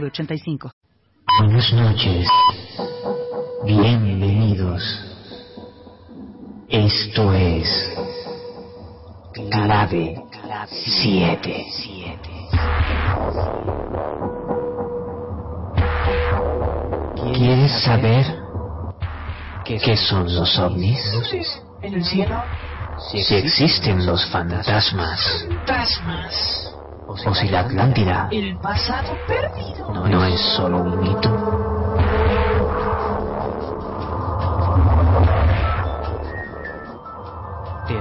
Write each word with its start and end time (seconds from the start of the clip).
906985. 0.00 0.70
Buenas 1.38 1.72
noches. 1.72 2.28
Bienvenidos. 3.64 4.82
Esto 6.68 7.32
es 7.32 7.94
Clave 9.50 10.22
7. 10.70 11.66
¿Quieres 17.34 17.72
saber 17.82 18.26
qué 19.64 19.96
son 19.96 20.34
los 20.34 20.58
ovnis? 20.58 21.00
en 21.82 21.94
el 21.94 22.04
cielo. 22.04 22.42
Si 23.10 23.34
existen 23.34 24.06
los 24.06 24.24
fantasmas 24.30 25.46
Fantasmas. 25.48 26.73
O 27.06 27.16
si 27.34 27.48
la 27.48 27.60
Atlántida 27.60 28.28
El 28.30 28.56
pasado 28.58 29.16
perdido. 29.26 30.06
no 30.08 30.24
es 30.24 30.40
solo 30.56 30.78
un 30.78 31.00
mito. 31.00 31.30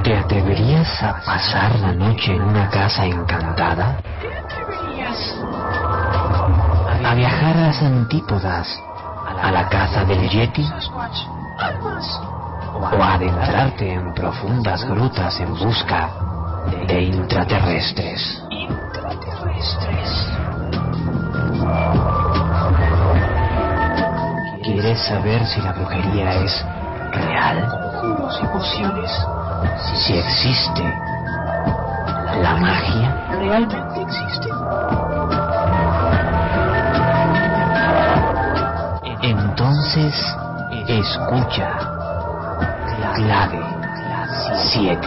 ¿Te 0.04 0.18
atreverías 0.18 1.04
a 1.04 1.22
pasar 1.26 1.80
la 1.80 1.94
noche 1.94 2.36
en 2.36 2.42
una 2.42 2.70
casa 2.70 3.06
encantada? 3.06 3.98
¿Te 4.22 4.38
atreverías? 4.38 5.36
¿A 7.06 7.14
viajar 7.16 7.58
a 7.58 7.62
las 7.68 7.82
antípodas? 7.82 8.82
¿A 9.42 9.52
la 9.52 9.68
caza 9.70 10.06
del 10.06 10.30
Yeti? 10.30 10.66
¿O 12.76 13.04
a 13.04 13.14
adentrarte 13.14 13.94
en 13.94 14.14
profundas 14.14 14.84
grutas 14.86 15.40
en 15.40 15.54
busca 15.56 16.33
de 16.88 17.02
intraterrestres? 17.02 18.42
Intraterrestres. 18.50 20.10
¿Quieres 24.64 25.00
saber 25.06 25.46
si 25.46 25.62
la 25.62 25.74
brujería 25.74 26.34
es 26.44 26.66
real? 27.12 27.70
Conjuros 27.70 28.40
y 28.42 28.48
pociones. 28.48 29.12
Si 30.06 30.18
existe 30.18 30.84
la 32.42 32.56
magia? 32.56 33.28
¿Realmente 33.30 34.02
existen? 34.02 34.54
Entonces, 39.22 40.36
escucha. 40.88 41.70
Clave 43.16 43.73
7. 44.74 45.00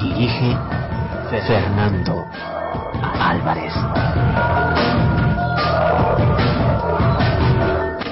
Dirige 0.00 0.56
Fernando 1.46 2.26
Álvarez. 3.20 3.72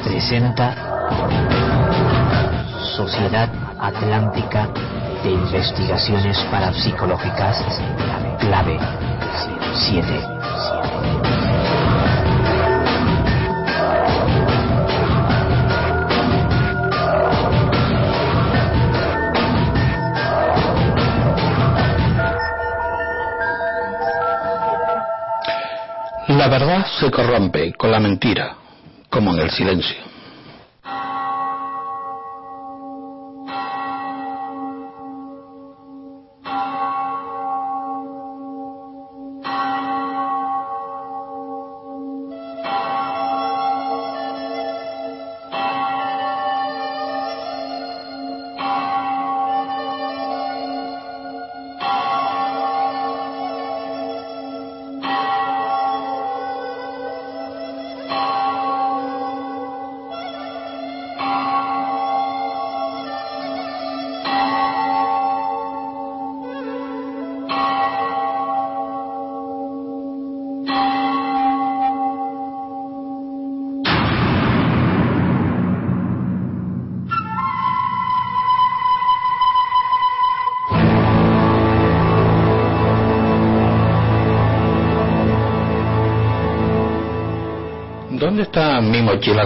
Presenta 0.05 0.77
Sociedad 2.97 3.49
Atlántica 3.81 4.69
de 5.25 5.31
Investigaciones 5.33 6.39
Parapsicológicas, 6.53 7.65
clave 8.39 8.79
7. 9.75 10.34
La 26.45 26.51
verdad 26.51 26.87
se 27.01 27.11
corrompe 27.11 27.73
con 27.73 27.91
la 27.91 27.99
mentira, 27.99 28.55
como 29.09 29.33
en 29.33 29.41
el 29.41 29.51
silencio. 29.51 30.04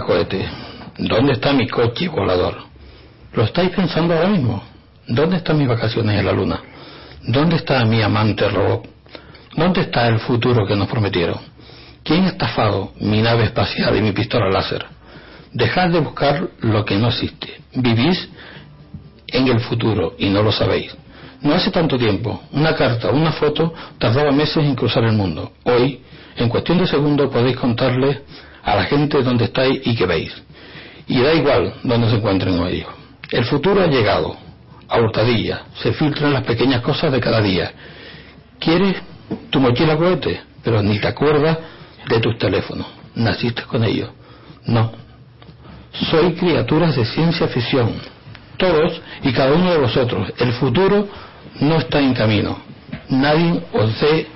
Cohete? 0.05 0.49
¿Dónde 0.99 1.33
está 1.33 1.53
mi 1.53 1.69
coche 1.69 2.09
volador? 2.09 2.57
¿Lo 3.33 3.45
estáis 3.45 3.71
pensando 3.71 4.15
ahora 4.15 4.29
mismo? 4.29 4.63
¿Dónde 5.07 5.37
están 5.37 5.59
mis 5.59 5.69
vacaciones 5.69 6.19
en 6.19 6.27
la 6.27 6.33
luna? 6.33 6.61
¿Dónde 7.23 7.57
está 7.57 7.85
mi 7.85 8.03
amante 8.03 8.49
robot? 8.49 8.89
¿Dónde 9.57 9.83
está 9.83 10.09
el 10.09 10.19
futuro 10.21 10.67
que 10.67 10.77
nos 10.77 10.89
prometieron? 10.89 11.39
¿Quién 12.03 12.25
ha 12.25 12.29
estafado 12.29 12.93
mi 13.01 13.21
nave 13.21 13.45
espacial 13.45 13.97
y 13.97 14.01
mi 14.01 14.13
pistola 14.13 14.49
láser? 14.51 14.87
Dejad 15.53 15.91
de 15.91 16.01
buscar 16.01 16.49
lo 16.61 16.85
que 16.85 16.97
no 16.97 17.09
existe. 17.09 17.61
Vivís 17.75 18.29
en 19.27 19.49
el 19.49 19.61
futuro 19.61 20.15
y 20.19 20.29
no 20.29 20.43
lo 20.43 20.53
sabéis. 20.53 20.97
No 21.41 21.55
hace 21.55 21.71
tanto 21.71 21.97
tiempo, 21.97 22.43
una 22.53 22.75
carta 22.75 23.11
una 23.11 23.33
foto 23.33 23.73
tardaba 23.99 24.33
meses 24.33 24.65
en 24.65 24.75
cruzar 24.75 25.05
el 25.05 25.13
mundo. 25.13 25.53
Hoy, 25.65 26.01
en 26.37 26.49
cuestión 26.49 26.79
de 26.79 26.87
segundos, 26.87 27.31
podéis 27.31 27.57
contarle 27.57 28.23
a 28.69 28.77
la 28.77 28.85
gente 28.85 29.23
dónde 29.23 29.47
estáis 29.47 29.81
y 29.85 29.95
qué 29.95 30.07
veis. 30.07 30.33
Y 31.07 31.21
da 31.21 31.33
igual 31.33 31.75
dónde 31.83 32.11
se 32.11 32.17
encuentren 32.17 32.59
hoy. 32.59 32.85
El 33.31 33.45
futuro 33.45 33.83
ha 33.83 33.87
llegado, 33.87 34.37
a 34.89 34.99
hurtadilla, 35.01 35.63
se 35.83 35.93
filtran 35.93 36.33
las 36.33 36.45
pequeñas 36.45 36.83
cosas 36.83 37.11
de 37.13 37.21
cada 37.21 37.41
día. 37.41 37.73
¿Quieres 38.59 38.97
tu 39.51 39.61
mochila 39.61 39.97
cohete? 39.97 40.41
Pero 40.63 40.83
ni 40.83 40.99
te 40.99 41.09
acuerdas 41.09 41.59
de 42.09 42.21
tus 42.21 42.37
teléfonos. 42.39 42.87
¿Naciste 43.15 43.63
con 43.63 43.85
ellos? 43.85 44.11
No. 44.67 44.93
Soy 46.11 46.35
criaturas 46.35 46.95
de 46.95 47.05
ciencia 47.07 47.49
ficción. 47.49 47.95
Todos 48.59 49.01
y 49.23 49.33
cada 49.33 49.55
uno 49.55 49.71
de 49.71 49.79
vosotros. 49.79 50.33
El 50.39 50.53
futuro 50.53 51.09
no 51.61 51.77
está 51.77 52.01
en 52.01 52.13
camino. 52.15 52.59
Nadie 53.09 53.63
os 53.73 54.01
dé 54.01 54.27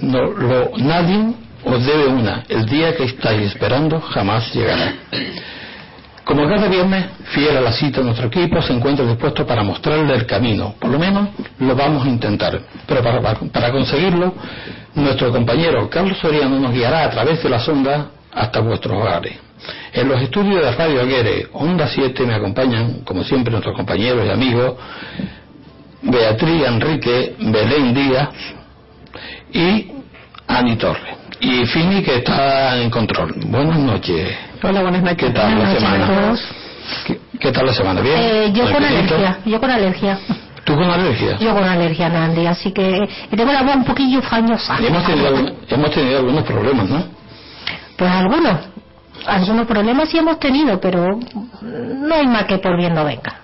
no, 0.00 0.24
lo, 0.24 0.70
nadie 0.78 1.34
os 1.64 1.84
debe 1.84 2.06
una. 2.06 2.44
El 2.48 2.66
día 2.66 2.96
que 2.96 3.04
estáis 3.04 3.42
esperando 3.52 4.00
jamás 4.00 4.52
llegará. 4.54 4.94
Como 6.24 6.48
cada 6.48 6.68
viernes, 6.68 7.06
fiel 7.32 7.56
a 7.56 7.60
la 7.60 7.72
cita, 7.72 8.02
nuestro 8.02 8.28
equipo 8.28 8.62
se 8.62 8.72
encuentra 8.72 9.04
dispuesto 9.04 9.44
para 9.44 9.64
mostrarle 9.64 10.14
el 10.14 10.26
camino. 10.26 10.74
Por 10.78 10.90
lo 10.90 10.98
menos 10.98 11.30
lo 11.58 11.74
vamos 11.74 12.06
a 12.06 12.08
intentar. 12.08 12.60
Pero 12.86 13.02
para, 13.02 13.72
conseguirlo, 13.72 14.34
nuestro 14.94 15.32
compañero 15.32 15.90
Carlos 15.90 16.18
Soriano 16.18 16.58
nos 16.60 16.72
guiará 16.72 17.04
a 17.04 17.10
través 17.10 17.42
de 17.42 17.48
las 17.48 17.66
ondas 17.68 18.06
hasta 18.32 18.60
vuestros 18.60 18.96
hogares. 19.02 19.38
En 19.92 20.08
los 20.08 20.22
estudios 20.22 20.62
de 20.62 20.72
Radio 20.72 21.00
Aguere, 21.00 21.48
Onda 21.52 21.88
7, 21.88 22.24
me 22.24 22.34
acompañan, 22.34 23.00
como 23.04 23.24
siempre, 23.24 23.50
nuestros 23.50 23.74
compañeros 23.74 24.24
y 24.24 24.30
amigos, 24.30 24.76
Beatriz 26.02 26.64
Enrique, 26.64 27.34
Belén 27.40 27.92
Díaz 27.92 28.28
y 29.52 29.92
Ani 30.46 30.76
Torres. 30.76 31.19
Y 31.40 31.64
Fini, 31.66 32.02
que 32.02 32.16
está 32.16 32.76
en 32.78 32.90
control. 32.90 33.32
Buenas 33.46 33.78
noches. 33.78 34.36
Hola, 34.62 34.82
buenas 34.82 35.02
noches. 35.02 35.16
¿Qué 35.16 35.30
tal 35.30 35.50
la 35.50 35.56
Buenas 35.56 35.78
semana? 35.78 36.04
a 36.04 36.08
todos. 36.08 36.40
¿Qué, 37.06 37.20
qué 37.40 37.52
tal 37.52 37.66
la 37.66 37.72
semana? 37.74 38.00
¿Bien? 38.02 38.16
Eh, 38.18 38.52
yo 38.52 38.64
con 38.70 38.84
alergia, 38.84 39.38
yo 39.46 39.60
con 39.60 39.70
alergia. 39.70 40.18
¿Tú 40.64 40.74
con 40.74 40.90
alergia? 40.90 41.38
Yo 41.38 41.54
con 41.54 41.64
alergia, 41.64 42.08
Nandi, 42.10 42.46
así 42.46 42.72
que 42.72 43.08
y 43.32 43.36
tengo 43.36 43.52
la 43.52 43.62
voz 43.62 43.76
un 43.76 43.84
poquillo 43.84 44.20
fañosa. 44.22 44.76
Hemos 44.78 45.04
tenido, 45.06 45.34
hemos 45.68 45.90
tenido 45.92 46.18
algunos 46.18 46.44
problemas, 46.44 46.88
¿no? 46.88 47.04
Pues 47.96 48.10
algunos, 48.10 48.56
algunos 49.26 49.66
problemas 49.66 50.08
sí 50.10 50.18
hemos 50.18 50.38
tenido, 50.38 50.78
pero 50.80 51.18
no 51.62 52.14
hay 52.14 52.26
más 52.26 52.44
que 52.44 52.58
por 52.58 52.76
bien 52.76 52.94
no 52.94 53.04
venga. 53.04 53.39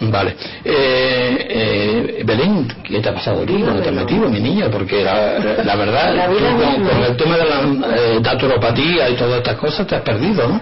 Vale. 0.00 0.36
Eh, 0.64 1.46
eh, 1.48 2.22
Belén, 2.24 2.68
¿qué 2.82 3.00
te 3.00 3.08
ha 3.08 3.14
pasado 3.14 3.42
aquí? 3.42 3.60
¿Dónde 3.60 3.82
te 3.82 3.88
has 3.88 3.94
metido, 3.94 4.28
mi 4.28 4.40
niña? 4.40 4.68
Porque 4.70 5.04
la, 5.04 5.38
la 5.64 5.76
verdad, 5.76 6.14
La 6.14 6.26
tú 6.26 6.34
con, 6.34 7.02
el 7.04 7.16
tema 7.16 7.36
de 7.36 7.44
la 7.44 7.96
eh, 7.96 8.20
naturopatía 8.20 9.08
y 9.08 9.14
todas 9.14 9.38
estas 9.38 9.56
cosas 9.56 9.86
te 9.86 9.94
has 9.96 10.02
perdido, 10.02 10.48
¿no? 10.48 10.60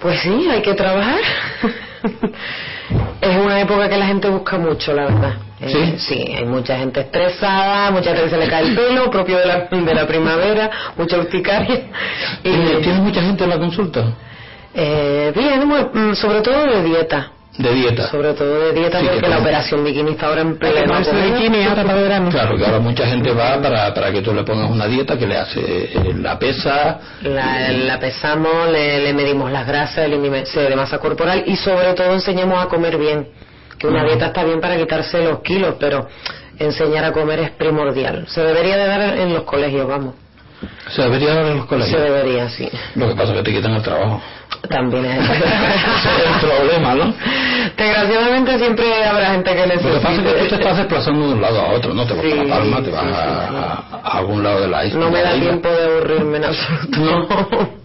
Pues 0.00 0.20
sí, 0.20 0.48
hay 0.50 0.62
que 0.62 0.74
trabajar. 0.74 1.20
es 3.20 3.36
una 3.36 3.60
época 3.60 3.88
que 3.88 3.96
la 3.96 4.06
gente 4.06 4.28
busca 4.28 4.58
mucho, 4.58 4.92
la 4.92 5.04
verdad. 5.04 5.32
Eh, 5.60 5.68
¿Sí? 5.68 5.94
sí, 5.98 6.34
hay 6.36 6.44
mucha 6.44 6.76
gente 6.76 7.00
estresada, 7.00 7.90
mucha 7.90 8.10
gente 8.10 8.24
que 8.24 8.30
se 8.30 8.36
le 8.36 8.48
cae 8.48 8.68
el 8.68 8.74
pelo, 8.74 9.10
propio 9.10 9.38
de 9.38 9.46
la, 9.46 9.68
de 9.70 9.94
la 9.94 10.06
primavera, 10.06 10.70
mucha 10.96 11.18
urticaria. 11.18 11.80
Y, 12.44 12.50
¿Tienes 12.50 12.82
tienes 12.82 13.00
mucha 13.00 13.22
gente 13.22 13.44
en 13.44 13.50
la 13.50 13.58
consulta? 13.58 14.04
eh, 14.74 15.32
bien, 15.34 15.66
mm, 15.68 16.14
sobre 16.14 16.40
todo 16.40 16.66
de 16.66 16.82
dieta. 16.82 17.30
De 17.56 17.72
dieta. 17.72 18.08
Sobre 18.10 18.32
todo 18.34 18.58
de 18.66 18.72
dieta 18.72 18.98
Sí, 18.98 19.04
que 19.06 19.12
porque 19.12 19.28
la 19.28 19.36
como- 19.36 19.46
operación 19.48 19.84
bikini 19.84 20.10
está 20.10 20.26
ahora 20.26 20.40
en 20.40 20.56
pleno. 20.58 20.94
bikini 20.98 21.64
ahora 21.64 21.84
para 21.84 22.00
verano. 22.00 22.30
Claro, 22.30 22.56
que 22.56 22.64
ahora 22.66 22.80
mucha 22.80 23.06
gente 23.06 23.30
va 23.32 23.62
para, 23.62 23.94
para 23.94 24.10
que 24.10 24.22
tú 24.22 24.34
le 24.34 24.42
pongas 24.42 24.68
una 24.70 24.86
dieta 24.88 25.16
que 25.16 25.24
le 25.26 25.36
hace 25.38 25.60
eh, 25.60 26.14
la 26.20 26.36
pesa. 26.36 26.98
La, 27.22 27.70
la 27.70 27.98
pesamos, 28.00 28.68
le, 28.72 28.98
le 29.04 29.12
medimos 29.14 29.52
las 29.52 29.66
grasas, 29.68 29.98
el 29.98 30.14
índice 30.14 30.60
de 30.68 30.74
masa 30.74 30.98
corporal 30.98 31.44
y 31.46 31.54
sobre 31.54 31.92
todo 31.94 32.12
enseñamos 32.12 32.60
a 32.60 32.66
comer 32.68 32.98
bien. 32.98 33.28
Que 33.78 33.86
una 33.86 34.00
Ujú. 34.00 34.08
dieta 34.08 34.26
está 34.26 34.42
bien 34.42 34.60
para 34.60 34.76
quitarse 34.76 35.22
los 35.22 35.38
kilos, 35.40 35.76
pero 35.78 36.08
enseñar 36.58 37.04
a 37.04 37.12
comer 37.12 37.38
es 37.38 37.50
primordial. 37.52 38.26
Se 38.28 38.40
debería 38.42 38.76
de 38.76 38.86
dar 38.86 39.00
en 39.18 39.32
los 39.32 39.44
colegios, 39.44 39.86
vamos. 39.86 40.14
Se 40.88 41.02
debería 41.02 41.34
dar 41.34 41.46
en 41.46 41.56
los 41.56 41.62
Se 41.64 41.68
colegios. 41.68 42.00
debería, 42.02 42.48
sí. 42.50 42.68
Lo 42.94 43.08
que 43.08 43.14
pasa 43.14 43.32
es 43.32 43.38
que 43.38 43.42
te 43.44 43.52
quitan 43.54 43.72
el 43.74 43.82
trabajo. 43.82 44.20
También 44.68 45.04
es. 45.06 45.18
El 45.30 46.40
problema, 46.48 46.94
¿no? 46.94 47.14
Desgraciadamente 47.76 48.58
siempre 48.58 49.04
habrá 49.04 49.30
gente 49.32 49.52
que 49.54 49.66
Lo 49.66 49.72
que 49.74 50.00
pasa 50.00 50.12
es 50.12 50.18
que 50.18 50.22
tú 50.22 50.22
te 50.22 50.32
necesite. 50.34 50.54
estás 50.56 50.76
desplazando 50.78 51.26
de 51.28 51.34
un 51.34 51.40
lado 51.42 51.60
a 51.60 51.68
otro, 51.72 51.94
¿no? 51.94 52.06
Te 52.06 52.14
vas 52.14 52.22
Sí, 52.24 52.32
a 52.32 52.44
La 52.44 52.54
Palma, 52.54 52.82
te 52.82 52.90
vas 52.90 53.02
sí, 53.04 53.10
a, 53.12 53.48
sí, 53.48 53.54
a- 53.56 54.00
a 54.02 54.18
algún 54.18 54.42
lado 54.42 54.60
de 54.60 54.68
la 54.68 54.84
isla. 54.84 55.00
No 55.00 55.10
me 55.10 55.22
da 55.22 55.34
tiempo 55.34 55.68
de 55.68 55.84
aburrirme 55.84 56.36
en 56.38 56.44
absoluto. 56.44 56.98
No. 56.98 57.84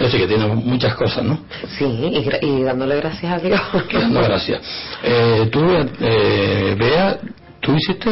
Yo 0.00 0.08
sé 0.08 0.16
que 0.18 0.26
tiene 0.26 0.46
muchas 0.46 0.94
cosas, 0.94 1.22
¿no? 1.24 1.38
Sí, 1.78 1.84
y, 1.84 2.46
y 2.46 2.62
dándole 2.62 2.96
gracias 2.96 3.32
a 3.32 3.38
Dios. 3.38 3.60
No, 4.10 4.22
gracias. 4.22 4.60
Eh, 5.02 5.48
tú, 5.52 5.60
eh, 6.00 6.74
Bea, 6.78 7.18
tú 7.60 7.74
hiciste 7.76 8.10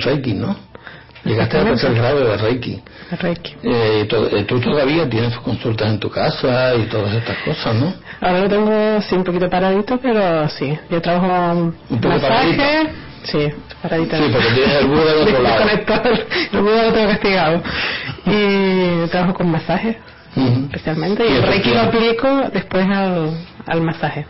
Reiki, 0.00 0.34
¿no? 0.34 0.56
Llegaste 1.24 1.56
al 1.58 1.64
tercer 1.64 1.94
grado 1.94 2.20
de 2.28 2.36
Reiki. 2.36 2.82
Reiki. 3.20 3.54
Eh, 3.62 4.06
to- 4.08 4.28
eh, 4.36 4.44
tú 4.44 4.60
todavía 4.60 5.08
tienes 5.08 5.34
consultas 5.38 5.88
en 5.88 5.98
tu 5.98 6.10
casa 6.10 6.74
y 6.74 6.82
todas 6.86 7.14
estas 7.14 7.36
cosas, 7.38 7.74
¿no? 7.74 7.94
Ahora 8.20 8.40
lo 8.40 8.48
tengo 8.48 9.00
sí 9.02 9.14
un 9.14 9.24
poquito 9.24 9.48
paradito, 9.48 9.98
pero 10.00 10.48
sí. 10.50 10.78
Yo 10.90 11.00
trabajo 11.00 11.72
Un 11.88 12.00
poco 12.00 12.08
masaje. 12.14 12.56
paradito. 12.56 12.90
Sí, 13.24 13.48
paradito. 13.82 14.16
Sí, 14.18 14.22
porque 14.30 14.48
tienes 14.54 14.74
el 14.76 14.86
Buda 14.86 15.04
del 15.14 15.22
otro 15.22 15.42
lado. 15.42 15.64
El 16.52 16.60
Buda 16.60 16.82
lo 16.84 16.92
tengo 16.92 17.08
castigado. 17.08 17.62
Y 18.26 19.06
trabajo 19.08 19.34
con 19.34 19.50
masaje, 19.50 19.98
Ujú. 20.36 20.66
especialmente. 20.66 21.26
Y 21.26 21.32
Y 21.32 21.36
el 21.36 21.42
Reiki 21.42 21.70
lo 21.70 21.80
aplico 21.80 22.28
después 22.52 22.86
al, 22.86 23.30
al 23.66 23.80
masaje. 23.80 24.26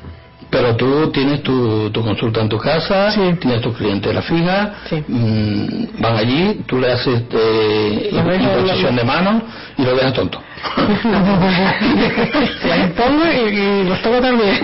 Pero 0.55 0.77
tú 0.77 1.11
tienes 1.11 1.43
tu, 1.43 1.91
tu 1.91 2.01
consulta 2.05 2.41
en 2.41 2.49
tu 2.49 2.57
casa, 2.59 3.11
Sí. 3.11 3.21
tienes 3.41 3.61
tu 3.61 3.73
clientela 3.73 4.23
fija, 4.23 4.75
Sí. 4.89 5.03
mm, 5.09 6.01
van 6.01 6.17
allí, 6.17 6.61
tú 6.65 6.79
le 6.79 6.93
haces 6.93 7.23
eh, 7.33 8.11
Lo 8.13 8.23
dejo- 8.23 8.61
imposición 8.61 8.95
de 8.95 9.03
mano 9.03 9.43
y 9.77 9.83
lo 9.83 9.97
dejas 9.97 10.13
tonto. 10.13 10.41
Las 12.65 12.91
pongo 12.93 13.25
y, 13.27 13.49
y 13.49 13.85
los 13.85 14.01
toco 14.01 14.21
también. 14.21 14.61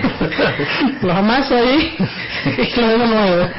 Los 1.01 1.15
amaso 1.15 1.55
ahí 1.57 1.93
y 2.45 2.79
los 2.79 2.89
dejo 2.89 3.05
nuevos. 3.05 3.49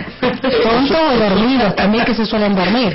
Tontos 0.40 0.96
o 1.12 1.16
dormidos 1.18 1.76
también 1.76 2.04
que 2.04 2.14
se 2.14 2.24
suelen 2.26 2.54
dormir. 2.54 2.92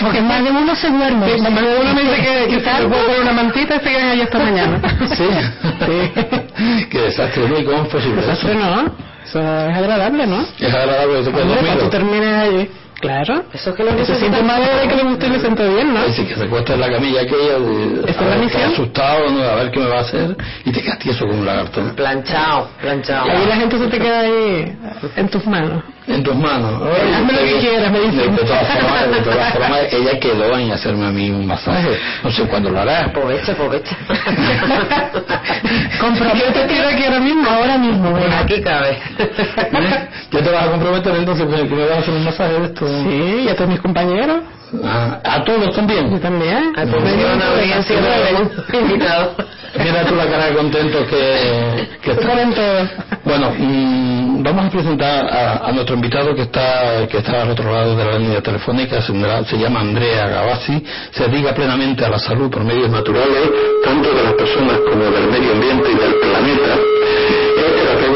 Porque 0.00 0.20
más 0.22 0.42
de 0.44 0.50
uno 0.50 0.74
se 0.76 0.88
duerme. 0.90 1.34
Sí, 1.34 1.40
más 1.40 1.54
de 1.54 1.60
uno 1.80 1.94
me 1.94 2.02
dice 2.02 2.16
que, 2.16 2.46
que 2.48 2.54
se 2.54 2.60
tanto? 2.60 2.88
puedo 2.88 3.04
poner 3.06 3.20
una 3.22 3.32
mantita 3.32 3.76
y 3.76 3.78
se 3.80 3.90
quedan 3.90 4.08
allí 4.10 4.22
hasta 4.22 4.38
mañana. 4.38 4.80
Sí. 5.16 5.28
Qué 6.90 7.00
desastre, 7.00 7.48
¿no? 7.48 7.58
¿Y 7.58 7.64
cómo 7.64 7.82
es 7.82 7.88
posible 7.88 8.20
eso? 8.20 8.30
Desastre 8.30 8.54
no. 8.54 9.08
Eso 9.24 9.40
es 9.40 9.76
agradable, 9.76 10.26
¿no? 10.26 10.40
Es 10.58 10.74
agradable 10.74 11.22
se 11.24 11.30
pueda 11.30 11.44
Hombre, 11.44 11.60
cuando 11.60 11.84
tú 11.84 11.90
dormir. 11.90 11.90
termines 11.90 12.34
allí. 12.34 12.70
Claro. 13.00 13.44
Eso 13.52 13.70
es 13.70 13.76
que 13.76 13.84
necesitan. 13.84 14.18
síntoma 14.20 14.58
de 14.58 14.88
que 14.88 14.96
le 14.96 15.02
guste 15.04 15.26
y 15.26 15.30
le 15.30 15.38
siento 15.40 15.62
bien, 15.72 15.94
¿no? 15.94 16.04
Dice 16.04 16.26
que 16.26 16.34
se 16.34 16.44
acuesta 16.44 16.74
en 16.74 16.80
la 16.80 16.90
camilla 16.90 17.20
aquella, 17.22 17.58
de, 17.60 18.00
Esa 18.00 18.10
es 18.10 18.18
a 18.18 18.24
la 18.24 18.36
misión. 18.36 18.72
asustado, 18.72 19.30
¿no? 19.30 19.42
a 19.44 19.54
ver 19.54 19.70
qué 19.70 19.78
me 19.80 19.86
va 19.88 19.98
a 19.98 20.00
hacer, 20.00 20.36
y 20.64 20.72
te 20.72 20.82
quedas 20.82 20.98
tieso 20.98 21.26
como 21.26 21.38
un 21.40 21.46
lagarto. 21.46 21.80
Planchado, 21.94 22.68
planchado. 22.80 23.26
Y 23.28 23.30
ahí 23.30 23.46
la 23.46 23.56
gente 23.56 23.78
se 23.78 23.86
te 23.86 23.98
queda 24.00 24.20
ahí 24.20 24.76
en 25.16 25.28
tus 25.28 25.46
manos. 25.46 25.82
En 26.08 26.22
tus 26.24 26.34
manos. 26.34 26.82
Ay, 26.86 27.12
Hazme 27.14 27.32
lo 27.34 27.38
que 27.38 27.44
de- 27.54 27.60
quieras, 27.60 27.92
me 27.92 28.00
dicen. 28.00 28.34
de 28.34 28.42
todas 28.42 28.66
formas, 28.80 29.10
de 29.10 29.20
todas 29.20 29.52
formas, 29.52 29.80
ella 29.92 30.18
quedó 30.18 30.58
en 30.58 30.72
hacerme 30.72 31.06
a 31.06 31.10
mí 31.10 31.30
un 31.30 31.46
masaje. 31.46 31.98
No 32.24 32.30
sé 32.32 32.42
cuándo 32.44 32.70
lo 32.70 32.80
hará. 32.80 33.04
Aprovecha, 33.04 33.52
aprovecha. 33.52 33.94
Comprométete 36.00 36.60
aquí 36.84 37.04
ahora 37.04 37.20
mismo, 37.20 37.48
ahora 37.50 37.78
mismo. 37.78 38.12
venga. 38.14 38.40
Aquí 38.40 38.60
cabe. 38.62 38.98
¿Ya 40.30 40.42
te 40.42 40.50
vas 40.50 40.66
a 40.66 40.70
comprometer 40.70 41.14
entonces 41.16 41.46
que 41.46 41.74
me 41.74 41.84
vas 41.84 41.90
a 41.92 41.98
hacer 42.00 42.14
un 42.14 42.24
masaje 42.24 42.52
de 42.54 42.64
esto? 42.66 42.87
Sí, 43.04 43.44
y 43.44 43.48
a 43.48 43.56
todos 43.56 43.70
mis 43.70 43.80
compañeros. 43.80 44.42
Ah, 44.84 45.18
¿A 45.24 45.44
todos 45.44 45.64
Yo 45.66 45.70
también? 45.72 46.20
también. 46.20 46.72
Atención, 46.76 47.42
audiencia, 47.42 47.96
invitado. 48.80 49.34
Mira 49.78 50.04
tú 50.06 50.14
la 50.14 50.26
cara 50.26 50.46
de 50.46 50.54
contento 50.54 51.06
que, 51.06 51.88
que 52.02 52.10
está. 52.12 52.26
Bueno, 53.24 53.52
mm, 53.56 54.42
vamos 54.42 54.66
a 54.66 54.70
presentar 54.70 55.26
a, 55.26 55.68
a 55.68 55.72
nuestro 55.72 55.94
invitado 55.94 56.34
que 56.34 56.42
está 56.42 57.06
que 57.08 57.18
está 57.18 57.42
al 57.42 57.50
otro 57.50 57.72
lado 57.72 57.96
de 57.96 58.04
la 58.04 58.18
línea 58.18 58.42
telefónica, 58.42 59.00
se, 59.02 59.12
se 59.44 59.58
llama 59.58 59.80
Andrea 59.80 60.28
Gavazzi, 60.28 60.84
se 61.12 61.28
dedica 61.28 61.54
plenamente 61.54 62.04
a 62.04 62.08
la 62.08 62.18
salud 62.18 62.50
por 62.50 62.64
medios 62.64 62.90
naturales, 62.90 63.50
tanto 63.84 64.08
de 64.12 64.22
las 64.22 64.32
personas 64.34 64.78
como 64.90 65.04
del 65.04 65.28
medio 65.28 65.52
ambiente 65.52 65.90
y 65.92 65.94
del 65.94 66.14
planeta. 66.14 66.78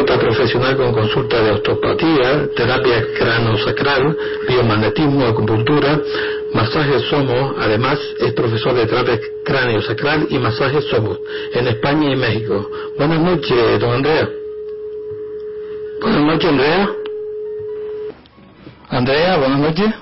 Terapeuta 0.03 0.19
profesional 0.19 0.77
con 0.77 0.93
consulta 0.93 1.41
de 1.43 1.51
osteopatía, 1.53 2.49
terapia 2.57 3.07
crano-sacral, 3.17 4.17
biomagnetismo, 4.49 5.27
acupuntura, 5.27 6.01
masajes 6.55 7.03
somos, 7.03 7.55
además 7.59 8.01
es 8.19 8.33
profesor 8.33 8.75
de 8.75 8.87
terapia 8.87 9.21
cráneo-sacral 9.45 10.27
y 10.29 10.39
masajes 10.39 10.85
somos 10.87 11.19
en 11.55 11.69
España 11.69 12.11
y 12.11 12.17
México. 12.17 12.69
Buenas 12.99 13.21
noches, 13.21 13.81
don 13.81 13.91
Andrea. 13.91 14.29
Buenas 16.01 16.23
noches, 16.23 16.51
Andrea. 16.51 16.91
Andrea, 18.89 19.37
buenas 19.37 19.59
noches. 19.61 19.95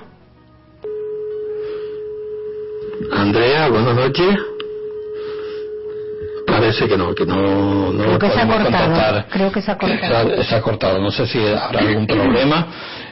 Andrea, 3.11 3.69
buenas 3.69 3.95
noches. 3.95 4.50
Parece 6.61 6.87
que 6.87 6.95
no, 6.97 7.15
que 7.15 7.25
no, 7.25 7.91
no 7.91 8.03
Creo 8.03 8.19
que 8.19 8.29
se 8.29 8.39
ha 8.39 8.45
podemos 8.45 8.63
cortado. 8.63 8.85
contactar. 8.85 9.25
Creo 9.29 9.51
que 9.51 9.61
se 9.61 9.71
ha 9.71 9.77
cortado. 9.77 10.29
Se 10.29 10.39
ha, 10.39 10.43
se 10.43 10.55
ha 10.55 10.61
cortado. 10.61 10.99
No 10.99 11.11
sé 11.11 11.25
si 11.25 11.39
habrá 11.47 11.79
algún 11.79 12.05
problema. 12.05 12.67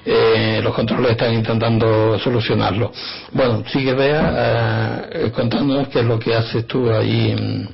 Eh, 0.06 0.62
los 0.63 0.74
controles 0.74 1.12
están 1.12 1.34
intentando 1.34 2.18
solucionarlo. 2.20 2.91
Bueno, 3.32 3.63
sigue 3.68 3.94
Bea 3.94 5.03
eh, 5.12 5.32
contándonos 5.36 5.88
qué 5.89 6.00
es 6.00 6.06
lo 6.06 6.18
que 6.20 6.34
haces 6.36 6.65
tú 6.68 6.89
ahí 6.91 7.68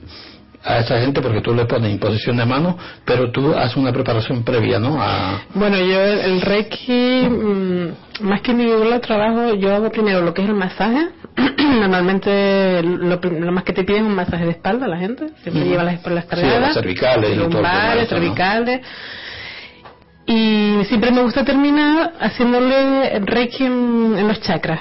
a 0.66 0.80
esa 0.80 1.00
gente, 1.00 1.22
porque 1.22 1.42
tú 1.42 1.54
le 1.54 1.66
pones 1.66 1.92
imposición 1.92 2.38
de 2.38 2.46
mano, 2.46 2.76
pero 3.06 3.32
tú 3.32 3.54
haces 3.54 3.78
una 3.78 3.92
preparación 3.94 4.44
previa, 4.44 4.80
¿no? 4.80 4.98
A, 5.00 5.42
Bueno, 5.54 5.78
yo 5.78 6.02
el, 6.02 6.42
Reiki, 6.42 7.28
mm, 7.30 8.24
más 8.28 8.42
que 8.42 8.52
individual 8.52 9.00
trabajo, 9.02 9.54
yo 9.56 9.76
hago 9.76 9.92
primero 9.92 10.22
lo 10.22 10.34
que 10.34 10.42
es 10.42 10.50
el 10.50 10.56
masaje. 10.56 11.10
Normalmente 11.58 12.82
lo, 12.84 13.20
más 13.52 13.64
que 13.64 13.74
te 13.74 13.84
piden 13.84 14.04
es 14.06 14.08
un 14.10 14.16
masaje 14.16 14.46
de 14.46 14.52
espalda 14.52 14.88
la 14.88 14.98
gente. 14.98 15.28
Siempre 15.44 15.62
Ujú. 15.64 15.72
lleva 15.72 15.84
las 15.84 15.94
espaldas 15.96 16.24
Sí, 16.26 16.30
cargadas. 16.32 16.62
las 16.62 16.74
cervicales 16.74 17.30
y 17.32 18.08
cervicales. 18.08 18.82
Y 20.28 20.80
siempre 20.86 21.12
me 21.12 21.22
gusta 21.22 21.46
terminar 21.46 22.14
haciéndole 22.20 23.20
Reiki 23.20 23.66
en, 23.66 24.16
en 24.18 24.28
los 24.28 24.42
chakras. 24.42 24.80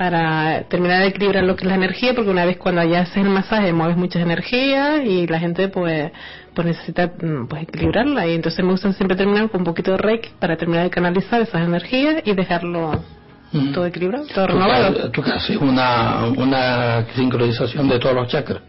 Para 0.00 0.62
terminar 0.70 1.02
de 1.02 1.08
equilibrar 1.08 1.44
lo 1.44 1.56
que 1.56 1.64
es 1.64 1.68
la 1.68 1.74
energía, 1.74 2.14
porque 2.14 2.30
una 2.30 2.46
vez 2.46 2.56
cuando 2.56 2.82
ya 2.84 3.00
haces 3.02 3.18
el 3.18 3.28
masaje 3.28 3.70
mueves 3.70 3.98
muchas 3.98 4.22
energías 4.22 5.02
y 5.04 5.26
la 5.26 5.38
gente 5.38 5.68
pues 5.68 6.10
pues 6.54 6.66
necesita 6.68 7.08
mm, 7.20 7.46
pues 7.48 7.64
equilibrarla 7.64 8.26
y 8.26 8.34
entonces 8.34 8.64
me 8.64 8.70
gusta 8.70 8.90
siempre 8.94 9.14
terminar 9.14 9.50
con 9.50 9.60
un 9.60 9.66
poquito 9.66 9.90
de 9.90 9.98
reiki 9.98 10.30
para 10.38 10.56
terminar 10.56 10.84
de 10.84 10.90
canalizar 10.90 11.42
esas 11.42 11.60
energías 11.66 12.22
y 12.24 12.32
dejarlo 12.34 13.04
Mm. 13.52 13.72
todo 13.74 13.84
equilibrado, 13.84 14.24
todo 14.32 14.46
¿Tú 14.46 14.52
renovado. 14.54 15.10
¿Tú 15.10 15.22
haces? 15.22 15.56
Una, 15.58 16.24
una 16.36 17.04
sincronización 17.16 17.88
de 17.88 17.98
todos 17.98 18.14
los 18.14 18.28
chakras. 18.28 18.60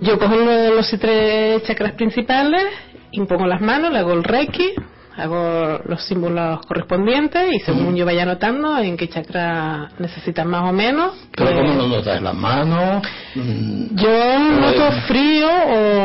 Yo 0.00 0.18
cojo 0.18 0.34
lo- 0.34 0.74
los 0.74 0.90
tres 0.98 1.62
chakras 1.64 1.92
principales, 1.92 2.64
impongo 3.12 3.46
las 3.46 3.60
manos, 3.60 3.92
le 3.92 3.98
hago 4.00 4.12
el 4.14 4.24
reiki, 4.24 4.70
hago 5.16 5.80
los 5.86 6.02
símbolos 6.04 6.64
correspondientes 6.66 7.52
y 7.52 7.58
según 7.60 7.94
yo 7.96 8.04
vaya 8.04 8.24
notando 8.24 8.78
en 8.78 8.96
qué 8.96 9.08
chakra 9.08 9.90
necesitan 9.98 10.48
más 10.48 10.62
o 10.68 10.72
menos. 10.72 11.12
Pero 11.36 11.50
pues, 11.50 11.60
¿cómo 11.60 11.74
lo 11.82 11.88
notas? 11.88 12.18
¿En 12.18 12.24
las 12.24 12.34
manos? 12.34 13.02
Mm, 13.34 13.94
Yo 13.96 14.38
noto 14.38 14.90
frío 15.06 15.48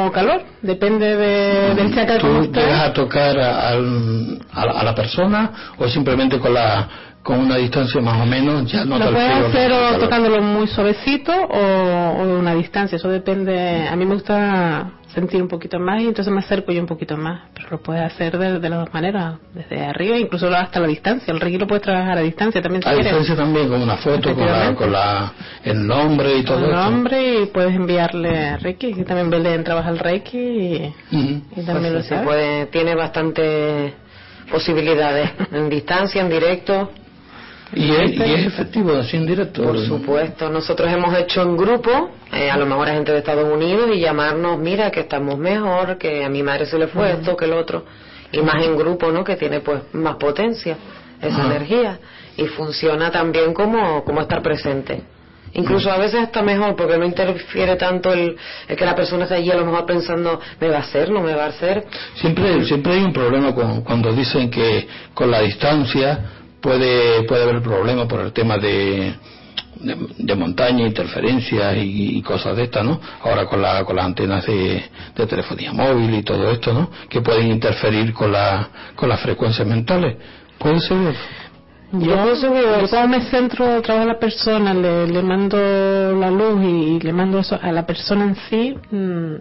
o 0.05 0.11
calor, 0.11 0.43
depende 0.61 1.15
de- 1.15 1.75
del 1.75 1.93
chakra 1.95 2.17
¿Tú 2.19 2.51
llegas 2.51 2.81
a 2.89 2.93
tocar 2.93 3.37
a 3.39 4.83
la 4.83 4.95
persona 4.95 5.51
o 5.77 5.87
simplemente 5.87 6.39
con 6.39 6.53
la 6.53 6.87
con 7.27 7.39
una 7.41 7.57
distancia 7.57 7.99
más 7.99 8.21
o 8.21 8.25
menos 8.25 8.71
ya 8.71 8.85
notas 8.85 9.07
Lo 9.07 9.13
puedes 9.17 9.31
hacer 9.31 9.69
o 9.73 9.99
tocándolo 9.99 10.41
muy 10.41 10.65
suavecito 10.65 11.33
o, 11.33 12.21
o 12.21 12.25
de 12.25 12.33
una 12.39 12.55
distancia, 12.55 12.95
eso 12.95 13.09
depende. 13.09 13.85
A 13.85 13.93
mí 13.97 14.05
me 14.05 14.13
gusta 14.13 14.91
sentir 15.13 15.41
un 15.41 15.49
poquito 15.49 15.77
más 15.77 16.01
y 16.01 16.07
entonces 16.07 16.33
me 16.33 16.39
acerco 16.39 16.71
yo 16.71 16.79
un 16.79 16.87
poquito 16.87 17.17
más, 17.17 17.49
pero 17.53 17.67
lo 17.71 17.81
puedes 17.81 18.01
hacer 18.03 18.37
de, 18.37 18.59
de 18.59 18.69
las 18.69 18.79
dos 18.79 18.93
maneras, 18.93 19.39
desde 19.53 19.83
arriba, 19.85 20.15
incluso 20.17 20.47
hasta 20.55 20.79
la 20.79 20.87
distancia. 20.87 21.33
El 21.33 21.41
reiki 21.41 21.57
lo 21.57 21.67
puedes 21.67 21.83
trabajar 21.83 22.17
a 22.17 22.21
distancia 22.21 22.61
también 22.61 22.81
si 22.81 22.87
A 22.87 22.93
quieres. 22.93 23.11
distancia 23.11 23.35
también 23.35 23.67
con 23.67 23.81
una 23.81 23.97
foto, 23.97 24.33
con, 24.33 24.45
la, 24.45 24.73
con 24.73 24.89
la, 24.93 25.33
el 25.65 25.85
nombre 25.85 26.37
y 26.37 26.43
todo 26.45 26.59
el 26.59 26.71
eso. 26.71 26.75
nombre 26.89 27.41
y 27.41 27.45
puedes 27.47 27.75
enviarle 27.75 28.55
reiki, 28.59 28.93
que 28.93 29.03
también 29.03 29.29
Belén 29.29 29.65
trabaja 29.65 29.89
el 29.89 29.99
reiki 29.99 30.37
y, 30.37 30.93
Ujú. 31.11 31.41
y 31.57 31.65
también 31.65 31.91
Pues 31.91 31.93
lo 31.93 32.01
sí, 32.03 32.07
sabe. 32.09 32.25
puede, 32.25 32.65
tiene 32.67 32.95
bastantes 32.95 33.93
posibilidades, 34.49 35.29
en 35.51 35.67
distancia, 35.69 36.21
en 36.21 36.29
directo. 36.29 36.89
Y 37.73 37.91
es, 37.91 38.11
y 38.11 38.23
es 38.33 38.45
efectivo, 38.45 38.93
así 38.95 39.17
en 39.17 39.25
directo. 39.25 39.63
Por 39.63 39.77
supuesto, 39.79 40.49
nosotros 40.49 40.91
hemos 40.91 41.15
hecho 41.17 41.41
en 41.41 41.57
grupo, 41.57 42.11
eh, 42.33 42.49
a 42.49 42.57
lo 42.57 42.65
mejor 42.65 42.89
a 42.89 42.93
gente 42.93 43.11
de 43.11 43.17
Estados 43.19 43.51
Unidos, 43.51 43.89
y 43.93 43.99
llamarnos, 43.99 44.57
mira, 44.59 44.89
que 44.89 45.01
estamos 45.01 45.37
mejor, 45.37 45.97
que 45.97 46.23
a 46.23 46.29
mi 46.29 46.43
madre 46.43 46.65
se 46.65 46.77
le 46.79 46.87
fue 46.87 47.11
esto, 47.11 47.35
que 47.35 47.45
el 47.45 47.53
otro, 47.53 47.83
y 48.31 48.39
más 48.41 48.63
en 48.65 48.77
grupo, 48.77 49.11
¿no? 49.11 49.23
Que 49.23 49.35
tiene 49.35 49.59
pues 49.59 49.81
más 49.93 50.15
potencia 50.15 50.77
esa 51.21 51.45
energía, 51.45 51.99
y 52.37 52.45
funciona 52.45 53.11
también 53.11 53.53
como, 53.53 54.03
como 54.05 54.21
estar 54.21 54.41
presente. 54.41 55.01
Incluso 55.53 55.89
a 55.91 55.97
veces 55.97 56.21
está 56.23 56.41
mejor 56.43 56.75
porque 56.75 56.97
no 56.97 57.05
interfiere 57.05 57.75
tanto 57.77 58.13
el, 58.13 58.35
el 58.67 58.75
que 58.77 58.85
la 58.85 58.93
persona 58.93 59.23
esté 59.23 59.35
allí 59.35 59.49
a 59.49 59.55
lo 59.55 59.65
mejor 59.65 59.85
pensando, 59.85 60.39
¿me 60.59 60.67
va 60.69 60.77
a 60.77 60.79
hacer? 60.81 61.09
¿No 61.09 61.21
me 61.21 61.33
va 61.33 61.45
a 61.45 61.47
hacer? 61.47 61.85
Siempre, 62.15 62.63
siempre 62.65 62.93
hay 62.93 63.03
un 63.03 63.13
problema 63.13 63.55
con- 63.55 63.81
cuando 63.81 64.11
dicen 64.13 64.51
que 64.51 64.87
con 65.13 65.31
la 65.31 65.41
distancia 65.41 66.19
puede, 66.61 67.23
puede 67.23 67.43
haber 67.43 67.61
problema 67.61 68.07
por 68.07 68.21
el 68.21 68.31
tema 68.33 68.57
de, 68.57 69.13
de, 69.79 69.95
de 70.17 70.35
montaña, 70.35 70.85
interferencias 70.87 71.75
y, 71.77 72.17
y 72.17 72.21
cosas 72.21 72.55
de 72.57 72.63
estas, 72.63 72.83
¿no? 72.83 72.99
Ahora 73.23 73.45
con, 73.45 73.61
la, 73.61 73.83
con 73.85 73.95
las 73.95 74.05
antenas 74.05 74.45
de, 74.45 74.83
de 75.15 75.27
telefonía 75.27 75.71
móvil 75.73 76.13
y 76.15 76.23
todo 76.23 76.49
esto, 76.51 76.73
¿no? 76.73 76.89
Que 77.09 77.21
pueden 77.21 77.47
interferir 77.51 78.13
con, 78.13 78.31
la, 78.31 78.69
con 78.95 79.09
las 79.09 79.21
frecuencias 79.21 79.67
mentales. 79.67 80.15
¿Puede 80.57 80.79
ser? 80.81 81.15
Yo, 81.93 82.21
pienso 82.23 82.51
que- 82.51 82.81
yo 82.81 82.89
como 82.89 83.07
me 83.07 83.21
centro, 83.29 83.81
trabajo 83.81 84.03
a 84.03 84.13
la 84.13 84.19
persona, 84.19 84.73
le, 84.73 85.07
le 85.07 85.21
mando 85.21 85.57
la 86.19 86.29
luz 86.29 86.61
y, 86.65 86.99
le 86.99 87.13
mando 87.13 87.39
eso 87.39 87.57
a 87.61 87.71
la 87.71 87.85
persona 87.85 88.25
en 88.25 88.35
sí, 88.49 88.75
mm, 88.91 89.33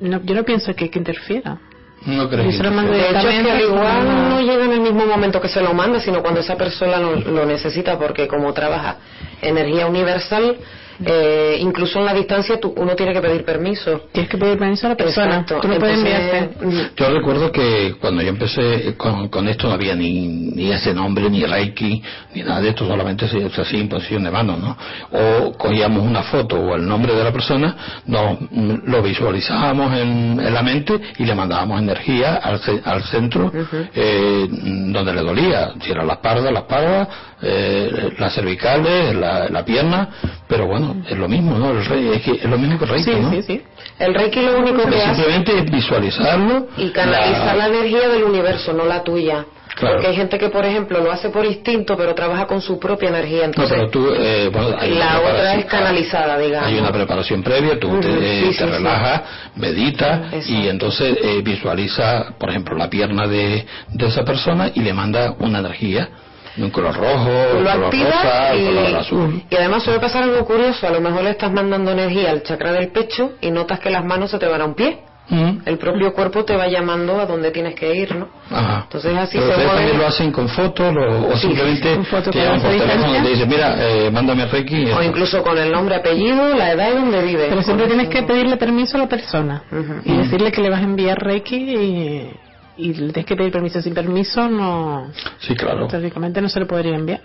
no, 0.00 0.22
yo 0.24 0.34
no 0.34 0.42
pienso 0.44 0.74
que, 0.74 0.90
que 0.90 0.98
interfiera. 0.98 1.58
No 2.06 2.28
creo 2.28 2.44
lo 2.62 2.70
mando 2.70 2.92
De 2.92 3.10
hecho, 3.10 3.28
es 3.28 3.44
que 3.44 3.50
al 3.50 3.60
igual 3.60 4.04
no. 4.04 4.28
no 4.28 4.40
llega 4.40 4.64
en 4.64 4.72
el 4.72 4.80
mismo 4.80 5.04
momento 5.06 5.40
que 5.40 5.48
se 5.48 5.60
lo 5.60 5.74
manda, 5.74 6.00
sino 6.00 6.22
cuando 6.22 6.40
esa 6.40 6.56
persona 6.56 6.98
lo, 6.98 7.16
lo 7.16 7.44
necesita, 7.44 7.98
porque 7.98 8.28
como 8.28 8.52
trabaja 8.52 8.96
energía 9.42 9.86
universal, 9.86 10.56
eh, 11.04 11.56
incluso 11.60 11.98
en 11.98 12.04
la 12.06 12.14
distancia 12.14 12.58
tú- 12.60 12.74
uno 12.76 12.94
tiene 12.96 13.12
que 13.12 13.20
pedir 13.20 13.44
permiso. 13.44 14.02
Tienes 14.12 14.30
que 14.30 14.36
pedir 14.38 14.58
permiso 14.58 14.86
a 14.86 14.90
la 14.90 14.96
persona. 14.96 15.40
Exacto. 15.40 15.60
Tú 15.60 15.68
no 15.68 15.78
puedes 15.78 15.98
enviarte. 15.98 16.90
Yo 16.96 17.10
recuerdo 17.10 17.52
que 17.52 17.96
cuando 18.00 18.22
yo 18.22 18.28
empecé 18.28 18.94
con, 18.96 19.28
con 19.28 19.48
esto 19.48 19.68
no 19.68 19.74
había 19.74 19.94
ni, 19.94 20.26
ni 20.28 20.72
ese 20.72 20.92
nombre, 20.94 21.28
ni 21.30 21.44
Reiki, 21.44 22.02
ni 22.34 22.42
nada 22.42 22.60
de 22.60 22.70
esto, 22.70 22.86
solamente 22.86 23.28
se, 23.28 23.44
hacía 23.60 23.78
imposición 23.80 24.24
de 24.24 24.30
manos, 24.30 24.58
¿no? 24.58 24.76
O 25.12 25.52
cogíamos 25.52 26.02
una 26.02 26.22
foto 26.22 26.56
o 26.56 26.74
el 26.74 26.86
nombre 26.86 27.14
de 27.14 27.24
la 27.24 27.32
persona, 27.32 27.76
nos, 28.06 28.40
mm, 28.50 28.74
lo 28.86 29.02
visualizábamos 29.02 29.92
en, 29.98 30.40
en 30.40 30.54
la 30.54 30.62
mente 30.62 30.98
y 31.18 31.24
le 31.24 31.34
mandábamos 31.34 31.80
energía 31.80 32.36
al 32.36 33.02
centro 33.04 33.52
eh, 33.94 34.46
donde 34.50 35.12
le 35.12 35.20
dolía, 35.22 35.72
si 35.80 35.90
era 35.90 36.04
la 36.04 36.14
espalda, 36.14 36.50
la 36.50 36.60
espalda, 36.60 37.08
eh, 37.42 38.10
las 38.18 38.34
cervicales, 38.34 39.14
la, 39.14 39.48
la 39.48 39.64
pierna, 39.64 40.08
pero 40.48 40.66
bueno, 40.66 40.96
es 41.08 41.16
lo 41.16 41.28
mismo, 41.28 41.58
¿no? 41.58 41.70
El 41.70 41.84
rey, 41.84 42.10
es, 42.14 42.22
que 42.22 42.32
es 42.32 42.44
lo 42.44 42.58
mismo 42.58 42.78
que 42.78 42.84
el 42.84 42.90
Reiki, 42.90 43.10
Sí, 43.12 43.20
¿no? 43.20 43.30
sí, 43.30 43.42
sí. 43.42 43.62
El 43.98 44.14
Reiki 44.14 44.40
lo 44.40 44.58
único 44.58 44.78
que 44.78 44.84
Pero 44.90 44.96
hace 44.96 45.14
simplemente 45.14 45.58
es 45.58 45.70
visualizarlo 45.70 46.68
y 46.76 46.90
canalizar 46.90 47.56
la 47.56 47.66
energía 47.68 48.08
del 48.08 48.24
universo, 48.24 48.72
no 48.72 48.84
la 48.84 49.02
tuya. 49.02 49.44
Claro. 49.76 49.94
Porque 49.96 50.08
hay 50.08 50.16
gente 50.16 50.38
que, 50.38 50.48
por 50.48 50.64
ejemplo, 50.64 50.98
lo 51.00 51.12
hace 51.12 51.30
por 51.30 51.44
instinto, 51.46 51.96
pero 51.96 52.12
trabaja 52.12 52.48
con 52.48 52.60
su 52.60 52.80
propia 52.80 53.10
energía. 53.10 53.40
No, 53.42 53.44
Entonces, 53.44 53.76
pero 53.76 53.90
tú, 53.90 54.08
eh, 54.12 54.50
bueno, 54.52 54.76
hay 54.76 54.90
una 54.90 54.98
la 54.98 55.18
otra 55.20 55.30
preparación- 55.30 55.58
es 55.60 55.64
canalizada, 55.66 56.38
digamos. 56.38 56.68
Hay 56.68 56.78
una 56.78 56.90
preparación 56.92 57.42
previa, 57.44 57.78
tú 57.78 57.88
te, 58.00 58.08
Ujú, 58.08 58.18
sí, 58.18 58.40
te 58.40 58.46
sí, 58.46 58.54
sí. 58.54 58.64
relajas, 58.64 59.22
meditas 59.54 60.48
y 60.48 60.66
entonces 60.68 61.16
eh, 61.22 61.42
visualiza, 61.44 62.34
por 62.40 62.50
ejemplo, 62.50 62.76
la 62.76 62.90
pierna 62.90 63.28
de, 63.28 63.64
de 63.92 64.06
esa 64.06 64.24
persona 64.24 64.70
y 64.74 64.80
le 64.80 64.92
manda 64.92 65.34
una 65.38 65.60
energía 65.60 66.08
de 66.58 66.64
un 66.64 66.70
color 66.70 66.94
rojo, 66.94 67.30
Tú 67.52 67.56
un 67.58 67.64
lo 67.64 67.70
color 67.70 67.84
activas 67.86 68.14
rosa, 68.22 68.50
un 68.52 68.60
y, 68.60 68.64
color 68.66 68.96
azul. 68.96 69.42
y 69.50 69.56
además 69.56 69.82
suele 69.84 70.00
pasar 70.00 70.22
algo 70.24 70.44
curioso. 70.44 70.86
A 70.86 70.90
lo 70.90 71.00
mejor 71.00 71.22
le 71.22 71.30
estás 71.30 71.52
mandando 71.52 71.90
energía 71.92 72.30
al 72.30 72.42
chakra 72.42 72.72
del 72.72 72.88
pecho 72.88 73.32
y 73.40 73.50
notas 73.50 73.78
que 73.80 73.90
las 73.90 74.04
manos 74.04 74.30
se 74.30 74.38
te 74.38 74.46
van 74.46 74.60
a 74.60 74.64
un 74.66 74.74
pie. 74.74 74.98
Mm. 75.30 75.58
El 75.66 75.76
propio 75.76 76.14
cuerpo 76.14 76.42
te 76.46 76.56
va 76.56 76.68
llamando 76.68 77.20
a 77.20 77.26
donde 77.26 77.50
tienes 77.50 77.74
que 77.74 77.94
ir, 77.94 78.16
¿no? 78.16 78.28
Ajá. 78.50 78.80
Entonces 78.84 79.14
así 79.14 79.32
Pero 79.36 79.42
se 79.44 79.50
ustedes 79.50 79.66
mueve. 79.66 79.78
también 79.82 79.98
lo 79.98 80.06
hacen 80.06 80.32
con 80.32 80.48
fotos 80.48 80.94
lo- 80.94 81.28
o 81.28 81.32
Sí, 81.36 81.48
simplemente 81.48 82.02
foto 82.04 82.30
te 82.30 82.38
llaman 82.38 82.60
por 82.62 82.70
teléfono 82.70 83.18
y 83.18 83.22
te 83.22 83.28
dicen, 83.28 83.48
mira, 83.50 83.76
eh, 83.78 84.10
mándame 84.10 84.46
Reiki. 84.46 84.74
y 84.74 84.84
O 84.86 84.88
esto. 84.88 85.02
incluso 85.02 85.42
con 85.42 85.58
el 85.58 85.70
nombre, 85.70 85.96
apellido, 85.96 86.54
la 86.56 86.72
edad 86.72 86.92
y 86.92 86.94
donde 86.94 87.22
vive. 87.22 87.46
Pero 87.50 87.62
siempre 87.62 87.86
tienes 87.88 88.08
que 88.08 88.22
pedirle 88.22 88.56
permiso 88.56 88.96
a 88.96 89.00
la 89.00 89.06
persona 89.06 89.62
Ujú. 89.70 90.00
y 90.06 90.16
decirle 90.16 90.50
que 90.50 90.62
le 90.62 90.70
vas 90.70 90.80
a 90.80 90.84
enviar 90.84 91.18
Reiki 91.18 91.56
y, 91.56 92.30
y 92.78 92.94
le 92.94 93.12
tienes 93.12 93.26
que 93.26 93.36
pedir 93.36 93.52
permiso. 93.52 93.82
Sin 93.82 93.94
permiso, 93.94 94.48
no. 94.48 95.10
Sí, 95.40 95.54
claro. 95.54 95.86
Teóricamente 95.88 96.40
no 96.40 96.48
se 96.48 96.60
le 96.60 96.66
podría 96.66 96.94
enviar. 96.94 97.20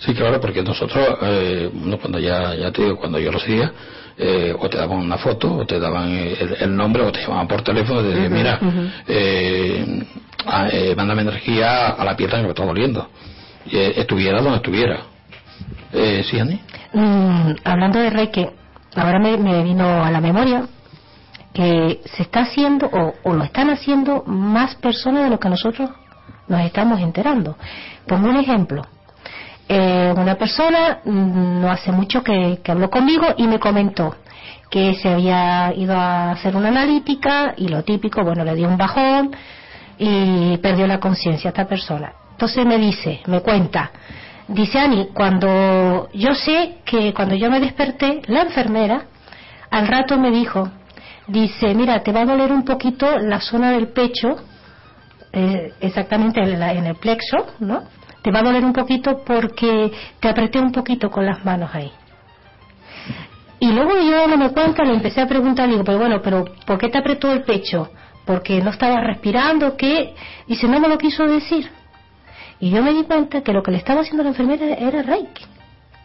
Sí, 0.00 0.12
claro, 0.14 0.40
porque 0.40 0.62
nosotros, 0.62 1.06
eh, 1.22 1.70
cuando 2.00 2.18
ya, 2.18 2.54
ya 2.54 2.72
te 2.72 2.82
digo, 2.82 2.96
cuando 2.96 3.18
yo 3.18 3.30
lo 3.30 3.38
seguía, 3.38 3.72
eh, 4.16 4.54
o 4.58 4.68
te 4.68 4.76
daban 4.76 4.98
una 4.98 5.18
foto, 5.18 5.58
o 5.58 5.66
te 5.66 5.78
daban 5.78 6.10
eh, 6.10 6.36
el, 6.40 6.56
el 6.60 6.76
nombre, 6.76 7.02
o 7.04 7.12
te 7.12 7.20
llamaban 7.20 7.46
por 7.46 7.62
teléfono, 7.62 8.00
y 8.00 8.04
te 8.04 8.08
decían, 8.08 8.32
mira, 8.32 8.60
eh, 9.06 10.02
ah, 10.46 10.68
eh, 10.72 10.94
mándame 10.96 11.22
energía 11.22 11.90
a 11.90 12.04
la 12.04 12.16
pierna 12.16 12.38
que 12.38 12.44
me 12.44 12.48
está 12.50 12.64
doliendo. 12.64 13.08
Y, 13.66 13.76
eh, 13.76 14.00
estuviera 14.00 14.40
donde 14.40 14.56
estuviera. 14.56 15.00
Eh, 15.92 16.24
¿Sí, 16.28 16.38
Ani? 16.40 16.60
Mm, 16.92 17.54
hablando 17.64 18.00
de 18.00 18.10
Reiki, 18.10 18.46
ahora 18.96 19.18
me, 19.20 19.36
me 19.36 19.62
vino 19.62 20.02
a 20.02 20.10
la 20.10 20.20
memoria 20.20 20.66
que 21.58 22.02
se 22.04 22.22
está 22.22 22.42
haciendo 22.42 22.88
o, 23.24 23.32
lo 23.32 23.42
están 23.42 23.68
haciendo 23.68 24.22
más 24.26 24.76
personas 24.76 25.24
de 25.24 25.30
lo 25.30 25.40
que 25.40 25.48
nosotros 25.48 25.90
nos 26.46 26.60
estamos 26.60 27.00
enterando. 27.00 27.56
Pongo 28.06 28.28
un 28.28 28.36
ejemplo. 28.36 28.86
Eh, 29.68 30.14
una 30.16 30.36
persona 30.36 31.00
mm, 31.04 31.60
no 31.60 31.68
hace 31.68 31.90
mucho 31.90 32.22
que, 32.22 32.60
que 32.62 32.70
habló 32.70 32.88
conmigo 32.88 33.26
y 33.36 33.48
me 33.48 33.58
comentó 33.58 34.14
que 34.70 34.94
se 35.02 35.08
había 35.08 35.74
ido 35.74 35.96
a 35.96 36.30
hacer 36.30 36.54
una 36.54 36.68
analítica 36.68 37.54
y 37.56 37.66
lo 37.66 37.82
típico, 37.82 38.22
bueno, 38.22 38.44
le 38.44 38.54
dio 38.54 38.68
un 38.68 38.76
bajón 38.76 39.32
y 39.98 40.58
perdió 40.58 40.86
la 40.86 41.00
conciencia 41.00 41.48
esta 41.48 41.66
persona. 41.66 42.12
Entonces 42.30 42.64
me 42.66 42.78
dice, 42.78 43.18
me 43.26 43.40
cuenta, 43.40 43.90
dice 44.46 44.78
Ani, 44.78 45.08
cuando 45.12 46.08
yo 46.14 46.36
sé 46.36 46.76
que 46.84 47.12
cuando 47.12 47.34
yo 47.34 47.50
me 47.50 47.58
desperté, 47.58 48.22
la 48.28 48.42
enfermera 48.42 49.06
al 49.70 49.88
rato 49.88 50.16
me 50.18 50.30
dijo, 50.30 50.70
dice, 51.28 51.74
mira, 51.74 52.02
te 52.02 52.12
va 52.12 52.22
a 52.22 52.26
doler 52.26 52.52
un 52.52 52.64
poquito 52.64 53.18
la 53.18 53.40
zona 53.40 53.70
del 53.72 53.88
pecho, 53.88 54.36
eh, 55.32 55.72
exactamente 55.80 56.40
en, 56.40 56.58
la- 56.58 56.72
en 56.72 56.86
el 56.86 56.96
plexo, 56.96 57.36
¿no? 57.60 57.82
Te 58.22 58.30
va 58.32 58.40
a 58.40 58.42
doler 58.42 58.64
un 58.64 58.72
poquito 58.72 59.22
porque 59.24 59.92
te 60.20 60.28
apreté 60.28 60.58
un 60.58 60.72
poquito 60.72 61.10
con 61.10 61.24
las 61.24 61.44
manos 61.44 61.70
ahí. 61.74 61.92
Y 63.60 63.72
luego 63.72 63.90
yo 64.00 64.12
dándome 64.16 64.50
cuenta 64.50 64.84
le 64.84 64.94
empecé 64.94 65.20
a 65.20 65.26
preguntar, 65.26 65.68
digo, 65.68 65.84
pero 65.84 65.98
bueno, 65.98 66.20
pero 66.22 66.44
¿por 66.66 66.78
qué 66.78 66.88
te 66.88 66.98
apretó 66.98 67.32
el 67.32 67.42
pecho? 67.42 67.90
¿Porque 68.24 68.60
no 68.62 68.70
estabas 68.70 69.04
respirando? 69.04 69.76
¿Qué? 69.76 70.14
Dice, 70.46 70.68
no 70.68 70.78
me 70.80 70.88
lo 70.88 70.98
quiso 70.98 71.26
decir. 71.26 71.70
Y 72.60 72.70
yo 72.70 72.82
me 72.82 72.92
di 72.92 73.04
cuenta 73.04 73.40
que 73.42 73.52
lo 73.52 73.62
que 73.62 73.70
le 73.70 73.78
estaba 73.78 74.00
haciendo 74.02 74.22
la 74.22 74.30
enfermera 74.30 74.66
era 74.66 75.02
Reiki. 75.02 75.44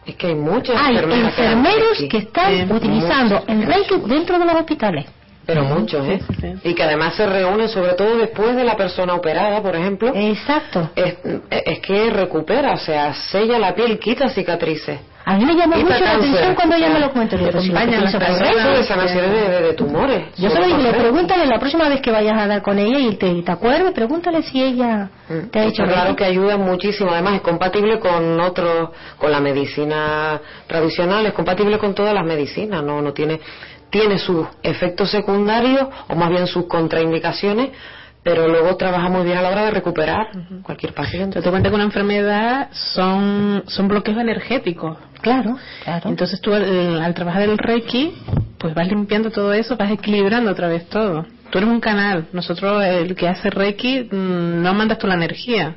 Es 0.05 0.15
que 0.15 0.27
hay 0.27 0.35
muchas 0.35 0.75
Hay 0.77 0.95
enfermeras 0.97 1.35
que 1.35 1.41
dan 1.41 1.65
enfermeros 1.65 2.03
que 2.09 2.17
están 2.17 2.71
utilizando 2.71 3.43
el 3.47 3.63
Reiki 3.63 3.95
dentro 4.05 4.37
de 4.37 4.45
los 4.45 4.55
hospitales. 4.55 5.05
Pero 5.45 5.63
muchos, 5.63 6.05
¿eh? 6.07 6.19
Sí, 6.27 6.35
sí, 6.41 6.69
Y 6.69 6.73
que 6.73 6.83
además 6.83 7.15
se 7.15 7.25
reúnen, 7.25 7.67
sobre 7.67 7.93
todo 7.93 8.17
después 8.17 8.55
de 8.55 8.63
la 8.63 8.77
persona 8.77 9.13
operada, 9.13 9.61
por 9.61 9.75
ejemplo. 9.75 10.11
Exacto. 10.15 10.89
Es, 10.95 11.15
es 11.49 11.79
que 11.79 12.09
recupera, 12.09 12.73
o 12.73 12.77
sea, 12.77 13.13
sella 13.13 13.59
la 13.59 13.75
piel, 13.75 13.99
quita 13.99 14.29
cicatrices. 14.29 14.99
A 15.25 15.37
mí 15.37 15.45
me 15.45 15.55
llama 15.55 15.77
mucho 15.77 15.89
la 15.89 16.15
atención 16.15 16.53
cuando 16.53 16.75
ella 16.75 16.89
me 16.89 16.99
lo 16.99 17.11
cuenta. 17.13 17.37
Te 17.37 17.45
pero 17.45 17.61
si 17.61 17.69
la 17.69 17.85
de 17.85 18.83
sanaciones 18.83 19.31
de, 19.31 19.61
de- 19.61 19.73
tumores. 19.73 20.25
Yo 20.37 20.49
Solo 20.49 20.65
digo, 20.65 20.91
pregúntale 20.91 21.45
la 21.45 21.59
próxima 21.59 21.87
vez 21.87 22.01
que 22.01 22.11
vayas 22.11 22.37
a 22.37 22.43
hablar 22.43 22.61
con 22.61 22.77
ella 22.77 22.99
y 22.99 23.15
te, 23.15 23.41
te 23.41 23.51
acuerdes, 23.51 23.91
pregúntale 23.93 24.41
si 24.43 24.61
ella 24.61 25.09
Mm, 25.29 25.47
te 25.51 25.59
ha 25.59 25.63
hecho 25.65 25.83
claro 25.85 26.17
que 26.17 26.25
ayuda 26.25 26.57
muchísimo. 26.57 27.11
Además, 27.11 27.35
es 27.35 27.41
compatible 27.41 27.97
con 27.99 28.37
otros, 28.41 28.89
con 29.17 29.31
la 29.31 29.39
medicina 29.39 30.41
tradicional, 30.67 31.25
es 31.25 31.31
compatible 31.33 31.77
con 31.77 31.93
todas 31.95 32.13
las 32.13 32.25
medicinas. 32.25 32.83
No, 32.83 33.01
no 33.01 33.13
tiene, 33.13 33.39
tiene 33.93 34.17
sus 34.17 34.47
efectos 34.63 35.11
secundarios 35.11 35.87
o 36.09 36.15
más 36.15 36.31
bien 36.31 36.47
sus 36.47 36.65
contraindicaciones, 36.65 37.69
pero 38.23 38.47
luego 38.47 38.75
trabaja 38.75 39.07
muy 39.07 39.23
bien 39.23 39.37
a 39.37 39.43
la 39.43 39.49
hora 39.49 39.65
de 39.65 39.71
recuperar 39.71 40.29
cualquier 40.63 40.95
paciente. 40.95 41.39
Te 41.39 41.49
cuenta 41.51 41.69
que 41.69 41.75
una 41.75 41.83
enfermedad 41.83 42.69
son, 42.71 43.63
son 43.67 43.87
bloqueos 43.87 44.17
energéticos. 44.17 44.97
Claro, 45.21 45.57
claro. 45.83 46.09
Entonces 46.09 46.41
tú 46.41 46.53
al, 46.53 47.03
al 47.03 47.13
trabajar 47.13 47.43
el 47.43 47.55
Reiki, 47.59 48.15
pues 48.57 48.73
vas 48.73 48.87
limpiando 48.87 49.29
todo 49.29 49.53
eso, 49.53 49.77
vas 49.77 49.91
equilibrando 49.91 50.49
otra 50.49 50.67
vez 50.67 50.89
todo. 50.89 51.27
Tú 51.51 51.59
eres 51.59 51.69
un 51.69 51.79
canal. 51.79 52.29
Nosotros, 52.33 52.83
el 52.83 53.13
que 53.13 53.27
hace 53.27 53.51
Reiki, 53.51 54.09
mm, 54.11 54.63
no 54.63 54.73
mandas 54.73 54.97
tú 54.97 55.05
la 55.05 55.13
energía. 55.13 55.75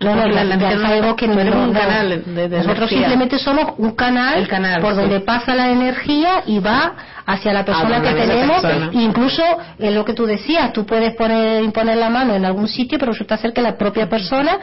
No, 0.00 0.14
no, 0.16 0.26
ya, 0.28 0.32
ya 0.34 0.40
energía 0.54 0.76
no- 0.76 0.82
sabemos 0.82 1.14
que 1.16 1.28
no, 1.28 1.38
eres 1.40 1.54
un 1.54 1.72
canal 1.74 2.08
de, 2.08 2.48
de 2.48 2.56
Nosotros 2.58 2.78
energía. 2.78 2.98
simplemente 2.98 3.38
somos 3.38 3.74
un 3.76 3.90
canal, 3.92 4.48
por 4.80 4.94
sí. 4.94 5.00
donde 5.00 5.20
pasa 5.20 5.54
la 5.54 5.68
energía 5.70 6.42
y 6.46 6.58
va 6.58 6.94
hacia 7.26 7.52
la 7.52 7.64
persona 7.66 7.96
donde 8.00 8.14
que 8.14 8.26
tenemos. 8.26 8.62
persona. 8.62 8.88
Incluso 8.92 9.42
en 9.78 9.94
lo 9.94 10.04
que 10.04 10.14
tú 10.14 10.24
decías, 10.24 10.72
tú 10.72 10.86
puedes 10.86 11.14
poner, 11.16 11.62
imponer 11.62 11.98
la 11.98 12.08
mano 12.08 12.34
en 12.34 12.44
algún 12.46 12.66
sitio, 12.66 12.98
pero 12.98 13.12
resulta 13.12 13.36
ser 13.36 13.52
que 13.52 13.60
la 13.60 13.76
propia 13.76 14.08
persona 14.08 14.58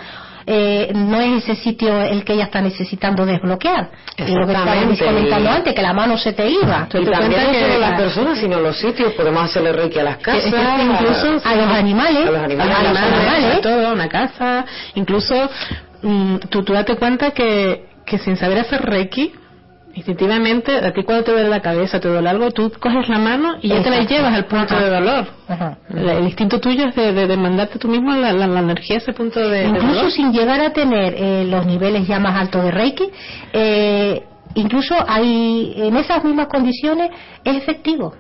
eh, 0.50 0.94
no 0.96 1.20
es 1.20 1.44
ese 1.44 1.62
sitio 1.62 2.02
el 2.02 2.24
que 2.24 2.32
ella 2.32 2.46
está 2.46 2.62
necesitando 2.62 3.26
desbloquear. 3.26 3.90
Es 4.16 4.30
lo 4.30 4.48
que 4.48 4.54
estábamos 4.54 4.98
comentando 4.98 5.50
antes, 5.50 5.76
que 5.76 5.82
la 5.82 5.94
mano 5.94 6.18
se 6.18 6.32
te 6.32 6.50
iba. 6.50 6.88
Tú 6.90 7.00
Y 7.00 7.06
te 7.06 7.12
también 7.12 7.44
no 7.44 7.54
solo 7.54 7.80
las 7.80 8.00
personas, 8.00 8.40
sino 8.40 8.60
los 8.62 8.78
sitios. 8.78 9.12
Podemos 9.12 9.44
hacerle 9.44 9.74
reiki 9.74 10.00
a 10.00 10.04
las 10.04 10.18
casas, 10.18 10.46
es 10.46 10.54
que 10.54 10.84
incluso 10.84 11.42
A 11.44 11.56
los 11.56 11.68
animales, 11.68 12.26
a 12.28 12.32
los 12.32 12.42
animales, 12.42 12.76
a 12.76 12.82
los 12.84 12.98
Animales, 12.98 13.28
animales. 13.28 13.62
todo, 13.62 13.94
una 13.94 14.08
casa, 14.08 14.66
incluso 14.96 15.50
mm, 16.02 16.38
tú, 16.50 16.64
tú 16.64 16.72
date 16.72 16.96
cuenta 16.96 17.32
que, 17.32 17.88
que 18.06 18.18
sin 18.18 18.38
saber 18.38 18.60
hacer 18.60 18.82
Reiki, 18.82 19.34
instintivamente, 19.98 20.78
a 20.78 20.94
ti 20.94 21.04
cuando 21.04 21.24
te 21.24 21.32
duele 21.32 21.50
la 21.50 21.60
cabeza, 21.62 22.00
te 22.00 22.08
duele 22.08 22.30
algo, 22.30 22.52
tú 22.52 22.72
coges 22.80 23.10
la 23.10 23.18
mano 23.18 23.56
y 23.62 23.70
ya 23.70 23.82
te 23.82 23.90
la 23.90 24.02
llevas 24.06 24.34
al 24.34 24.46
punto 24.46 24.76
Ajá. 24.76 24.84
de 24.84 24.90
dolor. 24.92 25.28
Ajá. 25.48 25.78
El, 25.90 26.10
el 26.10 26.24
instinto 26.26 26.60
tuyo 26.60 26.86
es 26.88 26.96
de, 26.96 27.14
de, 27.14 27.28
de 27.28 27.38
mandarte 27.38 27.80
tú 27.80 27.88
mismo 27.88 28.14
la, 28.14 28.32
la, 28.32 28.48
la 28.48 28.60
energía 28.60 28.98
a 28.98 29.00
ese 29.00 29.14
punto 29.14 29.40
de, 29.40 29.62
de 29.62 29.68
incluso 29.68 29.94
dolor. 29.96 30.12
sin 30.12 30.32
llegar 30.32 30.62
a 30.62 30.72
tener 30.72 31.16
eh, 31.18 31.46
los 31.50 31.66
niveles 31.66 32.08
ya 32.08 32.20
más 32.20 32.40
altos 32.40 32.64
de 32.64 32.72
Reiki, 32.72 33.10
eh, 33.54 34.24
incluso 34.56 34.96
hay 35.08 35.74
en 35.78 35.98
esas 35.98 36.24
mismas 36.24 36.48
condiciones 36.48 37.10
es 37.44 37.56
efectivo. 37.58 38.14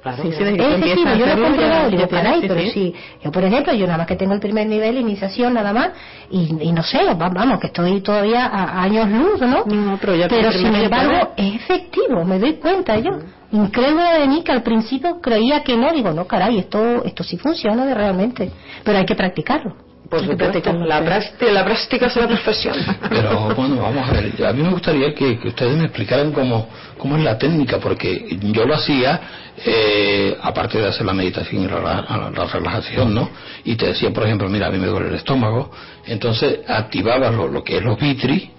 Claro, 0.00 0.22
Sí, 0.22 0.30
sí, 0.30 0.42
empiezas 0.44 0.78
efectivo, 0.78 1.08
a 1.08 1.14
yo 1.16 1.26
lo 1.26 1.32
he 1.32 1.40
comprobado, 1.48 1.90
digo, 1.90 2.08
caray, 2.08 2.40
sí, 2.40 2.46
pero 2.48 2.60
sí. 2.60 2.70
sí, 2.70 2.94
yo 3.24 3.32
por 3.32 3.42
ejemplo, 3.44 3.72
yo 3.74 3.84
nada 3.86 3.98
más 3.98 4.06
que 4.06 4.14
tengo 4.14 4.32
el 4.32 4.38
primer 4.40 4.66
nivel, 4.68 4.96
iniciación 4.98 5.54
nada 5.54 5.72
más, 5.72 5.90
y, 6.30 6.56
y 6.60 6.72
no 6.72 6.84
sé, 6.84 6.98
va- 7.04 7.28
vamos, 7.28 7.58
que 7.58 7.66
estoy 7.66 8.00
todavía 8.00 8.46
a 8.46 8.82
años 8.82 9.08
luz, 9.10 9.40
¿no? 9.40 9.64
No, 9.64 9.98
pero 10.00 10.14
ya 10.14 10.28
pero 10.28 10.52
sin 10.52 10.72
embargo, 10.74 11.32
es 11.36 11.54
efectivo, 11.56 12.24
me 12.24 12.38
doy 12.38 12.54
cuenta 12.54 12.96
yo. 12.98 13.10
Incrédula 13.50 14.18
de 14.18 14.28
mí 14.28 14.42
que 14.44 14.52
al 14.52 14.62
principio 14.62 15.20
creía 15.20 15.64
que 15.64 15.76
no, 15.76 15.92
digo, 15.92 16.12
no, 16.12 16.26
caray, 16.26 16.58
esto, 16.58 17.02
esto 17.04 17.24
sí 17.24 17.36
funciona 17.36 17.84
de 17.84 17.94
realmente, 17.94 18.50
pero 18.84 18.98
hay 18.98 19.06
que 19.06 19.16
practicarlo. 19.16 19.87
Por 20.10 20.20
supuesto, 20.20 20.72
la 20.86 21.02
práctica, 21.04 21.52
la 21.52 21.64
práctica 21.64 22.06
es 22.06 22.16
la 22.16 22.28
perfección. 22.28 22.74
Pero 23.10 23.54
bueno, 23.54 23.76
vamos 23.82 24.08
a 24.08 24.12
ver. 24.12 24.32
A 24.46 24.52
mí 24.54 24.62
me 24.62 24.70
gustaría 24.70 25.14
que, 25.14 25.38
que 25.38 25.48
ustedes 25.48 25.76
me 25.76 25.84
explicaran 25.84 26.32
cómo, 26.32 26.66
cómo 26.96 27.16
es 27.18 27.22
la 27.24 27.36
técnica, 27.36 27.78
porque 27.78 28.38
yo 28.40 28.64
lo 28.64 28.74
hacía, 28.74 29.20
eh, 29.66 30.36
aparte 30.40 30.78
de 30.78 30.88
hacer 30.88 31.04
la 31.04 31.12
meditación 31.12 31.62
y 31.64 31.66
la, 31.66 31.80
la- 31.80 32.30
la 32.34 32.44
relajación, 32.46 33.14
¿no? 33.14 33.28
Y 33.64 33.76
te 33.76 33.86
decía, 33.88 34.10
por 34.10 34.24
ejemplo, 34.24 34.48
mira, 34.48 34.68
a 34.68 34.70
mí 34.70 34.78
me 34.78 34.86
duele 34.86 35.08
el 35.08 35.14
estómago, 35.16 35.70
entonces 36.06 36.60
activabas 36.66 37.34
lo, 37.34 37.46
lo 37.48 37.62
que 37.62 37.76
es 37.76 37.82
los 37.82 37.98
vitri, 38.00 38.50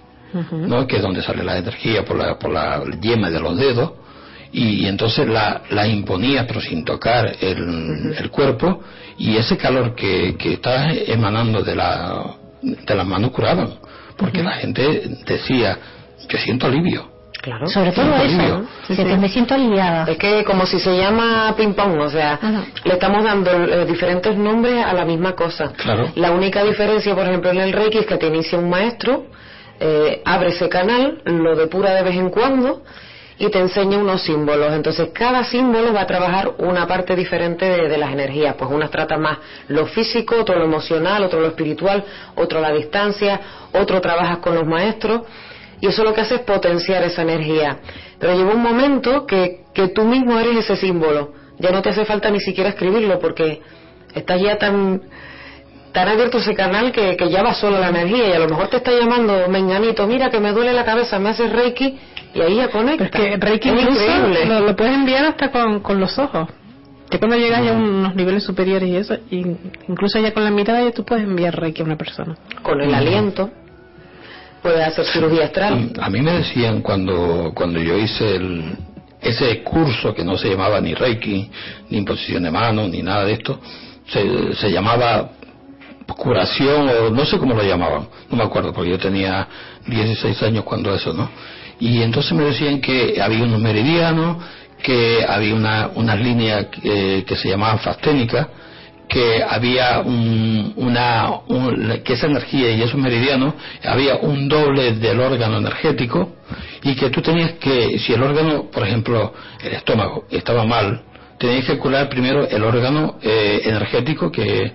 ¿no? 0.52 0.86
Que 0.86 0.96
es 0.96 1.02
donde 1.02 1.20
sale 1.22 1.42
la 1.42 1.58
energía 1.58 2.04
por 2.04 2.16
la, 2.16 2.38
por 2.38 2.52
la 2.52 2.84
yema 3.00 3.28
de 3.28 3.40
los 3.40 3.56
dedos, 3.56 3.92
y, 4.52 4.86
entonces 4.86 5.28
la, 5.28 5.62
la 5.70 5.86
imponía 5.86 6.46
pero 6.46 6.60
sin 6.60 6.84
tocar 6.84 7.36
el, 7.40 8.14
el 8.16 8.30
cuerpo 8.30 8.82
y 9.18 9.36
ese 9.36 9.56
calor 9.56 9.94
que, 9.94 10.36
que 10.36 10.54
está 10.54 10.92
emanando 10.92 11.62
de 11.62 11.76
la 11.76 12.36
de 12.62 12.94
las 12.94 13.06
manos 13.06 13.30
curaban 13.30 13.74
porque 14.16 14.42
la 14.42 14.52
gente 14.52 15.18
decía 15.26 15.78
yo 16.28 16.38
siento 16.38 16.66
alivio 16.66 17.10
Claro. 17.40 17.66
Sobre 17.68 17.92
todo 17.92 18.16
eso. 18.16 18.36
¿no? 18.36 19.16
Me 19.18 19.28
siento 19.28 19.54
aliviada. 19.54 20.04
Es 20.10 20.18
que 20.18 20.44
como 20.44 20.66
si 20.66 20.78
se 20.78 20.96
llama 20.96 21.54
ping 21.56 21.72
pong, 21.72 21.98
o 21.98 22.10
sea, 22.10 22.38
le 22.84 22.92
estamos 22.92 23.24
dando 23.24 23.50
eh, 23.50 23.86
diferentes 23.86 24.36
nombres 24.36 24.84
a 24.84 24.92
la 24.92 25.04
misma 25.04 25.34
cosa. 25.34 25.72
Claro. 25.72 26.10
La 26.16 26.32
única 26.32 26.62
diferencia, 26.62 27.14
por 27.14 27.26
ejemplo, 27.26 27.50
en 27.50 27.60
el 27.60 27.72
Reiki 27.72 27.98
es 27.98 28.06
que 28.06 28.18
te 28.18 28.26
inicia 28.26 28.58
un 28.58 28.68
maestro, 28.68 29.26
eh, 29.78 30.20
abre 30.24 30.50
ese 30.50 30.68
canal, 30.68 31.22
lo 31.24 31.56
depura 31.56 31.94
de 31.94 32.02
vez 32.02 32.16
en 32.16 32.28
cuando 32.28 32.82
y 33.40 33.48
te 33.48 33.58
enseña 33.58 33.96
unos 33.96 34.22
símbolos. 34.22 34.70
Entonces, 34.74 35.08
cada 35.14 35.42
símbolo 35.44 35.94
va 35.94 36.02
a 36.02 36.06
trabajar 36.06 36.52
una 36.58 36.86
parte 36.86 37.16
diferente 37.16 37.64
de, 37.64 37.96
las 37.96 38.12
energías. 38.12 38.54
Pues 38.54 38.70
unas 38.70 38.90
trata 38.90 39.16
más 39.16 39.38
lo 39.68 39.86
físico, 39.86 40.36
otro 40.40 40.58
lo 40.58 40.66
emocional, 40.66 41.24
otro 41.24 41.40
lo 41.40 41.46
espiritual, 41.46 42.04
otro 42.36 42.60
la 42.60 42.70
distancia, 42.70 43.40
otro 43.72 43.98
trabajas 44.02 44.38
con 44.40 44.54
los 44.54 44.66
maestros. 44.66 45.22
Y 45.80 45.86
eso 45.86 46.04
lo 46.04 46.12
que 46.12 46.20
hace 46.20 46.34
es 46.34 46.40
potenciar 46.42 47.02
esa 47.02 47.22
energía. 47.22 47.78
Pero 48.18 48.34
llega 48.34 48.50
un 48.50 48.62
momento 48.62 49.26
que, 49.26 49.62
que 49.72 49.88
tú 49.88 50.04
mismo 50.04 50.38
eres 50.38 50.58
ese 50.58 50.76
símbolo. 50.76 51.32
Ya 51.58 51.70
no 51.70 51.80
te 51.80 51.88
hace 51.88 52.04
falta 52.04 52.30
ni 52.30 52.40
siquiera 52.40 52.68
escribirlo 52.68 53.18
porque 53.18 53.62
estás 54.14 54.38
ya 54.38 54.58
tan 54.58 55.00
tan 55.92 56.08
abierto 56.08 56.38
ese 56.38 56.54
canal 56.54 56.92
que, 56.92 57.16
que 57.16 57.30
ya 57.30 57.42
va 57.42 57.52
solo 57.52 57.80
la 57.80 57.88
energía 57.88 58.28
y 58.28 58.32
a 58.32 58.38
lo 58.38 58.48
mejor 58.48 58.68
te 58.68 58.76
está 58.76 58.92
llamando 58.92 59.48
menganito, 59.48 60.06
mira 60.06 60.30
que 60.30 60.38
me 60.38 60.52
duele 60.52 60.72
la 60.72 60.84
cabeza, 60.84 61.18
me 61.18 61.30
haces 61.30 61.50
reiki 61.50 61.98
y 62.34 62.40
ahí 62.40 62.56
ya 62.56 62.68
conecta. 62.70 63.08
Pero 63.10 63.24
es 63.24 63.30
que 63.30 63.46
Reiki 63.46 63.68
Es 63.68 63.82
incluso 63.82 64.02
increíble. 64.04 64.46
lo, 64.46 64.60
lo 64.60 64.76
puedes 64.76 64.94
enviar 64.94 65.24
hasta 65.24 65.50
con, 65.50 65.80
con 65.80 66.00
los 66.00 66.18
ojos. 66.18 66.48
Ya 67.10 67.18
cuando 67.18 67.36
llegas 67.36 67.64
ya 67.64 67.70
a 67.72 67.76
unos 67.76 68.14
niveles 68.14 68.44
superiores 68.44 68.88
y 68.88 68.96
eso, 68.96 69.16
y 69.30 69.38
incluso 69.88 70.20
ya 70.20 70.32
con 70.32 70.44
la 70.44 70.50
mirada 70.50 70.84
ya 70.84 70.92
tú 70.92 71.04
puedes 71.04 71.24
enviar 71.24 71.58
Reiki 71.58 71.82
a 71.82 71.84
una 71.84 71.96
persona. 71.96 72.36
Con 72.62 72.80
el 72.80 72.94
aliento 72.94 73.50
puedes 74.62 74.86
hacer 74.86 75.06
cirugía 75.06 75.46
astral. 75.46 75.92
a 75.98 76.10
mí 76.10 76.20
me 76.20 76.32
decían 76.34 76.82
cuando 76.82 77.50
cuando 77.54 77.80
yo 77.80 77.96
hice 77.96 78.36
el, 78.36 78.76
ese 79.20 79.62
curso 79.62 80.14
que 80.14 80.22
no 80.22 80.36
se 80.36 80.50
llamaba 80.50 80.80
ni 80.82 80.92
reiki 80.92 81.50
ni 81.88 81.96
imposición 81.96 82.42
de 82.42 82.50
manos 82.50 82.90
ni 82.90 83.02
nada 83.02 83.24
de 83.24 83.32
esto 83.32 83.58
se, 84.06 84.54
se 84.54 84.70
llamaba 84.70 85.30
curación 86.16 86.88
o 86.88 87.10
no 87.10 87.24
sé 87.24 87.38
cómo 87.38 87.54
lo 87.54 87.62
llamaban, 87.62 88.06
no 88.30 88.36
me 88.36 88.42
acuerdo 88.42 88.72
porque 88.72 88.90
yo 88.90 88.98
tenía 88.98 89.46
16 89.86 90.42
años 90.42 90.64
cuando 90.64 90.94
eso, 90.94 91.12
¿no? 91.12 91.30
Y 91.80 92.02
entonces 92.02 92.32
me 92.32 92.44
decían 92.44 92.80
que 92.80 93.20
había 93.20 93.42
unos 93.44 93.60
meridianos, 93.60 94.36
que 94.82 95.24
había 95.26 95.54
una, 95.54 95.90
unas 95.94 96.20
líneas 96.20 96.66
que, 96.66 97.24
que 97.26 97.36
se 97.36 97.48
llamaban 97.48 97.78
fasténicas, 97.80 98.46
que 99.08 99.42
había 99.42 100.00
un, 100.00 100.72
una, 100.76 101.30
un- 101.48 102.00
que 102.04 102.12
esa 102.12 102.26
energía 102.26 102.70
y 102.70 102.82
esos 102.82 102.94
meridianos 103.00 103.54
había 103.84 104.16
un 104.16 104.48
doble 104.48 104.92
del 104.94 105.18
órgano 105.20 105.58
energético 105.58 106.36
y 106.84 106.94
que 106.94 107.10
tú 107.10 107.20
tenías 107.20 107.52
que, 107.54 107.98
si 107.98 108.12
el 108.12 108.22
órgano, 108.22 108.70
por 108.70 108.86
ejemplo, 108.86 109.34
el 109.64 109.72
estómago 109.72 110.26
estaba 110.30 110.64
mal, 110.64 111.02
tenías 111.38 111.64
que 111.64 111.76
curar 111.78 112.08
primero 112.08 112.46
el 112.48 112.62
órgano 112.62 113.18
eh, 113.22 113.62
energético 113.64 114.30
que, 114.30 114.72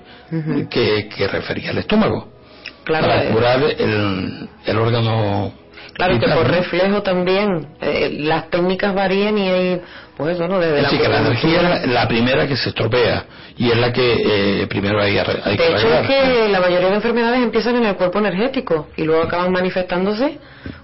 que, 0.69 1.07
que 1.07 1.27
refería 1.27 1.69
al 1.69 1.77
estómago 1.77 2.33
Claro, 2.83 3.07
para 3.07 3.23
eh, 3.23 3.29
curar 3.31 3.63
el, 3.63 4.49
el 4.65 4.77
órgano 4.77 5.53
Claro 5.95 6.13
que 6.13 6.19
vital, 6.19 6.37
por 6.37 6.47
¿no? 6.47 6.53
reflejo 6.57 7.01
también 7.01 7.67
eh, 7.81 8.17
las 8.19 8.49
técnicas 8.49 8.93
varían 8.93 9.37
y 9.37 9.47
hay, 9.49 9.81
pues 10.17 10.37
bueno, 10.37 10.59
desde 10.59 10.81
la 10.81 10.87
Así 10.89 10.97
que 10.97 11.07
la 11.07 11.19
energía 11.19 11.55
es 11.57 11.63
la, 11.87 11.93
la 12.01 12.07
primera 12.07 12.45
que 12.47 12.55
se 12.57 12.69
estropea 12.69 13.25
y 13.57 13.71
es 13.71 13.77
la 13.77 13.93
que 13.93 14.61
eh, 14.61 14.67
primero 14.67 15.01
hay, 15.01 15.17
hay 15.17 15.55
que 15.57 15.63
De 15.63 15.73
hecho, 15.75 15.87
es 15.93 16.07
que 16.07 16.49
la 16.49 16.59
mayoría 16.59 16.89
de 16.89 16.95
enfermedades 16.95 17.41
empiezan 17.41 17.77
en 17.77 17.85
el 17.85 17.95
cuerpo 17.95 18.19
energético 18.19 18.89
y 18.97 19.03
luego 19.03 19.23
acaban 19.23 19.51
manifestándose, 19.53 20.37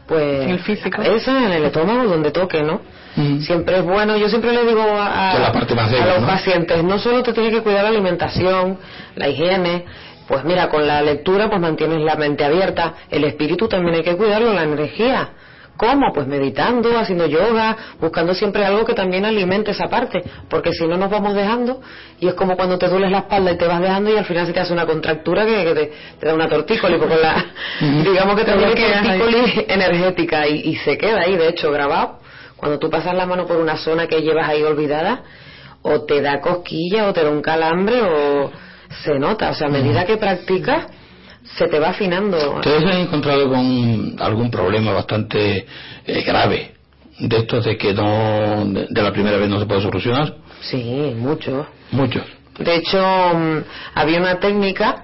pues, 0.08 0.44
En 0.44 0.50
el 0.52 0.60
físico. 0.60 1.02
Esa, 1.02 1.46
en 1.46 1.52
el 1.52 1.66
estómago, 1.66 2.04
donde 2.10 2.32
toque, 2.32 2.64
¿no? 2.64 2.80
Mm. 3.18 3.42
Siempre 3.42 3.80
es 3.80 3.84
bueno, 3.84 4.16
yo 4.16 4.30
siempre 4.30 4.54
le 4.54 4.64
digo 4.66 4.82
a, 4.82 5.30
a- 5.30 5.32
Que 5.32 5.38
es 5.38 5.44
la 5.44 5.52
parte 5.52 5.76
más 5.76 5.92
débil, 5.92 6.08
a 6.08 6.14
los 6.14 6.22
¿no? 6.22 6.28
pacientes, 6.28 6.82
no 6.86 6.98
solo 6.98 7.22
te 7.24 7.34
tienes 7.34 7.54
que 7.54 7.62
cuidar 7.62 7.84
la 7.84 7.90
alimentación, 7.90 8.78
la 9.16 9.28
higiene, 9.28 9.84
pues 10.32 10.46
mira, 10.46 10.70
con 10.70 10.88
la 10.88 11.02
lectura 11.02 11.50
pues 11.50 11.60
mantienes 11.60 12.00
la 12.00 12.16
mente 12.16 12.46
abierta, 12.46 12.94
el 13.10 13.26
espíritu 13.26 13.68
también 13.68 13.96
hay 13.96 14.02
que 14.02 14.16
cuidarlo, 14.16 14.54
la 14.54 14.64
energía, 14.64 15.32
¿Cómo? 15.76 16.14
Pues 16.14 16.28
meditando, 16.28 16.96
haciendo 16.98 17.26
yoga, 17.26 17.76
buscando 18.00 18.36
siempre 18.36 18.64
algo 18.64 18.86
que 18.86 18.94
también 18.94 19.26
alimente 19.26 19.72
esa 19.72 19.90
parte, 19.90 20.22
porque 20.48 20.72
si 20.74 20.86
no 20.86 20.96
nos 20.96 21.10
vamos 21.10 21.34
dejando 21.34 21.82
y 22.20 22.28
es 22.28 22.36
como 22.36 22.56
cuando 22.56 22.78
te 22.78 22.88
duele 22.88 23.10
la 23.10 23.20
espalda 23.20 23.52
y 23.52 23.58
te 23.58 23.66
vas 23.66 23.82
dejando 23.82 24.12
y 24.14 24.18
al 24.18 24.26
final 24.26 24.46
se 24.46 24.54
te 24.54 24.60
hace 24.60 24.74
una 24.74 24.86
contractura 24.86 25.44
que, 25.44 25.64
que 25.64 25.74
te, 25.74 25.94
te 26.20 26.28
da 26.28 26.36
una 26.36 26.48
tortícolis, 26.48 27.00
porque 27.00 27.18
la, 27.18 27.46
digamos 27.80 28.36
que 28.36 28.46
te 28.46 28.52
da 28.52 28.58
una 28.58 28.68
tortícolis 28.68 29.66
energética 29.68 30.48
y, 30.48 30.70
y 30.70 30.76
se 30.76 30.98
queda 30.98 31.22
ahí, 31.22 31.36
de 31.36 31.48
hecho, 31.50 31.72
grabado. 31.72 32.20
Cuando 32.56 32.78
tú 32.78 32.90
pasas 32.90 33.16
la 33.16 33.26
mano 33.26 33.48
por 33.48 33.58
una 33.58 33.76
zona 33.76 34.06
que 34.06 34.22
llevas 34.22 34.48
ahí 34.48 34.62
olvidada, 34.62 35.24
o 35.82 36.06
te 36.06 36.22
da 36.22 36.40
cosquilla 36.40 37.08
o 37.08 37.14
te 37.14 37.24
da 37.24 37.32
un 37.32 37.42
calambre 37.42 38.02
o 38.04 38.52
se 39.04 39.18
nota, 39.20 39.50
o 39.52 39.54
sea, 39.54 39.68
a 39.68 39.70
medida 39.70 40.06
que 40.06 40.18
practicas 40.18 40.88
se 41.58 41.68
te 41.68 41.80
va 41.80 41.90
afinando. 41.90 42.56
¿Ustedes 42.56 42.84
se 42.84 42.90
han 42.90 43.02
encontrado 43.02 43.50
con 43.50 44.16
algún 44.20 44.52
problema 44.52 44.92
bastante 44.94 45.66
eh, 46.06 46.22
grave 46.24 46.72
de 47.20 47.38
estos 47.38 47.66
de 47.66 47.78
que 47.78 47.94
no, 47.94 48.66
de, 48.66 48.88
de 48.90 49.02
la 49.02 49.12
primera 49.12 49.38
vez 49.38 49.50
no 49.50 49.60
se 49.60 49.66
puede 49.66 49.82
solucionar? 49.82 50.36
Sí, 50.62 51.14
mucho. 51.18 51.66
Muchos. 51.92 52.24
De 52.60 52.76
hecho, 52.76 53.00
mm, 53.34 53.58
había 53.96 54.20
una 54.20 54.40
técnica 54.40 55.02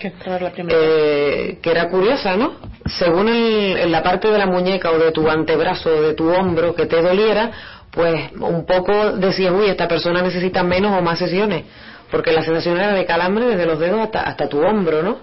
eh, 0.76 1.58
que 1.62 1.72
era 1.72 1.90
curiosa, 1.90 2.36
¿no? 2.38 2.54
Según 2.86 3.30
el- 3.30 3.78
en 3.78 3.92
la 3.92 4.04
parte 4.04 4.30
de 4.30 4.38
la 4.38 4.46
muñeca 4.46 4.92
o 4.92 5.00
de 5.00 5.12
tu 5.12 5.28
antebrazo 5.30 5.90
o 5.90 6.02
de 6.02 6.14
tu 6.14 6.30
hombro 6.30 6.76
que 6.76 6.86
te 6.86 7.02
doliera, 7.02 7.52
pues 7.90 8.32
un 8.40 8.66
poco 8.66 9.14
decías, 9.14 9.52
uy, 9.54 9.68
esta 9.70 9.88
persona 9.88 10.22
necesita 10.22 10.62
menos 10.62 10.96
o 10.98 11.02
más 11.02 11.18
sesiones, 11.18 11.64
porque 12.12 12.32
la 12.32 12.44
sensación 12.44 12.78
era 12.78 12.94
de 12.94 13.06
calambre 13.06 13.46
desde 13.46 13.66
los 13.66 13.80
dedos 13.80 14.00
hasta, 14.00 14.22
hasta 14.22 14.48
tu 14.48 14.60
hombro, 14.60 15.04
¿no? 15.04 15.20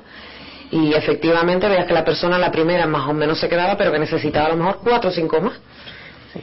Y 0.70 0.92
efectivamente 0.94 1.68
veías 1.68 1.87
que 1.87 1.94
la 1.94 2.05
persona 2.05 2.38
la 2.38 2.51
primera 2.51 2.87
más 2.87 3.09
o 3.09 3.12
menos 3.12 3.38
se 3.38 3.49
quedaba, 3.49 3.77
pero 3.77 3.92
que 3.92 3.99
necesitaba 3.99 4.47
a 4.47 4.49
lo 4.51 4.57
mejor 4.57 4.81
cuatro 4.83 5.11
o 5.11 5.12
cinco 5.12 5.40
más. 5.40 5.55
Sí. 6.33 6.40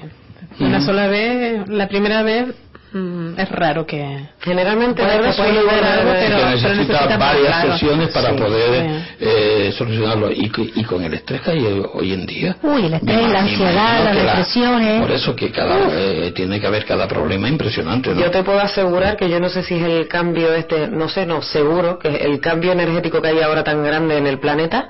Una 0.64 0.82
sola 0.82 1.08
vez, 1.08 1.68
la 1.68 1.88
primera 1.88 2.24
vez 2.24 2.56
mm, 2.94 3.40
es 3.40 3.50
raro 3.50 3.86
que... 3.86 4.28
Generalmente 4.42 5.02
Puede- 5.04 5.34
puede 5.34 5.62
volver, 5.64 5.84
algo, 5.84 6.12
pero- 6.12 6.20
que 6.20 6.28
pero 6.36 6.50
necesita 6.50 6.74
necesita 6.76 7.18
varias 7.18 7.48
claro. 7.48 7.72
sesiones 7.74 8.10
para 8.10 8.30
Sí, 8.32 8.36
poder 8.38 8.90
sí. 8.90 9.16
eh, 9.20 9.74
solucionarlo 9.78 10.32
y, 10.32 10.50
que- 10.50 10.72
y 10.76 10.84
con 10.84 11.04
el 11.04 11.14
estrés 11.14 11.42
que 11.42 11.52
hay 11.52 11.84
hoy 11.94 12.14
en 12.14 12.26
día 12.26 12.58
Uy, 12.64 12.86
el 12.86 12.94
estrés, 12.94 13.28
la 13.30 13.40
ansiedad, 13.40 14.04
las 14.04 14.18
que 14.18 14.24
la- 14.24 14.32
depresiones. 14.36 15.02
por 15.02 15.12
eso 15.12 15.36
que 15.36 15.52
cada 15.52 15.78
eh, 15.92 16.32
tiene 16.36 16.60
que 16.60 16.68
haber 16.68 16.86
cada 16.86 17.08
problema 17.08 17.48
impresionante 17.48 18.14
¿no? 18.14 18.22
Yo 18.22 18.32
te 18.32 18.44
puedo 18.44 18.60
asegurar 18.60 19.16
que 19.18 19.30
yo 19.30 19.40
no 19.40 19.50
sé 19.50 19.64
si 19.64 19.76
es 19.76 19.84
el 19.84 20.08
cambio 20.08 20.54
este, 20.54 20.88
no 20.88 21.08
sé, 21.10 21.26
no, 21.26 21.42
seguro 21.42 22.00
que 22.00 22.10
es 22.10 22.22
el 22.26 22.40
cambio 22.40 22.72
energético 22.72 23.22
que 23.22 23.30
hay 23.30 23.40
ahora 23.42 23.64
tan 23.64 23.84
grande 23.84 24.18
en 24.18 24.28
el 24.28 24.40
planeta. 24.40 24.90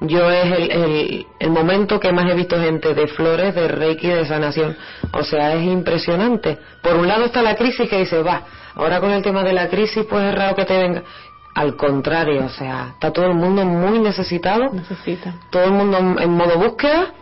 Yo 0.00 0.30
es 0.30 0.44
el, 0.56 0.70
el, 0.70 1.26
el 1.40 1.50
momento 1.50 1.98
que 1.98 2.12
más 2.12 2.30
he 2.30 2.34
visto 2.34 2.60
gente 2.60 2.94
de 2.94 3.08
flores, 3.08 3.54
de 3.54 3.66
reiki, 3.68 4.06
de 4.08 4.24
sanación. 4.26 4.76
O 5.12 5.24
sea, 5.24 5.54
es 5.54 5.62
impresionante. 5.64 6.58
Por 6.82 6.94
un 6.96 7.08
lado 7.08 7.24
está 7.24 7.42
la 7.42 7.56
crisis 7.56 7.88
que 7.90 7.98
dice, 7.98 8.22
va, 8.22 8.42
ahora 8.76 9.00
con 9.00 9.10
el 9.10 9.22
tema 9.22 9.42
de 9.42 9.52
la 9.52 9.68
crisis 9.68 10.04
pues 10.08 10.22
es 10.24 10.34
raro 10.34 10.54
que 10.54 10.64
te 10.64 10.76
venga. 10.78 11.02
Al 11.54 11.74
contrario, 11.74 12.44
o 12.44 12.48
sea, 12.48 12.90
está 12.94 13.12
todo 13.12 13.26
el 13.26 13.34
mundo 13.34 13.64
muy 13.64 13.98
necesitado, 13.98 14.72
Necesita. 14.72 15.34
todo 15.50 15.64
el 15.64 15.72
mundo 15.72 15.98
en 16.20 16.30
modo 16.30 16.56
búsqueda 16.56 17.12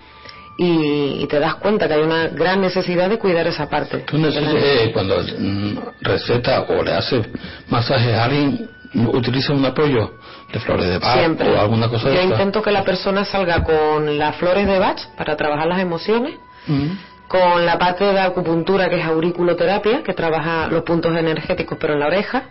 y, 0.58 1.22
y 1.22 1.26
te 1.26 1.38
das 1.38 1.54
cuenta 1.54 1.88
que 1.88 1.94
hay 1.94 2.02
una 2.02 2.28
gran 2.28 2.60
necesidad 2.60 3.08
de 3.08 3.18
cuidar 3.18 3.46
esa 3.46 3.66
parte. 3.70 3.98
Tú 4.00 4.18
neces- 4.18 4.52
eh, 4.54 4.90
cuando 4.92 5.22
mm, 5.22 5.78
receta 6.02 6.62
o 6.68 6.82
le 6.82 6.92
hace 6.92 7.22
masajes 7.70 8.12
a 8.14 8.24
alguien 8.24 8.68
utiliza 9.12 9.52
un 9.54 9.64
apoyo 9.64 10.14
de 10.52 10.60
flores 10.60 10.86
de 10.88 10.98
Bach 10.98 11.18
Siempre. 11.18 11.50
o 11.50 11.60
alguna 11.60 11.88
cosa 11.88 12.08
de 12.08 12.14
Yo 12.14 12.20
esta? 12.22 12.34
intento 12.34 12.62
que 12.62 12.70
la 12.70 12.84
persona 12.84 13.24
salga 13.24 13.62
con 13.64 14.16
las 14.18 14.36
flores 14.36 14.66
de 14.66 14.78
Bach 14.78 14.98
para 15.16 15.36
trabajar 15.36 15.66
las 15.66 15.80
emociones, 15.80 16.34
Mm. 16.68 16.88
con 17.28 17.64
la 17.66 17.78
parte 17.78 18.04
de 18.04 18.20
acupuntura 18.20 18.88
que 18.88 19.00
es 19.00 19.04
auriculoterapia, 19.06 20.02
que 20.02 20.12
trabaja 20.14 20.68
los 20.68 20.82
puntos 20.84 21.16
energéticos 21.16 21.76
pero 21.80 21.94
en 21.94 22.00
la 22.00 22.06
oreja, 22.06 22.44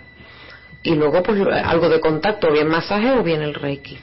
y 0.83 0.95
luego 0.95 1.23
pues 1.23 1.41
algo 1.65 1.89
de 1.89 1.99
contacto, 1.99 2.51
bien 2.51 2.67
masaje 2.67 3.11
o 3.11 3.23
bien 3.23 3.41
el 3.41 3.53
reiki. 3.53 3.97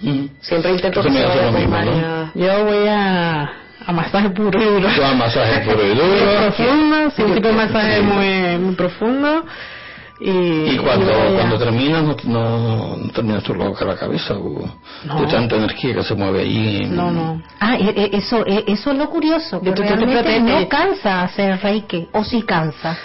Mm. 0.00 0.26
Siempre 0.40 0.72
intento 0.72 1.02
que 1.02 1.10
se 1.10 1.22
vaya 1.24 1.46
lo 1.46 1.52
con 1.52 1.60
mismo, 1.60 1.76
¿no? 1.80 2.30
Yo 2.34 2.64
voy 2.66 2.86
a, 2.88 3.50
a 3.86 3.92
masaje 3.92 4.28
puro 4.30 4.60
y 4.60 4.64
duro. 4.64 4.88
Tú 4.94 5.02
haces 5.02 5.16
masaje 5.16 5.60
puro 5.64 5.82
y 5.86 5.94
duro 5.94 6.36
profundo, 6.42 7.10
sí, 7.16 7.22
un 7.22 7.34
tipo 7.34 7.48
de 7.48 7.54
masaje 7.54 8.02
muy, 8.02 8.58
muy 8.58 8.74
profundo. 8.74 9.44
Y, 10.18 10.30
y 10.30 10.78
cuando, 10.78 11.12
a- 11.12 11.34
cuando 11.34 11.58
terminas 11.58 12.02
no, 12.02 12.16
no, 12.24 12.96
no 12.96 13.12
terminas 13.12 13.42
tú 13.42 13.54
loca 13.54 13.84
la 13.84 13.96
cabeza 13.96 14.34
No. 15.04 15.20
de 15.20 15.26
tanta 15.26 15.56
energía 15.56 15.94
que 15.94 16.02
se 16.02 16.14
mueve 16.14 16.40
ahí 16.40 16.86
No, 16.90 17.10
no. 17.10 17.42
Ah, 17.60 17.76
e- 17.76 17.90
e- 17.94 18.16
eso, 18.16 18.44
e- 18.46 18.64
eso 18.66 18.92
es 18.92 18.96
lo 18.98 19.10
curioso, 19.10 19.60
que 19.60 19.70
Tú- 19.72 19.82
tú 19.82 19.82
te 19.82 19.94
realmente 19.94 20.40
no 20.40 20.68
cansa 20.68 21.22
hacer 21.22 21.60
reiki, 21.62 22.08
o 22.12 22.24
sí 22.24 22.42
cansa. 22.42 22.96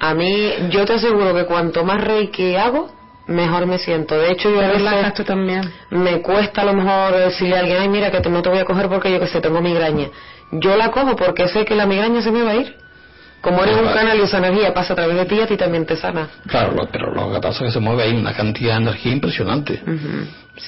A 0.00 0.14
mí, 0.14 0.52
yo 0.70 0.84
te 0.86 0.94
aseguro 0.94 1.34
que 1.34 1.44
cuanto 1.44 1.84
más 1.84 2.02
reiki 2.02 2.56
hago, 2.56 2.88
mejor 3.26 3.66
me 3.66 3.78
siento. 3.78 4.14
De 4.16 4.32
hecho, 4.32 4.50
yo 4.50 4.60
a 4.60 4.68
veces 4.68 5.14
tú 5.14 5.24
también. 5.24 5.70
me 5.90 6.20
cuesta 6.22 6.62
a 6.62 6.64
lo 6.64 6.72
mejor 6.74 7.12
decirle 7.16 7.56
a 7.56 7.60
alguien, 7.60 7.78
ay, 7.80 7.88
mira, 7.88 8.10
que 8.10 8.20
te- 8.20 8.30
no 8.30 8.40
te 8.42 8.48
voy 8.48 8.58
a 8.58 8.64
coger 8.64 8.88
porque 8.88 9.10
yo 9.12 9.20
que 9.20 9.26
sé, 9.26 9.40
tengo 9.42 9.60
migraña. 9.60 10.08
Yo 10.52 10.76
la 10.76 10.90
cojo 10.90 11.14
porque 11.16 11.46
sé 11.48 11.64
que 11.64 11.74
la 11.74 11.84
migraña 11.86 12.22
se 12.22 12.30
me 12.30 12.42
va 12.42 12.52
a 12.52 12.56
ir. 12.56 12.74
Como 13.44 13.62
eres 13.62 13.76
un 13.76 13.92
canal 13.92 14.18
y 14.18 14.36
energía 14.36 14.72
pasa 14.72 14.94
a 14.94 14.96
través 14.96 15.16
de 15.16 15.26
ti, 15.26 15.38
a 15.38 15.46
ti 15.46 15.56
también 15.58 15.84
te 15.84 15.96
sana. 15.96 16.28
Claro, 16.46 16.88
pero 16.90 17.12
lo 17.12 17.30
que 17.30 17.40
pasa 17.40 17.58
es 17.58 17.68
que 17.68 17.72
se 17.72 17.80
mueve 17.80 18.04
ahí 18.04 18.16
una 18.16 18.32
cantidad 18.32 18.76
de 18.76 18.82
energía 18.84 19.12
impresionante. 19.12 19.82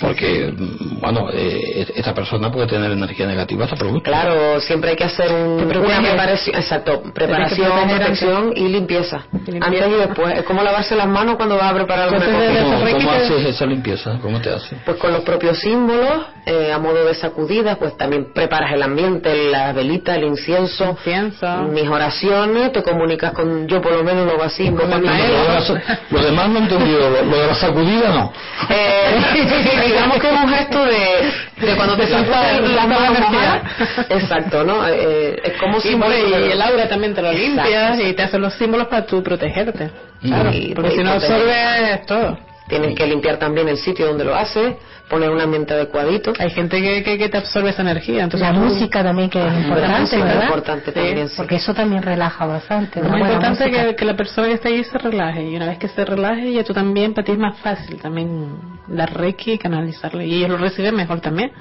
Porque, 0.00 0.52
mm, 0.56 1.00
bueno, 1.00 1.28
eh, 1.32 1.86
esta 1.94 2.12
persona 2.12 2.50
puede 2.50 2.66
tener 2.66 2.90
energía 2.90 3.26
negativa 3.26 3.64
hasta 3.64 3.76
producto. 3.76 4.10
Claro, 4.10 4.60
siempre 4.60 4.90
hay 4.90 4.96
que 4.96 5.04
hacer 5.04 5.32
un, 5.32 5.60
una 5.62 6.00
preparación, 6.00 6.56
exacto, 6.56 7.02
preparación, 7.14 7.88
protección 7.88 8.52
y 8.56 8.68
limpieza. 8.68 9.26
Limpieza. 9.32 9.66
Antes 9.66 9.88
y 9.88 9.94
después. 9.94 10.38
Es 10.38 10.44
como 10.44 10.62
lavarse 10.62 10.96
las 10.96 11.06
manos 11.06 11.36
cuando 11.36 11.56
vas 11.56 11.70
a 11.70 11.74
preparar 11.74 12.08
una 12.08 12.24
comida. 12.24 12.62
¿Cómo, 12.64 12.90
cómo 12.90 13.10
haces 13.12 13.46
esa 13.46 13.66
limpieza? 13.66 14.18
¿Cómo 14.20 14.40
te 14.40 14.50
hace? 14.50 14.76
Pues 14.84 14.96
con 14.96 15.12
los 15.12 15.22
propios 15.22 15.58
símbolos, 15.60 16.26
eh, 16.46 16.72
a 16.72 16.78
modo 16.78 17.04
de 17.04 17.14
sacudidas, 17.14 17.78
pues 17.78 17.96
también 17.96 18.32
preparas 18.32 18.72
el 18.72 18.82
ambiente, 18.82 19.50
la 19.50 19.72
velita, 19.72 20.16
el 20.16 20.24
incienso, 20.24 20.84
Confianza. 20.86 21.58
mis 21.62 21.88
oraciones, 21.88 22.72
te 22.72 22.82
comunicas 22.82 23.32
con, 23.32 23.68
yo 23.68 23.80
por 23.80 23.92
lo 23.92 24.02
menos 24.02 24.26
lo 24.26 24.36
Con 24.36 25.04
maestro. 25.04 25.78
Lo, 26.10 26.22
demás 26.22 26.48
no 26.48 26.58
he 26.58 26.62
entendido. 26.62 27.10
Lo, 27.10 27.22
lo 27.22 27.36
de 27.36 27.46
la 27.46 27.54
sacudida 27.54 28.08
no. 28.10 28.32
Eh, 28.68 29.75
digamos 29.86 30.18
que 30.18 30.26
es 30.28 30.32
un 30.32 30.48
gesto 30.48 30.84
de, 30.84 31.66
de 31.66 31.76
cuando 31.76 31.96
te 31.96 32.06
sientas 32.06 32.30
la- 32.30 32.60
las 32.60 32.70
la 32.74 32.86
manos 32.86 33.08
energía. 33.18 33.28
mojadas. 33.30 34.06
Exacto, 34.10 34.64
¿no? 34.64 34.86
Eh, 34.88 35.40
es 35.44 35.52
como 35.54 35.78
bueno, 35.80 36.14
y 36.38 36.52
el 36.52 36.62
aura 36.62 36.88
también 36.88 37.14
te 37.14 37.22
lo 37.22 37.32
limpias 37.32 37.98
y 38.00 38.12
te 38.14 38.22
hacen 38.22 38.40
los 38.40 38.54
símbolos 38.54 38.88
para 38.88 39.06
tú 39.06 39.22
protegerte. 39.22 39.90
Claro, 40.22 40.50
porque 40.74 40.90
si 40.92 41.02
no 41.02 41.10
absorbes 41.12 42.06
todo. 42.06 42.38
Tienes 42.68 42.96
que 42.96 43.06
limpiar 43.06 43.38
también 43.38 43.68
el 43.68 43.76
sitio 43.76 44.06
donde 44.06 44.24
lo 44.24 44.34
haces, 44.34 44.74
poner 45.08 45.30
un 45.30 45.40
ambiente 45.40 45.74
adecuadito. 45.74 46.32
Hay 46.38 46.50
gente 46.50 46.80
que, 46.80 47.02
que, 47.04 47.16
que 47.16 47.28
te 47.28 47.38
absorbe 47.38 47.70
esa 47.70 47.82
energía. 47.82 48.24
Entonces 48.24 48.48
la 48.48 48.58
música 48.58 49.04
también 49.04 49.30
que 49.30 49.38
es 49.38 49.52
la 49.52 49.60
importante, 49.60 50.16
es 50.16 50.24
¿verdad? 50.24 50.42
importante 50.42 50.92
también, 50.92 51.28
sí. 51.28 51.34
Porque 51.36 51.56
eso 51.56 51.74
también 51.74 52.02
relaja 52.02 52.44
bastante. 52.44 52.98
Es 53.00 53.08
buena 53.08 53.24
importante 53.26 53.66
música. 53.66 53.86
que, 53.86 53.94
que 53.96 54.04
la 54.04 54.16
persona 54.16 54.48
que 54.48 54.54
está 54.54 54.68
ahí 54.68 54.82
se 54.82 54.98
relaje 54.98 55.44
y 55.44 55.56
una 55.56 55.66
vez 55.66 55.78
que 55.78 55.88
se 55.88 56.04
relaje 56.04 56.52
ya 56.52 56.64
tú 56.64 56.74
también 56.74 57.14
para 57.14 57.24
ti 57.24 57.32
es 57.32 57.38
más 57.38 57.56
fácil 57.58 58.00
también 58.00 58.56
dar 58.88 59.16
reiki 59.16 59.52
y 59.52 59.58
canalizarle 59.58 60.26
y 60.26 60.34
ellos 60.34 60.50
lo 60.50 60.56
reciben 60.58 60.96
mejor 60.96 61.20
también 61.20 61.52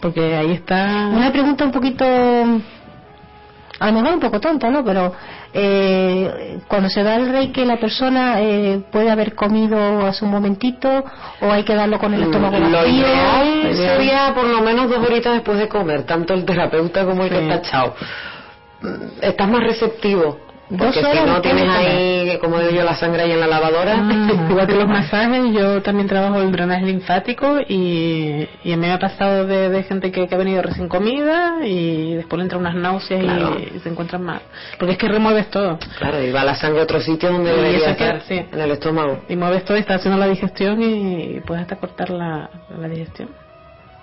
porque 0.00 0.36
ahí 0.36 0.52
está 0.52 1.08
Una 1.12 1.32
pregunta 1.32 1.64
un 1.64 1.72
poquito, 1.72 2.04
a 2.04 3.86
lo 3.86 3.92
mejor 3.92 4.14
un 4.14 4.20
poco 4.20 4.40
tonta, 4.40 4.70
¿no? 4.70 4.84
Pero 4.84 5.12
eh, 5.54 6.58
cuando 6.68 6.88
se 6.88 7.02
da 7.02 7.16
el 7.16 7.28
reiki, 7.30 7.64
la 7.64 7.78
persona 7.78 8.40
eh, 8.42 8.80
puede 8.92 9.10
haber 9.10 9.34
comido 9.34 10.06
hace 10.06 10.24
un 10.24 10.30
momentito 10.30 11.04
o 11.40 11.50
hay 11.52 11.62
que 11.64 11.74
darlo 11.74 11.98
con 11.98 12.12
el 12.14 12.22
estómago 12.24 12.58
Lo 12.58 12.70
vacío. 12.70 12.90
ideal 12.96 13.74
sería 13.74 14.32
por 14.34 14.44
lo 14.46 14.60
menos 14.60 14.88
dos 14.90 14.98
horitas 15.06 15.32
después 15.34 15.58
de 15.58 15.68
comer, 15.68 16.02
tanto 16.04 16.34
el 16.34 16.44
terapeuta 16.44 17.04
como 17.04 17.24
el 17.24 17.30
que 17.30 17.36
Sí. 17.38 17.42
está 17.42 17.54
echado. 17.56 17.94
Mm, 18.82 18.88
Estás 19.22 19.48
más 19.48 19.62
receptivo. 19.64 20.38
Porque 20.68 20.94
si 21.00 21.26
no 21.26 21.40
tienes 21.42 21.68
ahí, 21.68 22.38
como 22.40 22.58
digo 22.58 22.72
yo, 22.72 22.84
la 22.84 22.96
sangre 22.96 23.22
ahí 23.22 23.30
en 23.30 23.38
la 23.38 23.46
lavadora. 23.46 23.94
Ah, 23.98 24.46
igual 24.50 24.66
que 24.66 24.74
los 24.74 24.88
masajes 24.88 25.52
yo 25.52 25.80
también 25.82 26.08
trabajo 26.08 26.40
el 26.40 26.50
drenaje 26.50 26.84
linfático 26.86 27.60
y, 27.68 28.48
y 28.64 28.72
a 28.72 28.76
mí 28.76 28.86
me 28.86 28.92
ha 28.92 28.98
pasado 28.98 29.46
de, 29.46 29.68
de 29.68 29.82
gente 29.84 30.10
que, 30.10 30.26
que 30.26 30.34
ha 30.34 30.38
venido 30.38 30.62
recién 30.62 30.88
comida 30.88 31.64
y 31.64 32.14
después 32.14 32.38
le 32.38 32.42
entran 32.44 32.62
unas 32.62 32.74
náuseas 32.74 33.22
y- 33.22 33.26
Claro. 33.26 33.56
y, 33.74 33.78
se 33.78 33.88
encuentran 33.88 34.22
mal 34.24 34.40
porque 34.78 34.92
es 34.94 34.98
que 34.98 35.06
remueves 35.08 35.48
todo 35.50 35.78
Claro, 35.98 36.20
y 36.22 36.32
va 36.32 36.42
la 36.44 36.56
sangre 36.56 36.80
a 36.80 36.82
otro 36.84 37.00
sitio 37.00 37.30
donde 37.30 37.52
Y 37.52 37.56
debería 37.56 37.90
estar, 37.90 38.22
sí. 38.22 38.34
en 38.52 38.60
el 38.60 38.70
estómago. 38.72 39.20
y 39.28 39.36
mueves 39.36 39.64
todo 39.64 39.76
y 39.76 39.80
estás 39.80 40.00
haciendo 40.00 40.18
la 40.18 40.26
digestión 40.26 40.82
y, 40.82 41.40
puedes 41.46 41.62
hasta 41.62 41.76
cortar 41.76 42.10
la, 42.10 42.50
la 42.76 42.88
digestión 42.88 43.28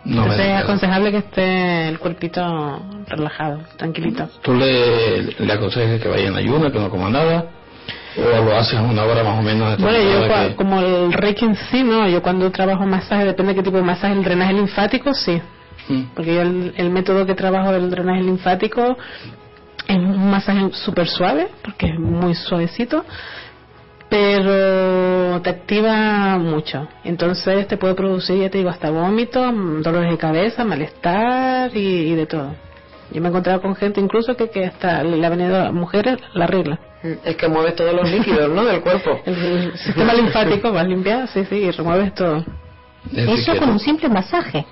No 0.06 0.24
Entonces 0.24 0.48
es 0.48 0.64
aconsejable 0.64 1.12
que 1.12 1.18
esté 1.18 1.88
el 1.88 1.98
cuerpito 2.00 2.82
relajado, 3.08 3.62
tranquilito. 3.78 4.28
¿Tú 4.42 4.54
le, 4.54 5.24
le 5.40 5.54
aconsejas 5.54 6.02
que 6.02 6.10
vaya 6.10 6.28
en 6.28 6.36
ayuno, 6.36 6.72
que 6.72 6.80
no 6.80 6.90
coma 6.90 7.10
nada? 7.10 7.46
¿O 8.18 8.44
lo 8.44 8.56
haces 8.56 8.78
a 8.78 8.82
una 8.82 9.04
hora 9.06 9.24
más 9.24 9.40
o 9.40 9.42
menos? 9.42 9.78
Bueno, 9.80 9.98
yo 9.98 10.28
que- 10.28 10.56
como 10.56 10.80
el 10.80 11.14
reiki 11.14 11.46
en 11.46 11.56
sí, 11.56 11.84
¿no? 11.84 12.08
Yo 12.10 12.22
cuando 12.22 12.52
trabajo 12.52 12.86
masaje, 12.86 13.26
depende 13.26 13.54
de 13.54 13.60
qué 13.60 13.64
tipo 13.64 13.78
de 13.78 13.84
masaje, 13.84 14.14
el 14.14 14.24
drenaje 14.24 14.54
linfático, 14.54 15.14
sí. 15.14 15.42
Mm. 15.90 16.02
Porque 16.14 16.36
yo 16.36 16.42
el, 16.42 16.74
el 16.78 16.90
método 16.90 17.26
que 17.26 17.34
trabajo 17.34 17.72
del 17.72 17.90
drenaje 17.90 18.22
linfático 18.22 18.98
es 19.88 19.98
un 19.98 20.30
masaje 20.30 20.70
súper 20.74 21.08
suave, 21.08 21.48
porque 21.64 21.88
es 21.88 22.00
muy 22.00 22.36
suavecito, 22.36 23.04
pero 24.14 25.42
te 25.42 25.50
activa 25.50 26.38
mucho. 26.38 26.88
Entonces 27.04 27.68
te 27.68 27.78
puede 27.78 27.96
producir, 27.96 28.42
ya 28.42 28.50
te 28.52 28.60
digo, 28.60 28.70
hasta 28.70 28.92
vómito, 28.92 29.52
mm, 29.52 29.82
dolores 29.82 30.12
de 30.12 30.18
cabeza, 30.20 30.64
malestar 30.64 31.76
y, 31.76 32.12
y 32.12 32.16
de 32.16 32.28
todo. 32.28 32.54
Yo 33.12 33.22
me 33.22 33.28
he 33.28 33.32
encontrado 33.32 33.60
con 33.60 33.76
gente 33.76 34.00
incluso 34.00 34.38
que, 34.38 34.52
que 34.52 34.68
hasta 34.68 35.04
le 35.04 35.26
ha 35.26 35.30
venido 35.30 35.60
a 35.60 35.72
mujeres 35.72 36.20
la 36.36 36.46
regla. 36.46 36.80
Es 37.24 37.36
que 37.38 37.48
mueves 37.48 37.76
todos 37.76 37.92
los 37.92 38.08
líquidos, 38.08 38.52
¿no? 38.52 38.64
Del 38.64 38.82
cuerpo. 38.82 39.20
El, 39.26 39.34
el 39.34 39.78
sistema 39.80 40.14
linfático 40.14 40.72
va 40.72 40.82
a 40.82 40.84
limpiar, 40.84 41.28
sí, 41.30 41.44
sí, 41.46 41.56
y 41.56 41.72
remueves 41.72 42.14
todo. 42.14 42.46
Eso 43.12 43.58
con 43.58 43.70
un 43.72 43.80
simple 43.80 44.10
masaje. 44.10 44.64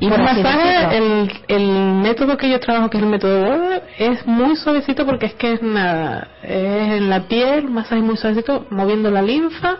Y 0.00 0.06
así 0.06 0.20
masaje, 0.20 0.96
el, 0.96 1.32
el 1.48 1.70
método 2.02 2.36
que 2.36 2.48
yo 2.48 2.60
trabajo, 2.60 2.88
que 2.88 2.98
es 2.98 3.02
el 3.02 3.08
método 3.08 3.46
Border, 3.46 3.82
es 3.98 4.24
muy 4.26 4.56
suavecito 4.56 5.04
porque 5.04 5.26
es 5.26 5.34
que 5.34 5.54
es 5.54 5.62
nada, 5.62 6.28
es 6.42 6.98
en 6.98 7.10
la 7.10 7.22
piel, 7.22 7.68
masaje 7.68 8.00
muy 8.00 8.16
suavecito, 8.16 8.66
moviendo 8.70 9.10
la 9.10 9.22
linfa, 9.22 9.76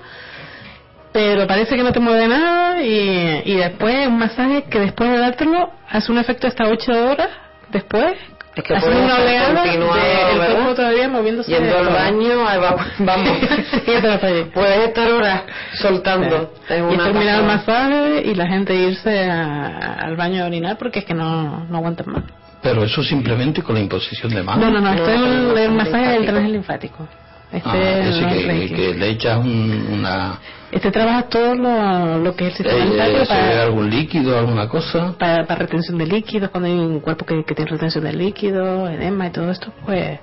pero 1.12 1.46
parece 1.46 1.76
que 1.76 1.82
no 1.84 1.92
te 1.92 2.00
mueve 2.00 2.26
nada 2.26 2.82
y, 2.82 3.42
y 3.44 3.54
después 3.56 4.08
un 4.08 4.18
masaje 4.18 4.64
que 4.64 4.80
después 4.80 5.10
de 5.10 5.18
dártelo 5.18 5.70
hace 5.88 6.10
un 6.10 6.18
efecto 6.18 6.48
hasta 6.48 6.64
8 6.68 7.10
horas 7.10 7.30
después. 7.70 8.16
Es 8.58 8.64
que 8.64 8.74
una 8.90 9.16
oleada 9.16 9.62
de- 9.62 9.74
el 9.74 10.52
cuerpo 10.54 10.74
todavía 10.74 11.08
moviéndose. 11.08 11.50
Yendo 11.52 11.78
al 11.78 11.86
baño, 11.88 12.46
ahí 12.48 12.58
va- 12.58 12.76
vamos. 12.98 13.38
Puedes 14.54 14.88
estar 14.88 15.10
horas 15.10 15.42
soltando. 15.74 16.52
Es 16.68 16.82
Y 16.92 16.96
terminar 16.96 17.40
el 17.40 17.46
masaje 17.46 18.22
y 18.24 18.34
la 18.34 18.46
gente 18.46 18.74
irse 18.74 19.30
a- 19.30 19.98
al 20.00 20.16
baño 20.16 20.42
a 20.44 20.46
orinar 20.46 20.76
porque 20.78 21.00
es 21.00 21.04
que 21.04 21.14
no, 21.14 21.64
no 21.68 21.76
aguantan 21.78 22.10
más. 22.10 22.24
Pero 22.62 22.82
eso 22.82 23.02
simplemente 23.04 23.62
con 23.62 23.76
la 23.76 23.80
imposición 23.80 24.34
de 24.34 24.42
manos. 24.42 24.64
No, 24.64 24.70
no, 24.70 24.80
no, 24.80 24.92
esto 24.92 25.10
es 25.10 25.18
no, 25.20 25.26
el, 25.26 25.48
no, 25.48 25.56
el 25.56 25.70
no, 25.70 25.76
masaje 25.76 26.08
del 26.08 26.22
drenaje 26.26 26.48
linfático. 26.48 27.08
Este, 27.52 27.68
Ah, 27.68 27.74
no 28.04 28.28
es 28.28 28.70
que, 28.70 28.74
que 28.76 28.94
le 28.94 29.08
echas 29.10 29.38
un- 29.38 29.86
una... 29.92 30.38
este 30.70 30.90
trabaja 30.90 31.22
todo 31.28 31.54
lo, 31.54 32.18
lo 32.18 32.36
que 32.36 32.48
es 32.48 32.60
el 32.60 32.66
sistema 32.70 33.06
eh, 33.06 33.10
se 33.10 33.18
ve 33.20 33.26
para, 33.26 33.62
algún 33.62 33.88
líquido, 33.88 34.38
alguna 34.38 34.68
cosa. 34.68 35.14
para, 35.18 35.46
para 35.46 35.60
retención 35.60 35.96
de 35.96 36.06
líquidos, 36.06 36.50
cuando 36.50 36.68
hay 36.68 36.74
un 36.78 37.00
cuerpo 37.00 37.24
que, 37.24 37.42
que 37.44 37.54
tiene 37.54 37.70
retención 37.70 38.04
de 38.04 38.12
líquidos, 38.12 38.90
edema 38.90 39.26
y 39.28 39.30
todo 39.30 39.50
esto, 39.50 39.72
pues 39.86 40.20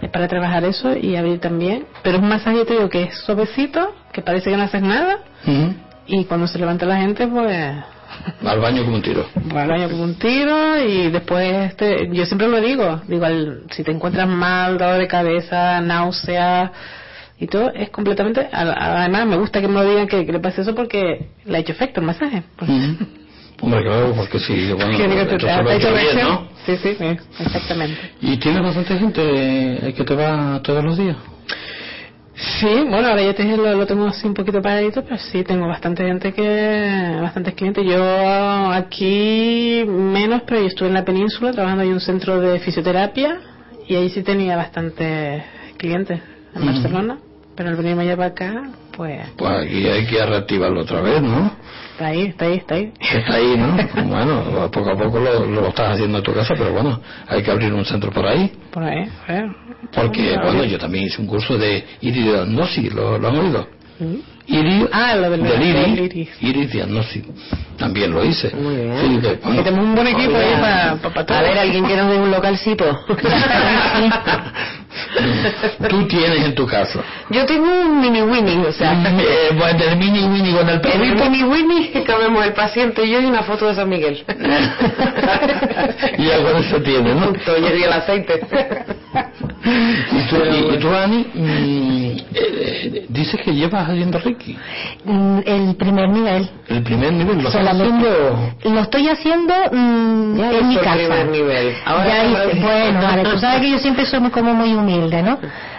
es 0.00 0.10
para 0.10 0.28
trabajar 0.28 0.62
eso 0.64 0.96
y 0.96 1.16
abrir 1.16 1.40
también. 1.40 1.84
Pero 2.04 2.18
es 2.18 2.22
un 2.22 2.28
masaje, 2.28 2.64
te 2.64 2.74
digo, 2.74 2.88
que 2.88 3.02
es 3.04 3.14
suavecito, 3.26 3.94
que 4.12 4.22
parece 4.22 4.50
que 4.50 4.56
no 4.56 4.62
haces 4.62 4.82
nada, 4.82 5.18
y 6.06 6.24
cuando 6.26 6.46
se 6.46 6.58
levanta 6.60 6.86
la 6.86 6.96
gente, 6.98 7.26
pues 7.26 7.74
Al 8.44 8.60
baño 8.60 8.84
como 8.84 8.96
un 8.96 9.02
tiro. 9.02 9.26
al 9.54 9.68
baño 9.68 9.88
con 9.88 10.00
un 10.00 10.14
tiro 10.16 10.78
y 10.84 11.10
después 11.10 11.70
este, 11.70 12.08
yo 12.12 12.24
siempre 12.26 12.48
lo 12.48 12.60
digo 12.60 13.00
digo 13.06 13.24
al- 13.24 13.62
si 13.70 13.82
te 13.82 13.90
encuentras 13.90 14.28
mal 14.28 14.78
dolor 14.78 14.98
de 14.98 15.08
cabeza 15.08 15.80
náusea 15.80 16.72
y 17.38 17.46
todo 17.46 17.70
es 17.74 17.90
completamente 17.90 18.48
además 18.52 19.26
me 19.26 19.36
gusta 19.36 19.60
que 19.60 19.68
me 19.68 19.74
lo 19.74 19.84
digan 19.88 20.06
que, 20.08 20.24
que 20.26 20.32
le 20.32 20.40
pase 20.40 20.60
eso 20.62 20.74
porque 20.74 21.26
le 21.44 21.56
ha 21.56 21.60
hecho 21.60 21.72
efecto 21.72 22.00
el 22.00 22.06
masaje 22.06 22.42
Ujú. 22.60 23.06
Hombre, 23.64 23.82
claro, 23.84 24.12
porque 24.16 24.40
sí, 24.40 24.72
bueno, 24.72 24.96
Que 24.96 25.06
te- 25.24 25.38
te 25.38 25.48
ha 25.50 25.60
hecho 25.76 25.92
bien. 25.94 26.18
¿no? 26.28 26.48
sí 26.66 26.76
sí 26.82 26.96
sí, 26.98 27.16
exactamente 27.38 27.96
¿Y 28.20 28.36
tienes 28.38 28.60
bastante 28.62 28.98
gente 28.98 29.20
eh, 29.88 29.94
que 29.94 30.04
te 30.04 30.14
va 30.14 30.60
todos 30.62 30.82
los 30.84 30.98
días? 30.98 31.16
Sí 32.60 32.84
bueno 32.88 33.08
ahora 33.08 33.22
ya 33.22 33.34
te, 33.34 33.44
lo, 33.56 33.74
lo 33.74 33.86
tengo 33.86 34.06
así 34.06 34.26
un 34.26 34.34
poquito 34.34 34.60
paradito 34.60 35.02
pero 35.04 35.18
sí 35.18 35.44
tengo 35.44 35.66
bastante 35.66 36.04
gente 36.04 36.32
que 36.32 37.18
bastantes 37.20 37.54
clientes 37.54 37.84
yo 37.84 38.72
aquí 38.72 39.84
menos 39.86 40.42
pero 40.46 40.60
yo 40.60 40.66
estuve 40.66 40.88
en 40.88 40.94
la 40.94 41.04
península 41.04 41.52
trabajando 41.52 41.84
en 41.84 41.92
un 41.92 42.00
centro 42.00 42.40
de 42.40 42.58
fisioterapia 42.60 43.40
y 43.88 43.94
ahí 43.94 44.10
sí 44.10 44.22
tenía 44.22 44.56
bastantes 44.56 45.42
clientes 45.76 46.20
en. 46.54 46.66
Barcelona 46.66 47.18
pero 47.56 47.68
al 47.70 47.76
venirme 47.76 48.06
ya 48.06 48.16
para 48.16 48.28
acá 48.28 48.62
pues 48.96 49.20
Pues 49.36 49.50
aquí 49.50 49.86
hay 49.88 50.06
que 50.06 50.24
reactivarlo 50.26 50.82
otra 50.82 51.00
vez, 51.00 51.22
¿no? 51.22 51.50
está 51.92 52.06
ahí 52.06 52.22
está 52.26 52.44
ahí 52.46 52.54
está 52.56 52.74
ahí 52.74 52.92
Está 53.00 53.34
ahí, 53.34 53.56
¿no? 53.56 53.76
Bueno, 54.08 54.70
poco 54.70 54.90
a 54.90 54.96
poco 54.96 55.18
lo, 55.18 55.46
lo 55.46 55.68
estás 55.68 55.94
haciendo 55.94 56.18
en 56.18 56.24
tu 56.24 56.32
casa, 56.34 56.54
pero 56.56 56.72
bueno, 56.72 57.00
hay 57.26 57.42
que 57.42 57.50
abrir 57.50 57.72
un 57.72 57.84
centro 57.84 58.10
por 58.10 58.26
ahí. 58.26 58.52
por 58.70 58.82
ahí 58.82 59.08
a 59.28 59.32
ver. 59.32 59.46
Porque, 59.94 60.36
bueno, 60.42 60.64
yo 60.64 60.78
también 60.78 61.04
hice 61.04 61.20
un 61.20 61.26
curso 61.26 61.56
de 61.58 61.84
iridiagnosis, 62.00 62.92
¿lo, 62.94 63.18
lo 63.18 63.28
han 63.28 63.36
oído? 63.36 63.68
¿Mm? 63.98 64.16
Iri, 64.46 64.86
Ah, 64.92 65.14
lo 65.16 65.30
del- 65.30 65.42
del 65.42 65.58
del 65.58 65.68
iris, 65.68 65.98
iris. 66.12 66.28
iris 66.42 66.72
diagnosis. 66.72 67.22
También 67.78 68.10
lo 68.12 68.24
hice. 68.24 68.50
Muy 68.54 68.74
bien. 68.76 68.96
Sí, 69.00 69.18
que, 69.20 69.34
bueno, 69.36 69.56
que 69.58 69.62
tenemos 69.62 69.84
un 69.86 69.94
buen 69.94 70.06
equipo 70.08 70.36
ahí 70.36 70.46
Oiga, 70.46 70.60
para, 70.60 70.96
para, 71.14 71.26
todo 71.26 71.38
A 71.38 71.42
ver, 71.42 71.58
alguien 71.58 71.86
que 71.86 71.96
nos 71.96 72.10
dé 72.10 72.16
un 72.18 72.30
localcito. 72.30 72.84
Tú 75.88 76.06
tienes 76.06 76.44
en 76.44 76.54
tu 76.54 76.66
casa. 76.66 77.00
Yo 77.30 77.44
tengo 77.46 77.64
un 77.66 78.00
mini 78.00 78.20
Winnie, 78.22 78.58
o 78.66 78.72
sea, 78.72 78.92
Eh, 78.92 79.50
bueno, 79.56 79.84
el 79.84 79.96
mini 79.96 80.24
Winnie 80.24 80.52
con 80.54 80.68
el 80.68 80.74
en 80.74 80.74
el 80.74 80.80
perrito. 80.80 81.30
mini 81.30 81.44
Winnie 81.44 82.02
cabemos 82.06 82.44
el 82.44 82.52
paciente 82.52 83.04
y 83.04 83.10
yo 83.10 83.20
y 83.20 83.24
una 83.26 83.42
foto 83.42 83.66
de 83.68 83.74
San 83.74 83.88
Miguel. 83.88 84.24
y 86.18 86.24
ya 86.26 86.42
con 86.42 86.56
eso 86.56 86.80
tiene, 86.82 87.14
¿no? 87.14 87.26
Punto, 87.32 87.58
y 87.58 87.82
el 87.82 87.92
aceite. 87.92 88.40
Y 89.64 90.28
tú, 90.28 90.36
y, 90.50 90.74
y 90.74 90.78
tú, 90.78 90.88
Ani, 90.88 91.26
eh, 91.34 93.06
dices 93.08 93.40
que 93.44 93.52
llevas 93.54 93.88
haciendo 93.88 94.18
Reiki. 94.18 94.56
Mm, 95.04 95.38
El 95.46 95.76
primer 95.76 96.08
nivel. 96.08 96.50
El 96.68 96.82
primer 96.82 97.12
nivel, 97.12 97.42
¿lo 97.42 97.48
estás 97.48 97.64
Solamente- 97.64 98.08
haciendo? 98.08 98.74
Lo 98.74 98.80
estoy 98.80 99.08
haciendo 99.08 99.54
mm, 99.72 100.36
Ya 100.36 100.50
en 100.58 100.68
mi 100.68 100.76
casa. 100.76 100.94
primer 100.96 101.26
nivel. 101.28 101.74
Ahora 101.84 102.06
Ya 102.08 102.24
hice- 102.24 102.60
bueno, 102.60 103.30
tú 103.30 103.38
sabes 103.38 103.60
que 103.60 103.70
yo 103.70 103.78
siempre 103.78 104.04
soy 104.06 104.20
muy, 104.20 104.30
como 104.30 104.52
muy 104.54 104.74
humilde, 104.74 105.22
¿no? 105.22 105.38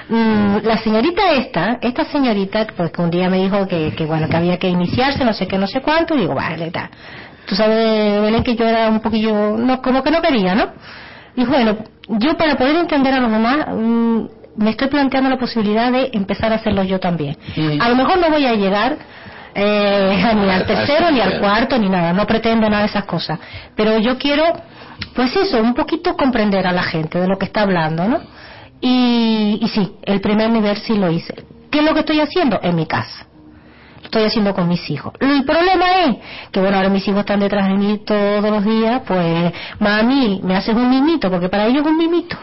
Mm, 0.10 0.58
la 0.64 0.78
señorita 0.78 1.32
esta, 1.34 1.78
esta 1.82 2.06
señorita, 2.06 2.68
pues 2.76 2.92
que 2.92 3.02
un 3.02 3.10
día 3.10 3.30
me 3.30 3.38
dijo 3.38 3.68
que, 3.68 3.94
que 3.96 4.06
bueno, 4.06 4.28
que 4.30 4.36
había 4.38 4.58
que 4.58 4.68
iniciarse, 4.70 5.24
no 5.26 5.34
sé 5.34 5.48
qué, 5.48 5.58
no 5.58 5.68
sé 5.68 5.82
cuánto, 5.82 6.16
y 6.16 6.20
digo, 6.22 6.36
vale, 6.36 6.72
tal. 6.72 6.90
Tú 7.46 7.56
sabes, 7.56 8.22
Belén, 8.22 8.44
que 8.44 8.56
yo 8.56 8.66
era 8.66 8.88
un 8.90 9.02
poquillo, 9.02 9.58
no, 9.58 9.82
como 9.82 10.02
que 10.04 10.12
no 10.12 10.22
quería, 10.22 10.56
¿no? 10.56 10.68
Y 11.36 11.44
bueno, 11.46 11.78
yo 12.08 12.36
para 12.38 12.56
poder 12.56 12.76
entender 12.76 13.14
a 13.14 13.20
los 13.20 13.32
demás, 13.32 13.68
mm, 13.70 14.26
me 14.58 14.72
estoy 14.72 14.88
planteando 14.88 15.30
la 15.30 15.38
posibilidad 15.38 15.92
de 15.92 16.10
empezar 16.14 16.52
a 16.52 16.56
hacerlo 16.56 16.84
yo 16.84 17.00
también. 17.00 17.38
A 17.80 17.90
lo 17.90 17.96
mejor 17.96 18.18
no 18.20 18.30
voy 18.30 18.46
a 18.46 18.54
llegar 18.54 18.98
eh, 19.56 20.34
ni 20.36 20.50
al 20.50 20.66
tercero, 20.68 21.12
ni 21.12 21.20
al 21.20 21.40
cuarto, 21.40 21.78
ni 21.78 21.90
nada, 21.90 22.14
no 22.14 22.26
pretendo 22.26 22.70
nada 22.70 22.84
de 22.84 22.90
esas 22.90 23.06
cosas. 23.06 23.40
Pero 23.76 23.98
yo 24.00 24.18
quiero, 24.18 24.44
pues 25.16 25.36
eso, 25.36 25.62
un 25.62 25.74
poquito 25.74 26.16
comprender 26.16 26.68
a 26.68 26.72
la 26.72 26.84
gente 26.84 27.20
de 27.20 27.28
lo 27.28 27.38
que 27.38 27.46
está 27.46 27.62
hablando, 27.62 28.08
¿no? 28.08 28.20
Y, 28.82 29.60
y 29.62 29.68
sí, 29.70 29.94
el 30.04 30.20
primer 30.20 30.50
nivel 30.50 30.78
sí 30.78 30.96
lo 30.98 31.10
hice. 31.10 31.34
¿Qué 31.72 31.80
es 31.80 31.86
lo 31.86 31.94
que 31.94 32.02
estoy 32.02 32.20
haciendo? 32.20 32.60
En 32.62 32.76
mi 32.76 32.86
casa. 32.86 33.28
Estoy 34.04 34.24
haciendo 34.24 34.54
con 34.54 34.68
mis 34.68 34.90
hijos. 34.90 35.14
El 35.20 35.44
problema 35.44 36.06
es 36.06 36.18
que, 36.52 36.60
bueno, 36.60 36.78
ahora 36.78 36.90
mis 36.90 37.08
hijos 37.08 37.22
están 37.22 37.40
detrás 37.40 37.68
de 37.68 37.76
mí 37.76 38.02
todos 38.06 38.44
los 38.44 38.64
días, 38.64 39.02
pues, 39.08 39.54
mami, 39.80 40.42
me 40.44 40.56
haces 40.56 40.76
un 40.76 40.90
mimito, 40.90 41.30
porque 41.30 41.50
para 41.50 41.66
ellos 41.68 41.82
es 41.82 41.88
un 41.88 41.98
mimito. 41.98 42.38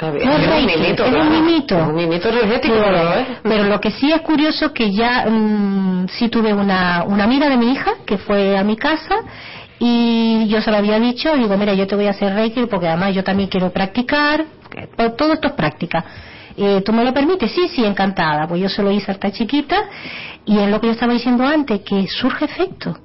No 0.00 0.08
es 0.08 0.48
un 0.48 0.66
mimito, 0.66 1.04
es 1.04 1.14
un 1.14 1.30
mimito. 1.30 1.76
Un 1.76 1.94
mimito 1.94 2.28
energético, 2.30 2.74
Pero, 2.74 2.86
pero 2.86 3.14
¿eh? 3.14 3.26
pero 3.42 3.64
lo 3.64 3.80
que 3.80 3.90
sí 3.90 4.10
es 4.10 4.22
curioso 4.22 4.72
que 4.72 4.90
ya 4.90 5.26
mm, 5.28 6.08
sí 6.08 6.28
tuve 6.28 6.54
una, 6.54 7.04
una 7.04 7.24
amiga 7.24 7.48
de 7.48 7.56
mi 7.58 7.72
hija 7.72 7.92
que 8.06 8.16
fue 8.16 8.56
a 8.56 8.64
mi 8.64 8.76
casa 8.76 9.16
y 9.78 10.46
yo 10.48 10.62
se 10.62 10.70
lo 10.70 10.78
había 10.78 10.98
dicho, 10.98 11.36
digo, 11.36 11.56
mira, 11.58 11.74
yo 11.74 11.86
te 11.86 11.94
voy 11.94 12.06
a 12.06 12.10
hacer 12.10 12.32
Reiki 12.32 12.64
porque 12.66 12.88
además 12.88 13.14
yo 13.14 13.22
también 13.22 13.50
quiero 13.50 13.70
practicar, 13.70 14.44
todo 15.18 15.34
esto 15.34 15.48
es 15.48 15.52
práctica. 15.54 16.04
Eh, 16.56 16.82
¿Tú 16.84 16.92
me 16.92 17.04
lo 17.04 17.12
permites? 17.12 17.50
Sí, 17.52 17.68
sí, 17.68 17.84
encantada. 17.84 18.46
Pues 18.48 18.60
yo 18.62 18.68
se 18.68 18.82
lo 18.82 18.90
hice 18.90 19.10
a 19.10 19.14
esta 19.14 19.30
chiquita 19.30 19.76
y 20.44 20.58
es 20.58 20.68
lo 20.70 20.80
que 20.80 20.86
yo 20.88 20.92
estaba 20.92 21.12
diciendo 21.12 21.44
antes, 21.44 21.80
que 21.82 22.06
surge 22.08 22.44
efecto. 22.46 22.98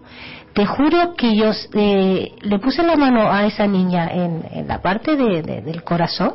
Te 0.54 0.66
juro 0.66 1.14
que 1.16 1.36
yo 1.36 1.52
eh, 1.74 2.34
le 2.42 2.60
puse 2.60 2.84
la 2.84 2.96
mano 2.96 3.32
a 3.32 3.46
esa 3.46 3.66
niña 3.68 4.10
en, 4.12 4.68
la 4.68 4.82
parte 4.82 5.16
de- 5.16 5.42
del 5.62 5.84
corazón 5.84 6.34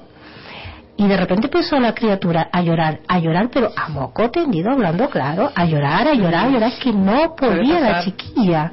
y 0.99 1.07
de 1.07 1.17
repente 1.17 1.47
empezó 1.47 1.79
la 1.79 1.95
criatura 1.95 2.49
a 2.51 2.63
llorar, 2.63 3.01
a 3.07 3.19
llorar, 3.19 3.51
pero 3.53 3.71
a 3.77 3.89
moco 3.89 4.31
tendido, 4.31 4.71
hablando 4.71 5.11
claro, 5.11 5.51
a 5.55 5.65
llorar, 5.67 6.09
a 6.09 6.15
llorar, 6.15 6.47
a 6.47 6.49
llorar, 6.49 6.73
es 6.73 6.79
que 6.79 6.93
no 6.93 7.37
podía 7.37 7.81
la 7.81 8.03
chiquilla. 8.03 8.71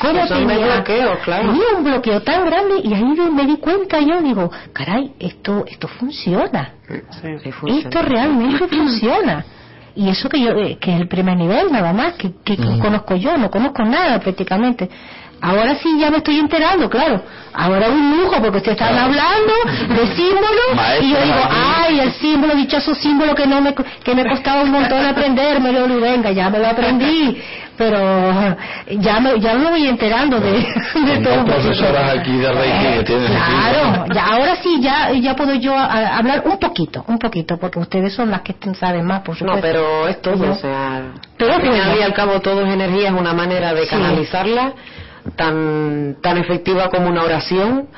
¿Cómo 0.00 0.26
Son 0.26 0.46
de 0.46 0.58
bloqueo, 0.58 1.18
claro. 1.24 1.48
Tenía 1.48 1.64
un 1.76 1.84
bloqueo 1.84 2.20
tan 2.20 2.44
grande 2.44 2.74
y 2.84 2.92
ahí 2.92 3.04
me 3.04 3.46
di 3.46 3.56
cuenta 3.56 4.00
yo, 4.00 4.20
digo, 4.20 4.50
caray, 4.72 5.14
esto, 5.18 5.64
esto 5.66 5.88
funciona. 5.88 6.74
Sí, 6.86 7.50
funciona. 7.52 7.88
Esto 7.88 8.02
realmente 8.02 8.68
funciona. 8.68 9.44
Y 9.94 10.08
eso 10.08 10.28
que 10.28 10.40
yo, 10.40 10.52
eh, 10.52 10.78
que 10.80 10.94
es 10.94 11.00
el 11.00 11.08
primer 11.08 11.36
nivel 11.36 11.70
nada 11.70 11.92
más, 11.92 12.14
que, 12.14 12.32
que, 12.44 12.56
que 12.56 12.78
conozco 12.78 13.14
yo, 13.16 13.36
no 13.36 13.50
conozco 13.50 13.84
nada 13.84 14.18
prácticamente. 14.20 14.88
Ahora 15.42 15.74
sí 15.74 15.98
ya 15.98 16.10
me 16.10 16.18
estoy 16.18 16.38
enterando, 16.38 16.88
claro. 16.88 17.20
Ahora 17.52 17.86
es 17.88 17.92
un 17.92 18.16
lujo 18.16 18.40
porque 18.40 18.58
ustedes 18.58 18.80
están 18.80 18.96
hablando 18.96 19.52
de 19.88 20.06
símbolos 20.16 21.02
y 21.02 21.10
yo 21.10 21.20
digo, 21.20 21.40
ay, 21.50 21.98
el 22.00 22.12
símbolo, 22.12 22.54
dichoso 22.54 22.94
símbolo 22.94 23.34
que 23.34 23.46
no 23.46 23.60
me, 23.60 23.74
que 23.74 24.14
me 24.14 24.24
costaba 24.26 24.62
un 24.62 24.70
montón 24.70 25.04
aprenderme, 25.04 25.72
yo 25.72 25.86
venga, 26.00 26.30
ya 26.30 26.48
me 26.48 26.58
lo 26.60 26.68
aprendí. 26.68 27.42
pero 27.76 27.98
ya 29.00 29.18
me, 29.20 29.40
ya 29.40 29.54
me 29.54 29.70
voy 29.70 29.86
enterando 29.88 30.38
de, 30.38 30.52
de 30.94 31.14
Con 31.14 31.22
todo. 31.24 31.44
profesoras 31.46 32.18
aquí 32.18 32.36
de 32.36 32.52
Reiki 32.52 33.04
que 33.04 33.14
aquí. 33.14 33.14
Claro, 33.26 34.04
ya, 34.14 34.26
ahora 34.26 34.56
sí, 34.62 34.78
ya, 34.80 35.10
ya 35.12 35.34
puedo 35.34 35.54
yo 35.54 35.76
a- 35.76 36.18
hablar 36.18 36.42
un 36.44 36.58
poquito, 36.58 37.04
un 37.08 37.18
poquito, 37.18 37.56
porque 37.58 37.80
ustedes 37.80 38.14
son 38.14 38.30
las 38.30 38.42
que 38.42 38.54
saben 38.78 39.04
más, 39.04 39.22
por 39.22 39.36
supuesto. 39.36 39.56
No, 39.56 39.60
pero 39.62 40.06
es 40.06 40.22
todo, 40.22 40.44
Yo- 40.44 40.52
o 40.52 40.54
sea, 40.54 41.02
Pero 41.36 41.54
al 41.54 41.62
final 41.62 41.98
y 41.98 42.02
al 42.02 42.14
cabo 42.14 42.40
todo 42.40 42.64
es 42.64 42.72
energía, 42.72 43.08
es 43.08 43.14
una 43.14 43.32
manera 43.34 43.74
de 43.74 43.84
Sí. 43.86 43.96
Tan 45.36 46.16
tan 46.20 46.38
efectiva 46.38 46.88
como 46.88 47.08
una 47.08 47.22
oración. 47.22 47.88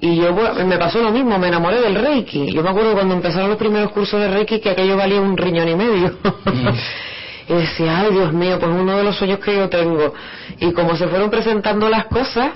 Y 0.00 0.16
yo 0.16 0.32
me 0.64 0.78
pasó 0.78 1.02
lo 1.02 1.10
mismo, 1.10 1.38
me 1.38 1.48
enamoré 1.48 1.80
del 1.80 1.96
Reiki. 1.96 2.52
Yo 2.52 2.62
me 2.62 2.70
acuerdo 2.70 2.92
cuando 2.92 3.14
empezaron 3.14 3.48
los 3.48 3.58
primeros 3.58 3.90
cursos 3.90 4.20
de 4.20 4.28
Reiki 4.28 4.60
que 4.60 4.70
aquello 4.70 4.96
valía 4.96 5.20
un 5.20 5.36
riñón 5.36 5.68
y 5.68 5.74
medio. 5.74 6.16
y 7.48 7.52
decía, 7.52 7.98
ay 7.98 8.12
Dios 8.12 8.32
mío, 8.32 8.58
pues 8.60 8.70
uno 8.70 8.96
de 8.96 9.02
los 9.02 9.16
sueños 9.16 9.40
que 9.40 9.56
yo 9.56 9.68
tengo. 9.68 10.14
Y 10.60 10.72
como 10.72 10.94
se 10.96 11.08
fueron 11.08 11.30
presentando 11.30 11.88
las 11.88 12.06
cosas, 12.06 12.52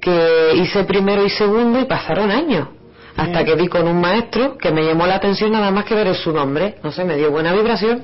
que 0.00 0.52
hice 0.56 0.84
primero 0.84 1.24
y 1.24 1.30
segundo 1.30 1.80
y 1.80 1.84
pasaron 1.84 2.30
años. 2.30 2.68
Hasta 3.16 3.44
que 3.44 3.54
vi 3.54 3.66
con 3.66 3.88
un 3.88 3.98
maestro 3.98 4.58
que 4.58 4.70
me 4.70 4.84
llamó 4.84 5.06
la 5.06 5.14
atención 5.14 5.50
nada 5.50 5.70
más 5.70 5.86
que 5.86 5.94
ver 5.94 6.14
su 6.14 6.32
nombre. 6.32 6.76
No 6.82 6.92
sé, 6.92 7.02
me 7.02 7.16
dio 7.16 7.30
buena 7.30 7.52
vibración. 7.54 8.02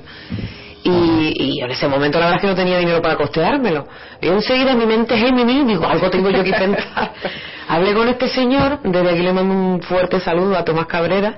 Y, 0.85 1.33
y 1.37 1.61
en 1.61 1.71
ese 1.71 1.87
momento 1.87 2.19
la 2.19 2.25
verdad 2.25 2.37
es 2.37 2.41
que 2.41 2.47
no 2.47 2.55
tenía 2.55 2.77
dinero 2.77 3.01
para 3.01 3.15
costeármelo. 3.15 3.87
Y 4.21 4.27
enseguida 4.27 4.75
mi 4.75 4.85
mente 4.85 5.17
Gemini, 5.17 5.63
digo, 5.63 5.85
algo 5.87 6.09
tengo 6.09 6.29
yo 6.29 6.43
que 6.43 6.51
pensar. 6.51 7.13
Hablé 7.69 7.93
con 7.93 8.07
este 8.09 8.27
señor, 8.27 8.79
desde 8.83 9.09
aquí 9.09 9.21
le 9.21 9.31
mando 9.33 9.53
un 9.53 9.81
fuerte 9.81 10.19
saludo 10.19 10.57
a 10.57 10.65
Tomás 10.65 10.85
Cabrera. 10.87 11.37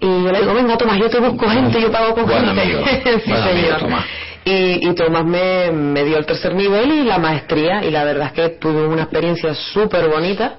Y 0.00 0.06
yo 0.06 0.30
le 0.30 0.40
digo, 0.40 0.54
venga 0.54 0.76
Tomás, 0.76 0.96
yo 0.98 1.10
te 1.10 1.18
busco 1.18 1.48
gente, 1.48 1.80
yo 1.80 1.90
pago 1.90 2.14
con 2.14 2.26
Buen 2.26 2.44
gente. 2.44 2.60
amigo, 2.62 2.80
sí, 3.24 3.30
buen 3.30 3.42
amigo, 3.42 3.62
señor. 3.66 3.78
Tomás. 3.80 4.04
Y, 4.44 4.88
y 4.88 4.94
Tomás 4.94 5.24
me, 5.24 5.72
me 5.72 6.04
dio 6.04 6.16
el 6.16 6.24
tercer 6.24 6.54
nivel 6.54 6.92
y 6.92 7.02
la 7.04 7.18
maestría. 7.18 7.84
Y 7.84 7.90
la 7.90 8.04
verdad 8.04 8.28
es 8.28 8.32
que 8.32 8.48
tuve 8.58 8.86
una 8.86 9.02
experiencia 9.02 9.52
súper 9.54 10.08
bonita 10.08 10.58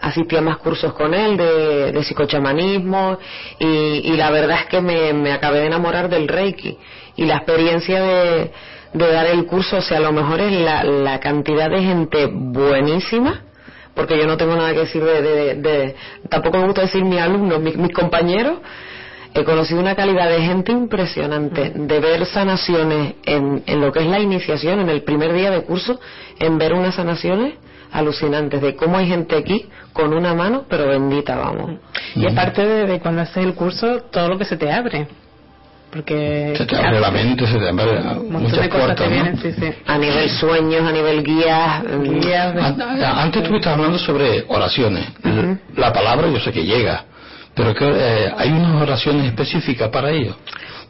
asistí 0.00 0.36
a 0.36 0.42
más 0.42 0.58
cursos 0.58 0.92
con 0.92 1.14
él 1.14 1.34
de, 1.38 1.92
de 1.92 2.04
psicochamanismo 2.04 3.16
y, 3.58 3.66
y 3.66 4.16
la 4.18 4.30
verdad 4.30 4.58
es 4.60 4.66
que 4.66 4.82
me, 4.82 5.14
me 5.14 5.32
acabé 5.32 5.60
de 5.60 5.66
enamorar 5.68 6.10
del 6.10 6.28
Reiki 6.28 6.76
y 7.16 7.24
la 7.26 7.36
experiencia 7.36 8.02
de, 8.02 8.50
de 8.92 9.12
dar 9.12 9.26
el 9.26 9.46
curso, 9.46 9.76
o 9.78 9.82
sea, 9.82 9.98
a 9.98 10.00
lo 10.00 10.12
mejor 10.12 10.40
es 10.40 10.52
la, 10.52 10.84
la 10.84 11.20
cantidad 11.20 11.70
de 11.70 11.82
gente 11.82 12.26
buenísima, 12.32 13.42
porque 13.94 14.18
yo 14.18 14.26
no 14.26 14.36
tengo 14.36 14.56
nada 14.56 14.72
que 14.72 14.80
decir 14.80 15.02
de, 15.04 15.22
de- 15.22 15.54
de- 15.54 15.94
tampoco 16.28 16.58
me 16.58 16.64
gusta 16.66 16.82
decir 16.82 17.04
mis 17.04 17.20
alumnos, 17.20 17.60
mis, 17.60 17.76
mis 17.76 17.92
compañeros, 17.92 18.58
he 19.34 19.42
conocido 19.44 19.80
una 19.80 19.94
calidad 19.96 20.28
de 20.28 20.40
gente 20.42 20.70
impresionante, 20.72 21.72
de 21.74 22.00
ver 22.00 22.24
sanaciones 22.26 23.14
en, 23.24 23.62
en 23.66 23.80
lo 23.80 23.92
que 23.92 24.00
es 24.00 24.06
la 24.06 24.20
iniciación, 24.20 24.80
en 24.80 24.88
el 24.90 25.02
primer 25.02 25.32
día 25.32 25.50
de 25.50 25.62
curso, 25.62 26.00
en 26.38 26.56
ver 26.58 26.72
unas 26.72 26.94
sanaciones 26.94 27.54
alucinantes, 27.92 28.60
de 28.60 28.74
cómo 28.74 28.96
hay 28.98 29.06
gente 29.08 29.36
aquí 29.36 29.66
con 29.92 30.12
una 30.12 30.34
mano, 30.34 30.64
pero 30.68 30.88
bendita, 30.88 31.36
vamos. 31.36 31.78
Y 32.16 32.26
aparte 32.28 32.64
de, 32.66 32.86
de 32.86 33.00
cuando 33.00 33.22
haces 33.22 33.44
el 33.44 33.54
curso, 33.54 34.02
todo 34.10 34.28
lo 34.28 34.38
que 34.38 34.44
se 34.44 34.56
te 34.56 34.70
abre. 34.72 35.06
Porque. 35.94 36.54
Se 36.56 36.66
te 36.66 36.76
abre 36.76 36.98
la 36.98 37.10
mente, 37.12 37.46
se 37.46 37.56
te 37.56 37.68
abre 37.68 38.00
muchas 38.28 38.60
de 38.62 38.68
cosas 38.68 38.86
puertas, 38.96 39.10
¿no? 39.10 39.40
sí, 39.40 39.52
sí. 39.52 39.72
A 39.86 39.96
nivel 39.96 40.28
sueños, 40.28 40.82
a 40.82 40.90
nivel 40.92 41.22
guías, 41.22 41.84
mm, 41.84 42.20
Guías 42.20 42.54
de- 42.54 42.60
An- 42.62 42.82
Antes 43.18 43.44
tú 43.44 43.54
estabas 43.54 43.78
hablando 43.78 43.98
sobre 43.98 44.44
oraciones. 44.48 45.06
La 45.76 45.92
palabra 45.92 46.26
yo 46.28 46.40
sé 46.40 46.50
que 46.52 46.64
llega, 46.64 47.04
pero 47.54 47.72
que, 47.74 47.84
eh, 47.88 48.32
hay 48.36 48.50
unas 48.50 48.82
oraciones 48.82 49.26
específicas 49.26 49.88
para 49.90 50.10
ello. 50.10 50.34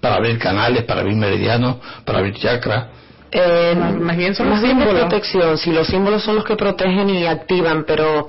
Para 0.01 0.17
abrir 0.17 0.39
canales, 0.39 0.85
para 0.85 1.01
abrir 1.01 1.17
meridianos, 1.17 1.77
para 2.07 2.19
abrir 2.21 2.35
chakras. 2.37 2.87
Eh, 3.31 3.75
Más- 4.01 4.17
bien 4.17 4.35
son 4.35 4.49
más 4.49 4.61
los 4.61 4.65
bien 4.65 4.79
de 4.79 4.85
símbolos. 4.85 5.09
protección, 5.09 5.59
si 5.59 5.71
los 5.73 5.87
símbolos 5.87 6.23
son 6.23 6.37
los 6.37 6.45
que 6.45 6.57
protegen 6.57 7.11
y 7.11 7.27
activan, 7.27 7.85
pero 7.87 8.29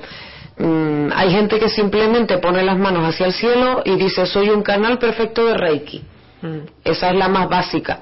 mm, 0.58 1.10
hay 1.16 1.32
gente 1.32 1.60
que 1.60 1.70
simplemente 1.70 2.38
pone 2.40 2.64
las 2.64 2.78
manos 2.78 3.04
hacia 3.06 3.28
el 3.28 3.34
cielo 3.34 3.82
y 3.86 3.96
dice 3.98 4.26
soy 4.26 4.50
un 4.50 4.62
canal 4.64 4.98
perfecto 4.98 5.46
de 5.46 5.54
Reiki. 5.54 6.02
Mm. 6.46 6.60
Esa 6.84 7.10
es 7.10 7.16
la 7.16 7.28
más 7.28 7.50
básica. 7.50 8.00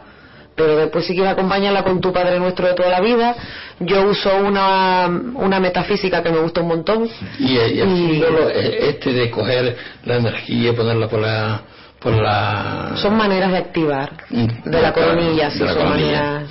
Pero 0.55 0.75
después 0.77 1.05
si 1.05 1.13
quieres 1.15 1.31
acompañarla 1.33 1.83
con 1.83 1.99
tu 1.99 2.13
Padre 2.13 2.37
Nuestro 2.39 2.67
de 2.67 2.73
toda 2.75 2.89
la 2.89 2.99
vida, 3.01 3.35
yo 3.79 4.03
uso 4.03 4.29
una, 4.37 5.07
una 5.33 5.59
metafísica 5.59 6.21
que 6.21 6.29
me 6.31 6.37
gusta 6.37 6.61
un 6.61 6.67
montón. 6.67 7.09
Y, 7.39 7.53
y 7.53 7.57
el 7.79 7.89
Y- 7.89 7.95
símbolo 8.21 8.49
este 8.49 9.13
de 9.13 9.31
coger 9.31 9.75
la 10.05 10.15
energía 10.17 10.69
y 10.71 10.73
ponerla 10.73 11.07
por 11.07 11.19
la... 11.21 11.61
Por 11.99 12.13
la 12.21 12.91
Son 12.97 13.15
maneras 13.15 13.49
de 13.51 13.57
activar. 13.59 14.11
Mm, 14.29 14.69
De 14.69 14.81
la 14.81 14.91
coronilla, 14.93 15.49
sí, 15.49 15.59
la 15.59 15.73
son 15.73 15.89
maneras. 15.89 16.43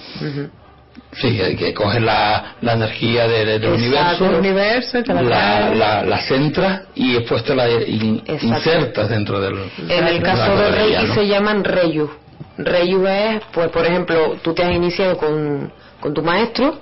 Sí, 1.14 1.36
que, 1.58 1.74
coges 1.74 2.00
la, 2.00 2.54
la 2.62 2.72
energía 2.72 3.28
de- 3.28 3.44
de- 3.44 3.58
del 3.58 3.84
Exacto. 3.84 4.38
universo, 4.38 4.98
la 5.06 5.14
la, 5.22 5.28
trae. 5.28 5.74
la, 5.76 6.02
la 6.04 6.18
centras 6.22 6.82
y 6.94 7.12
después 7.14 7.44
te 7.44 7.54
la 7.54 7.68
in- 7.68 8.22
insertas 8.40 9.10
dentro 9.10 9.38
del... 9.38 9.58
En 9.90 10.08
el 10.08 10.22
caso 10.22 10.56
de 10.56 10.70
Reiki 10.70 11.06
¿no? 11.08 11.14
se 11.14 11.26
llaman 11.26 11.64
Reyu. 11.64 12.10
Reyu 12.56 13.06
es, 13.06 13.42
pues 13.52 13.68
por 13.68 13.84
ejemplo, 13.84 14.36
tú 14.42 14.54
te 14.54 14.62
has 14.64 14.72
iniciado 14.74 15.18
con, 15.18 15.70
con 16.00 16.14
tu 16.14 16.22
maestro 16.22 16.78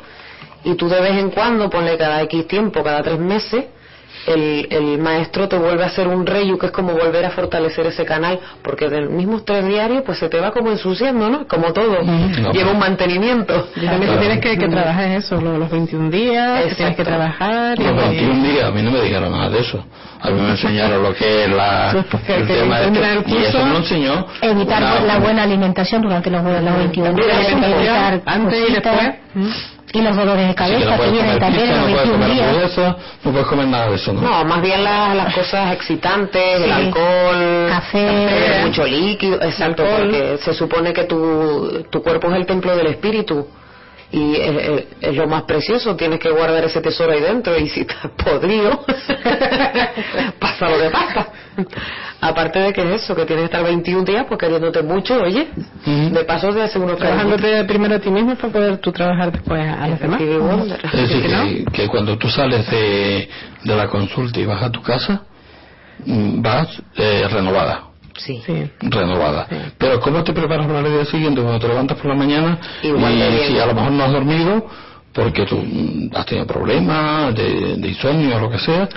y 0.63 0.75
tú 0.77 0.89
de 0.89 1.01
vez 1.01 1.13
en 1.19 1.31
cuando, 1.31 1.69
ponle 1.69 1.97
cada 1.97 2.23
X 2.23 2.47
tiempo, 2.47 2.85
cada 2.85 3.03
tres 3.03 3.19
meses, 3.19 3.65
el, 4.27 4.67
el 4.71 4.99
maestro 4.99 5.49
te 5.49 5.57
vuelve 5.57 5.83
a 5.85 5.87
hacer 5.87 6.07
un 6.09 6.27
Reyu, 6.27 6.59
que 6.59 6.67
es 6.67 6.73
como 6.73 6.93
volver 6.93 7.25
a 7.25 7.31
fortalecer 7.31 7.87
ese 7.87 8.05
canal, 8.05 8.39
porque 8.63 8.89
del 8.89 9.09
mismo 9.11 9.43
tres 9.43 9.67
diarios, 9.67 10.03
pues 10.05 10.19
se 10.19 10.29
te 10.29 10.39
va 10.41 10.51
como 10.51 10.71
ensuciando, 10.71 11.29
¿no? 11.31 11.47
Como 11.49 11.73
todo, 11.73 12.03
No, 12.03 12.53
lleva 12.53 12.73
un 12.73 12.79
mantenimiento. 12.79 13.69
Y 13.77 13.81
también 13.87 14.03
Claro. 14.13 14.21
tienes 14.21 14.41
que, 14.41 14.59
que 14.59 14.69
trabajar 14.69 15.05
en 15.05 15.13
eso, 15.13 15.41
lo- 15.41 15.59
los 15.59 15.71
21 15.71 16.11
días, 16.11 16.65
que 16.67 16.75
tienes 16.75 16.97
que 16.97 17.05
trabajar. 17.05 17.79
Los 17.79 17.97
21 17.97 18.43
días, 18.45 18.65
a 18.65 18.71
mí 18.73 18.83
no 18.83 18.91
me 18.91 19.01
dijeron 19.03 19.33
nada 19.33 19.49
de 19.51 19.61
eso. 19.61 19.85
A 20.23 20.31
mí 20.31 20.41
me 20.41 20.51
enseñaron 20.51 21.03
lo 21.03 21.15
que 21.15 21.45
es 21.45 21.51
la, 21.51 21.93
el 22.29 22.47
que 22.47 22.55
tema 22.55 22.81
de 22.81 22.89
el 22.89 22.97
esto. 22.97 23.31
Y 23.31 23.37
eso 23.39 23.59
curso, 23.59 23.67
me 23.67 23.77
enseñó. 23.79 24.27
Evitar 24.43 24.83
una- 24.83 25.01
la 25.01 25.19
buena 25.19 25.43
alimentación 25.45 26.03
durante 26.03 26.31
los, 26.31 26.43
los 26.45 26.77
21 26.77 27.13
Mira, 27.15 27.39
días, 27.39 27.53
evitar 27.53 28.21
antes 28.27 28.69
y 28.69 28.73
después. 28.73 29.15
¿Mm? 29.35 29.49
Y 29.93 30.03
los 30.03 30.17
dolores 30.17 30.49
de 30.49 30.55
cabeza 30.55 30.97
no 30.97 31.03
que 31.03 31.11
vienen 31.11 31.39
también 31.39 31.69
en 31.71 31.71
pizza, 31.71 31.81
los 31.81 31.91
no 31.91 31.97
puedes 31.97 32.09
21 32.09 32.13
comer 32.13 32.31
días. 32.31 32.47
hamburguesa, 32.49 32.97
no 33.25 33.31
puedes 33.33 33.47
comer 33.49 33.67
nada 33.69 33.89
de 33.89 33.95
eso, 33.97 34.13
¿no? 34.13 34.21
No, 34.21 34.45
más 34.45 34.63
bien 34.63 34.85
las, 34.85 35.17
las 35.17 35.35
cosas 35.35 35.73
excitantes, 35.73 36.61
el 36.63 36.71
alcohol, 36.73 37.67
Café. 37.69 38.61
mucho 38.65 38.87
líquido, 38.87 39.43
exacto, 39.43 39.83
Alcohol. 39.83 40.01
porque 40.11 40.39
se 40.39 40.55
supone 40.55 40.93
que 40.93 41.05
tu, 41.05 41.85
tu 41.91 42.03
cuerpo 42.03 42.29
es 42.29 42.35
el 42.37 42.47
templo 42.47 42.77
del 42.77 42.87
espíritu 42.89 43.47
y 44.13 44.37
es, 44.37 44.57
es- 44.69 44.85
es 45.01 45.17
lo 45.17 45.27
más 45.29 45.43
precioso, 45.45 45.95
tienes 45.97 46.19
que 46.19 46.31
guardar 46.31 46.65
ese 46.65 46.81
tesoro 46.81 47.13
ahí 47.13 47.21
dentro 47.21 47.57
y 47.59 47.69
si 47.69 47.81
estás 47.81 48.11
podrido, 48.25 48.85
pasa 50.39 50.69
lo 50.69 50.79
que 50.79 50.91
pasa. 50.91 51.29
Aparte 52.21 52.59
de 52.59 52.73
que 52.73 52.83
es 52.95 53.03
eso, 53.03 53.15
que 53.15 53.25
tienes 53.25 53.49
que 53.49 53.57
estar 53.57 53.63
21 53.65 54.05
días 54.05 54.25
pues 54.29 54.39
queriéndote 54.39 54.83
mucho, 54.83 55.21
oye, 55.23 55.49
Ujú. 55.87 56.15
de 56.15 56.25
paso 56.25 56.53
te 56.53 56.63
hace 56.63 56.79
unos 56.79 56.97
Trabajándote 56.99 57.65
primero 57.65 57.95
a 57.97 57.99
ti 57.99 58.11
mismo 58.11 58.35
para 58.37 58.53
poder 58.53 58.79
tú 58.79 58.93
trabajar 58.93 59.33
después 59.33 59.61
a 59.67 59.89
los 59.89 60.01
demás. 60.01 60.21
Es 60.21 60.93
decir, 60.93 61.65
que 61.73 61.89
cuando 61.89 62.19
tú 62.19 62.29
sales 62.29 62.69
de, 62.71 63.29
de 63.65 63.77
la 63.77 63.89
consulta 63.89 64.39
y 64.41 64.45
vas 64.47 64.63
a 64.63 64.71
tu 64.71 64.83
casa, 64.83 65.23
mm, 66.05 66.43
vas 66.43 66.69
eh, 66.97 67.27
renovada. 67.31 67.85
Sí. 68.25 68.43
Sí. 68.45 68.71
renovada. 68.81 69.47
Pero 69.79 70.01
¿cómo 70.01 70.23
te 70.25 70.33
preparas 70.33 70.67
para 70.67 70.81
el 70.81 70.93
día 70.93 71.05
siguiente 71.05 71.41
cuando 71.41 71.61
te 71.61 71.69
levantas 71.69 71.97
por 71.99 72.07
la 72.07 72.15
mañana 72.15 72.59
Igual 72.83 73.15
y 73.15 73.47
si 73.47 73.59
a 73.59 73.67
lo 73.67 73.75
mejor 73.75 73.93
no 73.93 74.05
has 74.05 74.13
dormido 74.13 74.67
porque 75.13 75.45
tú 75.45 75.57
mm, 75.57 76.11
has 76.15 76.27
tenido 76.27 76.47
problemas 76.47 77.35
de, 77.35 77.77
de 77.77 77.89
insomnio 77.89 78.37
o 78.37 78.41
lo 78.41 78.51
que 78.51 78.59
sea? 78.59 78.89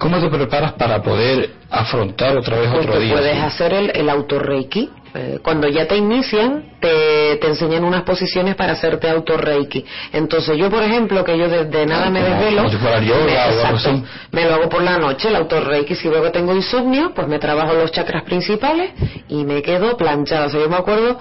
¿Cómo 0.00 0.18
te 0.18 0.28
preparas 0.30 0.72
para 0.72 1.02
poder 1.02 1.50
afrontar 1.70 2.34
otra 2.36 2.58
vez 2.58 2.70
Pues 2.70 2.86
otro 2.86 2.98
día? 2.98 3.12
puedes 3.12 3.36
hacer 3.38 3.74
el, 3.74 3.90
el 3.94 4.08
autorreiki. 4.08 4.88
Eh, 5.12 5.38
cuando 5.42 5.68
ya 5.68 5.86
te 5.86 5.96
inician, 5.96 6.64
te, 6.80 7.36
te 7.40 7.46
enseñan 7.48 7.84
unas 7.84 8.02
posiciones 8.04 8.54
para 8.54 8.72
hacerte 8.72 9.10
autorreiki. 9.10 9.84
Entonces 10.12 10.56
yo, 10.56 10.70
por 10.70 10.82
ejemplo, 10.82 11.22
que 11.22 11.36
yo 11.36 11.48
desde 11.48 11.84
nada 11.84 12.06
Ah, 12.06 12.10
me 12.10 12.20
como- 12.22 12.34
desvelo, 12.34 12.56
como 12.58 12.70
si 12.70 12.76
fuera 12.78 13.00
yoga 13.00 13.24
me, 13.26 13.36
o 13.36 13.40
algo 13.40 13.60
exacto, 13.60 13.90
así. 13.90 14.04
me 14.32 14.44
lo 14.46 14.54
hago 14.54 14.68
por 14.70 14.82
la 14.82 14.96
noche, 14.98 15.28
el 15.28 15.36
autorreiki. 15.36 15.94
Si 15.96 16.08
veo 16.08 16.22
que 16.22 16.30
tengo 16.30 16.54
insomnio, 16.54 17.12
pues 17.14 17.28
me 17.28 17.38
trabajo 17.38 17.74
los 17.74 17.90
chakras 17.92 18.22
principales 18.22 18.92
y 19.28 19.44
me 19.44 19.60
quedo 19.62 19.96
planchada. 19.98 20.46
O 20.46 20.48
sea, 20.50 20.60
yo 20.60 20.68
me 20.70 20.76
acuerdo 20.76 21.18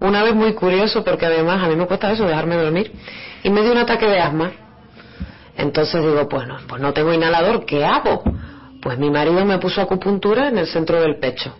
una 0.00 0.22
vez 0.22 0.34
muy 0.34 0.54
curioso, 0.54 1.04
porque 1.04 1.26
además 1.26 1.62
a 1.62 1.68
mí 1.68 1.76
me 1.76 1.86
cuesta 1.86 2.10
eso, 2.12 2.24
dejarme 2.26 2.56
dormir, 2.56 2.90
y 3.42 3.50
me 3.50 3.60
dio 3.62 3.72
un 3.72 3.78
ataque 3.78 4.06
de 4.06 4.18
asma. 4.20 4.52
Entonces 5.56 6.02
digo, 6.02 6.28
pues 6.28 6.46
no, 6.46 6.58
pues 6.66 6.80
no 6.80 6.92
tengo 6.92 7.12
inhalador, 7.12 7.64
¿qué 7.64 7.84
hago? 7.84 8.22
Pues 8.82 8.98
mi 8.98 9.10
marido 9.10 9.44
me 9.44 9.58
puso 9.58 9.80
acupuntura 9.80 10.48
en 10.48 10.58
el 10.58 10.66
centro 10.66 11.00
del 11.00 11.18
pecho. 11.18 11.54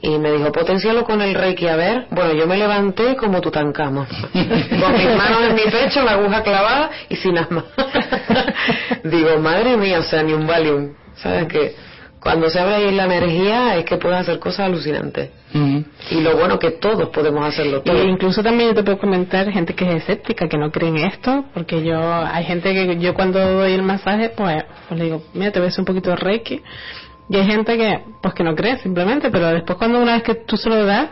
Y 0.00 0.18
me 0.18 0.32
dijo, 0.32 0.50
potencialo 0.50 1.04
con 1.04 1.22
el 1.22 1.32
reiki, 1.32 1.68
a 1.68 1.76
ver. 1.76 2.06
Bueno, 2.10 2.32
yo 2.32 2.46
me 2.48 2.56
levanté 2.56 3.14
como 3.16 3.40
Tutankamón. 3.40 4.06
con 4.32 4.92
mis 4.96 5.16
manos 5.16 5.44
en 5.48 5.54
mi 5.54 5.62
pecho, 5.70 6.02
la 6.02 6.12
aguja 6.12 6.42
clavada 6.42 6.90
y 7.08 7.14
sin 7.16 7.38
asma. 7.38 7.64
Digo, 9.04 9.38
madre 9.38 9.76
mía, 9.76 10.00
o 10.00 10.02
sea, 10.02 10.24
ni 10.24 10.32
un 10.32 10.44
Valium. 10.44 10.94
¿Sabes 11.14 11.46
qué? 11.46 11.76
Cuando 12.22 12.48
se 12.48 12.60
abre 12.60 12.76
ahí 12.76 12.94
la 12.94 13.04
energía 13.06 13.76
es 13.76 13.84
que 13.84 13.96
puedes 13.96 14.18
hacer 14.18 14.38
cosas 14.38 14.66
alucinantes. 14.66 15.30
Y 16.10 16.20
lo 16.20 16.36
bueno 16.36 16.58
que 16.58 16.70
todos 16.70 17.08
podemos 17.10 17.44
hacerlo 17.44 17.82
Y 17.84 17.88
todo. 17.90 18.04
incluso 18.04 18.42
también 18.42 18.70
yo 18.70 18.74
te 18.76 18.82
puedo 18.84 18.98
comentar 18.98 19.50
gente 19.50 19.74
que 19.74 19.84
es 19.88 20.02
escéptica, 20.02 20.48
que 20.48 20.56
no 20.56 20.70
cree 20.70 20.88
en 20.88 20.98
esto, 20.98 21.44
porque 21.52 21.82
yo, 21.82 22.00
hay 22.24 22.44
gente 22.44 22.72
que 22.72 22.98
yo 22.98 23.12
cuando 23.14 23.38
doy 23.40 23.72
el 23.72 23.82
masaje, 23.82 24.30
pues, 24.36 24.64
pues 24.88 24.98
le 24.98 25.04
digo, 25.06 25.22
mira, 25.34 25.50
te 25.50 25.58
voy 25.58 25.66
a 25.66 25.68
hacer 25.70 25.80
un 25.80 25.86
poquito 25.86 26.10
de 26.10 26.16
reiki. 26.16 26.62
Y 27.28 27.36
hay 27.36 27.46
gente 27.46 27.76
que, 27.78 28.00
pues 28.20 28.34
que 28.34 28.42
no 28.44 28.54
cree 28.54 28.76
simplemente, 28.78 29.30
pero 29.30 29.48
después 29.48 29.78
cuando 29.78 30.00
una 30.00 30.14
vez 30.14 30.22
que 30.22 30.34
tú 30.34 30.56
se 30.56 30.68
lo 30.68 30.84
das, 30.84 31.08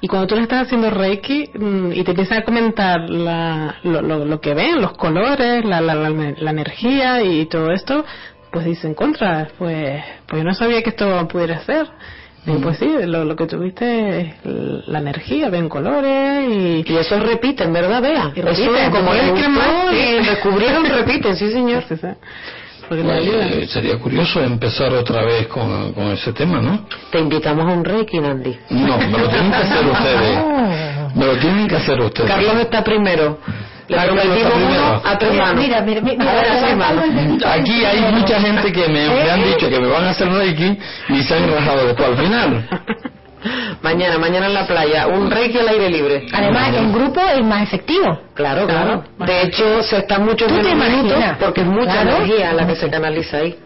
y 0.00 0.08
cuando 0.08 0.26
tú 0.26 0.34
le 0.36 0.42
estás 0.42 0.66
haciendo 0.66 0.90
reiki, 0.90 1.48
mm, 1.54 1.92
y 1.92 2.02
te 2.04 2.10
empiezan 2.10 2.38
a 2.38 2.44
comentar 2.44 3.00
la, 3.08 3.76
lo, 3.82 4.02
lo, 4.02 4.24
lo 4.24 4.40
que 4.40 4.54
ven, 4.54 4.80
los 4.82 4.92
colores, 4.92 5.64
la, 5.64 5.80
la, 5.80 5.94
la, 5.94 6.10
la 6.10 6.50
energía 6.50 7.22
y 7.22 7.46
todo 7.46 7.70
esto, 7.72 8.04
pues 8.52 8.64
dicen 8.66 8.94
contra, 8.94 9.48
pues, 9.58 10.02
pues 10.28 10.42
yo 10.42 10.44
no 10.44 10.54
sabía 10.54 10.82
que 10.82 10.90
esto 10.90 11.26
pudiera 11.28 11.60
ser. 11.64 11.86
Digo, 12.44 12.60
pues 12.60 12.78
sí, 12.78 12.90
lo, 13.04 13.24
lo 13.24 13.36
que 13.36 13.46
tuviste 13.46 14.20
es 14.20 14.34
la 14.44 14.98
energía, 14.98 15.48
ven 15.48 15.68
colores 15.68 16.44
y... 16.48 16.84
Y 16.86 16.96
eso 16.96 17.20
repiten, 17.20 17.72
¿verdad, 17.72 18.02
Bea? 18.02 18.32
Y 18.34 18.40
Eso 18.40 18.48
repiten, 18.48 18.90
como 18.90 19.04
como 19.04 19.14
les 19.14 19.22
es 19.22 19.32
que 19.32 19.46
gustó 19.48 19.92
y 19.92 20.26
descubrieron, 20.26 20.84
repiten, 20.84 21.36
sí 21.36 21.52
señor. 21.52 21.84
Bueno, 22.88 23.12
eh, 23.14 23.66
sería 23.68 23.96
curioso 23.98 24.42
empezar 24.42 24.92
otra 24.92 25.24
vez 25.24 25.46
con, 25.46 25.92
con 25.92 26.08
ese 26.08 26.32
tema, 26.32 26.60
¿no? 26.60 26.84
Te 27.10 27.20
invitamos 27.20 27.66
a 27.66 27.72
un 27.72 27.84
reiki, 27.84 28.18
Nandi. 28.18 28.58
No, 28.70 28.98
me 28.98 29.18
lo 29.18 29.28
tienen 29.28 29.50
que 29.50 29.56
hacer 29.56 29.86
ustedes. 29.90 31.14
Me 31.14 31.26
lo 31.26 31.38
tienen 31.38 31.68
que 31.68 31.76
hacer 31.76 32.00
ustedes. 32.00 32.28
Carlos 32.28 32.56
está 32.56 32.82
primero. 32.82 33.38
Le 33.88 33.96
prometimos 33.98 34.52
uno 34.54 35.02
a 35.04 35.18
tu 35.18 35.26
hermano. 35.26 35.60
Mira, 35.60 35.80
mira, 35.82 36.00
mira, 36.00 36.30
A 36.30 36.34
ver, 36.34 36.50
a 36.50 36.58
tu 36.60 36.66
hermano. 36.66 37.02
Aquí 37.46 37.84
hay 37.84 38.00
mucha 38.12 38.40
gente 38.40 38.72
que 38.72 38.88
me, 38.88 39.08
me 39.08 39.30
han 39.30 39.42
dicho 39.44 39.68
que 39.68 39.80
me 39.80 39.88
van 39.88 40.04
a 40.04 40.10
hacer 40.10 40.28
Reiki 40.28 40.78
y 41.08 41.22
se 41.22 41.34
han 41.36 41.50
rajado 41.52 41.86
después 41.86 42.08
al 42.08 42.16
final. 42.16 42.68
Mañana, 43.82 44.18
mañana 44.18 44.46
en 44.46 44.54
la 44.54 44.66
playa, 44.68 45.08
un 45.08 45.28
reiki 45.28 45.58
al 45.58 45.66
aire 45.68 45.90
libre. 45.90 46.26
Además, 46.32 46.72
en 46.76 46.92
grupo 46.92 47.20
es 47.20 47.44
más 47.44 47.62
efectivo. 47.64 48.16
Claro, 48.34 48.68
claro. 48.68 49.02
Claro. 49.16 49.32
De 49.32 49.42
hecho, 49.42 49.82
se 49.82 49.96
está 49.98 50.20
mucho 50.20 50.46
¿Tú 50.46 50.54
te 50.58 50.62
menos 50.62 50.74
minutos 50.88 51.10
imaginas? 51.16 51.38
porque 51.38 51.62
es 51.62 51.66
mucha 51.66 51.90
Claro. 52.02 52.10
energía 52.18 52.52
la 52.52 52.66
que 52.68 52.76
se 52.76 52.88
canaliza 52.88 53.38
ahí. 53.38 53.58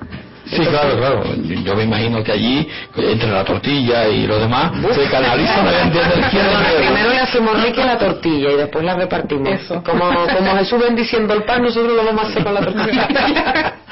Sí, 0.51 0.62
claro, 0.64 0.97
claro. 0.97 1.24
Yo 1.64 1.74
me 1.74 1.84
imagino 1.84 2.22
que 2.22 2.32
allí, 2.32 2.68
entre 2.97 3.30
la 3.30 3.44
tortilla 3.44 4.07
y 4.09 4.26
lo 4.26 4.38
demás, 4.38 4.72
se 4.94 5.05
canaliza 5.11 5.61
una 5.61 5.72
cantidad 5.72 6.14
de 6.14 6.76
primero 6.78 7.11
le 7.11 7.18
hacemos 7.18 7.62
reiki 7.62 7.80
a 7.80 7.86
la 7.86 7.99
tortilla 7.99 8.51
y 8.53 8.57
después 8.57 8.84
la 8.84 8.94
repartimos. 8.94 9.49
Eso. 9.49 9.82
Como, 9.82 10.05
como 10.09 10.57
Jesús 10.59 10.80
bendiciendo 10.80 11.34
el 11.34 11.42
pan, 11.44 11.62
nosotros 11.62 11.92
lo 11.97 12.05
vamos 12.05 12.24
a 12.24 12.28
hacer 12.28 12.44
con 12.44 12.55
la 12.55 12.61
tortilla. 12.61 13.72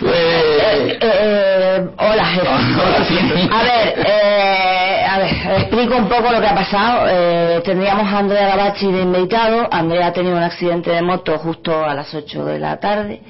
Pues, 0.00 0.12
Eh, 0.12 0.98
eh, 1.00 1.88
hola, 1.98 2.24
jefe. 2.24 2.48
Ahora 2.48 3.04
sí. 3.08 3.48
A 3.52 3.62
ver, 3.62 3.94
eh, 4.06 5.04
a 5.08 5.18
ver, 5.18 5.60
explico 5.60 5.96
un 5.96 6.08
poco 6.08 6.32
lo 6.32 6.40
que 6.40 6.46
ha 6.46 6.54
pasado. 6.54 7.06
Eh, 7.08 7.60
tendríamos 7.64 8.10
a 8.12 8.18
Andrea 8.18 8.48
Gavachi 8.56 8.90
de 8.90 9.02
invitado. 9.02 9.68
Andrea 9.70 10.08
ha 10.08 10.12
tenido 10.12 10.36
un 10.36 10.42
accidente 10.42 10.90
de 10.90 11.02
moto 11.02 11.38
justo 11.38 11.84
a 11.84 11.94
las 11.94 12.12
8 12.14 12.44
de 12.46 12.58
la 12.58 12.78
tarde. 12.80 13.20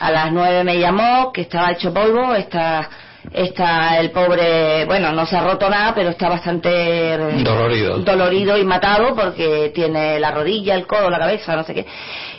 A 0.00 0.10
las 0.10 0.32
9 0.32 0.64
me 0.64 0.78
llamó, 0.78 1.32
que 1.32 1.42
estaba 1.42 1.72
hecho 1.72 1.92
polvo. 1.94 2.34
Está, 2.34 2.88
está 3.32 3.98
el 3.98 4.10
pobre, 4.10 4.84
bueno, 4.86 5.12
no 5.12 5.24
se 5.26 5.36
ha 5.36 5.42
roto 5.42 5.68
nada, 5.70 5.94
pero 5.94 6.10
está 6.10 6.28
bastante 6.28 6.68
eh, 7.14 7.42
Dolorido. 7.42 7.98
dolorido 7.98 8.58
y 8.58 8.64
matado 8.64 9.14
porque 9.14 9.70
tiene 9.74 10.18
la 10.20 10.30
rodilla, 10.30 10.74
el 10.74 10.86
codo, 10.86 11.08
la 11.10 11.18
cabeza, 11.18 11.56
no 11.56 11.64
sé 11.64 11.74
qué. 11.74 11.86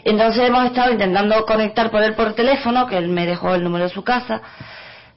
Entonces 0.03 0.47
hemos 0.47 0.65
estado 0.65 0.91
intentando 0.91 1.45
conectar 1.45 1.89
por 1.89 2.03
él 2.03 2.13
por 2.13 2.33
teléfono, 2.33 2.85
que 2.87 2.97
él 2.97 3.07
me 3.09 3.25
dejó 3.25 3.55
el 3.55 3.63
número 3.63 3.85
de 3.85 3.89
su 3.89 4.03
casa, 4.03 4.41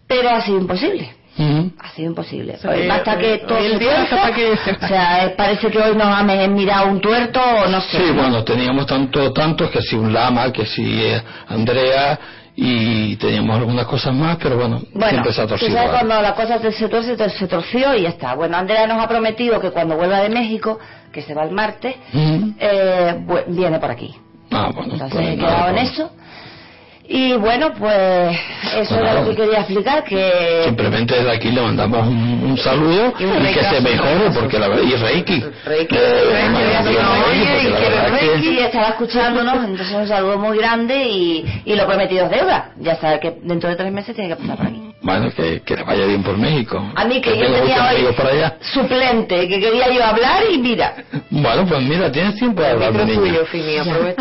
pero 0.06 0.30
ha 0.30 0.40
sido 0.40 0.58
imposible. 0.58 1.14
Ujú. 1.38 1.70
Ha 1.78 1.88
sido 1.90 2.08
imposible. 2.08 2.56
sea, 2.58 2.70
Pues 2.70 2.82
que 2.82 2.88
basta 2.88 3.16
que 3.18 3.38
todo 3.46 3.58
el 3.58 3.78
día 3.78 4.06
pa' 4.10 4.32
que- 4.34 4.52
O 4.52 4.88
sea, 4.88 5.32
parece 5.36 5.70
que 5.70 5.78
hoy 5.78 5.96
nos 5.96 6.06
ha 6.08 6.22
me- 6.24 6.48
mirado 6.48 6.88
un 6.88 7.00
tuerto 7.00 7.40
o 7.40 7.66
no 7.68 7.80
sé. 7.80 7.98
Sí, 7.98 8.10
bueno, 8.12 8.42
teníamos 8.44 8.86
tanto, 8.86 9.32
tantos 9.32 9.70
que 9.70 9.80
si 9.80 9.94
un 9.96 10.12
lama, 10.12 10.52
que 10.52 10.66
si 10.66 11.00
eh, 11.04 11.22
Andrea 11.48 12.18
y 12.56 13.14
teníamos 13.16 13.56
algunas 13.56 13.86
cosas 13.86 14.12
más, 14.14 14.36
pero 14.38 14.56
bueno, 14.56 14.82
Bueno, 14.92 15.08
siempre 15.10 15.32
se 15.32 15.42
ha 15.42 15.46
torcido. 15.46 15.72
sabes 15.74 15.90
cuando 15.90 16.20
la 16.20 16.34
cosa 16.34 16.58
se 16.58 16.88
te- 16.88 17.30
se 17.30 17.46
torció 17.46 17.94
y 17.94 18.02
ya 18.02 18.08
está. 18.08 18.34
Bueno, 18.34 18.56
Andrea 18.56 18.86
nos 18.88 19.00
ha 19.00 19.06
prometido 19.06 19.60
que 19.60 19.70
cuando 19.70 19.96
vuelva 19.96 20.18
de 20.20 20.28
México, 20.30 20.78
que 21.12 21.22
se 21.22 21.34
va 21.34 21.44
el 21.44 21.52
martes, 21.52 21.94
Ujú. 22.12 22.54
eh, 22.58 23.14
bu- 23.26 23.44
viene 23.46 23.78
por 23.78 23.92
aquí. 23.92 24.12
Ah, 24.50 24.70
bueno, 24.74 24.94
Entonces 24.94 25.12
pues 25.12 25.28
he 25.28 25.36
nada, 25.36 25.48
quedado 25.54 25.68
en 25.68 25.74
pues, 25.76 25.92
eso. 25.92 26.10
Y 27.10 27.32
bueno, 27.38 27.72
pues 27.78 28.38
eso 28.76 28.94
Bueno, 28.96 29.10
era 29.10 29.20
lo 29.22 29.30
que 29.30 29.36
quería 29.36 29.60
explicar, 29.60 30.04
que 30.04 30.62
Simplemente 30.66 31.14
desde 31.14 31.30
aquí 31.32 31.50
le 31.50 31.62
mandamos 31.62 32.06
un, 32.06 32.42
un 32.50 32.58
saludo 32.58 33.14
Y 33.18 33.22
y, 33.22 33.26
un 33.26 33.32
que 33.32 33.38
reiki 33.44 33.60
se 33.64 33.80
mejore, 33.80 34.30
porque 34.34 34.58
la 34.58 34.68
verdad, 34.68 34.82
y 34.84 34.94
Reiki. 34.94 35.42
Reiki. 35.64 35.96
Eh, 35.96 36.50
Reiki, 37.30 38.38
y 38.38 38.40
que- 38.42 38.50
y 38.50 38.58
estaba 38.58 38.88
escuchándonos, 38.88 39.56
entonces 39.64 39.90
un 39.96 40.06
saludo 40.06 40.36
muy 40.38 40.58
grande 40.58 41.02
y, 41.06 41.62
y 41.64 41.74
lo 41.76 41.86
prometido 41.86 42.26
es 42.26 42.30
deuda. 42.30 42.72
Ya 42.78 42.96
sabe 42.96 43.20
que 43.20 43.36
dentro 43.42 43.70
de 43.70 43.76
tres 43.76 43.90
meses 43.92 44.14
tiene 44.14 44.28
que 44.28 44.36
pasar 44.36 44.56
por 44.58 44.66
aquí. 44.66 44.82
Bueno, 45.00 45.30
que, 45.34 45.62
que 45.62 45.76
le 45.76 45.84
vaya 45.84 46.04
bien 46.06 46.22
por 46.22 46.36
México. 46.36 46.82
A 46.94 47.04
mí 47.06 47.20
que 47.22 47.30
yo 47.30 47.36
tengo 47.46 47.58
muchos 47.58 47.68
tenía 47.76 48.08
hoy 48.08 48.12
por 48.14 48.26
allá. 48.26 48.56
suplente, 48.60 49.48
que 49.48 49.60
quería 49.60 49.90
yo 49.90 50.04
hablar 50.04 50.42
y 50.52 50.58
mira, 50.58 50.94
Bueno, 51.30 51.64
pues 51.66 51.80
mira, 51.82 52.10
tienes 52.12 52.34
tiempo 52.36 52.60
de 52.60 52.68
hablar 52.68 52.90
es 52.96 53.06
niña. 53.06 53.38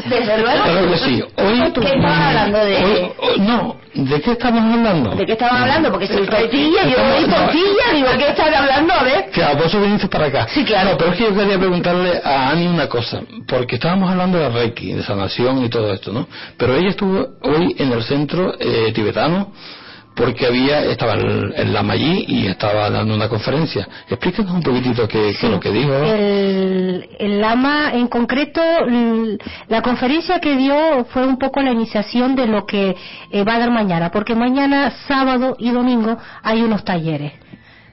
desde 0.06 0.38
luego, 0.38 0.64
Claro 0.64 0.92
que 0.92 0.98
sí. 1.00 1.24
Hoy, 1.36 1.72
¿Qué 1.74 1.88
estaban 1.96 2.22
hablando 2.22 2.60
de- 2.64 2.77
hoy- 2.86 3.12
hoy- 3.20 3.40
no, 3.40 3.78
¿de 3.94 4.22
qué 4.22 4.32
estamos 4.32 4.62
hablando? 4.74 5.12
¿de 5.12 5.26
qué 5.26 5.32
estaban 5.34 5.62
hablando? 5.62 5.92
Porque 5.92 6.08
si 6.08 6.14
el 6.14 6.30
tortilla, 6.30 6.84
yo 6.84 6.90
Estamos- 6.90 7.28
no, 7.28 7.36
tortilla, 7.36 7.84
digo, 7.94 8.08
¿qué 8.18 8.28
están 8.30 8.54
hablando? 8.54 8.94
A 8.94 9.04
ver. 9.04 9.26
A 9.44 9.54
vos 9.54 9.74
viniste 9.82 10.08
para 10.08 10.26
acá. 10.28 10.48
Sí, 10.50 10.64
claro. 10.66 10.92
No, 10.92 10.98
pero 10.98 11.12
es 11.12 11.18
que 11.18 11.24
yo 11.26 11.36
quería 11.36 11.58
preguntarle 11.58 12.22
a 12.24 12.50
Ani 12.50 12.68
una 12.68 12.88
cosa, 12.88 13.22
porque 13.48 13.76
estábamos 13.76 14.10
hablando 14.12 14.38
de 14.38 14.50
Reiki, 14.50 14.94
de 14.94 15.04
sanación 15.04 15.64
y 15.64 15.70
todo 15.70 15.92
esto, 15.94 16.12
¿no? 16.12 16.28
Pero 16.58 16.76
ella 16.76 16.90
estuvo 16.90 17.28
hoy 17.44 17.76
en 17.78 17.92
el 17.92 18.04
centro 18.04 18.54
eh, 18.60 18.92
tibetano 18.94 19.52
porque 20.18 20.48
había 20.48 20.84
estaba 20.86 21.14
el, 21.14 21.54
el 21.56 21.72
lama 21.72 21.94
allí 21.94 22.26
y 22.28 22.48
estaba 22.48 22.90
dando 22.90 23.14
una 23.14 23.30
conferencia. 23.30 23.88
Explícanos 24.10 24.52
un 24.52 24.64
poquitito 24.64 25.08
qué, 25.08 25.36
qué 25.40 25.46
es 25.46 25.52
lo 25.52 25.60
que 25.60 25.72
dijo. 25.72 25.94
El, 25.94 27.08
el 27.20 27.40
lama 27.40 27.92
en 27.94 28.08
concreto, 28.08 28.62
la 29.68 29.82
conferencia 29.82 30.40
que 30.40 30.58
dio 30.58 31.06
fue 31.06 31.26
un 31.26 31.38
poco 31.38 31.62
la 31.62 31.72
iniciación 31.72 32.36
de 32.36 32.48
lo 32.48 32.66
que 32.66 32.96
eh, 33.32 33.44
va 33.44 33.56
a 33.56 33.60
dar 33.60 33.70
mañana, 33.70 34.10
porque 34.12 34.34
mañana, 34.36 34.92
sábado 35.08 35.56
y 35.60 35.70
domingo 35.70 36.18
hay 36.42 36.64
unos 36.64 36.84
talleres. 36.84 37.34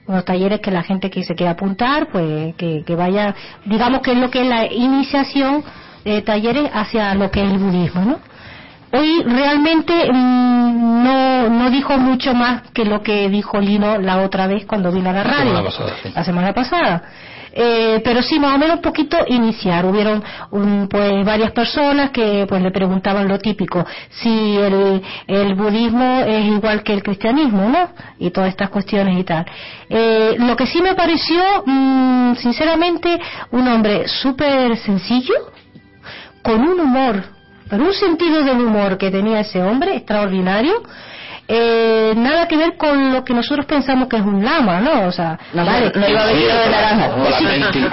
Unos 0.07 0.25
talleres 0.25 0.59
que 0.59 0.71
la 0.71 0.83
gente 0.83 1.09
que 1.09 1.23
se 1.23 1.35
quiera 1.35 1.53
apuntar, 1.53 2.09
pues 2.11 2.55
que, 2.55 2.83
que 2.85 2.95
vaya, 2.95 3.35
digamos 3.65 4.01
que 4.01 4.11
es 4.11 4.17
lo 4.17 4.29
que 4.29 4.41
es 4.41 4.47
la 4.47 4.65
iniciación 4.71 5.63
de 6.03 6.21
talleres 6.21 6.69
hacia 6.73 7.13
lo 7.15 7.29
que 7.31 7.43
es 7.43 7.51
el 7.51 7.57
budismo, 7.57 8.01
¿no? 8.01 8.34
Hoy 8.97 9.23
realmente 9.23 9.93
mm, 10.11 11.03
no, 11.03 11.49
no 11.49 11.69
dijo 11.69 11.97
mucho 11.97 12.33
más 12.33 12.63
que 12.73 12.85
lo 12.85 13.01
que 13.01 13.29
dijo 13.29 13.59
Lino 13.59 13.97
la 13.99 14.21
otra 14.21 14.47
vez 14.47 14.65
cuando 14.65 14.91
vino 14.91 15.09
a 15.09 15.13
la 15.13 15.23
La 15.23 15.29
radio. 15.31 15.45
semana 15.51 15.63
pasada, 15.63 15.93
sí. 16.03 16.11
La 16.15 16.23
semana 16.23 16.53
pasada. 16.53 17.03
Eh, 17.57 18.01
pero 18.03 18.21
sí, 18.21 18.37
más 18.37 18.53
o 18.55 18.57
menos 18.57 18.75
un 18.77 18.81
poquito 18.81 19.17
iniciar. 19.27 19.85
Hubieron 19.85 20.21
un, 20.51 20.89
pues 20.89 21.23
varias 21.25 21.51
personas 21.51 22.09
que 22.11 22.45
pues 22.49 22.61
le 22.61 22.69
preguntaban 22.69 23.29
lo 23.29 23.39
típico, 23.39 23.85
si 24.09 24.57
el, 24.57 25.01
el 25.25 25.55
budismo 25.55 26.19
es 26.27 26.45
igual 26.47 26.83
que 26.83 26.91
el 26.93 27.01
cristianismo, 27.01 27.69
¿no? 27.69 27.89
Y 28.19 28.31
todas 28.31 28.49
estas 28.49 28.69
cuestiones 28.69 29.17
y 29.17 29.23
tal. 29.23 29.45
Eh, 29.89 30.35
lo 30.37 30.55
que 30.57 30.65
sí 30.67 30.81
me 30.81 30.95
pareció, 30.95 31.41
mm, 31.65 32.35
sinceramente, 32.35 33.17
un 33.51 33.65
hombre 33.69 34.05
súper 34.09 34.75
sencillo, 34.77 35.35
con 36.43 36.59
un 36.59 36.77
humor, 36.81 37.23
pero 37.69 37.83
un 37.83 37.93
sentido 37.93 38.43
del 38.43 38.59
humor 38.61 38.97
que 38.97 39.11
tenía 39.11 39.39
ese 39.41 39.61
hombre 39.61 39.95
extraordinario. 39.95 40.83
Eh, 41.47 42.13
nada 42.17 42.47
que 42.47 42.57
ver 42.57 42.75
con 42.75 43.13
lo 43.13 43.23
que 43.23 43.31
nosotros 43.35 43.67
pensamos 43.67 44.07
que 44.07 44.15
es 44.17 44.23
un 44.23 44.43
lama, 44.43 44.79
¿no? 44.81 45.05
O 45.05 45.11
sea, 45.11 45.37
No, 45.53 45.63
vale, 45.63 45.91
no 45.93 46.09
iba 46.09 46.25
vestido 46.25 46.57
de 46.57 46.69
naranja. 46.71 47.13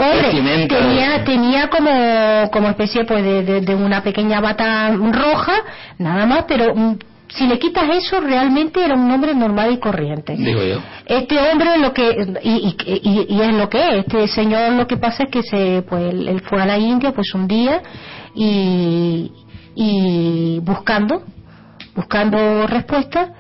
Hombre, 0.00 0.30
tenía, 0.68 1.24
tenía 1.24 1.68
como, 1.68 2.50
como 2.50 2.68
especie 2.70 3.04
pues 3.04 3.22
de, 3.22 3.42
de- 3.42 3.60
de 3.60 3.74
una 3.74 4.02
pequeña 4.02 4.40
bata 4.40 4.90
roja, 4.96 5.52
nada 5.98 6.24
más, 6.24 6.44
pero 6.48 6.74
mm, 6.74 6.96
si 7.28 7.46
le 7.46 7.58
quitas 7.58 7.84
eso, 7.94 8.20
realmente 8.22 8.82
era 8.82 8.94
un 8.94 9.10
hombre 9.10 9.34
normal 9.34 9.70
y 9.72 9.78
corriente. 9.78 10.34
Digo 10.34 10.62
yo. 10.62 10.78
Este 11.04 11.38
hombre 11.38 11.76
lo 11.76 11.92
que 11.92 12.08
y, 12.42 12.50
y, 12.50 12.76
y- 12.86 13.26
y 13.36 13.40
es 13.42 13.52
lo 13.54 13.68
que 13.68 13.86
es. 13.86 13.94
Este 14.06 14.28
señor 14.28 14.72
lo 14.72 14.86
que 14.86 14.96
pasa 14.96 15.24
es 15.24 15.28
que 15.30 15.42
se 15.42 15.82
pues 15.86 16.02
él 16.10 16.40
fue 16.48 16.62
a 16.62 16.64
la 16.64 16.78
India 16.78 17.12
pues 17.12 17.34
un 17.34 17.46
día 17.46 17.82
y 18.34 19.30
y 19.74 20.60
buscando 20.60 21.22
buscando 21.94 22.66
respuestas 22.66 23.30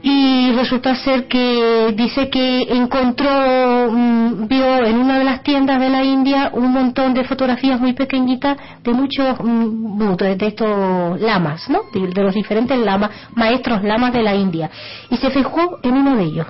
y 0.00 0.52
resulta 0.52 0.94
ser 0.94 1.26
que 1.26 1.92
dice 1.96 2.30
que 2.30 2.62
encontró, 2.70 3.90
mm, 3.90 4.46
vio 4.46 4.84
en 4.84 4.96
una 4.96 5.18
de 5.18 5.24
las 5.24 5.42
tiendas 5.42 5.80
de 5.80 5.88
la 5.88 6.04
India 6.04 6.50
un 6.52 6.72
montón 6.72 7.14
de 7.14 7.24
fotografías 7.24 7.80
muy 7.80 7.94
pequeñitas 7.94 8.56
de 8.84 8.92
muchos 8.92 9.36
mm, 9.42 10.14
de 10.16 10.46
estos 10.46 11.20
lamas, 11.20 11.68
¿no? 11.68 11.80
De, 11.92 12.06
de 12.06 12.22
los 12.22 12.34
diferentes 12.34 12.78
lamas, 12.78 13.10
maestros 13.34 13.82
lamas 13.82 14.12
de 14.12 14.22
la 14.22 14.36
India. 14.36 14.70
Y 15.10 15.16
se 15.16 15.30
fijó 15.30 15.80
en 15.82 15.94
uno 15.94 16.14
de 16.14 16.22
ellos. 16.22 16.46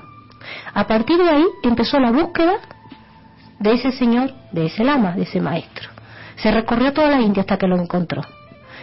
A 0.74 0.86
partir 0.86 1.16
de 1.16 1.30
ahí 1.30 1.44
empezó 1.62 1.98
la 1.98 2.10
búsqueda 2.10 2.56
de 3.60 3.72
ese 3.72 3.92
señor, 3.92 4.30
de 4.52 4.66
ese 4.66 4.84
lama, 4.84 5.12
de 5.12 5.22
ese 5.22 5.40
maestro. 5.40 5.88
Se 6.36 6.50
recorrió 6.50 6.92
toda 6.92 7.08
la 7.08 7.20
India 7.20 7.40
hasta 7.40 7.56
que 7.56 7.66
lo 7.66 7.80
encontró. 7.80 8.22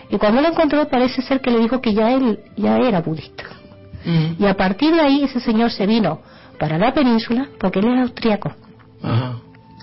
Y 0.09 0.17
cuando 0.17 0.41
lo 0.41 0.49
encontró 0.49 0.87
parece 0.87 1.21
ser 1.21 1.41
que 1.41 1.51
le 1.51 1.59
dijo 1.59 1.81
que 1.81 1.93
ya 1.93 2.11
él 2.11 2.39
ya 2.55 2.77
era 2.77 3.01
budista. 3.01 3.43
Mm. 4.05 4.43
Y 4.43 4.45
a 4.45 4.55
partir 4.55 4.93
de 4.93 5.01
ahí 5.01 5.23
ese 5.23 5.39
señor 5.39 5.71
se 5.71 5.85
vino 5.85 6.19
para 6.59 6.77
la 6.77 6.93
península 6.93 7.47
porque 7.59 7.79
él 7.79 7.93
es 7.93 8.01
austriaco. 8.01 8.53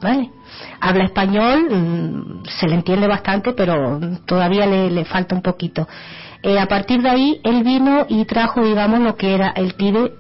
¿Vale? 0.01 0.31
Habla 0.81 1.05
español, 1.05 1.69
mm, 1.71 2.43
se 2.47 2.67
le 2.67 2.75
entiende 2.75 3.07
bastante, 3.07 3.53
pero 3.53 4.01
todavía 4.27 4.67
le, 4.67 4.91
le 4.91 5.05
falta 5.05 5.35
un 5.35 5.43
poquito. 5.43 5.87
Eh, 6.43 6.59
a 6.59 6.67
partir 6.67 7.03
de 7.03 7.09
ahí 7.09 7.41
él 7.45 7.63
vino 7.63 8.05
y 8.09 8.25
trajo, 8.25 8.65
digamos, 8.65 9.01
lo 9.01 9.17
que 9.17 9.35
era 9.35 9.51
el 9.51 9.75
Tíbet 9.75 10.13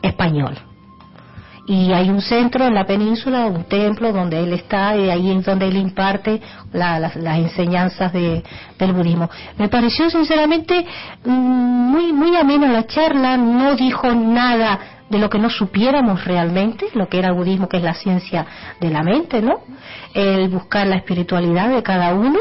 español. 0.00 0.56
Y 1.66 1.92
hay 1.92 2.10
un 2.10 2.20
centro 2.20 2.66
en 2.66 2.74
la 2.74 2.84
península, 2.84 3.46
un 3.46 3.64
templo 3.64 4.12
donde 4.12 4.38
él 4.38 4.52
está 4.52 4.94
y 4.96 5.08
ahí 5.08 5.30
es 5.30 5.44
donde 5.46 5.66
él 5.66 5.76
imparte 5.78 6.40
la- 6.74 6.98
las, 6.98 7.16
las 7.16 7.38
enseñanzas 7.38 8.12
de- 8.12 8.42
del 8.78 8.92
budismo. 8.92 9.30
Me 9.56 9.68
pareció 9.68 10.10
sinceramente 10.10 10.84
mm, 11.24 11.30
muy, 11.30 12.12
muy 12.12 12.36
amena 12.36 12.70
la 12.70 12.86
charla, 12.86 13.38
no 13.38 13.74
dijo 13.76 14.12
nada 14.12 14.78
de 15.08 15.18
lo 15.18 15.30
que 15.30 15.38
no 15.38 15.48
supiéramos 15.48 16.24
realmente, 16.26 16.86
lo 16.94 17.08
que 17.08 17.18
era 17.18 17.28
el 17.28 17.34
budismo, 17.34 17.66
que 17.68 17.78
es 17.78 17.82
la 17.82 17.94
ciencia 17.94 18.44
de 18.80 18.90
la 18.90 19.02
mente, 19.02 19.40
¿no? 19.40 19.60
El 20.12 20.48
buscar 20.50 20.86
la 20.86 20.96
espiritualidad 20.96 21.70
de 21.70 21.82
cada 21.82 22.12
uno, 22.14 22.40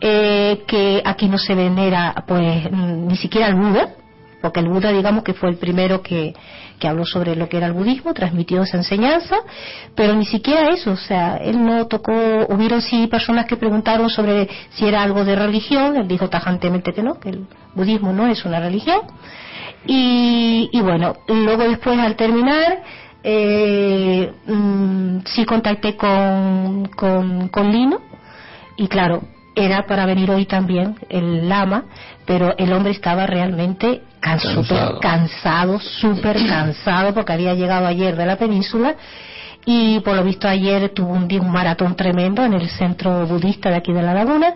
eh, 0.00 0.62
que 0.68 1.02
aquí 1.04 1.28
no 1.28 1.38
se 1.38 1.54
venera 1.54 2.14
pues 2.28 2.70
ni 2.70 3.16
siquiera 3.16 3.48
el 3.48 3.54
Buda, 3.54 3.88
porque 4.40 4.60
el 4.60 4.68
Buda 4.68 4.90
digamos 4.90 5.22
que 5.22 5.32
fue 5.34 5.48
el 5.48 5.56
primero 5.56 6.02
que, 6.02 6.34
que 6.82 6.88
habló 6.88 7.04
sobre 7.06 7.36
lo 7.36 7.48
que 7.48 7.58
era 7.58 7.68
el 7.68 7.74
budismo, 7.74 8.12
transmitió 8.12 8.60
esa 8.64 8.76
enseñanza, 8.76 9.36
pero 9.94 10.16
ni 10.16 10.26
siquiera 10.26 10.70
eso, 10.70 10.90
o 10.90 10.96
sea, 10.96 11.36
él 11.36 11.64
no 11.64 11.86
tocó, 11.86 12.12
hubieron 12.48 12.82
sí 12.82 13.06
personas 13.06 13.46
que 13.46 13.56
preguntaron 13.56 14.10
sobre 14.10 14.48
si 14.70 14.84
era 14.84 15.00
algo 15.00 15.24
de 15.24 15.36
religión, 15.36 15.96
él 15.96 16.08
dijo 16.08 16.28
tajantemente 16.28 16.92
que 16.92 17.04
no, 17.04 17.20
que 17.20 17.28
el 17.28 17.46
budismo 17.76 18.12
no 18.12 18.26
es 18.26 18.44
una 18.44 18.58
religión, 18.58 19.02
y, 19.86 20.70
y 20.72 20.80
bueno, 20.80 21.14
luego 21.28 21.62
después 21.68 21.96
al 22.00 22.16
terminar, 22.16 22.82
eh, 23.22 24.32
mm, 24.44 25.18
sí 25.24 25.44
contacté 25.44 25.94
con, 25.94 26.86
con, 26.86 27.46
con 27.46 27.70
Lino, 27.70 28.00
y 28.76 28.88
claro, 28.88 29.22
era 29.54 29.86
para 29.86 30.04
venir 30.04 30.32
hoy 30.32 30.46
también 30.46 30.96
el 31.08 31.48
lama, 31.48 31.84
pero 32.26 32.54
el 32.58 32.72
hombre 32.72 32.92
estaba 32.92 33.26
realmente 33.26 34.02
can- 34.20 34.38
Cansado. 34.38 34.62
súper 34.64 34.98
cansado, 35.00 35.80
súper 36.00 36.36
cansado, 36.46 37.14
porque 37.14 37.32
había 37.32 37.54
llegado 37.54 37.86
ayer 37.86 38.16
de 38.16 38.26
la 38.26 38.36
península 38.36 38.94
y 39.64 40.00
por 40.00 40.16
lo 40.16 40.24
visto 40.24 40.48
ayer 40.48 40.88
tuvo 40.90 41.12
un 41.12 41.28
día 41.28 41.40
un 41.40 41.50
maratón 41.52 41.94
tremendo 41.94 42.44
en 42.44 42.52
el 42.54 42.68
centro 42.68 43.26
budista 43.26 43.70
de 43.70 43.76
aquí 43.76 43.92
de 43.92 44.02
la 44.02 44.12
laguna. 44.14 44.54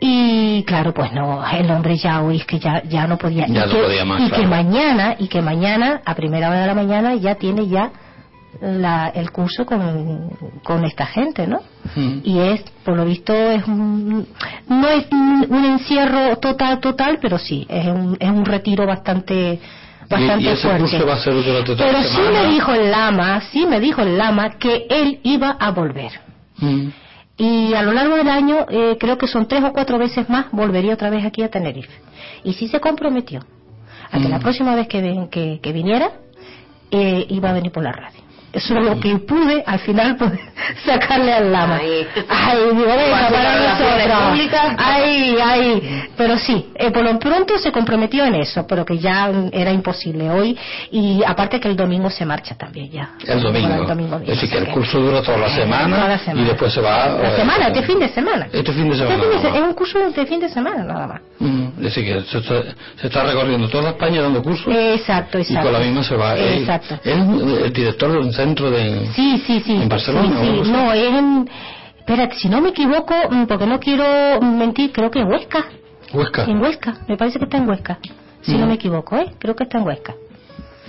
Y 0.00 0.64
claro, 0.64 0.92
pues 0.92 1.12
no, 1.12 1.42
el 1.50 1.70
hombre 1.70 1.96
ya 1.96 2.20
hoy 2.20 2.36
es 2.38 2.44
que 2.44 2.58
ya, 2.58 2.82
ya 2.82 3.06
no 3.06 3.16
podía. 3.16 3.46
Ya 3.46 3.64
y 3.64 3.68
no 3.68 3.72
que, 3.74 3.82
podía 3.82 4.04
más, 4.04 4.20
y 4.20 4.28
claro. 4.28 4.42
que 4.42 4.48
mañana, 4.48 5.16
y 5.18 5.28
que 5.28 5.40
mañana, 5.40 6.02
a 6.04 6.14
primera 6.14 6.48
hora 6.48 6.60
de 6.62 6.66
la 6.66 6.74
mañana, 6.74 7.14
ya 7.14 7.36
tiene 7.36 7.68
ya 7.68 7.90
la, 8.60 9.08
el 9.14 9.30
curso 9.30 9.64
con, 9.66 10.30
con 10.62 10.84
esta 10.84 11.06
gente, 11.06 11.46
¿no? 11.46 11.60
Mm. 11.96 12.20
y 12.24 12.38
es 12.38 12.62
por 12.84 12.96
lo 12.96 13.04
visto 13.04 13.32
es 13.34 13.66
un, 13.66 14.26
no 14.68 14.88
es 14.88 15.06
un 15.12 15.64
encierro 15.64 16.36
total 16.38 16.80
total 16.80 17.18
pero 17.20 17.36
sí 17.38 17.66
es 17.68 17.86
un, 17.86 18.16
es 18.18 18.30
un 18.30 18.44
retiro 18.44 18.86
bastante 18.86 19.60
bastante 20.08 20.44
y, 20.44 20.46
y 20.46 20.48
ese 20.48 20.62
fuerte 20.62 20.80
curso 20.80 21.06
va 21.06 21.12
a 21.14 21.18
ser 21.18 21.34
durante 21.34 21.76
toda 21.76 21.78
pero 21.86 21.98
la 21.98 22.04
sí 22.04 22.20
me 22.32 22.46
dijo 22.52 22.72
el 22.72 22.90
lama 22.90 23.40
sí 23.52 23.66
me 23.66 23.80
dijo 23.80 24.00
el 24.02 24.16
lama 24.16 24.50
que 24.58 24.86
él 24.88 25.20
iba 25.24 25.50
a 25.60 25.70
volver 25.72 26.12
Mm. 26.58 26.88
y 27.36 27.74
a 27.74 27.82
lo 27.82 27.92
largo 27.92 28.14
del 28.16 28.28
año 28.28 28.64
eh, 28.70 28.96
creo 28.98 29.18
que 29.18 29.26
son 29.26 29.46
tres 29.48 29.62
o 29.64 29.72
cuatro 29.72 29.98
veces 29.98 30.28
más 30.30 30.46
volvería 30.52 30.94
otra 30.94 31.10
vez 31.10 31.24
aquí 31.26 31.42
a 31.42 31.50
Tenerife 31.50 31.92
y 32.44 32.52
sí 32.54 32.68
se 32.68 32.80
comprometió 32.80 33.40
a 34.10 34.18
que 34.20 34.28
Mm. 34.28 34.30
la 34.30 34.38
próxima 34.38 34.74
vez 34.74 34.86
que, 34.88 35.00
ven- 35.02 35.28
que, 35.28 35.58
que 35.62 35.72
viniera 35.72 36.12
eh, 36.94 37.26
iba 37.28 37.50
a 37.50 37.52
venir 37.52 37.72
por 37.72 37.82
la 37.82 37.92
radio. 37.92 38.20
Eso 38.52 38.78
es 38.78 38.84
lo 38.84 39.00
que 39.00 39.18
pude 39.18 39.64
al 39.66 39.80
final 39.80 40.16
poder 40.18 40.53
sacarle 40.84 41.32
al 41.32 41.52
lama 41.52 41.76
Ahí. 41.76 42.06
ay 42.28 42.58
venga 42.72 43.08
Cuando 43.10 43.28
para 43.30 43.54
nosotros 43.60 44.74
ay 44.78 45.36
ay 45.42 46.02
pero 46.16 46.38
sí 46.38 46.66
eh, 46.76 46.90
por 46.90 47.02
lo 47.04 47.18
pronto 47.18 47.58
se 47.58 47.70
comprometió 47.72 48.24
en 48.24 48.34
eso 48.36 48.66
pero 48.66 48.84
que 48.84 48.98
ya 48.98 49.30
era 49.52 49.72
imposible 49.72 50.30
hoy 50.30 50.56
y 50.90 51.22
aparte 51.26 51.60
que 51.60 51.68
el 51.68 51.76
domingo 51.76 52.10
se 52.10 52.24
marcha 52.24 52.54
también 52.56 52.90
ya 52.90 53.10
El 53.26 53.42
domingo. 53.42 53.68
Bueno, 53.68 53.82
el 53.82 53.88
domingo 53.88 54.16
es 54.22 54.26
decir, 54.26 54.50
que 54.50 54.58
el 54.58 54.68
curso 54.68 55.00
dura 55.00 55.22
toda 55.22 55.38
la 55.38 55.48
semana, 55.50 55.96
Toda 55.96 56.08
la 56.08 56.18
semana. 56.18 56.42
y 56.42 56.44
después 56.44 56.72
se 56.72 56.80
va. 56.80 57.06
la 57.08 57.32
eh, 57.32 57.36
semana 57.36 57.66
este 57.68 57.82
fin 57.82 57.98
de 57.98 58.08
semana 58.08 58.46
Este 58.52 58.72
fin 58.72 58.88
de 58.90 58.96
semana. 58.96 59.14
Este 59.14 59.30
fin 59.30 59.42
de 59.42 59.50
se- 59.50 59.56
es 59.58 59.62
un 59.62 59.74
curso 59.74 59.98
de 59.98 60.26
fin 60.26 60.40
de 60.40 60.48
semana 60.48 60.84
nada 60.84 61.06
más 61.06 61.20
Mm, 61.40 61.66
Es 61.78 61.82
decir, 61.94 62.04
que 62.04 62.22
se 62.22 62.38
está, 62.38 62.62
se 63.00 63.06
está 63.08 63.24
recorriendo 63.24 63.68
toda 63.68 63.90
España 63.90 64.22
dando 64.22 64.40
cursos 64.42 64.72
exacto 64.74 65.36
y 65.38 65.42
exacto 65.42 65.64
con 65.64 65.72
la 65.72 65.78
misma 65.80 66.04
se 66.04 66.14
va. 66.16 66.34
Él- 66.36 66.60
exacto 66.60 66.98
Él 67.04 67.18
es 67.58 67.64
el 67.64 67.72
director 67.72 68.12
de 68.12 68.18
un 68.18 68.32
centro 68.32 68.70
de. 68.70 69.08
Sí, 69.14 69.42
sí, 69.44 69.60
sí. 69.66 69.72
¿En 69.74 69.88
Barcelona 69.88 70.28
Sí, 70.40 70.46
sí. 70.46 70.53
No, 70.62 70.92
es 70.92 71.04
en... 71.18 71.50
Espérate, 71.98 72.34
si 72.36 72.48
no 72.48 72.60
me 72.60 72.68
equivoco, 72.70 73.14
mm, 73.30 73.44
porque 73.46 73.66
no 73.66 73.80
quiero 73.80 74.40
mentir, 74.42 74.92
creo 74.92 75.10
que 75.10 75.20
en 75.20 75.28
Huesca. 75.28 75.64
Huesca. 76.12 76.44
En 76.44 76.60
Huesca, 76.60 76.94
me 77.08 77.16
parece 77.16 77.38
que 77.38 77.44
está 77.44 77.56
en 77.56 77.68
Huesca. 77.68 77.98
Si 78.42 78.52
no 78.58 78.66
Mm. 78.66 78.68
me 78.68 78.74
equivoco, 78.74 79.16
¿eh? 79.16 79.32
Creo 79.38 79.56
que 79.56 79.64
está 79.64 79.78
en 79.78 79.86
Huesca. 79.86 80.14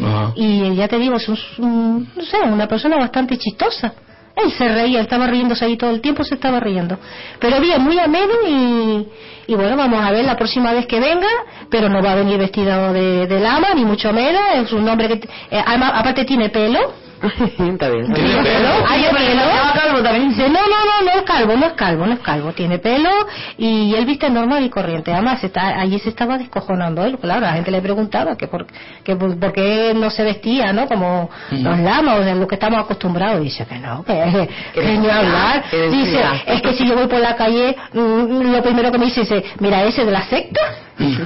Ajá. 0.04 0.34
Y 0.36 0.76
ya 0.76 0.88
te 0.90 0.98
digo, 1.00 1.16
es 1.16 1.28
un, 1.58 2.10
no 2.16 2.22
sé, 2.24 2.38
una 2.42 2.68
persona 2.68 2.98
bastante 2.98 3.38
chistosa. 3.38 3.94
Él 4.36 4.52
se 4.52 4.68
reía, 4.68 5.00
estaba 5.00 5.28
riéndose 5.28 5.64
ahí 5.64 5.78
todo 5.78 5.92
el 5.92 6.02
tiempo, 6.02 6.22
se 6.26 6.36
estaba 6.36 6.60
riendo. 6.60 6.98
Pero 7.40 7.62
bien, 7.62 7.82
muy 7.82 7.98
ameno 7.98 8.34
y, 8.46 9.08
y 9.48 9.56
bueno, 9.56 9.78
vamos 9.78 10.04
a 10.04 10.12
ver 10.12 10.26
la 10.26 10.36
próxima 10.36 10.74
vez 10.74 10.86
que 10.88 11.00
venga, 11.00 11.30
pero 11.72 11.88
no 11.88 12.04
va 12.04 12.12
a 12.12 12.16
venir 12.16 12.38
vestido 12.38 12.92
de, 12.92 13.26
de 13.28 13.40
lama, 13.40 13.70
ni 13.74 13.86
mucho 13.86 14.12
menos. 14.12 14.42
Es 14.56 14.74
un 14.74 14.86
hombre 14.90 15.08
que, 15.08 15.30
eh, 15.52 15.64
además, 15.66 15.94
aparte 15.96 16.26
tiene 16.26 16.50
pelo, 16.50 16.80
Está 17.60 17.90
bien. 17.90 18.14
¿Tiene 18.14 18.44
pelo? 18.44 18.70
Hay 18.88 19.04
pelo. 19.04 20.26
Dice, 20.26 20.50
no, 20.50 20.60
no, 20.60 20.86
no, 20.86 21.06
no 21.06 21.20
es 21.20 21.22
calvo, 21.24 21.56
no 21.56 21.66
es 21.66 21.74
calvo, 21.74 22.06
no 22.06 22.14
es 22.14 22.20
calvo. 22.20 22.52
Tiene 22.54 22.80
pelo 22.80 23.10
y 23.58 23.96
él 23.96 24.06
viste 24.06 24.30
normal 24.30 24.64
y 24.64 24.70
corriente. 24.70 25.12
Además, 25.14 25.44
está, 25.44 25.80
allí 25.80 26.00
se 26.00 26.10
estaba 26.10 26.38
descojonando 26.38 27.04
él. 27.06 27.18
Claro, 27.20 27.42
la 27.42 27.54
gente 27.54 27.72
le 27.72 27.82
preguntaba 27.82 28.36
que 28.36 28.48
por, 28.48 28.66
que 29.04 29.16
por, 29.16 29.38
por 29.40 29.54
qué 29.54 29.94
no 29.96 30.10
se 30.10 30.24
vestía, 30.24 30.74
¿no? 30.74 30.88
Como 30.88 31.30
los 31.52 31.80
lamas 31.80 32.20
o 32.20 32.24
de 32.24 32.36
lo 32.36 32.48
que 32.48 32.56
estamos 32.56 32.80
acostumbrados. 32.80 33.42
Dice 33.42 33.66
que 33.66 33.80
no, 33.80 34.04
que, 34.04 34.50
que 34.74 34.98
ni 34.98 35.10
hablar. 35.10 35.64
Dice, 35.72 36.22
es 36.46 36.62
que 36.62 36.74
si 36.74 36.88
yo 36.88 36.96
voy 36.96 37.08
por 37.08 37.20
la 37.20 37.36
calle, 37.36 37.76
mm, 37.94 38.52
lo 38.52 38.62
primero 38.62 38.92
que 38.92 38.98
me 38.98 39.06
dice 39.06 39.22
es, 39.22 39.44
mira, 39.60 39.84
ese 39.84 40.06
de 40.06 40.12
la 40.12 40.24
secta. 40.24 40.62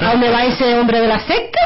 ¿A 0.02 0.12
dónde 0.12 0.32
va 0.32 0.46
ese 0.46 0.80
hombre 0.80 1.00
de 1.00 1.08
la 1.08 1.20
secta? 1.20 1.60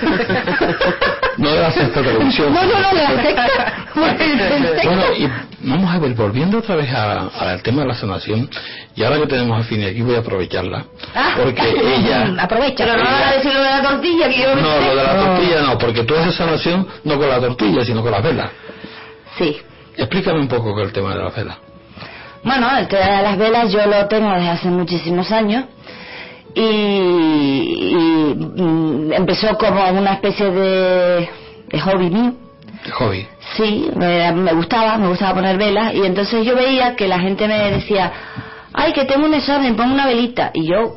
No 1.36 1.50
de 1.50 1.60
la 1.60 1.70
televisión. 1.70 2.52
No, 2.52 2.62
no, 2.62 2.80
no, 2.80 2.88
de 2.90 3.02
la 3.02 3.22
secta. 3.22 3.69
Bueno, 3.94 5.02
y 5.18 5.28
vamos 5.68 5.94
a 5.94 5.98
ver, 5.98 6.14
volviendo 6.14 6.58
otra 6.58 6.76
vez 6.76 6.90
a- 6.92 7.28
al 7.38 7.62
tema 7.62 7.82
de 7.82 7.88
la 7.88 7.94
sanación, 7.94 8.48
y 8.96 9.02
ahora 9.04 9.18
que 9.18 9.26
tenemos 9.26 9.60
a 9.60 9.64
Fini 9.64 9.84
aquí 9.84 10.00
voy 10.02 10.14
a 10.14 10.20
aprovecharla, 10.20 10.84
Ah, 11.14 11.34
porque 11.42 11.62
ella... 11.70 12.34
Aprovecha. 12.42 12.84
Pero 12.84 12.96
no 12.98 13.04
van 13.04 13.22
a 13.22 13.32
decir 13.32 13.52
lo 13.52 13.62
de 13.62 13.70
la 13.70 13.82
tortilla 13.82 14.28
que 14.28 14.38
yo 14.42 14.54
No, 14.56 14.80
lo 14.80 14.88
de 14.90 14.94
la 15.04 15.16
tortilla 15.16 15.60
no, 15.62 15.78
porque 15.78 16.02
tú 16.04 16.14
haces 16.16 16.34
sanación 16.34 16.86
no 17.04 17.18
con 17.18 17.28
la 17.28 17.40
tortilla, 17.40 17.84
sino 17.84 18.02
con 18.02 18.12
las 18.12 18.22
velas. 18.22 18.50
Sí. 19.38 19.56
Explícame 19.96 20.40
un 20.40 20.48
poco 20.48 20.80
el 20.80 20.92
tema 20.92 21.14
de 21.14 21.22
las 21.24 21.34
velas. 21.36 21.56
Bueno, 22.42 22.74
el 22.78 22.88
tema 22.88 23.06
de 23.16 23.22
las 23.22 23.36
velas 23.38 23.70
yo 23.72 23.84
lo 23.86 24.06
tengo 24.06 24.32
desde 24.32 24.48
hace 24.48 24.68
muchísimos 24.68 25.30
años 25.30 25.64
y, 26.54 26.60
y, 26.60 28.34
mm, 28.34 29.12
empezó 29.12 29.56
como 29.58 29.88
una 29.90 30.14
especie 30.14 30.50
de, 30.50 31.28
de 31.68 31.80
hobby 31.80 32.08
mío. 32.10 32.32
De 32.84 32.90
hobby. 32.92 33.26
Sí, 33.56 33.90
me, 33.94 34.32
me 34.32 34.52
gustaba, 34.52 34.96
me 34.96 35.08
gustaba 35.08 35.34
poner 35.34 35.58
velas 35.58 35.94
y 35.94 36.04
entonces 36.04 36.44
yo 36.46 36.54
veía 36.56 36.96
que 36.96 37.08
la 37.08 37.18
gente 37.18 37.46
me 37.46 37.70
decía, 37.70 38.10
ay, 38.72 38.92
que 38.92 39.04
tengo 39.04 39.26
un 39.26 39.34
examen, 39.34 39.76
pon 39.76 39.92
una 39.92 40.06
velita. 40.06 40.50
Y 40.54 40.66
yo, 40.66 40.96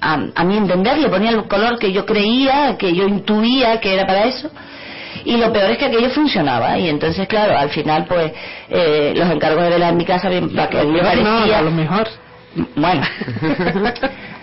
a, 0.00 0.18
a 0.34 0.44
mi 0.44 0.56
entender, 0.56 0.98
le 0.98 1.08
ponía 1.08 1.30
el 1.30 1.46
color 1.48 1.78
que 1.78 1.92
yo 1.92 2.04
creía, 2.04 2.76
que 2.78 2.94
yo 2.94 3.06
intuía 3.06 3.80
que 3.80 3.94
era 3.94 4.06
para 4.06 4.24
eso. 4.24 4.50
Y 5.24 5.36
lo 5.38 5.52
peor 5.52 5.70
es 5.70 5.78
que 5.78 5.86
aquello 5.86 6.10
funcionaba 6.10 6.78
y 6.78 6.88
entonces, 6.88 7.26
claro, 7.26 7.58
al 7.58 7.70
final, 7.70 8.04
pues, 8.06 8.32
eh, 8.68 9.12
los 9.16 9.28
encargos 9.30 9.64
de 9.64 9.70
velas 9.70 9.90
en 9.90 9.96
mi 9.96 10.04
casa, 10.04 10.28
me, 10.28 10.40
me 10.42 10.48
No, 10.52 10.68
parecía... 10.68 11.58
a 11.58 11.62
lo 11.62 11.70
mejor. 11.70 12.08
Bueno. 12.76 13.02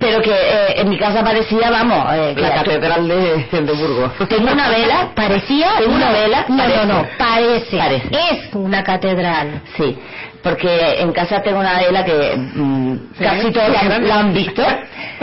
pero 0.00 0.20
que 0.22 0.32
eh, 0.32 0.80
en 0.80 0.88
mi 0.88 0.98
casa 0.98 1.22
parecía, 1.22 1.70
vamos, 1.70 2.12
eh, 2.14 2.34
La 2.36 2.54
catedral 2.54 3.06
de, 3.06 3.44
de 3.52 3.72
Burgos. 3.72 4.12
tengo 4.28 4.50
una 4.50 4.68
vela, 4.68 5.10
Parecía 5.14 5.68
tengo 5.78 5.94
una 5.94 6.10
vela, 6.10 6.44
No, 6.48 6.56
parece. 6.56 6.86
no, 6.86 6.92
no, 7.02 7.08
parece. 7.18 7.76
Parece. 7.76 8.08
Es 8.32 8.54
una 8.54 8.82
catedral. 8.82 9.60
Sí, 9.76 9.96
porque 10.42 11.00
en 11.02 11.12
casa 11.12 11.42
tengo 11.42 11.60
una 11.60 11.78
vela 11.78 12.02
que 12.04 12.34
mm, 12.36 12.96
casi 13.18 13.50
todos 13.52 13.68
la, 13.70 13.98
la 13.98 14.20
han 14.20 14.32
visto, 14.32 14.62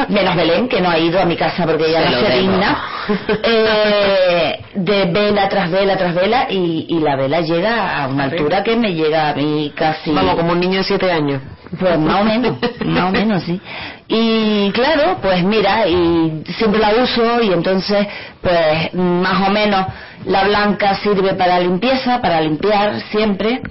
menos 0.09 0.35
Belén, 0.35 0.67
que 0.69 0.79
no 0.79 0.91
ha 0.91 0.99
ido 0.99 1.19
a 1.19 1.25
mi 1.25 1.35
casa 1.35 1.65
porque 1.65 1.87
ella 1.89 2.03
Se 2.03 2.11
no 2.11 2.19
se 2.27 2.37
digna, 2.37 2.81
eh, 3.43 4.59
de 4.75 5.05
vela 5.05 5.49
tras 5.49 5.71
vela 5.71 5.97
tras 5.97 6.13
vela 6.13 6.45
y, 6.51 6.85
y 6.89 6.99
la 6.99 7.15
vela 7.15 7.41
llega 7.41 8.03
a 8.03 8.07
una 8.07 8.25
altura 8.25 8.63
que 8.63 8.75
me 8.75 8.93
llega 8.93 9.29
a 9.29 9.33
mí 9.33 9.73
casi... 9.75 10.11
Vamos, 10.11 10.35
como 10.35 10.51
un 10.51 10.59
niño 10.59 10.77
de 10.77 10.83
siete 10.83 11.11
años. 11.11 11.41
Pues 11.79 11.97
más 11.99 12.21
o 12.21 12.23
menos, 12.23 12.57
más 12.85 13.03
o 13.05 13.11
menos, 13.11 13.43
sí. 13.43 13.59
Y 14.07 14.71
claro, 14.71 15.17
pues 15.21 15.43
mira, 15.43 15.85
y 15.87 16.43
siempre 16.57 16.79
la 16.79 17.03
uso 17.03 17.41
y 17.41 17.51
entonces, 17.51 18.07
pues 18.41 18.93
más 18.93 19.47
o 19.47 19.51
menos 19.51 19.85
la 20.25 20.43
blanca 20.45 20.95
sirve 20.95 21.33
para 21.33 21.59
limpieza, 21.59 22.21
para 22.21 22.39
limpiar 22.41 23.01
siempre. 23.11 23.61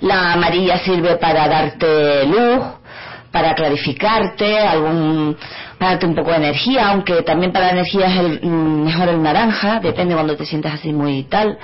La 0.00 0.32
amarilla 0.32 0.78
sirve 0.78 1.16
para 1.16 1.46
darte 1.46 2.24
luz, 2.26 2.64
para 3.30 3.54
clarificarte, 3.54 4.58
algún, 4.58 5.36
para 5.80 5.92
darte 5.92 6.06
un 6.06 6.14
poco 6.14 6.30
de 6.30 6.36
energía, 6.36 6.88
aunque 6.90 7.22
también 7.22 7.52
para 7.52 7.68
la 7.68 7.72
energía 7.72 8.06
es 8.08 8.18
el, 8.18 8.40
mm, 8.42 8.84
mejor 8.84 9.08
el 9.08 9.22
naranja, 9.22 9.80
depende 9.80 10.12
cuando 10.12 10.36
te 10.36 10.44
sientas 10.44 10.74
así 10.74 10.92
muy 10.92 11.22
tal. 11.22 11.56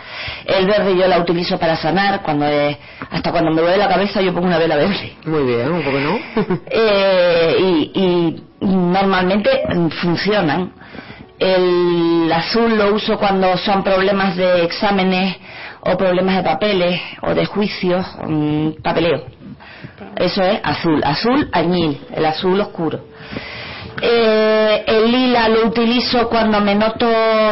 El 0.46 0.66
verde 0.66 0.96
yo 0.96 1.06
la 1.06 1.18
utilizo 1.18 1.58
para 1.58 1.76
sanar, 1.76 2.22
cuando 2.22 2.46
es, 2.46 2.78
hasta 3.10 3.30
cuando 3.30 3.50
me 3.50 3.60
duele 3.60 3.76
la 3.76 3.88
cabeza 3.88 4.22
yo 4.22 4.32
pongo 4.32 4.46
una 4.46 4.56
vela 4.56 4.76
verde. 4.76 5.12
Muy 5.26 5.44
bien, 5.44 5.70
un 5.70 5.82
poco 5.82 5.98
no. 6.00 6.18
Eh, 6.70 7.56
y, 7.58 7.90
y 7.94 8.42
normalmente 8.66 9.50
funcionan. 10.00 10.72
El 11.38 12.32
azul 12.32 12.74
lo 12.74 12.94
uso 12.94 13.18
cuando 13.18 13.54
son 13.58 13.84
problemas 13.84 14.34
de 14.34 14.64
exámenes 14.64 15.36
o 15.80 15.94
problemas 15.98 16.36
de 16.36 16.42
papeles 16.42 17.00
o 17.20 17.34
de 17.34 17.44
juicios, 17.44 18.06
mm, 18.26 18.82
papeleo. 18.82 19.24
Eso 20.16 20.42
es 20.42 20.58
azul, 20.62 21.02
azul 21.04 21.50
añil, 21.52 22.00
el 22.14 22.24
azul 22.24 22.58
oscuro. 22.58 23.00
Eh, 24.02 24.84
el 24.86 25.10
lila 25.10 25.48
lo 25.48 25.66
utilizo 25.66 26.28
cuando 26.28 26.60
me 26.60 26.74
noto, 26.74 27.06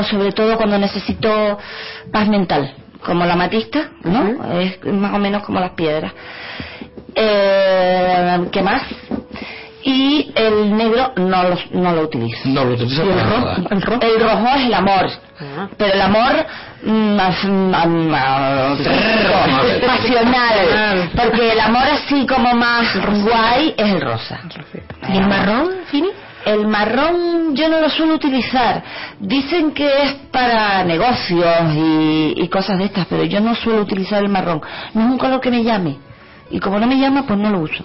sobre 0.05 0.32
todo 0.32 0.57
cuando 0.57 0.78
necesito 0.78 1.59
paz 2.12 2.28
mental, 2.28 2.74
como 3.05 3.24
la 3.24 3.36
matista, 3.36 3.90
¿no? 4.03 4.59
Es 4.61 4.84
más 4.84 5.14
o 5.14 5.18
menos 5.18 5.42
como 5.45 5.61
las 5.61 5.72
piedras. 5.72 6.12
Eh, 7.14 8.49
¿Qué 8.53 8.62
más? 8.62 8.82
Y 9.86 10.32
el 10.34 10.74
negro 10.76 11.12
no 11.16 11.42
lo, 11.42 11.57
no 11.72 11.92
lo 11.92 12.03
utilizo. 12.03 12.40
No 12.49 12.64
lo 12.64 12.72
utilizo 12.74 13.05
¿Y 13.05 13.09
el 13.09 13.14
para 13.14 13.28
rojo? 13.30 13.40
nada. 13.45 13.57
El 13.70 13.82
rojo. 13.82 14.01
El 14.03 14.20
rojo 14.22 14.49
es 14.57 14.64
el 14.66 14.74
amor. 14.74 15.11
Pero 15.76 15.92
el 15.95 16.01
amor 16.01 16.47
mm, 16.84 17.16
más- 17.16 17.45
más- 17.45 18.78
pasional. 19.86 21.11
Porque 21.14 21.53
el 21.53 21.61
amor 21.61 21.82
así 21.82 22.26
como 22.26 22.55
más 22.55 22.86
guay 23.22 23.74
es 23.76 23.92
el 23.92 24.01
rosa. 24.01 24.40
¿Y 25.12 25.16
el 25.18 25.26
marrón, 25.26 25.68
Fini? 25.90 26.09
El 26.45 26.66
marrón 26.66 27.55
yo 27.55 27.68
no 27.68 27.80
lo 27.80 27.88
suelo 27.88 28.14
utilizar. 28.14 28.82
Dicen 29.18 29.72
que 29.72 30.03
es 30.03 30.12
para 30.30 30.84
negocios 30.84 31.74
y, 31.74 32.34
y 32.36 32.49
cosas 32.49 32.78
de 32.78 32.84
estas, 32.84 33.07
pero 33.07 33.24
yo 33.24 33.40
no 33.40 33.55
suelo 33.55 33.82
utilizar 33.82 34.22
el 34.22 34.28
marrón. 34.28 34.61
No 34.92 35.03
es 35.03 35.11
un 35.11 35.18
color 35.18 35.40
que 35.40 35.51
me 35.51 35.62
llame. 35.62 35.99
Y 36.51 36.61
como 36.61 36.78
no 36.78 36.86
me 36.86 36.99
llama, 36.99 37.26
pues 37.26 37.38
no 37.38 37.51
lo 37.51 37.61
uso. 37.61 37.84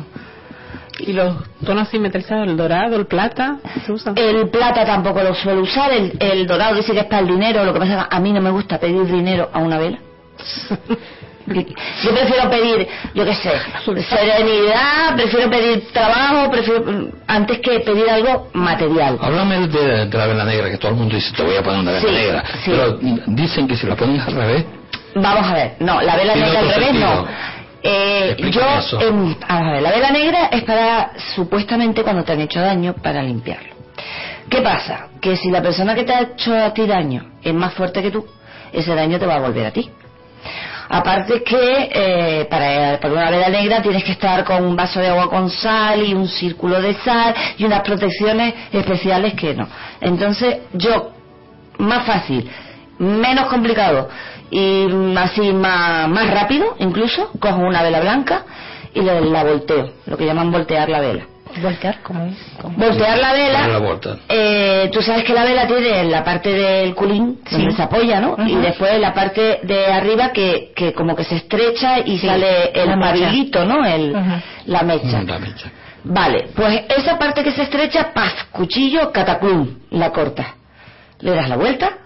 Y 0.99 1.13
los 1.13 1.37
tonos 1.65 1.87
así 1.87 1.97
metalizados, 1.97 2.47
el 2.47 2.57
dorado, 2.57 2.97
el 2.97 3.05
plata, 3.05 3.59
se 3.85 3.91
usan. 3.91 4.17
El 4.17 4.49
plata 4.49 4.85
tampoco 4.85 5.23
lo 5.23 5.33
suelo 5.33 5.61
usar, 5.61 5.93
el, 5.93 6.17
el 6.19 6.45
dorado 6.45 6.75
dice 6.75 6.91
que 6.91 6.99
es 6.99 7.05
para 7.05 7.19
el 7.19 7.27
dinero, 7.27 7.63
lo 7.63 7.73
que 7.73 7.79
pasa 7.79 8.01
es 8.01 8.07
que 8.07 8.15
a 8.15 8.19
mí 8.19 8.33
no 8.33 8.41
me 8.41 8.49
gusta 8.49 8.77
pedir 8.79 9.05
dinero 9.05 9.49
a 9.53 9.59
una 9.59 9.77
vela. 9.77 9.99
Yo 11.53 12.11
prefiero 12.11 12.49
pedir, 12.49 12.87
yo 13.13 13.25
qué 13.25 13.33
sé, 13.35 13.51
serenidad, 14.09 15.15
prefiero 15.15 15.49
pedir 15.49 15.87
trabajo, 15.91 16.51
prefiero 16.51 16.83
antes 17.27 17.59
que 17.59 17.79
pedir 17.79 18.09
algo 18.09 18.49
material. 18.53 19.17
Háblame 19.21 19.67
de, 19.67 20.05
de 20.07 20.17
la 20.17 20.25
vela 20.27 20.43
negra, 20.45 20.69
que 20.69 20.77
todo 20.77 20.91
el 20.91 20.97
mundo 20.97 21.15
dice, 21.15 21.33
te 21.35 21.43
voy 21.43 21.55
a 21.55 21.63
poner 21.63 21.79
una 21.79 21.91
vela 21.91 22.07
Sí, 22.07 22.13
negra. 22.13 22.43
sí. 22.63 22.71
Pero 22.71 22.99
dicen 23.27 23.67
que 23.67 23.75
si 23.75 23.87
la 23.87 23.95
pones 23.95 24.25
al 24.27 24.33
revés, 24.35 24.65
Vamos 25.15 25.49
a 25.49 25.53
ver, 25.55 25.73
no, 25.79 26.01
la 26.01 26.15
vela 26.15 26.35
negra 26.35 26.59
al 26.59 26.69
revés 26.69 26.93
no. 26.93 27.25
Eh, 27.81 28.35
yo, 28.51 28.61
a 29.47 29.63
ver, 29.71 29.81
la 29.81 29.89
vela 29.91 30.11
negra 30.11 30.49
es 30.51 30.63
para, 30.63 31.11
supuestamente, 31.35 32.03
cuando 32.03 32.23
te 32.23 32.33
han 32.33 32.41
hecho 32.41 32.59
daño, 32.59 32.93
para 33.01 33.23
limpiarlo. 33.23 33.73
¿Qué 34.49 34.61
pasa? 34.61 35.07
Que 35.21 35.35
si 35.35 35.49
la 35.49 35.61
persona 35.61 35.95
que 35.95 36.03
te 36.03 36.13
ha 36.13 36.21
hecho 36.21 36.53
a 36.55 36.73
ti 36.73 36.85
daño 36.85 37.31
es 37.41 37.53
más 37.53 37.73
fuerte 37.73 38.01
que 38.01 38.11
tú, 38.11 38.25
ese 38.71 38.93
daño 38.93 39.17
te 39.17 39.25
va 39.25 39.35
a 39.35 39.39
volver 39.39 39.65
a 39.65 39.71
ti. 39.71 39.89
Aparte 40.91 41.43
que 41.43 41.89
eh, 41.91 42.47
para, 42.49 42.99
una 43.11 43.29
vela 43.29 43.49
negra 43.49 43.81
tienes 43.81 44.03
que 44.03 44.13
estar 44.13 44.43
con 44.43 44.65
un 44.65 44.75
vaso 44.75 44.99
de 44.99 45.07
agua 45.07 45.29
con 45.29 45.49
sal 45.49 46.03
y 46.03 46.15
un 46.15 46.27
círculo 46.27 46.81
de 46.81 46.95
sal 46.95 47.35
y 47.57 47.65
unas 47.65 47.81
protecciones 47.81 48.55
especiales 48.71 49.35
que 49.35 49.53
no. 49.53 49.67
Entonces 50.01 50.61
yo, 50.73 51.11
más 51.77 52.05
fácil, 52.05 52.49
menos 52.97 53.45
complicado 53.45 54.09
y 54.49 54.87
así 55.15 55.53
más, 55.53 56.31
rápido 56.31 56.75
incluso, 56.79 57.31
cojo 57.39 57.59
una 57.59 57.83
vela 57.83 57.99
blanca 57.99 58.45
y 58.93 59.01
la 59.01 59.43
volteo, 59.43 59.91
lo 60.07 60.17
que 60.17 60.25
llaman 60.25 60.51
voltear 60.51 60.89
la 60.89 60.99
vela. 60.99 61.28
¿Voltear? 61.61 61.97
¿Cómo 62.03 62.25
es? 62.25 62.37
¿Cómo? 62.61 62.77
Voltear 62.77 63.17
la 63.17 63.27
darle 63.29 63.51
la 63.51 63.61
vela 63.67 63.79
vuelta. 63.79 64.17
eh, 64.29 64.89
tú 64.93 65.01
sabes 65.01 65.23
que 65.23 65.33
la 65.33 65.43
vela 65.43 65.67
tiene 65.67 66.03
la 66.05 66.23
parte 66.23 66.49
del 66.53 66.93
culín 66.95 67.39
donde 67.49 67.71
se 67.71 67.81
apoya, 67.81 68.21
¿no? 68.21 68.35
Y 68.47 68.55
después 68.55 68.99
la 68.99 69.13
parte 69.13 69.59
de 69.63 69.85
arriba 69.87 70.31
que, 70.31 70.71
que 70.75 70.93
como 70.93 71.15
que 71.15 71.23
se 71.23 71.35
estrecha 71.37 71.99
y 71.99 72.19
sale 72.19 72.71
el 72.71 72.99
pabilito, 72.99 73.65
¿no? 73.65 73.85
El. 73.85 74.13
La 74.65 74.83
mecha. 74.83 75.23
La 75.23 75.39
mecha. 75.39 75.71
Vale, 76.03 76.49
pues 76.55 76.83
esa 76.97 77.17
parte 77.17 77.43
que 77.43 77.51
se 77.51 77.63
estrecha, 77.63 78.13
paf, 78.13 78.45
cuchillo, 78.51 79.11
cataclum, 79.11 79.79
la 79.91 80.11
cortas. 80.11 80.47
Le 81.19 81.31
das 81.31 81.49
la 81.49 81.57
vuelta, 81.57 81.97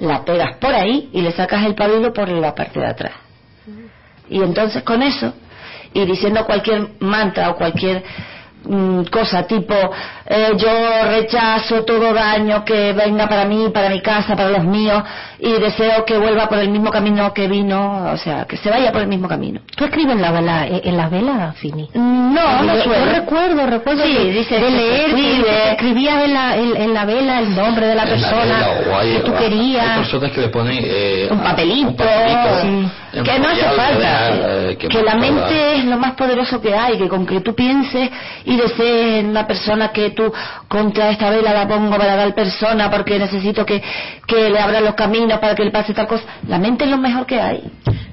la 0.00 0.24
pegas 0.24 0.56
por 0.56 0.74
ahí 0.74 1.08
y 1.12 1.22
le 1.22 1.32
sacas 1.32 1.64
el 1.64 1.74
pabilo 1.74 2.12
por 2.12 2.28
la 2.28 2.54
parte 2.54 2.78
de 2.80 2.86
atrás. 2.86 3.12
Y 4.28 4.42
entonces 4.42 4.82
con 4.82 5.02
eso, 5.02 5.32
y 5.94 6.04
diciendo 6.04 6.44
cualquier 6.44 6.88
mantra 7.00 7.48
o 7.50 7.56
cualquier 7.56 8.04
cosa 9.10 9.44
tipo, 9.46 9.74
eh, 10.26 10.52
yo 10.56 10.68
rechazo 11.08 11.84
todo 11.84 12.12
daño 12.12 12.64
que 12.64 12.92
venga 12.92 13.28
para 13.28 13.44
mí, 13.44 13.68
para 13.72 13.88
mi 13.88 14.00
casa, 14.00 14.36
para 14.36 14.50
los 14.50 14.64
míos, 14.64 15.02
y 15.38 15.52
deseo 15.52 16.04
que 16.04 16.18
vuelva 16.18 16.48
por 16.48 16.58
el 16.58 16.68
mismo 16.68 16.90
camino 16.90 17.32
que 17.32 17.46
vino, 17.48 18.10
o 18.12 18.16
sea, 18.16 18.44
que 18.44 18.56
se 18.56 18.68
vaya 18.70 18.92
por 18.92 19.02
el 19.02 19.08
mismo 19.08 19.28
camino. 19.28 19.60
¿Tú 19.76 19.84
escribes 19.84 20.16
en, 20.16 20.22
la 20.22 20.32
vela, 20.32 20.66
en 20.66 20.80
en 20.84 20.96
las 20.96 21.10
velas, 21.10 21.56
Fini? 21.56 21.88
No, 21.94 22.62
no 22.62 22.74
yo, 22.76 22.82
suelo. 22.82 23.06
yo 23.06 23.12
recuerdo, 23.12 23.66
recuerdo 23.66 24.02
Sí, 24.04 24.12
de, 24.14 24.32
dice 24.32 24.58
de 24.58 24.70
leer 24.70 25.14
que 25.14 25.70
escribías 25.70 26.24
en 26.24 26.34
la, 26.34 26.56
en, 26.56 26.76
en 26.76 26.94
la 26.94 27.04
vela 27.04 27.38
el 27.40 27.54
nombre 27.54 27.86
de 27.86 27.94
la 27.94 28.02
En 28.02 28.08
la 28.08 28.14
persona 28.28 28.42
vela, 28.44 28.68
o 28.90 28.96
hay- 28.98 29.12
que 29.14 29.20
tú 29.20 29.32
hay- 29.32 29.38
querías. 29.38 29.98
personas 29.98 30.32
que 30.32 30.40
le 30.40 30.48
ponen 30.48 30.78
eh, 30.84 31.28
un 31.30 31.38
papelito, 31.40 31.88
un 31.88 31.96
papelito 31.96 32.60
sí. 32.62 33.20
que 33.22 33.38
no 33.38 33.48
hace 33.48 33.64
falta, 33.70 34.30
eh, 34.30 34.76
que, 34.78 34.88
que 34.88 35.02
la 35.02 35.14
mente 35.14 35.76
es 35.76 35.84
lo 35.84 35.96
más 35.98 36.12
poderoso 36.12 36.60
que 36.60 36.74
hay, 36.74 36.98
que 36.98 37.08
con 37.08 37.24
que 37.24 37.40
tú 37.40 37.54
pienses 37.54 38.10
y 38.48 38.56
desees 38.56 39.20
en 39.20 39.28
una 39.28 39.46
persona 39.46 39.92
que 39.92 40.10
tú 40.10 40.32
contra 40.68 41.10
esta 41.10 41.28
vela 41.28 41.52
la 41.52 41.68
pongo 41.68 41.96
para 41.98 42.16
tal 42.16 42.32
persona 42.32 42.90
porque 42.90 43.18
necesito 43.18 43.66
que, 43.66 43.82
que 44.26 44.48
le 44.48 44.58
abra 44.58 44.80
los 44.80 44.94
caminos 44.94 45.38
para 45.38 45.54
que 45.54 45.64
le 45.64 45.70
pase 45.70 45.92
tal 45.92 46.06
cosa, 46.06 46.24
la 46.46 46.58
mente 46.58 46.84
es 46.84 46.90
lo 46.90 46.96
mejor 46.96 47.26
que 47.26 47.38
hay. 47.38 47.62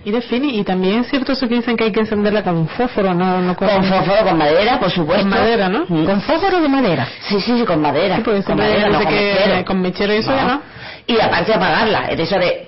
Y 0.04 0.12
define, 0.12 0.48
y 0.48 0.64
también 0.66 1.00
es 1.00 1.08
cierto 1.08 1.32
eso 1.32 1.48
que 1.48 1.56
dicen 1.56 1.78
que 1.78 1.86
hay 1.86 1.92
que 1.94 2.02
encenderla 2.02 2.44
con 2.44 2.58
un 2.58 2.68
fósforo, 2.68 3.14
no, 3.14 3.40
no 3.42 3.56
con, 3.56 3.70
Con 3.70 3.84
fósforo, 3.86 4.26
con 4.26 4.38
madera, 4.38 4.78
por 4.78 4.92
supuesto. 4.92 5.24
Con 5.24 5.40
madera, 5.40 5.70
¿no? 5.70 5.86
Mm. 5.88 6.06
Con 6.06 6.22
fósforo 6.22 6.62
de 6.62 6.68
madera. 6.68 7.08
Sí, 7.22 7.40
sí, 7.40 7.58
sí, 7.58 7.66
con 7.66 7.82
madera. 7.82 8.18
Sí, 8.18 8.24
con 8.24 8.58
madera, 8.58 8.90
no 8.90 9.00
con 9.00 9.08
que 9.08 9.16
mechero. 9.16 9.66
con 9.66 9.82
mechero 9.82 10.14
y 10.14 10.18
eso 10.18 10.36
ya 10.36 10.44
no. 10.44 10.62
Y 11.08 11.20
aparte 11.20 11.54
apagarla, 11.54 12.08
eso 12.10 12.38
de... 12.38 12.68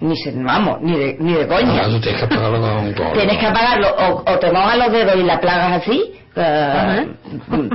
Ni 0.00 0.16
se, 0.16 0.30
vamos, 0.32 0.78
ni 0.82 0.96
de, 0.98 1.16
ni 1.18 1.32
de 1.32 1.46
coña. 1.46 1.80
Ah, 1.84 1.88
tú 1.88 2.00
tienes 2.00 2.20
que 2.20 2.26
apagarlo 2.26 2.60
con, 2.60 2.92
con- 2.92 3.12
Tienes 3.14 3.38
que 3.38 3.46
apagarlo 3.46 3.88
o, 3.96 4.30
o 4.30 4.38
te 4.38 4.52
mojas 4.52 4.76
los 4.78 4.92
dedos 4.92 5.16
y 5.16 5.22
la 5.22 5.40
plagas 5.40 5.72
así, 5.82 6.12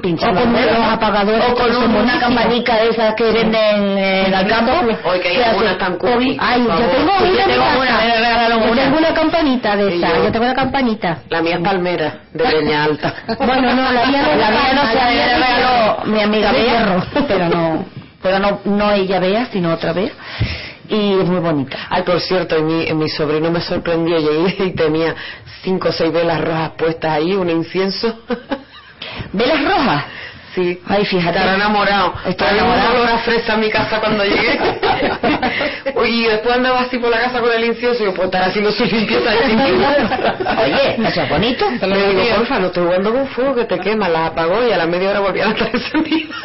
pinchando 0.04 0.40
O 0.40 0.44
con 0.44 0.54
los 0.54 0.62
dedos, 0.62 0.78
los 0.78 0.88
apagadores 0.88 1.44
o 1.50 1.56
con 1.56 1.66
que 1.66 1.74
son 1.74 1.96
una 1.96 2.20
campanica 2.20 2.76
de 2.78 2.90
esas 2.90 3.16
que 3.16 3.24
venden 3.32 3.98
en 3.98 4.34
el 4.34 4.48
campo. 4.48 4.72
Hoy 5.10 5.20
que 5.20 5.30
hay 5.30 5.42
algunas 5.42 5.78
tan 5.80 5.98
Ay, 6.40 6.62
por 6.64 6.80
yo 6.80 6.86
tengo 6.86 7.12
una 7.18 7.30
yo 7.32 7.46
tengo 7.48 7.80
una, 7.80 7.98
me 8.02 8.14
regalaron 8.16 8.60
Yo 8.66 8.72
una. 8.72 8.82
tengo 8.84 8.98
una 9.00 9.14
campanita 9.14 9.76
de 9.76 9.96
esa. 9.98 10.08
yo. 10.16 10.24
Yo 10.26 10.32
tengo 10.32 10.46
una 10.46 10.54
campanita. 10.56 11.18
La 11.30 11.42
mía 11.42 11.56
es 11.56 11.62
palmera, 11.64 12.20
de 12.34 12.52
leña 12.52 12.84
alta. 12.84 13.14
Bueno, 13.40 13.74
no, 13.74 13.92
la 13.92 14.06
mía 14.06 14.22
no, 14.22 14.36
La 14.40 14.50
mía 14.52 14.74
no 14.76 14.84
la 14.84 14.92
se 14.92 15.36
regaló 15.38 15.98
mi 16.06 16.22
amiga 16.22 16.52
hierro. 16.54 17.04
pero 17.28 17.50
no, 17.50 17.86
pero 18.22 18.40
no, 18.40 18.60
no 18.66 18.92
ella 18.92 19.20
Bea, 19.20 19.46
sino 19.52 19.74
otra 19.74 19.94
Bea. 19.94 20.12
Y 20.92 21.14
es 21.14 21.26
muy 21.26 21.40
bonita. 21.40 21.88
Ay, 21.90 22.04
por 22.04 22.20
cierto, 22.20 22.62
mi, 22.62 22.86
mi 22.94 23.08
sobrino 23.08 23.50
me 23.50 23.62
sorprendió 23.62 24.20
llegué 24.20 24.66
y 24.66 24.72
tenía 24.72 25.16
cinco 25.64 25.88
o 25.88 25.92
seis 25.94 26.12
velas 26.12 26.42
rojas 26.42 26.72
puestas 26.72 27.12
ahí, 27.14 27.34
un 27.34 27.50
incienso. 27.50 28.14
¿Velas 29.32 29.64
rojas? 29.64 30.04
Sí. 30.56 30.82
Ay, 30.88 31.06
fíjate. 31.06 31.38
Estará 31.38 31.56
enamorado. 31.56 32.14
Un 32.26 32.36
enamorado. 32.40 32.94
olor 32.96 33.10
a 33.10 33.18
fresa 33.20 33.54
en 33.54 33.60
mi 33.62 33.70
casa 33.70 34.00
cuando 34.00 34.24
llegué. 34.26 34.60
y 36.06 36.24
después 36.24 36.56
andaba 36.56 36.82
así 36.82 36.98
por 36.98 37.10
la 37.10 37.20
casa 37.20 37.40
con 37.40 37.52
el 37.52 37.64
incienso 37.64 38.04
y 38.04 38.06
yo, 38.08 38.14
pues 38.14 38.26
estar 38.26 38.44
haciendo 38.44 38.72
su 38.72 38.84
limpieza 38.86 39.32
de. 39.32 39.38
Oye, 40.64 41.08
eso 41.08 41.22
es 41.22 41.30
bonito. 41.30 41.66
Le 41.70 42.08
digo, 42.10 42.36
porfa, 42.38 42.60
no 42.60 42.68
estoy 42.68 42.86
jugando 42.86 43.14
con 43.14 43.28
fuego 43.28 43.56
que 43.56 43.66
te 43.66 43.80
quema, 43.80 44.10
la 44.10 44.28
apagó 44.28 44.68
y 44.68 44.72
a 44.72 44.78
la 44.78 44.88
media 44.88 45.12
hora 45.12 45.20
volvían 45.22 45.50
a 45.50 45.52
estar 45.52 45.70
encendidas. 45.74 46.38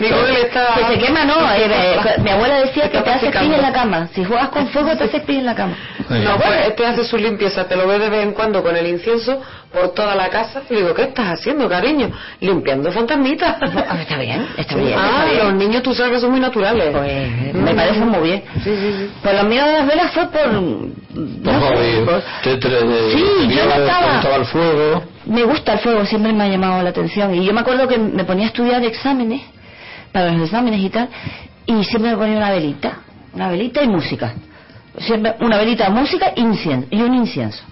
Digo, 0.00 0.16
él 0.26 0.36
está... 0.36 0.74
Que 0.74 0.94
se 0.94 0.98
quema, 0.98 1.24
no. 1.24 1.52
eh, 1.54 1.66
eh, 1.66 1.98
mi 2.22 2.30
abuela 2.30 2.60
decía 2.60 2.90
que 2.90 3.00
te 3.00 3.10
hace 3.10 3.30
pis 3.30 3.52
en 3.52 3.62
la 3.62 3.72
cama. 3.72 4.08
Si 4.14 4.24
juegas 4.24 4.48
con 4.50 4.68
fuego, 4.68 4.96
te 4.96 5.04
hace 5.04 5.20
pis 5.20 5.38
en 5.38 5.46
la 5.46 5.54
cama. 5.54 5.74
No, 6.08 6.36
pues 6.36 6.66
este 6.68 6.86
hace 6.86 7.04
su 7.04 7.16
limpieza, 7.16 7.66
te 7.66 7.76
lo 7.76 7.86
ve 7.86 7.98
de 7.98 8.10
vez 8.10 8.22
en 8.24 8.32
cuando 8.32 8.62
con 8.62 8.76
el 8.76 8.86
incienso 8.86 9.42
por 9.72 9.92
toda 9.94 10.14
la 10.14 10.28
casa. 10.28 10.62
Y 10.70 10.74
digo, 10.76 10.94
¿qué 10.94 11.02
estás 11.02 11.38
haciendo, 11.38 11.68
cariño? 11.68 12.10
Limpiando 12.40 12.90
fantasmitas. 12.92 13.56
Ah, 13.88 14.00
está 14.00 14.16
bien, 14.18 14.46
está 14.56 14.74
bien. 14.76 14.94
Ah, 14.98 15.06
está 15.24 15.24
bien. 15.32 15.44
los 15.44 15.54
niños 15.54 15.82
tú 15.82 15.94
sabes 15.94 16.12
que 16.12 16.20
son 16.20 16.30
muy 16.32 16.40
naturales. 16.40 16.88
Pues 16.96 17.54
me 17.54 17.74
parece 17.74 18.00
muy 18.00 18.20
bien. 18.28 18.42
Sí, 18.64 18.74
sí, 18.74 18.94
sí. 18.98 19.10
Pues 19.22 19.34
lo 19.36 19.44
mío 19.48 19.64
de 19.66 19.72
las 19.74 19.86
velas 19.86 20.12
fue 20.12 20.26
por... 20.28 20.52
No 20.52 21.60
sé, 21.68 22.02
por- 22.04 22.22
te, 22.42 22.56
te, 22.56 22.68
te- 22.68 23.10
Sí, 23.12 23.24
yo 23.48 23.62
te 23.68 23.80
gustaba 23.80 24.36
el 24.36 24.44
fuego. 24.46 25.04
Me 25.26 25.42
gusta 25.44 25.72
el 25.74 25.78
fuego, 25.80 26.04
siempre 26.06 26.32
me 26.32 26.44
ha 26.44 26.48
llamado 26.48 26.82
la 26.82 26.90
atención. 26.90 27.34
Y 27.34 27.44
yo 27.44 27.52
me 27.52 27.60
acuerdo 27.60 27.86
que 27.86 27.98
me 27.98 28.24
ponía 28.24 28.44
a 28.44 28.48
estudiar 28.48 28.82
exámenes, 28.84 29.42
para 30.12 30.32
los 30.32 30.42
exámenes 30.44 30.80
y 30.80 30.88
tal, 30.90 31.08
y 31.66 31.84
siempre 31.84 32.12
me 32.12 32.16
ponía 32.16 32.36
una 32.38 32.50
velita, 32.50 32.98
una 33.34 33.48
velita 33.50 33.82
y 33.82 33.88
música. 33.88 34.34
Siempre 34.98 35.34
una 35.40 35.58
velita, 35.58 35.90
música 35.90 36.34
incien- 36.36 36.86
y 36.90 37.02
un 37.02 37.14
incienso. 37.14 37.62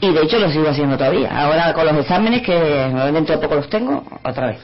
Y 0.00 0.12
de 0.12 0.22
hecho 0.22 0.38
lo 0.38 0.50
sigo 0.50 0.68
haciendo 0.68 0.96
todavía. 0.96 1.30
Ahora 1.30 1.72
con 1.72 1.86
los 1.86 1.96
exámenes, 1.96 2.42
que 2.42 2.54
dentro 2.54 3.36
de 3.36 3.42
poco 3.42 3.56
los 3.56 3.68
tengo, 3.68 4.02
otra 4.24 4.46
vez. 4.46 4.58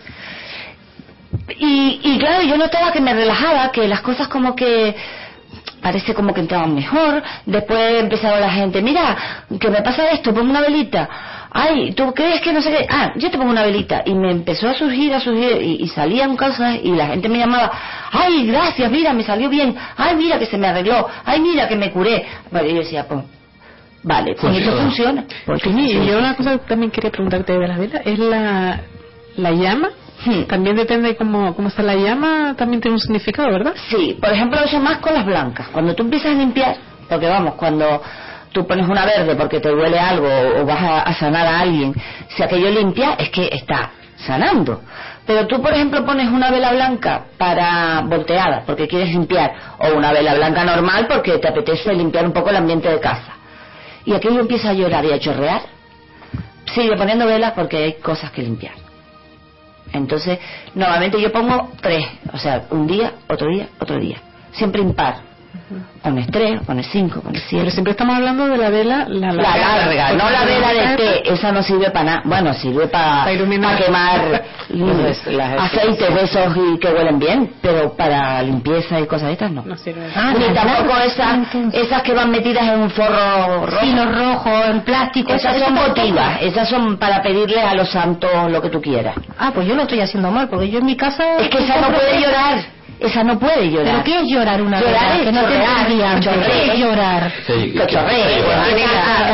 Y, 1.59 2.01
y 2.03 2.19
claro, 2.19 2.43
yo 2.43 2.57
notaba 2.57 2.93
que 2.93 3.01
me 3.01 3.13
relajaba, 3.13 3.71
que 3.71 3.87
las 3.87 4.01
cosas 4.01 4.29
como 4.29 4.57
que 4.57 4.95
parece 5.83 6.15
como 6.15 6.33
que 6.33 6.41
entraban 6.41 6.75
mejor. 6.75 7.23
Después 7.45 8.03
empezaron 8.03 8.41
la 8.41 8.51
gente, 8.51 8.81
mira, 8.81 9.45
que 9.61 9.71
me 9.71 9.83
pasa 9.83 10.09
esto, 10.11 10.33
pongo 10.35 10.51
una 10.51 10.61
velita. 10.61 11.09
Ay, 11.53 11.93
¿tú 11.93 12.13
crees 12.13 12.41
que 12.41 12.53
no 12.53 12.61
sé 12.61 12.71
qué? 12.71 12.87
Ah, 12.89 13.13
yo 13.17 13.31
te 13.31 13.39
pongo 13.39 13.51
una 13.51 13.63
velita. 13.63 14.03
Y 14.05 14.15
me 14.15 14.31
empezó 14.31 14.69
a 14.69 14.75
surgir, 14.75 15.15
a 15.15 15.21
surgir, 15.21 15.63
y, 15.63 15.85
y 15.85 15.89
salían 15.89 16.37
cosas, 16.37 16.79
y 16.83 16.91
la 16.93 17.07
gente 17.07 17.29
me 17.29 17.39
llamaba, 17.39 17.71
ay, 18.11 18.47
gracias, 18.47 18.91
mira, 18.91 19.13
me 19.13 19.23
salió 19.23 19.49
bien. 19.49 19.77
Ay, 19.97 20.17
mira 20.17 20.39
que 20.39 20.47
se 20.47 20.59
me 20.59 20.67
arregló. 20.67 21.07
Ay, 21.25 21.41
mira 21.41 21.69
que 21.69 21.77
me 21.77 21.91
curé. 21.91 22.27
Bueno, 22.51 22.69
yo 22.69 22.77
decía, 22.77 23.07
pues, 23.07 23.25
vale, 24.07 24.35
pues 24.41 24.53
Funciona. 24.55 24.83
funciona. 24.83 25.25
Porque 25.45 25.71
Sí, 25.71 25.81
y 25.99 26.07
yo 26.07 26.19
una 26.19 26.35
cosa 26.35 26.53
que 26.53 26.59
también 26.69 26.91
quería 26.91 27.11
preguntarte 27.11 27.53
de 27.53 27.69
las 27.69 27.79
velas 27.79 28.03
es 28.07 28.19
la, 28.19 28.81
la 29.37 29.51
llama. 29.51 29.89
Hmm. 30.25 30.45
También 30.45 30.77
depende 30.77 31.09
de 31.09 31.17
cómo, 31.17 31.55
cómo 31.55 31.69
está 31.69 31.83
la 31.83 31.95
llama, 31.95 32.55
también 32.57 32.81
tiene 32.81 32.95
un 32.95 33.01
significado, 33.01 33.51
¿verdad? 33.53 33.75
Sí, 33.91 34.17
por 34.19 34.33
ejemplo, 34.33 34.59
eso 34.65 34.81
más 34.81 34.99
con 34.99 35.13
las 35.13 35.27
blancas. 35.27 35.69
Cuando 35.69 35.95
tú 35.95 36.05
empiezas 36.05 36.33
a 36.33 36.39
limpiar, 36.39 36.77
porque 37.09 37.29
vamos, 37.29 37.55
cuando 37.55 38.01
tú 38.53 38.67
pones 38.67 38.89
una 38.89 39.05
verde 39.05 39.35
porque 39.37 39.61
te 39.61 39.69
duele 39.69 39.99
algo 39.99 40.27
o 40.61 40.65
vas 40.65 40.81
a, 40.83 41.01
a 41.03 41.15
sanar 41.15 41.47
a 41.47 41.61
alguien, 41.61 41.95
si 42.35 42.43
aquello 42.43 42.71
limpia 42.71 43.15
es 43.19 43.29
que 43.31 43.49
está 43.53 43.91
sanando. 44.17 44.81
Pero 45.27 45.47
tú, 45.47 45.61
por 45.61 45.75
ejemplo, 45.75 46.05
pones 46.07 46.29
una 46.31 46.51
vela 46.51 46.73
blanca 46.73 47.25
para 47.37 48.01
volteada 48.07 48.63
porque 48.65 48.89
quieres 48.89 49.11
limpiar, 49.11 49.53
o 49.79 49.97
una 49.97 50.13
vela 50.13 50.35
blanca 50.35 50.65
normal 50.65 51.07
porque 51.09 51.39
te 51.39 51.49
apetece 51.49 51.93
limpiar 51.93 52.25
un 52.25 52.33
poco 52.33 52.49
el 52.51 52.57
ambiente 52.57 52.89
de 52.89 53.01
casa. 53.01 53.36
Y 54.07 54.15
aquello 54.15 54.41
empieza 54.41 54.71
a 54.71 54.73
llorar 54.73 55.05
y 55.05 55.13
a 55.13 55.19
chorrear, 55.19 55.63
sigue 56.75 56.97
poniendo 56.97 57.27
velas 57.27 57.53
porque 57.53 57.77
hay 57.77 57.93
cosas 57.95 58.31
que 58.31 58.43
limpiar. 58.43 58.75
Entonces, 59.93 60.39
normalmente 60.75 61.21
yo 61.21 61.31
pongo 61.33 61.73
tres, 61.81 62.07
o 62.33 62.39
sea, 62.39 62.67
un 62.71 62.87
día, 62.87 63.15
otro 63.29 63.49
día, 63.49 63.69
otro 63.79 63.99
día. 63.99 64.21
Siempre 64.53 64.83
impar. 64.83 65.21
Pones 66.03 66.29
tres, 66.29 66.61
pones 66.65 66.87
cinco, 66.93 67.21
pones 67.21 67.41
Pero 67.43 67.49
siete. 67.63 67.71
siempre 67.73 67.91
estamos 67.91 68.15
hablando 68.17 68.47
de 68.47 68.57
la 68.57 68.71
vela, 68.71 69.07
la 69.09 69.33
La 69.33 69.43
larga. 69.43 69.77
larga, 69.87 70.13
no 70.13 70.31
la 70.31 70.45
vela 70.45 70.73
de 70.73 70.97
té, 70.97 71.33
esa 71.33 71.51
no 71.51 71.63
sirve 71.63 71.91
para 71.91 72.05
nada. 72.05 72.23
Bueno, 72.25 72.55
sirve 72.55 72.87
para 72.87 73.27
quemar 73.77 74.45
las- 74.71 75.27
aceites 75.61 76.15
de 76.15 76.23
esos 76.23 76.57
y 76.57 76.79
que 76.79 76.89
huelen 76.89 77.19
bien, 77.19 77.53
pero 77.61 77.97
para 77.97 78.43
limpieza 78.43 79.01
y 79.01 79.07
cosas 79.07 79.29
de 79.29 79.33
estas 79.33 79.51
no. 79.51 79.63
No 79.63 79.77
sirve. 79.77 80.07
Ah, 80.15 80.33
Ni 80.39 80.55
tampoco 80.55 80.97
esas, 80.99 81.39
esas 81.73 82.03
que 82.03 82.15
van 82.15 82.31
metidas 82.31 82.63
en 82.69 82.81
un 82.81 82.91
forro 82.91 83.67
rojo. 83.67 83.87
Rojo, 84.07 84.51
en 84.71 84.81
plástico. 84.83 85.33
Esas 85.33 85.59
son 85.59 85.77
eso 85.77 85.89
votivas, 85.89 86.43
esas 86.43 86.69
son 86.69 86.97
para 86.99 87.23
pedirle 87.23 87.61
a 87.61 87.75
los 87.75 87.89
santos 87.91 88.31
lo 88.51 88.63
que 88.63 88.69
tú 88.69 88.81
quieras. 88.81 89.17
Ah, 89.39 89.51
pues 89.55 89.67
yo 89.67 89.75
lo 89.75 89.83
estoy 89.83 90.01
haciendo 90.01 90.31
mal, 90.31 90.49
porque 90.49 90.69
yo 90.71 90.79
en 90.79 90.87
mi 90.87 90.97
casa... 90.97 91.39
Es 91.39 91.49
que 91.49 91.59
esa 91.65 91.81
no 91.81 91.89
puede 91.89 92.21
llorar. 92.21 92.76
Esa 92.99 93.23
no 93.23 93.39
puede 93.39 93.71
llorar. 93.71 94.03
¿Pero 94.03 94.05
qué 94.05 94.21
es 94.25 94.31
llorar 94.33 94.63
una 94.63 94.81
Llorar 94.81 95.17
es 95.17 95.23
Que 95.27 95.33
no 95.33 95.41
te 95.43 95.47
chorrear, 95.49 95.77
antes. 96.15 96.25
chorrear. 96.25 96.47
¿Qué 96.51 96.73
es 96.73 96.79
llorar? 96.79 97.33
Sí, 97.47 97.73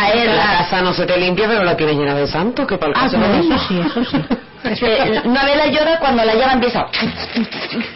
caer 0.01 0.29
la 0.35 0.59
casa 0.59 0.83
no 0.83 0.93
se 0.93 1.07
te 1.07 1.17
limpia, 1.17 1.47
pero 1.49 1.63
la 1.65 1.77
tienes 1.77 1.97
llena 1.97 2.15
de 2.15 2.27
santos, 2.27 2.67
que 2.67 2.77
para 2.77 2.91
el 2.93 2.99
Ah, 2.99 3.03
caso 3.05 3.19
no, 3.19 3.29
lo 3.29 3.35
mismo. 3.35 3.55
eso 3.55 3.65
sí, 3.69 3.81
eso 3.81 4.05
sí. 4.11 4.17
Eh, 4.65 5.21
una 5.25 5.45
vela 5.45 5.67
llora 5.67 5.99
cuando 5.99 6.25
la 6.25 6.35
llama 6.35 6.53
empieza 6.55 6.87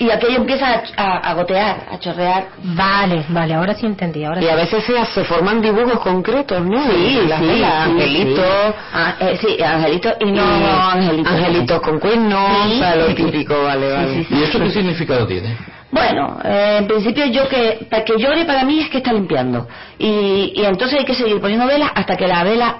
y 0.00 0.10
aquello 0.10 0.38
empieza 0.38 0.66
a, 0.66 0.82
a- 0.96 1.30
a 1.30 1.34
gotear, 1.34 1.86
a 1.92 1.98
chorrear. 1.98 2.48
Vale, 2.62 3.24
vale, 3.28 3.54
ahora 3.54 3.74
sí 3.74 3.86
entendí. 3.86 4.24
Ahora 4.24 4.40
Y 4.40 4.44
sí. 4.44 4.50
a 4.50 4.56
veces 4.56 4.84
se, 4.84 5.04
se 5.06 5.24
forman 5.24 5.60
dibujos 5.62 6.00
concretos, 6.00 6.60
¿no? 6.64 6.82
Sí, 6.90 7.20
las 7.28 7.38
sí, 7.40 7.46
velas, 7.46 7.84
sí, 7.84 7.90
angelitos. 7.92 8.44
sí. 8.44 8.74
Ah, 8.92 9.14
eh, 9.20 9.38
sí, 9.40 9.62
angelitos 9.62 10.14
y 10.20 10.24
no 10.32 10.42
y 10.42 10.64
angelitos. 10.98 11.32
angelitos 11.32 11.80
con 11.82 12.00
cuernos, 12.00 12.50
Sí. 12.66 12.72
o 12.74 12.78
sea, 12.78 12.96
lo 12.96 13.06
típico, 13.14 13.62
vale, 13.62 13.92
vale. 13.92 14.14
Sí, 14.14 14.24
sí, 14.28 14.34
¿Y 14.34 14.42
eso 14.42 14.58
qué 14.58 14.70
significado 14.70 15.26
tiene? 15.26 15.56
Bueno, 15.92 16.38
eh, 16.44 16.76
en 16.80 16.86
principio 16.88 17.26
yo 17.26 17.48
que 17.48 17.86
para 17.88 18.04
que 18.04 18.14
llore 18.18 18.44
para 18.44 18.64
mí 18.64 18.80
es 18.80 18.90
que 18.90 18.98
está 18.98 19.12
limpiando 19.12 19.68
y, 19.98 20.52
y 20.56 20.64
entonces 20.64 20.98
hay 20.98 21.04
que 21.04 21.14
seguir 21.14 21.40
poniendo 21.40 21.64
velas 21.66 21.90
hasta 21.94 22.16
que 22.16 22.26
la 22.26 22.42
vela 22.42 22.76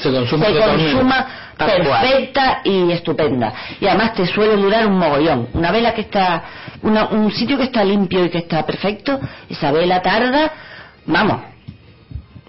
Se 0.00 0.10
consume 0.12 0.46
se 0.46 0.60
consuma 0.60 1.26
perfecta 1.56 2.60
y 2.64 2.92
estupenda. 2.92 3.52
Y 3.80 3.86
además 3.86 4.14
te 4.14 4.26
suele 4.26 4.56
durar 4.56 4.86
un 4.86 4.98
mogollón. 4.98 5.48
Una 5.54 5.72
vela 5.72 5.92
que 5.92 6.02
está, 6.02 6.42
una- 6.82 7.06
un 7.08 7.30
sitio 7.32 7.56
que 7.58 7.64
está 7.64 7.82
limpio 7.84 8.24
y 8.24 8.30
que 8.30 8.38
está 8.38 8.64
perfecto, 8.64 9.18
esa 9.50 9.72
vela 9.72 10.00
tarda, 10.00 10.52
vamos, 11.06 11.40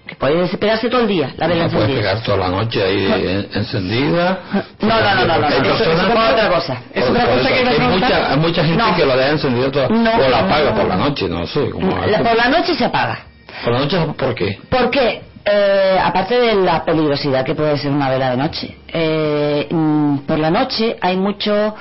que 0.06 0.14
puede 0.16 0.44
esperarse 0.44 0.88
todo 0.88 1.00
el 1.02 1.08
día, 1.08 1.32
la 1.36 1.46
vela 1.48 1.64
La 1.64 1.70
puedes 1.70 1.90
pegar 1.90 2.22
toda 2.22 2.36
la 2.38 2.48
noche 2.50 2.82
ahí 2.82 3.06
en- 3.06 3.48
encendida. 3.52 4.40
No, 4.80 4.88
no, 4.88 5.00
no, 5.00 5.14
no, 5.14 5.26
no, 5.26 5.38
no, 5.40 5.48
eso- 5.48 5.74
eso 5.74 5.92
es 5.92 6.04
otra 6.04 6.48
cosa. 6.48 6.82
Es 6.94 7.04
otra 7.08 7.26
cosa 7.26 7.48
que 7.48 7.54
hay 7.68 7.78
mucha, 7.80 8.30
hay 8.32 8.36
mucha 8.38 8.64
gente 8.64 8.82
No. 8.84 8.96
que 8.96 9.06
lo 9.06 9.16
deja 9.16 9.30
encendida 9.30 9.70
toda, 9.72 9.88
No, 9.88 10.10
o 10.14 10.28
la 10.28 10.40
no, 10.42 10.46
apaga 10.46 10.70
no. 10.70 10.76
por 10.76 10.84
la 10.88 10.96
noche, 10.96 11.28
no 11.28 11.46
sé. 11.46 11.70
Como 11.70 11.96
La- 12.06 12.18
por 12.22 12.36
la 12.36 12.48
noche 12.48 12.74
se 12.74 12.84
apaga. 12.84 13.20
por 13.64 13.72
la 13.72 13.78
noche, 13.80 13.98
¿por 14.16 14.34
qué? 14.34 14.58
Porque, 14.68 15.22
eh, 15.44 15.98
aparte 16.02 16.38
de 16.38 16.54
la 16.56 16.84
peligrosidad 16.84 17.44
que 17.44 17.54
puede 17.54 17.76
ser 17.78 17.90
una 17.90 18.08
vela 18.10 18.30
de 18.30 18.36
noche, 18.36 18.76
eh, 18.88 19.66
mm, 19.70 20.18
por 20.26 20.38
la 20.38 20.50
noche 20.50 20.96
hay 21.00 21.16
mucho 21.16 21.74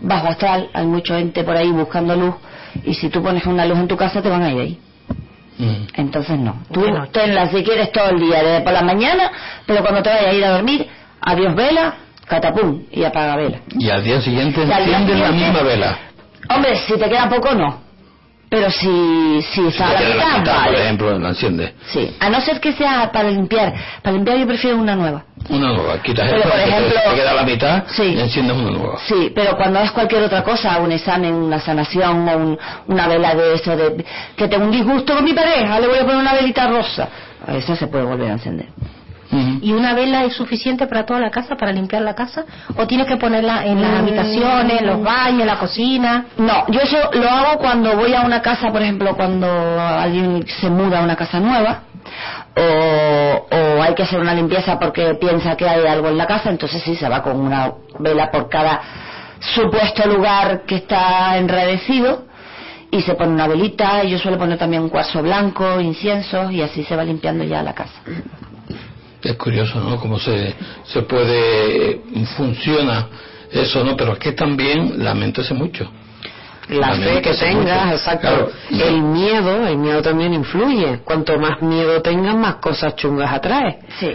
bajo 0.00 0.28
astral, 0.28 0.68
hay 0.72 0.86
mucho 0.86 1.16
ente 1.16 1.42
por 1.44 1.56
ahí 1.56 1.70
buscando 1.70 2.14
luz, 2.16 2.34
y 2.84 2.94
si 2.94 3.08
tú 3.08 3.22
pones 3.22 3.44
una 3.46 3.66
luz 3.66 3.78
en 3.78 3.88
tu 3.88 3.96
casa 3.96 4.22
te 4.22 4.28
van 4.28 4.42
a 4.42 4.52
ir 4.52 4.60
ahí. 4.60 4.78
Mm. 5.58 5.86
Entonces 5.94 6.38
no. 6.38 6.62
Tú 6.72 6.80
Bueno. 6.80 7.06
tenla 7.08 7.48
si 7.48 7.62
quieres 7.62 7.92
todo 7.92 8.10
el 8.10 8.20
día, 8.20 8.42
desde 8.42 8.60
por 8.62 8.72
la 8.72 8.82
mañana, 8.82 9.30
pero 9.66 9.82
cuando 9.82 10.02
te 10.02 10.08
vayas 10.08 10.26
a 10.26 10.32
ir 10.32 10.44
a 10.44 10.50
dormir, 10.52 10.86
adiós 11.20 11.54
vela, 11.54 11.94
catapum, 12.26 12.82
y 12.90 13.04
apaga 13.04 13.36
vela. 13.36 13.58
Y 13.78 13.90
al 13.90 14.02
día 14.02 14.20
siguiente 14.20 14.62
encienden 14.62 15.20
la 15.20 15.32
misma 15.32 15.62
vela. 15.62 15.98
Hombre, 16.48 16.76
si 16.76 16.94
te 16.96 17.08
queda 17.08 17.28
poco, 17.28 17.54
no. 17.54 17.89
Pero 18.50 18.68
si, 18.70 19.42
si 19.42 19.60
Si 19.62 19.66
está 19.68 19.90
a 19.90 19.96
te 19.96 20.04
la 20.08 20.10
queda 20.10 20.16
la 20.16 20.24
mitad, 20.24 20.38
mitad, 20.40 20.54
por 20.56 20.64
vale. 20.72 20.82
ejemplo, 20.82 21.18
la 21.20 21.28
enciende. 21.28 21.74
Sí, 21.86 22.16
a 22.18 22.28
no 22.30 22.40
ser 22.40 22.60
que 22.60 22.72
sea 22.72 23.10
para 23.12 23.30
limpiar. 23.30 23.72
Para 24.02 24.16
limpiar 24.16 24.38
yo 24.38 24.46
prefiero 24.48 24.76
una 24.76 24.96
nueva. 24.96 25.24
Una 25.48 25.72
nueva, 25.72 26.02
quitas 26.02 26.26
Pero, 26.28 26.38
esto, 26.38 26.50
por 26.50 26.58
ejemplo- 26.58 27.00
te 27.10 27.14
queda 27.14 27.32
la 27.32 27.42
mitad 27.44 27.84
Sí. 27.86 28.02
y 28.02 28.20
enciendes 28.20 28.56
una 28.56 28.70
nueva. 28.72 28.98
Sí, 29.06 29.30
pero 29.34 29.56
cuando 29.56 29.78
es 29.78 29.92
cualquier 29.92 30.24
otra 30.24 30.42
cosa, 30.42 30.78
un 30.80 30.90
examen, 30.90 31.32
una 31.32 31.60
sanación 31.60 32.28
o 32.28 32.36
un- 32.36 32.58
una 32.88 33.06
vela 33.06 33.34
de 33.36 33.54
eso, 33.54 33.76
de 33.76 34.04
que 34.36 34.48
tengo 34.48 34.64
un 34.64 34.72
disgusto 34.72 35.14
con 35.14 35.24
mi 35.24 35.32
pareja, 35.32 35.78
le 35.78 35.86
voy 35.86 35.98
a 35.98 36.02
poner 36.02 36.16
una 36.16 36.34
velita 36.34 36.66
rosa. 36.66 37.08
Esa 37.46 37.76
se 37.76 37.86
puede 37.86 38.04
volver 38.04 38.30
a 38.30 38.32
encender. 38.32 38.66
¿Y 39.62 39.72
una 39.72 39.94
vela 39.94 40.24
es 40.24 40.34
suficiente 40.34 40.86
para 40.86 41.06
toda 41.06 41.20
la 41.20 41.30
casa, 41.30 41.56
para 41.56 41.72
limpiar 41.72 42.02
la 42.02 42.14
casa? 42.14 42.44
¿O 42.76 42.86
tienes 42.86 43.06
que 43.06 43.16
ponerla 43.16 43.64
en 43.64 43.80
las 43.80 44.00
habitaciones, 44.00 44.80
en 44.80 44.86
los 44.86 45.02
baños, 45.02 45.40
en 45.42 45.46
la 45.46 45.58
cocina? 45.58 46.24
No, 46.36 46.66
yo 46.68 46.80
eso 46.80 46.96
lo 47.12 47.28
hago 47.28 47.58
cuando 47.58 47.96
voy 47.96 48.12
a 48.14 48.22
una 48.22 48.42
casa, 48.42 48.70
por 48.72 48.82
ejemplo, 48.82 49.14
cuando 49.16 49.46
alguien 49.80 50.44
se 50.60 50.68
muda 50.68 51.00
a 51.00 51.04
una 51.04 51.14
casa 51.14 51.38
nueva 51.38 51.82
o, 52.56 53.56
o 53.56 53.82
hay 53.82 53.94
que 53.94 54.02
hacer 54.02 54.20
una 54.20 54.34
limpieza 54.34 54.78
porque 54.78 55.14
piensa 55.14 55.56
que 55.56 55.68
hay 55.68 55.86
algo 55.86 56.08
en 56.08 56.18
la 56.18 56.26
casa, 56.26 56.50
entonces 56.50 56.82
sí 56.82 56.96
se 56.96 57.08
va 57.08 57.22
con 57.22 57.38
una 57.38 57.72
vela 57.98 58.30
por 58.30 58.48
cada 58.48 58.80
supuesto 59.38 60.06
lugar 60.08 60.62
que 60.66 60.76
está 60.76 61.36
enredecido 61.38 62.24
y 62.90 63.02
se 63.02 63.14
pone 63.14 63.32
una 63.32 63.46
velita 63.46 64.04
y 64.04 64.10
yo 64.10 64.18
suelo 64.18 64.38
poner 64.38 64.58
también 64.58 64.82
un 64.82 64.88
cuarzo 64.88 65.22
blanco, 65.22 65.80
inciensos 65.80 66.50
y 66.52 66.62
así 66.62 66.82
se 66.84 66.96
va 66.96 67.04
limpiando 67.04 67.44
ya 67.44 67.62
la 67.62 67.74
casa. 67.74 67.94
Es 69.22 69.36
curioso, 69.36 69.80
¿no? 69.80 69.98
Cómo 69.98 70.18
se, 70.18 70.54
se 70.84 71.02
puede, 71.02 72.00
funciona 72.36 73.08
eso 73.50 73.82
no, 73.84 73.96
pero 73.96 74.12
es 74.12 74.18
que 74.18 74.32
también 74.32 75.02
la 75.02 75.14
mente 75.14 75.40
hace 75.40 75.54
mucho. 75.54 75.90
La 76.68 76.94
fe 76.94 77.20
que 77.20 77.34
tengas, 77.34 77.84
mucho. 77.86 77.96
exacto. 77.96 78.28
Claro. 78.28 78.50
El 78.70 79.02
miedo, 79.02 79.66
el 79.66 79.76
miedo 79.76 80.02
también 80.02 80.32
influye. 80.32 81.00
Cuanto 81.04 81.36
más 81.38 81.60
miedo 81.60 82.00
tengas, 82.00 82.36
más 82.36 82.56
cosas 82.56 82.94
chungas 82.94 83.32
atrae. 83.32 83.80
Sí. 83.98 84.14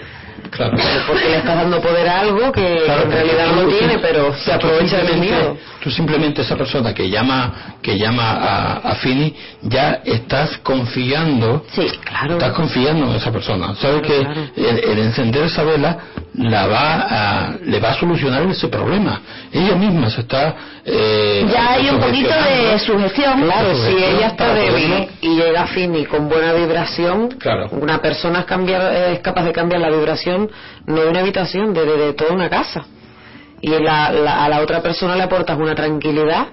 Claro. 0.51 0.77
Porque 1.07 1.25
le 1.29 1.37
estás 1.37 1.55
dando 1.55 1.81
poder 1.81 2.07
a 2.07 2.19
algo 2.21 2.51
que 2.51 2.81
Claro, 2.85 3.03
en 3.03 3.11
realidad 3.11 3.47
no 3.55 3.61
tú- 3.63 3.71
tiene, 3.77 3.95
tú- 3.95 3.99
pero 4.01 4.33
se 4.35 4.53
aprovecha 4.53 4.97
de 5.01 5.13
miedo. 5.17 5.57
Tú 5.83 5.91
simplemente 5.91 6.41
esa 6.41 6.55
persona 6.55 6.93
que 6.93 7.09
llama 7.09 7.75
que 7.81 7.97
llama 7.97 8.31
a, 8.31 8.73
a 8.91 8.95
Fini 8.95 9.35
ya 9.61 10.01
estás 10.03 10.57
confiando 10.63 11.63
Sí. 11.73 11.87
Claro. 12.03 12.33
estás 12.33 12.53
confiando 12.53 13.05
en 13.11 13.15
esa 13.17 13.31
persona 13.31 13.75
sabes 13.75 14.01
Claro, 14.01 14.33
que. 14.55 14.61
El, 14.69 14.79
el 14.79 14.99
encender 14.99 15.43
esa 15.43 15.63
vela 15.63 15.97
la 16.33 16.67
va 16.67 17.07
a, 17.09 17.55
le 17.63 17.79
va 17.79 17.91
a 17.91 17.93
solucionar 17.99 18.41
ese 18.49 18.67
problema 18.67 19.21
ella 19.53 19.75
misma 19.75 20.09
se 20.09 20.21
está 20.21 20.55
eh, 20.83 21.45
Ya 21.51 21.73
hay 21.73 21.89
un 21.89 21.99
poquito 21.99 22.29
de 22.29 22.77
sugestión. 22.79 23.41
Claro, 23.43 23.73
si 23.75 23.95
ella 24.03 24.27
está 24.27 24.53
débil 24.53 24.91
poderlo- 24.91 25.07
y 25.21 25.35
llega 25.35 25.61
a 25.63 25.67
fin 25.67 25.95
y 25.95 26.05
con 26.05 26.27
buena 26.29 26.53
vibración, 26.53 27.29
Claro. 27.39 27.69
una 27.71 27.99
persona 28.01 28.39
es, 28.39 28.45
cambiar, 28.45 28.93
es 29.11 29.19
capaz 29.19 29.43
de 29.45 29.51
cambiar 29.51 29.81
la 29.81 29.89
vibración 29.89 30.24
no 30.85 31.01
de 31.01 31.09
una 31.09 31.19
habitación, 31.19 31.73
de, 31.73 31.85
de, 31.85 31.97
de 31.97 32.13
toda 32.13 32.31
una 32.33 32.49
casa. 32.49 32.85
Y 33.61 33.69
la- 33.69 34.11
la- 34.11 34.43
a 34.45 34.49
la 34.49 34.61
otra 34.61 34.81
persona 34.81 35.15
le 35.15 35.23
aportas 35.23 35.57
una 35.57 35.73
tranquilidad 35.75 36.47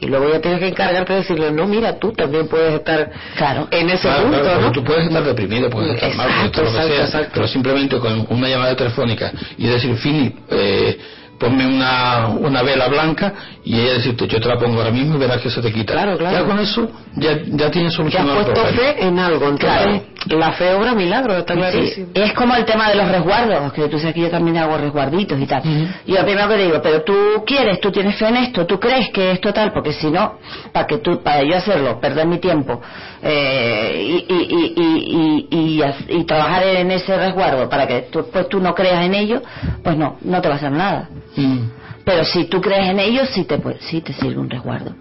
y 0.00 0.06
luego 0.06 0.30
ya 0.32 0.40
tienes 0.40 0.60
que 0.60 0.68
encargarte 0.68 1.12
de 1.12 1.18
decirle, 1.20 1.52
no, 1.52 1.66
mira, 1.66 1.98
tú 1.98 2.12
también 2.12 2.48
puedes 2.48 2.74
estar 2.74 3.10
Claro. 3.36 3.68
en 3.70 3.90
ese 3.90 4.08
Claro, 4.08 4.22
punto, 4.22 4.40
claro, 4.40 4.60
¿no? 4.62 4.72
tú 4.72 4.82
puedes 4.82 5.06
estar 5.06 5.22
deprimido, 5.22 5.68
puedes 5.68 5.94
estar 5.94 6.14
mal, 6.14 6.28
puedes 6.28 6.46
estar 6.46 6.64
lo 6.64 6.70
que 6.70 6.76
Exacto, 6.76 6.94
sea, 6.96 7.04
exacto. 7.04 7.30
pero 7.34 7.46
simplemente 7.48 7.98
con 7.98 8.26
una 8.30 8.48
llamada 8.48 8.74
telefónica 8.74 9.30
y 9.58 9.66
decir, 9.66 9.94
Fini, 9.96 10.34
eh, 10.50 10.98
ponme 11.38 11.66
una, 11.66 12.28
una 12.28 12.62
vela 12.62 12.88
blanca 12.88 13.32
y 13.64 13.78
ella 13.80 13.92
decirte, 13.94 14.26
yo 14.26 14.40
te 14.40 14.48
la 14.48 14.58
pongo 14.58 14.78
ahora 14.78 14.90
mismo 14.90 15.16
y 15.16 15.18
verás 15.18 15.40
que 15.40 15.50
se 15.50 15.60
te 15.62 15.70
quita. 15.72 15.92
Claro, 15.92 16.16
claro. 16.18 16.38
Ya 16.38 16.44
con 16.44 16.58
eso, 16.58 16.90
ya, 17.16 17.38
ya 17.46 17.70
tienes 17.70 17.92
has 17.92 17.96
solucionado 17.96 18.40
el 18.40 18.44
puesto 18.46 18.62
problema. 18.62 18.92
fe 18.94 19.04
en 19.06 19.18
algo, 19.18 19.48
entonces 19.48 20.02
la 20.28 20.52
fe 20.52 20.72
obra 20.74 20.94
milagro, 20.94 21.34
está 21.36 21.54
clarísimo. 21.54 22.08
Sí, 22.14 22.20
es 22.20 22.32
como 22.34 22.54
el 22.54 22.64
tema 22.64 22.88
de 22.90 22.96
los 22.96 23.08
resguardos, 23.08 23.72
que 23.72 23.88
tú 23.88 23.98
sabes 23.98 24.14
que 24.14 24.20
yo 24.22 24.30
también 24.30 24.58
hago 24.58 24.76
resguarditos 24.76 25.40
y 25.40 25.46
tal. 25.46 25.62
Y 26.06 26.12
lo 26.12 26.24
primero 26.24 26.48
que 26.48 26.56
digo, 26.58 26.80
pero 26.82 27.02
tú 27.02 27.14
quieres, 27.46 27.80
tú 27.80 27.90
tienes 27.90 28.16
fe 28.16 28.28
en 28.28 28.36
esto, 28.36 28.66
tú 28.66 28.78
crees 28.78 29.10
que 29.10 29.32
es 29.32 29.40
total, 29.40 29.72
porque 29.72 29.92
si 29.92 30.10
no, 30.10 30.38
para 30.72 30.86
que 30.86 30.98
tú, 30.98 31.22
para 31.22 31.42
yo 31.42 31.56
hacerlo, 31.56 31.98
perder 32.00 32.26
mi 32.26 32.38
tiempo 32.38 32.80
eh, 33.22 34.24
y, 34.28 34.32
y, 34.32 34.46
y, 34.50 34.74
y, 34.76 35.48
y, 35.50 35.76
y 35.76 35.82
haz- 35.82 36.04
y 36.08 36.24
trabajar 36.24 36.64
en 36.64 36.90
ese 36.90 37.16
resguardo 37.16 37.68
para 37.68 37.86
que 37.86 38.02
tú, 38.12 38.26
pues 38.32 38.48
tú 38.48 38.60
no 38.60 38.74
creas 38.74 39.04
en 39.04 39.14
ello, 39.14 39.42
pues 39.82 39.96
no, 39.96 40.16
no 40.22 40.40
te 40.40 40.48
va 40.48 40.54
a 40.54 40.56
hacer 40.58 40.72
nada. 40.72 41.08
Mm. 41.36 41.58
Pero 42.04 42.24
si 42.24 42.44
tú 42.44 42.60
crees 42.60 42.88
en 42.88 42.98
ellos, 42.98 43.28
sí 43.30 43.44
te, 43.44 43.58
puede- 43.58 43.78
sí 43.80 44.00
te 44.00 44.12
sirve 44.12 44.38
un 44.38 44.50
resguardo. 44.50 44.94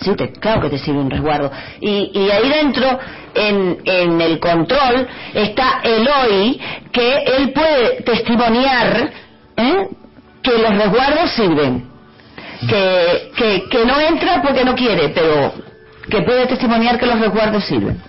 Sí, 0.00 0.14
te, 0.14 0.32
claro 0.32 0.60
que 0.62 0.70
te 0.70 0.78
sirve 0.78 0.98
un 0.98 1.10
resguardo. 1.10 1.50
Y, 1.80 2.10
y 2.12 2.30
ahí 2.30 2.48
dentro, 2.48 2.98
en, 3.34 3.78
en 3.84 4.20
el 4.20 4.38
control, 4.38 5.06
está 5.34 5.80
Eloy, 5.82 6.60
que 6.92 7.14
él 7.36 7.52
puede 7.52 8.02
testimoniar 8.02 9.10
¿eh? 9.56 9.88
que 10.42 10.58
los 10.58 10.76
resguardos 10.76 11.30
sirven. 11.30 11.88
Que, 12.68 13.32
que, 13.36 13.68
que 13.68 13.84
no 13.84 14.00
entra 14.00 14.42
porque 14.42 14.64
no 14.64 14.74
quiere, 14.74 15.10
pero 15.10 15.52
que 16.08 16.22
puede 16.22 16.46
testimoniar 16.46 16.98
que 16.98 17.06
los 17.06 17.20
resguardos 17.20 17.64
sirven. 17.64 18.00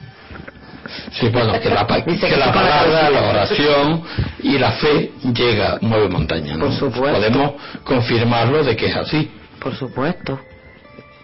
Sí, 1.11 1.27
bueno, 1.29 1.59
que 1.59 1.69
la, 1.69 1.85
que 1.85 2.37
la 2.37 2.53
palabra, 2.53 3.09
la 3.09 3.29
oración 3.29 4.03
y 4.41 4.57
la 4.57 4.71
fe 4.73 5.11
llega, 5.33 5.79
mueve 5.81 6.07
montaña, 6.09 6.55
¿no? 6.55 6.65
Por 6.65 6.73
supuesto. 6.73 7.17
Podemos 7.17 7.51
confirmarlo 7.83 8.63
de 8.63 8.75
que 8.75 8.85
es 8.87 8.95
así. 8.95 9.29
Por 9.59 9.75
supuesto. 9.75 10.39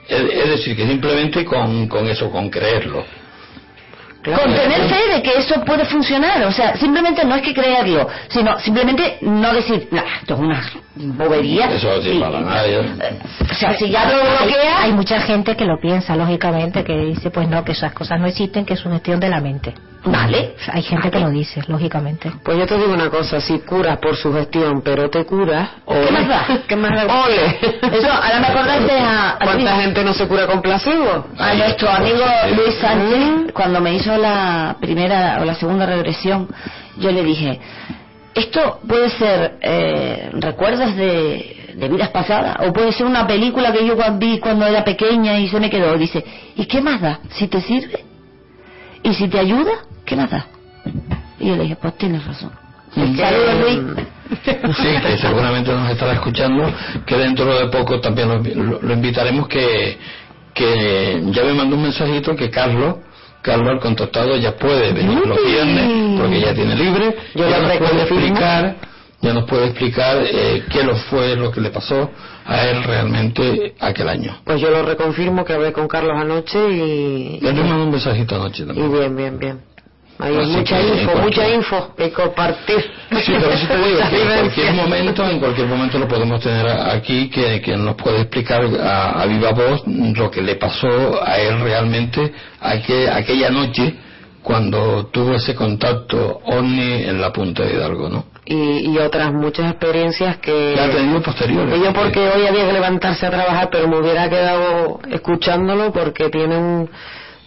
Es, 0.08 0.50
decir, 0.50 0.76
que 0.76 0.86
simplemente 0.88 1.46
con, 1.46 1.88
con 1.88 2.08
eso, 2.08 2.30
con 2.30 2.50
creerlo. 2.50 3.06
Claro. 4.22 4.44
Con 4.44 4.56
tener 4.56 4.88
fe 4.88 5.14
de 5.16 5.22
que 5.22 5.38
eso 5.38 5.64
puede 5.66 5.84
funcionar, 5.86 6.44
o 6.44 6.52
sea, 6.52 6.78
simplemente 6.78 7.26
no 7.26 7.36
es 7.36 7.42
que 7.42 7.54
creerlo, 7.54 8.08
sino 8.30 8.58
simplemente 8.60 9.18
no 9.22 9.54
decir, 9.54 9.90
nah, 9.92 10.02
esto 10.22 10.36
es 10.36 10.40
una 10.40 10.64
bobería. 10.96 11.66
Eso 11.72 12.02
sí, 12.02 12.12
Y- 12.12 12.20
para 12.22 12.40
nadie. 12.40 12.80
eh, 12.80 13.20
O 13.52 13.54
sea, 13.54 13.74
si 13.78 13.90
ya 13.90 14.10
lo 14.10 14.20
bloquea, 14.46 14.84
hay 14.84 14.94
mucha 14.94 15.20
gente 15.20 15.58
que 15.58 15.66
lo 15.66 15.78
piensa, 15.80 16.16
lógicamente, 16.16 16.86
que 16.86 16.98
dice, 16.98 17.32
pues 17.32 17.50
no, 17.50 17.66
que 17.66 17.74
esas 17.74 17.92
cosas 17.94 18.18
no 18.20 18.28
existen, 18.28 18.66
que 18.66 18.76
es 18.76 18.86
una 18.86 18.96
gestión 18.96 19.20
de 19.20 19.28
la 19.30 19.42
mente. 19.42 19.74
Vale. 20.06 20.56
Hay 20.72 20.82
gente 20.84 21.10
que 21.10 21.20
lo 21.20 21.30
dice, 21.30 21.62
lógicamente. 21.68 22.32
Pues 22.44 22.58
yo 22.58 22.66
te 22.66 22.78
digo 22.78 22.94
una 22.94 23.10
cosa, 23.10 23.40
si 23.42 23.60
curas 23.60 23.98
por 24.00 24.16
sugestión, 24.16 24.82
pero 24.84 25.10
te 25.10 25.26
curas, 25.26 25.70
¿Qué 25.88 26.12
más 26.12 26.28
da? 26.28 26.46
¿Qué 26.68 26.76
más 26.76 26.92
da? 26.96 27.24
Ole. 27.24 27.46
Eso, 27.98 28.12
ahora 28.12 28.40
me 28.40 28.48
acordaste 28.48 28.92
a, 29.00 29.30
a 29.40 29.46
Luis, 29.46 29.64
¿Cuánta 29.66 29.82
gente 29.82 30.04
no 30.04 30.14
se 30.14 30.28
cura 30.28 30.48
con 30.48 30.62
placebo? 30.62 31.26
a 31.38 31.54
nuestro 31.54 31.90
amigo 31.90 32.26
Luis 32.56 32.76
Sánchez, 32.76 33.52
cuando 33.54 33.80
me 33.82 33.96
hizo 33.96 34.16
la 34.18 34.76
primera 34.80 35.38
o 35.42 35.46
la 35.46 35.56
segunda 35.56 35.86
regresión, 35.86 36.48
yo 36.98 37.12
le 37.12 37.24
dije, 37.24 37.60
esto 38.36 38.80
puede 38.88 39.10
ser 39.12 39.58
eh, 39.62 40.30
recuerdos 40.34 40.96
de, 40.96 41.74
de 41.76 41.90
vidas 41.90 42.10
pasadas, 42.10 42.58
o 42.68 42.74
puede 42.74 42.92
ser 42.92 43.06
una 43.06 43.26
película 43.28 43.72
que 43.72 43.86
yo 43.86 43.96
vi 44.18 44.40
cuando 44.40 44.66
era 44.66 44.84
pequeña 44.84 45.40
y 45.40 45.48
se 45.50 45.60
me 45.60 45.70
quedó. 45.70 45.98
Dice, 45.98 46.24
¿y 46.56 46.66
qué 46.66 46.82
más 46.82 47.02
da? 47.02 47.20
Si 47.30 47.48
te 47.48 47.62
sirve 47.62 48.13
y 49.04 49.14
si 49.14 49.28
te 49.28 49.40
ayuda, 49.40 49.72
¿qué 50.06 50.16
más 50.16 50.30
da? 50.30 50.48
Y 51.40 51.48
yo 51.48 51.56
le 51.56 51.64
dije, 51.64 51.78
pues 51.82 51.98
tienes 51.98 52.26
razón. 52.26 52.52
Saludos, 52.96 53.56
Luis. 53.62 54.06
Sí, 54.78 54.88
que 55.06 55.18
seguramente 55.18 55.72
nos 55.72 55.90
estará 55.90 56.14
escuchando, 56.14 56.72
que 57.06 57.18
dentro 57.18 57.54
de 57.60 57.68
poco 57.68 58.00
también 58.00 58.30
lo, 58.30 58.94
invitaremos 58.94 59.48
que, 59.48 59.98
que 60.54 61.22
ya 61.26 61.44
me 61.44 61.54
mandó 61.54 61.76
un 61.76 61.84
mensajito 61.84 62.36
que 62.36 62.50
Carlos, 62.50 62.96
Carlos 63.42 63.74
el 63.74 63.80
contactado 63.80 64.36
ya 64.38 64.56
puede 64.56 64.94
venir 64.94 65.20
los 65.26 65.44
viernes 65.44 66.20
porque 66.20 66.40
ya 66.40 66.54
tiene 66.54 66.76
libre, 66.76 67.16
Yo 67.36 67.50
ya 67.50 67.60
nos 67.60 67.78
puede 67.78 68.02
explicar, 68.02 68.76
ya 69.24 69.34
nos 69.34 69.46
puede 69.46 69.66
explicar 69.68 70.18
eh, 70.24 70.64
qué 70.70 70.84
lo 70.84 70.96
fue 70.96 71.36
lo 71.36 71.50
que 71.52 71.62
le 71.62 71.72
pasó 71.72 72.12
a 72.46 72.64
él 72.68 72.84
realmente 72.84 73.74
aquel 73.80 74.10
año. 74.10 74.38
Pues 74.44 74.62
yo 74.62 74.70
lo 74.70 74.84
reconfirmo 74.84 75.44
que 75.46 75.54
hablé 75.54 75.72
con 75.72 75.88
Carlos 75.88 76.14
anoche 76.16 76.60
y, 76.72 77.40
Él 77.42 77.54
me 77.56 77.64
mandó 77.64 77.86
un 77.86 77.92
mensajito 77.92 78.36
anoche 78.36 78.64
y 78.64 78.66
también. 78.68 78.92
bien, 78.92 79.16
bien, 79.16 79.40
bien. 79.40 79.62
Hay 80.20 80.36
Así 80.38 80.52
mucha 80.52 80.80
info, 80.80 81.12
cualquier- 81.12 81.24
mucha 81.24 81.50
info 81.50 81.96
que 81.98 82.12
compartir. 82.12 82.80
Sí, 83.26 83.34
pero 83.40 83.50
eso 83.52 83.68
te 83.68 83.78
digo 83.78 84.00
que 84.10 84.22
en 84.22 84.28
cualquier 84.40 84.74
momento, 84.74 85.30
en 85.30 85.40
cualquier 85.40 85.68
momento 85.68 85.98
lo 86.00 86.08
podemos 86.08 86.40
tener 86.42 86.68
aquí, 86.68 87.30
que, 87.30 87.62
que 87.62 87.76
nos 87.76 87.96
puede 87.96 88.22
explicar 88.22 88.64
a, 88.80 89.22
a 89.22 89.26
viva 89.26 89.52
voz 89.52 89.82
lo 89.88 90.30
que 90.30 90.42
le 90.42 90.56
pasó 90.56 91.20
a 91.26 91.40
él 91.40 91.60
realmente 91.62 92.32
aquel- 92.62 93.10
aquella 93.10 93.50
noche 93.50 93.96
cuando 94.44 95.08
tuvo 95.08 95.36
ese 95.36 95.56
contacto 95.56 96.42
ovni 96.46 97.04
en 97.04 97.20
la 97.20 97.32
punta 97.32 97.64
de 97.64 97.74
Hidalgo, 97.74 98.10
¿no? 98.10 98.26
Y, 98.46 98.92
y 98.92 98.98
otras 98.98 99.34
muchas 99.34 99.72
experiencias 99.72 100.38
que... 100.38 100.76
Ha 100.78 100.92
tenido 100.92 101.22
posteriores. 101.22 101.80
Y 101.80 101.84
yo 101.84 101.94
porque 101.94 102.20
hoy 102.20 102.46
había 102.46 102.66
que 102.66 102.74
levantarse 102.74 103.26
a 103.26 103.32
trabajar, 103.32 103.70
pero 103.72 103.88
me 103.88 103.98
hubiera 103.98 104.30
quedado 104.30 105.00
escuchándolo 105.10 105.94
porque 105.94 106.30
tiene 106.30 106.58
un 106.58 106.90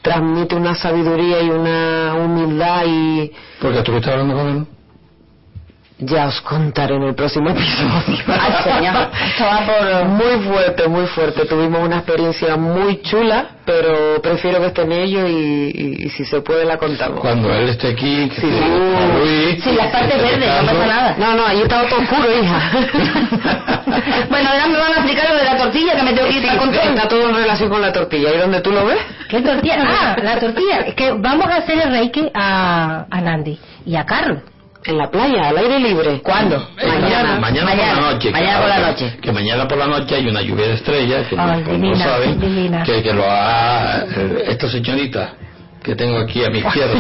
transmite 0.01 0.55
una 0.55 0.75
sabiduría 0.77 1.43
y 1.43 1.51
una 1.51 2.15
humildad 2.15 2.85
y 2.87 3.33
Porque 3.61 3.79
estuviste 3.79 4.11
hablando 4.11 4.35
con 4.35 4.49
él. 4.49 4.67
Ya 5.99 6.27
os 6.27 6.41
contaré 6.43 6.95
en 6.97 7.03
el 7.05 7.15
próximo 7.15 7.49
episodio. 7.51 7.91
Ay, 8.29 8.53
señor, 8.65 9.09
esto 9.29 9.45
va 9.45 9.61
por... 9.67 10.05
Muy 10.09 10.45
fuerte, 10.47 10.89
muy 10.89 11.07
fuerte. 11.07 11.47
Tuvimos 11.47 11.81
una 11.81 11.97
experiencia 11.97 12.57
muy 12.57 13.01
chula, 13.03 13.47
pero 13.65 14.21
prefiero 14.23 14.61
que 14.61 14.67
estén 14.67 14.93
ellos 14.93 15.29
y, 15.31 15.33
y- 15.75 15.97
y 16.07 16.11
si 16.11 16.25
se 16.27 16.43
puede 16.43 16.65
la 16.67 16.77
contamos. 16.77 17.21
Cuando 17.21 17.51
él 17.53 17.71
esté 17.71 17.89
aquí, 17.89 18.29
que 18.29 18.41
Sí. 18.43 18.47
con 18.47 19.19
Luis, 19.21 19.65
Sí, 19.65 19.73
las 19.73 19.87
partes 19.91 20.21
verdes, 20.21 20.49
no 20.63 20.67
pasa 20.73 20.87
nada. 20.87 21.15
No, 21.19 21.35
no, 21.35 21.47
ahí 21.47 21.63
estaba 21.63 21.89
todo 21.89 22.01
oscuro, 22.01 22.29
hija. 22.43 22.71
bueno, 24.31 24.51
ahora 24.51 24.67
me 24.67 24.79
van 24.79 24.93
a 24.93 24.97
explicar 24.97 25.31
lo 25.31 25.37
de 25.37 25.45
la 25.45 25.57
tortilla 25.57 25.97
que 25.97 26.03
me 26.03 26.13
tengo 26.13 26.29
que 26.29 26.35
ir 26.35 26.41
Sí, 26.43 26.47
para 26.47 26.59
control. 26.59 26.89
está 26.95 27.09
todo 27.09 27.29
en 27.31 27.37
relación 27.37 27.69
con 27.71 27.81
la 27.81 27.93
tortilla. 27.93 28.35
¿Y 28.35 28.39
dónde 28.39 28.61
tú 28.61 28.71
lo 28.71 28.85
ves? 28.87 28.99
¿Qué 29.29 29.41
tortilla? 29.41 29.77
Ah, 29.89 30.17
la 30.23 30.39
tortilla. 30.39 30.81
Es 30.81 30.95
que 30.95 31.13
vamos 31.13 31.47
a 31.49 31.57
hacer 31.57 31.79
el 31.81 31.91
reiki 31.91 32.31
a, 32.35 33.07
a 33.11 33.21
Nandi 33.23 33.59
y 33.87 33.97
a 33.97 34.05
Carlos. 34.05 34.39
En 34.87 34.99
la 34.99 35.11
playa, 35.11 35.49
al 35.49 35.59
aire 35.59 35.81
libre. 35.81 36.21
¿Cuándo? 36.23 36.57
Eh, 36.79 36.87
Mañana. 36.87 37.39
mañana, 37.41 37.71
por 37.71 37.79
la 37.79 37.95
noche. 38.13 38.29
que 38.29 38.33
Mañana 38.33 38.61
por 38.61 38.69
la 38.69 38.79
noche. 38.79 39.17
Que 39.21 39.33
mañana 39.33 39.69
por 39.69 39.79
la 39.79 39.87
noche 39.87 40.15
hay 40.15 40.29
una 40.29 40.43
lluvia 40.43 40.67
de 40.69 40.75
estrellas, 40.75 41.27
que 41.29 41.37
Ay, 41.39 41.63
divina, 41.65 42.05
saben, 42.05 42.41
divina. 42.41 42.83
que, 42.85 43.03
que 43.03 43.13
lo 43.13 43.25
ha, 43.29 44.05
eh, 44.17 44.45
esta 44.49 44.69
señorita 44.69 45.33
que 45.83 45.95
tengo 45.95 46.19
aquí 46.19 46.45
a 46.45 46.51
mi 46.51 46.59
izquierda, 46.59 46.95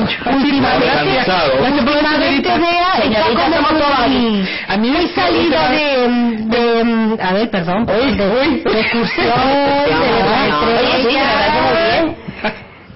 todas. 3.79 4.09
muy- 4.09 4.49
A 4.69 4.77
mí 4.77 4.91
me 4.91 4.99
muy 5.01 5.09
salida 5.09 5.71
de, 5.71 6.09
de, 6.47 7.23
a 7.23 7.33
ver, 7.35 7.51
perdón, 7.51 7.85
de, 7.87 7.95
de 7.95 8.81
excursión, 8.81 9.27
de 9.27 9.93
No, 9.93 10.61
Oye, 10.79 11.03
sí, 11.03 11.17
me 11.17 11.25
parece 11.25 11.61
muy 11.63 11.83
bien. 11.83 12.17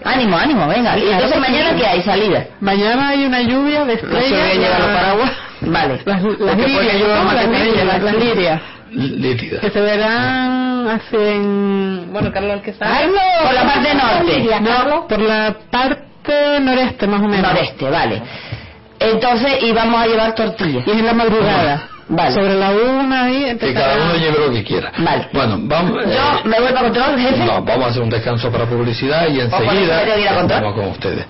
Ánimo, 0.05 0.37
ánimo, 0.37 0.67
venga. 0.67 0.97
Y 0.99 1.09
entonces 1.11 1.39
mañana 1.39 1.77
qué 1.77 1.87
hay, 1.87 2.03
salida. 2.03 2.47
Mañana 2.61 3.09
hay 3.09 3.25
una 3.27 3.43
lluvia 3.43 3.85
de 3.85 3.95
No 3.97 4.01
se 4.01 4.07
estrellas. 4.07 4.49
ve 4.49 4.59
llevar 4.59 4.81
los 4.81 4.89
paraguas. 4.89 5.33
Vale. 5.63 6.01
Las, 6.05 6.23
las 6.23 6.57
lirias, 6.57 7.85
las 7.87 8.13
que 8.13 8.19
lirias. 8.19 8.63
Que 9.61 9.71
se 9.71 9.81
verán 9.81 10.89
hacen, 10.89 12.09
bueno, 12.13 12.33
Carlos 12.33 12.55
el 12.55 12.63
que 12.63 12.73
sabe. 12.73 13.09
Por 13.45 13.55
la 13.55 13.63
parte 13.63 13.95
norte. 13.95 14.61
No, 14.61 15.07
por 15.07 15.21
la 15.21 15.55
parte 15.71 16.61
noreste 16.61 17.07
más 17.07 17.21
o 17.21 17.29
menos. 17.29 17.53
Noreste, 17.53 17.89
vale. 17.91 18.23
Entonces 18.99 19.63
íbamos 19.63 20.01
a 20.01 20.07
llevar 20.07 20.35
tortillas. 20.35 20.87
Y 20.87 20.91
es 20.91 20.97
en 20.97 21.07
la 21.07 21.13
madrugada. 21.13 21.89
Vale. 22.11 22.35
Sobre 22.35 22.55
la 22.55 22.73
una 22.73 23.25
ahí 23.25 23.57
Que 23.57 23.73
cada 23.73 24.05
uno 24.05 24.15
lleve 24.17 24.39
lo 24.47 24.53
que 24.53 24.65
quiera. 24.65 24.93
Vale. 24.99 25.29
Bueno, 25.33 25.59
vamos. 25.63 25.93
Yo 25.93 26.11
eh, 26.11 26.43
me 26.45 26.61
voy 26.61 26.73
para 26.73 26.83
control, 26.83 27.19
jefe. 27.19 27.45
no, 27.45 27.63
vamos 27.63 27.87
a 27.87 27.91
hacer 27.91 28.03
un 28.03 28.11
descanso 28.11 28.51
para 28.51 28.67
publicidad 28.67 29.29
y 29.29 29.41
enseguida 29.41 30.03
vamos 30.51 30.75
con 30.75 30.87
ustedes. 30.89 31.27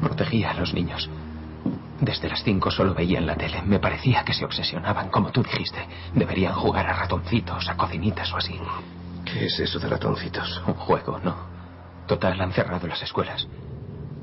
Protegía 0.00 0.50
a 0.50 0.54
los 0.54 0.72
niños. 0.72 1.10
Desde 2.00 2.28
las 2.28 2.44
cinco 2.44 2.70
solo 2.70 2.94
veían 2.94 3.26
la 3.26 3.34
tele. 3.34 3.60
Me 3.62 3.80
parecía 3.80 4.22
que 4.24 4.32
se 4.32 4.44
obsesionaban, 4.44 5.08
como 5.08 5.32
tú 5.32 5.42
dijiste. 5.42 5.84
Deberían 6.14 6.52
jugar 6.52 6.86
a 6.86 6.92
ratoncitos, 6.92 7.68
a 7.68 7.76
cocinitas 7.76 8.32
o 8.32 8.36
así. 8.36 8.54
¿Qué 9.24 9.46
es 9.46 9.58
eso 9.58 9.78
de 9.78 9.88
ratoncitos? 9.88 10.62
Un 10.66 10.74
juego, 10.74 11.18
¿no? 11.22 11.34
Total, 12.06 12.40
han 12.40 12.52
cerrado 12.52 12.86
las 12.86 13.02
escuelas. 13.02 13.46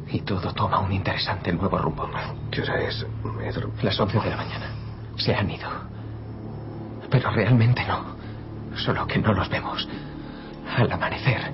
Y 0.08 0.22
todo 0.22 0.54
toma 0.54 0.80
un 0.80 0.92
interesante 0.92 1.52
nuevo 1.52 1.78
rumbo. 1.78 2.10
¿Qué 2.52 2.62
hora 2.62 2.82
es? 2.82 3.06
Las 3.82 4.00
once 4.00 4.20
de 4.20 4.30
la 4.30 4.38
mañana. 4.38 4.68
Se 5.18 5.34
han 5.34 5.50
ido. 5.50 5.70
Pero 7.10 7.32
realmente 7.32 7.84
no. 7.86 8.16
Solo 8.76 9.08
que 9.08 9.20
no 9.20 9.34
los 9.34 9.50
vemos. 9.50 9.88
Al 10.78 10.92
amanecer, 10.92 11.52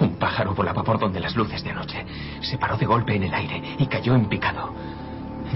un 0.00 0.16
pájaro 0.16 0.54
volaba 0.54 0.82
por 0.82 0.98
donde 0.98 1.20
las 1.20 1.36
luces 1.36 1.62
de 1.64 1.70
anoche. 1.70 2.04
Se 2.40 2.58
paró 2.58 2.76
de 2.76 2.86
golpe 2.86 3.14
en 3.14 3.24
el 3.24 3.34
aire 3.34 3.76
y 3.78 3.86
cayó 3.86 4.14
en 4.14 4.26
picado. 4.26 4.74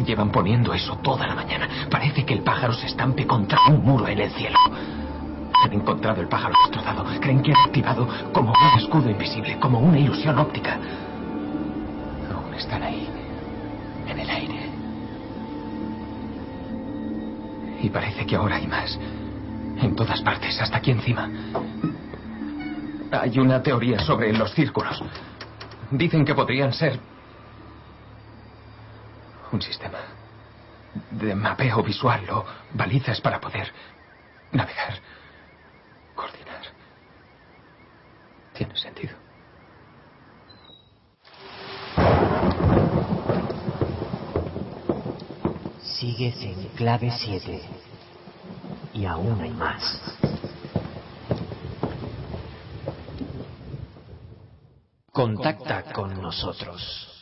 Llevan 0.04 0.30
poniendo 0.30 0.74
eso 0.74 0.96
toda 0.98 1.26
la 1.26 1.34
mañana. 1.34 1.68
Parece 1.90 2.24
que 2.24 2.34
el 2.34 2.42
pájaro 2.42 2.72
se 2.72 2.86
estampe 2.86 3.26
contra 3.26 3.58
un 3.68 3.84
muro 3.84 4.08
en 4.08 4.20
el 4.20 4.30
cielo. 4.30 4.58
Han 5.64 5.72
encontrado 5.72 6.20
el 6.20 6.28
pájaro 6.28 6.54
destrozado. 6.64 7.04
Creen 7.20 7.42
que 7.42 7.52
ha 7.52 7.64
activado 7.64 8.08
como 8.32 8.50
un 8.50 8.78
escudo 8.78 9.10
invisible, 9.10 9.58
como 9.58 9.80
una 9.80 9.98
ilusión 9.98 10.38
óptica. 10.38 10.78
Aún 12.34 12.54
están 12.54 12.82
ahí, 12.82 13.08
en 14.06 14.18
el 14.18 14.30
aire. 14.30 14.70
Y 17.82 17.90
parece 17.90 18.26
que 18.26 18.36
ahora 18.36 18.56
hay 18.56 18.66
más. 18.66 18.98
En 19.80 19.94
todas 19.94 20.20
partes, 20.22 20.60
hasta 20.60 20.78
aquí 20.78 20.90
encima. 20.90 21.28
Hay 23.12 23.38
una 23.38 23.62
teoría 23.62 23.98
sobre 24.00 24.32
los 24.32 24.52
círculos. 24.52 25.02
Dicen 25.90 26.24
que 26.24 26.34
podrían 26.34 26.72
ser 26.72 26.98
un 29.52 29.62
sistema 29.62 29.98
de 31.10 31.34
mapeo 31.34 31.82
visual 31.82 32.28
o 32.30 32.44
balizas 32.74 33.20
para 33.20 33.40
poder 33.40 33.72
navegar, 34.52 34.94
tiene 38.56 38.76
sentido. 38.76 39.14
Sigues 45.80 46.40
en 46.42 46.68
clave 46.76 47.10
7 47.10 47.62
y 48.94 49.04
aún 49.04 49.40
hay 49.40 49.50
más. 49.50 50.00
Contacta 55.12 55.92
con 55.92 56.20
nosotros. 56.20 57.12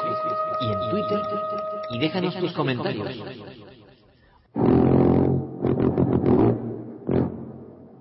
y 0.63 0.73
en 0.73 0.81
Twitter 0.89 1.21
y 1.91 1.99
déjanos 1.99 2.35
tus 2.39 2.55
comentarios. 2.55 3.23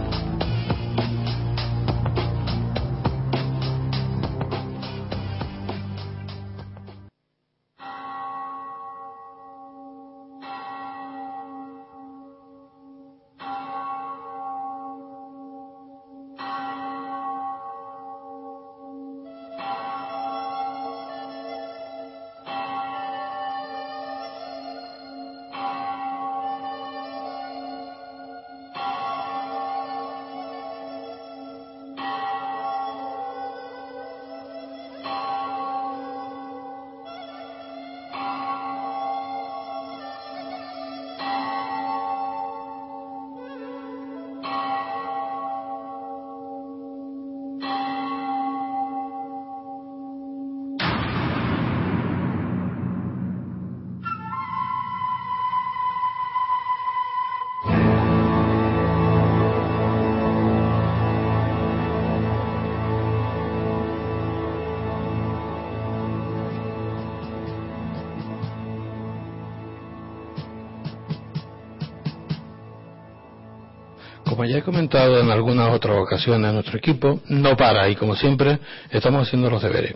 En 74.95 75.31
algunas 75.31 75.73
otras 75.73 75.97
ocasiones, 75.97 76.53
nuestro 76.53 76.77
equipo 76.77 77.19
no 77.27 77.57
para 77.57 77.89
y, 77.89 77.95
como 77.95 78.15
siempre, 78.15 78.59
estamos 78.91 79.27
haciendo 79.27 79.49
los 79.49 79.63
deberes. 79.63 79.95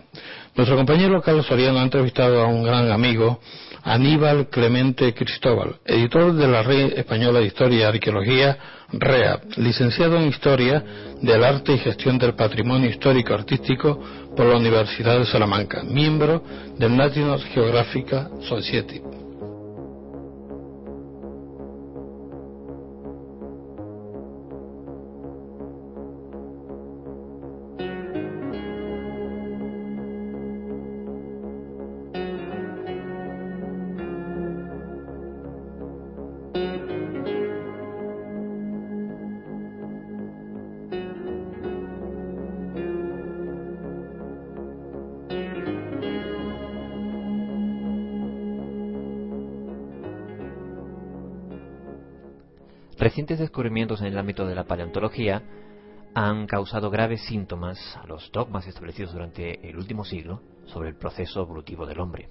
Nuestro 0.56 0.76
compañero 0.76 1.22
Carlos 1.22 1.46
Soriano 1.46 1.78
ha 1.78 1.84
entrevistado 1.84 2.42
a 2.42 2.46
un 2.46 2.64
gran 2.64 2.90
amigo, 2.90 3.38
Aníbal 3.84 4.48
Clemente 4.48 5.14
Cristóbal, 5.14 5.76
editor 5.84 6.34
de 6.34 6.48
la 6.48 6.64
Red 6.64 6.98
Española 6.98 7.38
de 7.38 7.46
Historia 7.46 7.78
y 7.78 7.82
Arqueología, 7.84 8.58
REA, 8.90 9.40
licenciado 9.58 10.16
en 10.16 10.30
Historia 10.30 10.82
del 11.22 11.44
Arte 11.44 11.74
y 11.74 11.78
Gestión 11.78 12.18
del 12.18 12.34
Patrimonio 12.34 12.90
Histórico 12.90 13.34
Artístico 13.34 14.02
por 14.36 14.46
la 14.46 14.56
Universidad 14.56 15.16
de 15.16 15.26
Salamanca, 15.26 15.84
miembro 15.84 16.42
del 16.76 16.96
National 16.96 17.40
Geographic 17.40 18.42
Society. 18.48 19.07
Recientes 53.08 53.38
descubrimientos 53.38 54.02
en 54.02 54.08
el 54.08 54.18
ámbito 54.18 54.44
de 54.44 54.54
la 54.54 54.64
paleontología 54.64 55.42
han 56.12 56.46
causado 56.46 56.90
graves 56.90 57.22
síntomas 57.22 57.78
a 57.96 58.06
los 58.06 58.30
dogmas 58.32 58.66
establecidos 58.66 59.14
durante 59.14 59.66
el 59.66 59.78
último 59.78 60.04
siglo 60.04 60.42
sobre 60.66 60.90
el 60.90 60.96
proceso 60.96 61.40
evolutivo 61.40 61.86
del 61.86 62.00
hombre. 62.00 62.28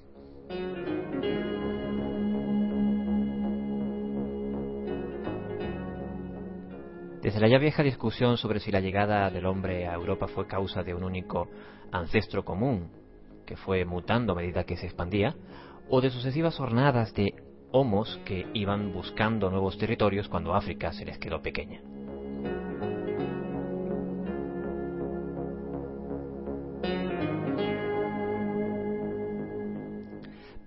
Desde 7.23 7.39
la 7.39 7.47
ya 7.47 7.57
vieja 7.57 7.81
discusión 7.81 8.37
sobre 8.37 8.59
si 8.59 8.71
la 8.71 8.79
llegada 8.79 9.31
del 9.31 9.47
hombre 9.47 9.87
a 9.87 9.95
Europa 9.95 10.27
fue 10.27 10.45
causa 10.45 10.83
de 10.83 10.93
un 10.93 11.03
único 11.03 11.49
ancestro 11.91 12.45
común, 12.45 12.91
que 13.47 13.57
fue 13.57 13.83
mutando 13.83 14.33
a 14.33 14.35
medida 14.35 14.63
que 14.63 14.77
se 14.77 14.85
expandía, 14.85 15.35
o 15.89 16.01
de 16.01 16.11
sucesivas 16.11 16.55
jornadas 16.55 17.15
de 17.15 17.46
homos 17.71 18.19
que 18.25 18.47
iban 18.53 18.93
buscando 18.93 19.49
nuevos 19.49 19.77
territorios 19.77 20.29
cuando 20.29 20.55
África 20.55 20.91
se 20.93 21.05
les 21.05 21.17
quedó 21.17 21.41
pequeña. 21.41 21.81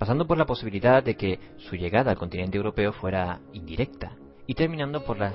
pasando 0.01 0.27
por 0.27 0.39
la 0.39 0.47
posibilidad 0.47 1.05
de 1.05 1.15
que 1.15 1.39
su 1.59 1.77
llegada 1.77 2.11
al 2.11 2.17
continente 2.17 2.57
europeo 2.57 2.91
fuera 2.95 3.39
indirecta 3.53 4.17
y 4.47 4.55
terminando 4.55 5.05
por 5.05 5.19
las 5.19 5.35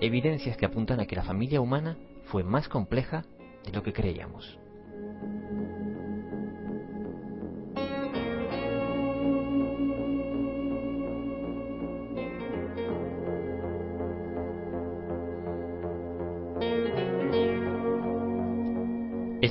evidencias 0.00 0.56
que 0.56 0.64
apuntan 0.64 1.00
a 1.00 1.06
que 1.06 1.16
la 1.16 1.24
familia 1.24 1.60
humana 1.60 1.96
fue 2.26 2.44
más 2.44 2.68
compleja 2.68 3.24
de 3.64 3.72
lo 3.72 3.82
que 3.82 3.92
creíamos. 3.92 4.60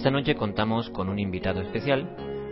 Esta 0.06 0.14
noche 0.14 0.36
contamos 0.36 0.92
con 0.92 1.10
un 1.10 1.18
invitado 1.18 1.62
especial 1.62 2.08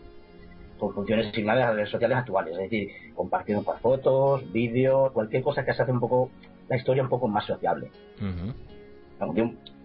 con 0.77 0.93
funciones 0.93 1.31
similares 1.33 1.63
a 1.63 1.67
las 1.67 1.75
redes 1.75 1.89
sociales 1.89 2.17
actuales, 2.17 2.53
es 2.53 2.59
decir, 2.63 2.89
compartiendo 3.15 3.63
fotos, 3.79 4.51
vídeos, 4.51 5.11
cualquier 5.11 5.43
cosa 5.43 5.63
que 5.63 5.73
se 5.73 5.83
hace 5.83 5.91
un 5.91 5.99
poco 5.99 6.31
la 6.67 6.75
historia 6.75 7.03
un 7.03 7.09
poco 7.09 7.27
más 7.27 7.45
sociable. 7.45 7.91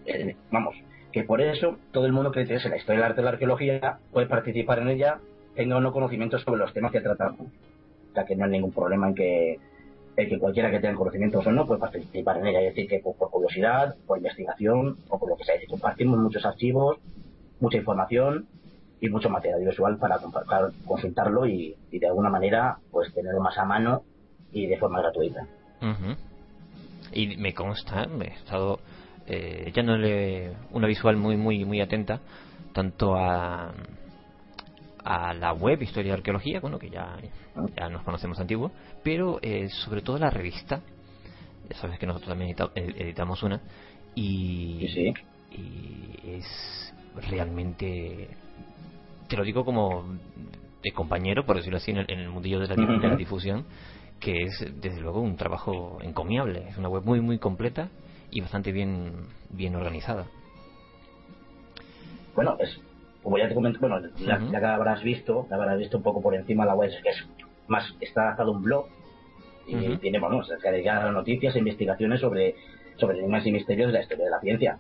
Eh, 0.07 0.37
vamos, 0.51 0.74
que 1.12 1.24
por 1.24 1.41
eso 1.41 1.77
todo 1.93 2.07
el 2.07 2.12
mundo 2.12 2.33
que 2.33 2.41
interese 2.41 2.68
la 2.68 2.79
historia, 2.79 2.99
el 2.99 3.05
arte 3.05 3.20
y 3.20 3.24
la 3.24 3.31
arqueología 3.31 3.99
puede 4.12 4.27
participar 4.27 4.79
en 4.81 4.89
ella 4.89 5.18
tenga 5.57 5.77
o 5.77 5.81
no 5.81 5.93
conocimiento 5.93 6.39
sobre 6.39 6.61
los 6.61 6.73
temas 6.73 6.93
que 6.93 7.01
tratamos. 7.01 7.41
O 7.41 8.15
sea, 8.15 8.25
que 8.25 8.37
no 8.37 8.45
hay 8.45 8.51
ningún 8.51 8.73
problema 8.73 9.09
en 9.09 9.15
que, 9.15 9.59
que 10.15 10.39
cualquiera 10.39 10.71
que 10.71 10.79
tenga 10.79 10.95
conocimientos 10.95 11.47
o 11.47 11.53
no 11.53 11.67
puede 11.67 11.81
participar 11.81 12.39
en 12.39 12.47
ella. 12.47 12.61
Es 12.61 12.75
decir, 12.75 12.89
que 12.89 13.01
por, 13.01 13.17
curiosidad, 13.31 13.97
por 14.07 14.19
investigación 14.19 14.99
o 15.09 15.19
por 15.19 15.31
lo 15.31 15.37
que 15.37 15.45
sea. 15.45 15.57
compartimos 15.69 16.19
muchos 16.19 16.45
archivos, 16.45 16.99
mucha 17.59 17.78
información 17.78 18.47
y 19.01 19.09
mucho 19.09 19.28
material 19.28 19.65
visual 19.65 19.99
para, 19.99 20.19
consultarlo 20.87 21.47
y, 21.47 21.77
de 21.91 22.07
alguna 22.07 22.31
manera 22.31 22.78
pues 22.91 23.12
tenerlo 23.12 23.41
más 23.41 23.57
a 23.59 23.65
mano 23.65 24.03
y 24.53 24.66
de 24.66 24.78
forma 24.78 25.01
gratuita. 25.01 25.47
Y 27.12 27.37
me 27.37 27.55
consta, 27.55 28.07
me 28.07 28.27
he 28.27 28.35
estado 28.35 28.81
eh, 29.27 29.65
echándole 29.66 30.53
una 30.73 30.87
visual 30.87 31.16
muy 31.16 31.37
muy 31.37 31.65
muy 31.65 31.81
atenta 31.81 32.20
tanto 32.73 33.16
a 33.16 33.73
a 35.07 35.33
la 35.35 35.53
web 35.53 35.81
Historia 35.81 36.12
de 36.12 36.19
Arqueología, 36.19 36.59
bueno, 36.59 36.81
que 36.81 36.91
ya, 36.91 37.16
ya 37.77 37.89
nos 37.89 38.03
conocemos 38.03 38.41
antiguo, 38.41 38.73
pero 39.05 39.39
eh, 39.41 39.69
sobre 39.69 40.03
todo 40.03 40.19
la 40.19 40.31
revista. 40.31 40.83
Ya 41.70 41.77
sabes 41.77 41.99
que 41.99 42.07
nosotros 42.07 42.28
también 42.28 42.57
editamos 42.74 43.43
una. 43.43 43.61
Y, 44.16 44.85
y 45.53 46.19
es 46.24 46.93
realmente. 47.28 48.31
Te 49.28 49.37
lo 49.37 49.45
digo 49.45 49.65
como 49.65 50.16
de 50.83 50.93
compañero, 50.93 51.47
por 51.47 51.57
decirlo 51.57 51.78
así, 51.78 51.93
en 51.93 51.99
el, 51.99 52.28
mundillo 52.28 52.59
de 52.61 52.69
la, 52.69 52.74
de 52.74 53.09
la 53.09 53.16
difusión, 53.16 53.65
que 54.20 54.43
es 54.43 54.65
desde 54.81 55.01
luego 55.01 55.20
un 55.20 55.37
trabajo 55.37 55.99
encomiable. 56.03 56.69
Es 56.69 56.78
una 56.78 56.89
web 56.89 57.05
muy, 57.05 57.20
muy 57.20 57.39
completa 57.39 57.91
y 58.31 58.41
bastante 58.41 58.73
bien, 58.73 59.28
bien 59.51 59.77
organizada. 59.77 60.27
Bueno, 62.35 62.57
es 62.61 62.78
como 63.27 63.39
ya 63.39 63.48
te 63.48 63.55
comento, 63.57 63.81
bueno, 63.81 64.01
ya, 64.24 64.39
ya 64.53 64.61
que 64.61 64.66
habrás 64.66 65.03
visto, 65.03 65.48
ya 65.51 65.57
habrás 65.57 65.77
visto 65.78 65.97
un 65.97 66.05
poco 66.05 66.23
por 66.23 66.36
encima 66.36 66.65
la 66.65 66.77
web, 66.77 66.90
es 66.90 67.03
que 67.03 67.09
es 67.09 67.27
más, 67.66 67.85
está 68.01 68.23
adaptado 68.23 68.53
un 68.53 68.62
blog 68.62 68.86
y 69.66 69.97
tiene, 69.97 70.20
bueno, 70.20 70.44
se 70.44 70.55
dedica 70.70 71.09
a 71.09 71.11
noticias 71.11 71.57
e 71.57 71.59
investigaciones 71.59 72.20
sobre, 72.20 72.55
sobre 72.98 73.19
enigmas 73.19 73.44
y 73.44 73.51
misterios 73.51 73.89
de 73.89 73.94
la 73.94 74.03
historia 74.03 74.27
de 74.27 74.31
la 74.31 74.39
ciencia. 74.39 74.78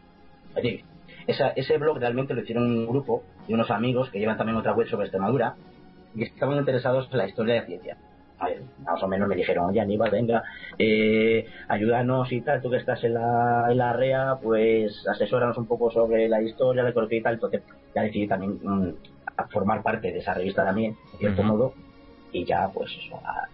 Es 0.50 0.62
decir, 0.62 0.84
esa- 1.26 1.48
ese 1.56 1.76
blog 1.78 1.98
realmente 1.98 2.34
lo 2.34 2.42
hicieron 2.42 2.62
un 2.70 2.86
grupo 2.86 3.24
de 3.48 3.54
unos 3.54 3.68
amigos 3.72 4.10
que 4.10 4.20
llevan 4.20 4.36
también 4.36 4.56
otra 4.56 4.74
web 4.74 4.86
sobre 4.86 5.06
Extremadura 5.06 5.56
y 6.14 6.22
estaban 6.22 6.56
interesados 6.56 7.08
en 7.10 7.18
la 7.18 7.26
historia 7.26 7.54
de 7.54 7.60
la 7.62 7.66
ciencia. 7.66 7.96
A 8.38 8.48
ver, 8.48 8.62
más 8.84 9.02
o 9.02 9.08
menos 9.08 9.28
me 9.28 9.34
dijeron, 9.34 9.70
oye 9.70 9.80
Aníbal, 9.80 10.10
venga, 10.10 10.42
eh, 10.78 11.46
ayúdanos 11.68 12.30
y 12.32 12.42
tal, 12.42 12.60
tú 12.60 12.70
que 12.70 12.76
estás 12.76 13.02
en 13.04 13.14
la, 13.14 13.66
en 13.70 13.78
la 13.78 13.94
REA, 13.94 14.36
pues 14.42 15.06
asesóranos 15.08 15.56
un 15.56 15.66
poco 15.66 15.90
sobre 15.90 16.28
la 16.28 16.42
historia, 16.42 16.82
la 16.82 16.90
ecología 16.90 17.18
y 17.18 17.22
tal. 17.22 17.34
Entonces 17.34 17.62
ya 17.94 18.02
decidí 18.02 18.28
también 18.28 18.58
mm, 18.62 18.90
a 19.38 19.44
formar 19.48 19.82
parte 19.82 20.12
de 20.12 20.18
esa 20.18 20.34
revista 20.34 20.64
también, 20.64 20.96
de 21.12 21.18
cierto 21.18 21.42
modo, 21.42 21.72
y 22.32 22.44
ya 22.44 22.68
pues 22.74 22.90
a, 23.24 23.48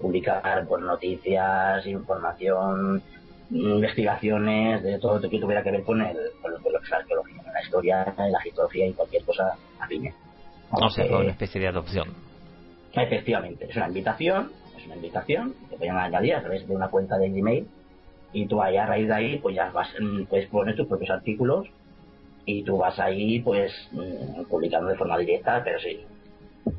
publicar 0.00 0.66
pues, 0.66 0.82
noticias, 0.82 1.86
información, 1.86 3.02
investigaciones, 3.50 4.82
de 4.82 4.98
todo 4.98 5.20
lo 5.20 5.30
que 5.30 5.38
tuviera 5.38 5.62
que 5.62 5.70
ver 5.70 5.84
con, 5.84 6.00
el, 6.00 6.16
con 6.42 6.52
lo, 6.52 6.60
con 6.60 6.72
lo 6.72 6.78
que 6.80 6.84
es 6.86 6.90
la 6.90 6.96
arqueología, 6.98 7.42
la 7.52 7.62
historia, 7.62 8.14
la 8.16 8.38
egiptología 8.40 8.86
y 8.86 8.92
cualquier 8.94 9.22
cosa 9.24 9.56
afín. 9.78 10.12
O 10.70 10.90
sea, 10.90 11.04
Aunque- 11.04 11.22
una 11.22 11.30
especie 11.30 11.60
de 11.60 11.68
adopción. 11.68 12.33
Efectivamente, 12.96 13.66
es 13.68 13.76
una 13.76 13.88
invitación, 13.88 14.52
es 14.76 14.86
una 14.86 14.96
invitación, 14.96 15.54
te 15.68 15.76
pueden 15.76 15.96
añadir 15.96 16.34
a 16.34 16.40
través 16.40 16.66
de 16.66 16.74
una 16.74 16.88
cuenta 16.88 17.18
de 17.18 17.28
Gmail 17.30 17.66
y 18.32 18.46
tú 18.46 18.62
ahí 18.62 18.76
a 18.76 18.86
raíz 18.86 19.08
de 19.08 19.14
ahí 19.14 19.38
pues 19.38 19.54
ya 19.54 19.70
vas, 19.70 19.88
mm, 20.00 20.24
puedes 20.24 20.48
poner 20.48 20.76
tus 20.76 20.86
propios 20.86 21.10
artículos 21.10 21.66
y 22.46 22.62
tú 22.62 22.78
vas 22.78 22.98
ahí 22.98 23.40
pues 23.40 23.72
mm, 23.92 24.44
publicando 24.44 24.88
de 24.88 24.96
forma 24.96 25.18
directa, 25.18 25.62
pero 25.64 25.78
sí, 25.80 26.00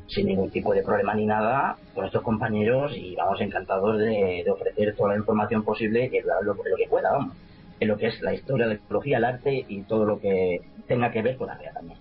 sin 0.06 0.26
ningún 0.26 0.50
tipo 0.50 0.72
de 0.72 0.82
problema 0.82 1.14
ni 1.14 1.26
nada 1.26 1.76
con 1.94 2.06
estos 2.06 2.22
compañeros 2.22 2.92
y 2.96 3.14
vamos 3.14 3.40
encantados 3.40 3.98
de, 3.98 4.44
ofrecer 4.50 4.94
toda 4.96 5.10
la 5.10 5.18
información 5.18 5.64
posible 5.64 6.08
que 6.10 6.22
lo, 6.22 6.54
lo 6.54 6.76
que 6.76 6.88
pueda, 6.88 7.12
vamos, 7.12 7.34
en 7.78 7.88
lo 7.88 7.96
que 7.96 8.06
es 8.06 8.20
la 8.22 8.32
historia, 8.32 8.66
la 8.66 8.74
ecología, 8.74 9.18
el 9.18 9.24
arte 9.24 9.64
y 9.68 9.82
todo 9.82 10.04
lo 10.04 10.18
que 10.18 10.62
tenga 10.86 11.10
que 11.10 11.22
ver 11.22 11.36
con 11.36 11.48
la 11.48 11.56
REA 11.56 11.72
también. 11.72 11.98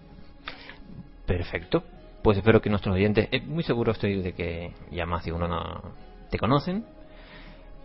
Perfecto. 1.25 1.83
Pues 2.25 2.39
espero 2.39 2.59
que 2.59 2.71
nuestros 2.71 2.95
oyentes, 2.95 3.29
eh, 3.31 3.39
muy 3.41 3.61
seguro 3.61 3.91
estoy 3.91 4.19
de 4.19 4.33
que 4.33 4.71
ya 4.89 5.05
más 5.05 5.23
de 5.25 5.31
uno 5.31 5.47
no 5.47 5.91
te 6.31 6.39
conocen. 6.39 6.83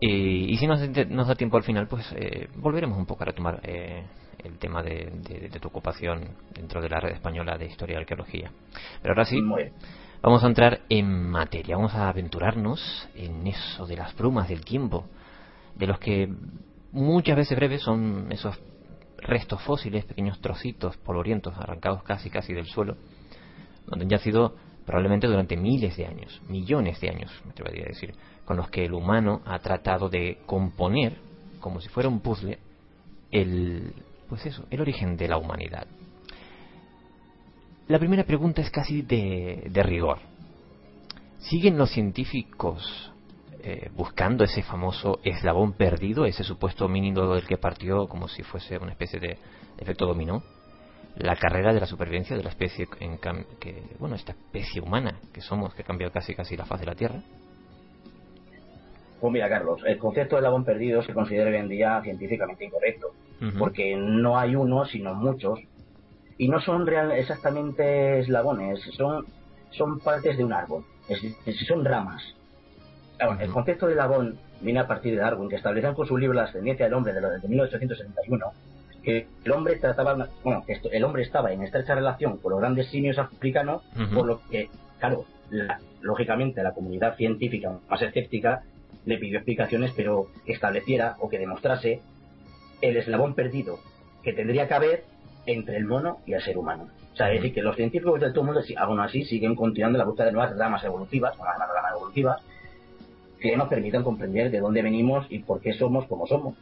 Y, 0.01 0.51
y 0.51 0.57
si 0.57 0.67
nos, 0.67 0.81
nos 1.11 1.29
da 1.29 1.35
tiempo 1.35 1.59
al 1.59 1.63
final, 1.63 1.89
pues 1.89 2.11
eh, 2.17 2.49
volveremos 2.57 2.97
un 2.97 3.05
poco 3.05 3.23
a 3.23 3.27
retomar 3.27 3.61
eh, 3.65 4.03
el 4.43 4.57
tema 4.57 4.83
de, 4.83 5.13
de- 5.29 5.51
de 5.51 5.61
tu 5.61 5.69
ocupación 5.69 6.27
dentro 6.55 6.81
de 6.81 6.89
la 6.89 7.01
red 7.01 7.13
española 7.13 7.59
de 7.59 7.67
historia 7.67 7.97
y 7.97 7.99
arqueología. 7.99 8.51
Pero 9.03 9.13
ahora 9.13 9.27
sí, 9.27 9.37
vamos 10.23 10.43
a 10.43 10.47
entrar 10.47 10.81
en 10.89 11.29
materia, 11.29 11.77
vamos 11.77 11.95
a 11.95 12.09
aventurarnos 12.09 13.11
en 13.15 13.47
eso 13.47 13.85
de 13.85 13.97
las 13.97 14.17
brumas 14.17 14.49
del 14.49 14.65
tiempo, 14.65 15.05
de 15.75 15.87
los 15.87 15.99
que 15.99 16.33
muchas 16.93 17.37
veces 17.37 17.59
breves 17.59 17.83
son 17.83 18.33
esos 18.33 18.59
restos 19.19 19.61
fósiles, 19.65 20.07
pequeños 20.07 20.41
trocitos 20.41 20.97
polvorientos 20.97 21.55
arrancados 21.59 22.03
casi 22.05 22.31
casi 22.31 22.55
del 22.55 22.65
suelo, 22.65 22.97
donde 23.91 24.05
han 24.05 24.11
yacido 24.11 24.55
probablemente 24.87 25.27
durante 25.27 25.57
miles 25.57 25.97
de 25.97 26.07
años, 26.07 26.41
millones 26.49 27.01
de 27.01 27.11
años, 27.11 27.31
me 27.45 27.51
atrevería 27.51 27.85
a 27.85 27.89
decir, 27.89 28.15
con 28.45 28.57
los 28.57 28.71
que 28.71 28.85
el 28.85 28.95
humano 28.95 29.43
ha 29.45 29.59
tratado 29.59 30.09
de 30.09 30.39
componer, 30.47 31.19
como 31.61 31.81
si 31.81 31.89
fuera 31.89 32.09
un 32.09 32.21
puzzle, 32.21 32.59
el, 33.31 33.93
pues 34.29 34.47
eso, 34.47 34.65
el 34.71 34.81
origen 34.81 35.17
de 35.17 35.29
la 35.29 35.37
humanidad. 35.37 35.87
La 37.89 37.99
primera 37.99 38.25
pregunta 38.25 38.63
es 38.63 38.71
casi 38.71 39.03
de, 39.03 39.71
rigor. 39.85 40.19
¿Siguen 41.39 41.77
los 41.77 41.91
científicos 41.91 43.13
eh, 43.63 43.91
buscando 43.97 44.45
ese 44.45 44.63
famoso 44.63 45.21
eslabón 45.25 45.73
perdido, 45.73 46.25
ese 46.25 46.45
supuesto 46.45 46.85
homínido 46.85 47.35
del 47.35 47.47
que 47.47 47.59
partió 47.59 48.07
como 48.07 48.29
si 48.29 48.43
fuese 48.43 48.79
una 48.79 48.93
especie 48.93 49.19
de 49.19 49.39
efecto 49.79 50.07
dominó? 50.07 50.43
La 51.17 51.37
carrera 51.37 51.73
de 51.73 51.81
la 51.81 51.87
supervivencia 51.87 52.37
de 52.37 52.43
la 52.43 52.51
especie 52.51 52.87
en 53.01 53.19
cam- 53.19 53.45
que, 53.59 53.83
bueno, 53.99 54.15
esta 54.15 54.33
especie 54.33 54.81
humana 54.81 55.17
que 55.33 55.41
somos, 55.41 55.75
que 55.75 55.83
ha 55.83 55.85
cambiado 55.85 56.13
casi 56.13 56.35
casi 56.35 56.57
la 56.57 56.65
faz 56.65 56.81
de 56.81 56.87
la 56.87 56.95
Tierra. 56.95 57.21
Pues 59.21 59.33
mira, 59.33 59.49
Carlos, 59.49 59.83
el 59.87 59.99
concepto 59.99 60.37
de 60.37 60.43
labón 60.43 60.65
perdido 60.65 61.03
se 61.03 61.13
considera 61.13 61.51
hoy 61.51 61.57
en 61.57 61.69
día 61.69 62.01
científicamente 62.03 62.65
incorrecto, 62.65 63.09
porque 63.59 63.97
no 63.97 64.39
hay 64.39 64.55
uno, 64.57 64.85
sino 64.87 65.15
muchos, 65.15 65.59
y 66.39 66.49
no 66.49 66.61
son 66.61 66.87
real, 66.87 67.13
exactamente 67.13 68.21
eslabones, 68.21 68.81
son, 68.97 69.27
son 69.73 69.99
partes 70.01 70.39
de 70.39 70.45
un 70.45 70.53
árbol, 70.55 70.85
es 71.09 71.21
son 71.67 71.85
ramas. 71.85 72.23
El 73.41 73.51
concepto 73.51 73.87
de 73.87 73.95
labón 73.95 74.39
viene 74.63 74.81
a 74.81 74.87
partir 74.87 75.15
de 75.15 75.21
Darwin, 75.21 75.51
que 75.51 75.57
estableció 75.57 75.93
con 75.95 76.07
su 76.07 76.17
libro 76.17 76.35
La 76.35 76.45
ascendencia 76.45 76.87
del 76.87 76.95
hombre 76.95 77.13
de, 77.13 77.21
lo- 77.21 77.29
de 77.31 77.47
1871, 77.47 78.47
que 79.03 79.27
el 79.45 79.53
hombre 79.53 79.77
trataba, 79.77 80.29
bueno, 80.45 80.63
que 80.67 80.73
esto- 80.75 80.91
el 80.91 81.05
hombre 81.05 81.23
estaba 81.23 81.53
en 81.53 81.63
estrecha 81.63 81.95
relación 81.95 82.37
con 82.39 82.53
los 82.53 82.61
grandes 82.61 82.89
simios 82.89 83.19
africanos, 83.19 83.83
por 84.15 84.27
lo 84.27 84.41
que, 84.51 84.69
claro, 84.99 85.25
la- 85.51 85.81
lógicamente 86.03 86.63
la 86.63 86.73
comunidad 86.73 87.17
científica 87.17 87.73
más 87.89 88.03
escéptica 88.03 88.63
le 89.07 89.19
pidió 89.19 89.39
explicaciones, 89.39 89.93
pero 89.97 90.27
que 90.45 90.53
estableciera 90.53 91.17
o 91.21 91.29
que 91.29 91.39
demostrase 91.39 92.01
el 92.83 92.97
eslabón 92.97 93.35
perdido 93.35 93.79
que 94.23 94.33
tendría 94.33 94.69
que 94.69 94.75
haber 94.75 95.05
entre 95.47 95.77
el 95.77 95.85
mono 95.87 96.19
y 96.27 96.35
el 96.35 96.43
ser 96.43 96.59
humano. 96.59 96.89
O 97.13 97.17
sea, 97.17 97.29
es 97.33 97.41
decir, 97.41 97.55
que 97.55 97.63
los 97.63 97.77
científicos 97.77 98.21
del 98.21 98.33
todo 98.33 98.43
el 98.43 98.47
mundo, 98.53 98.63
aún 98.79 99.01
así, 99.01 99.25
siguen 99.25 99.55
continuando 99.55 99.99
la 99.99 100.05
búsqueda 100.05 100.27
de 100.27 100.33
nuevas 100.33 100.57
ramas 100.57 100.85
evolutivas, 100.85 101.37
nuevas 101.37 101.59
ramas 101.59 101.93
evolutivas, 101.95 102.43
que 103.41 103.57
nos 103.57 103.69
permitan 103.69 104.05
comprender 104.05 104.51
de 104.51 104.61
dónde 104.61 104.83
venimos 104.83 105.27
y 105.31 105.39
por 105.41 105.61
qué 105.61 105.73
somos 105.73 106.07
como 106.07 106.27
somos. 106.27 106.55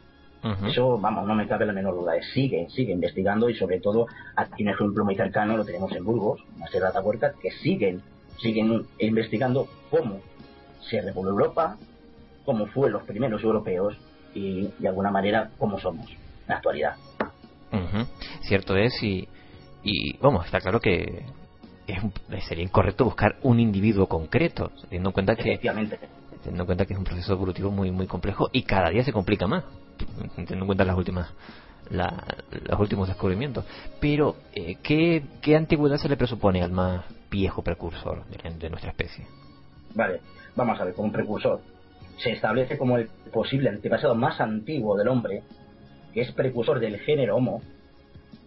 Eso, 0.65 0.97
vamos, 0.97 1.27
no 1.27 1.35
me 1.35 1.47
cabe 1.47 1.65
la 1.65 1.73
menor 1.73 1.95
duda. 1.95 2.13
Sigue, 2.33 2.69
sigue 2.69 2.93
investigando 2.93 3.49
y 3.49 3.55
sobre 3.55 3.79
todo, 3.79 4.07
aquí 4.35 4.63
un 4.63 4.69
ejemplo 4.69 5.03
muy 5.03 5.15
cercano 5.15 5.57
lo 5.57 5.65
tenemos 5.65 5.91
en 5.91 6.05
Burgos, 6.05 6.41
en 6.53 6.59
la 6.61 6.67
Sierra 6.67 6.93
que 7.41 7.51
siguen, 7.51 8.01
siguen 8.37 8.85
investigando 8.99 9.67
cómo 9.89 10.21
se 10.89 11.01
repobló 11.01 11.31
Europa, 11.31 11.77
cómo 12.45 12.67
fue 12.67 12.89
los 12.89 13.03
primeros 13.03 13.43
europeos 13.43 13.97
y, 14.33 14.69
de 14.79 14.87
alguna 14.87 15.11
manera, 15.11 15.51
cómo 15.57 15.77
somos 15.79 16.09
en 16.09 16.17
la 16.47 16.55
actualidad. 16.55 16.95
Cierto 18.41 18.77
es 18.77 19.03
y, 19.03 19.27
y 19.83 20.17
vamos, 20.17 20.45
está 20.45 20.59
claro 20.59 20.79
que 20.79 21.25
es 21.87 22.43
sería 22.47 22.63
incorrecto 22.63 23.05
buscar 23.05 23.37
un 23.43 23.59
individuo 23.59 24.07
concreto, 24.07 24.71
teniendo 24.83 25.09
en 25.09 25.13
cuenta 25.13 25.35
que 25.35 25.41
Efectivamente. 25.41 25.99
teniendo 26.43 26.63
en 26.63 26.65
cuenta 26.65 26.85
que 26.85 26.93
es 26.93 26.99
un 26.99 27.05
proceso 27.05 27.33
evolutivo 27.33 27.71
muy 27.71 27.91
muy 27.91 28.07
complejo 28.07 28.49
y 28.51 28.63
cada 28.63 28.89
día 28.89 29.03
se 29.03 29.11
complica 29.11 29.47
más, 29.47 29.63
teniendo 30.35 30.55
en 30.63 30.65
cuenta 30.65 30.85
las 30.85 30.97
últimas 30.97 31.29
la- 31.91 32.23
los 32.69 32.79
últimos 32.79 33.07
descubrimientos. 33.07 33.65
Pero 33.99 34.35
eh, 34.53 34.75
¿qué, 34.83 35.23
qué 35.41 35.55
antigüedad 35.55 35.97
se 35.97 36.09
le 36.09 36.17
presupone 36.17 36.61
al 36.61 36.71
más 36.71 37.03
viejo 37.31 37.63
precursor 37.63 38.23
de, 38.25 38.49
de 38.51 38.69
nuestra 38.69 38.91
especie? 38.91 39.25
Vale, 39.95 40.19
vamos 40.55 40.79
a 40.79 40.85
ver, 40.85 40.93
como 40.93 41.11
precursor. 41.11 41.61
Se 42.17 42.31
establece 42.31 42.77
como 42.77 42.97
el 42.97 43.07
posible 43.31 43.69
antepasado 43.69 44.13
más 44.13 44.39
antiguo 44.39 44.95
del 44.97 45.07
hombre, 45.07 45.41
que 46.13 46.21
es 46.21 46.31
precursor 46.33 46.79
del 46.79 46.99
género 46.99 47.37
Homo, 47.37 47.61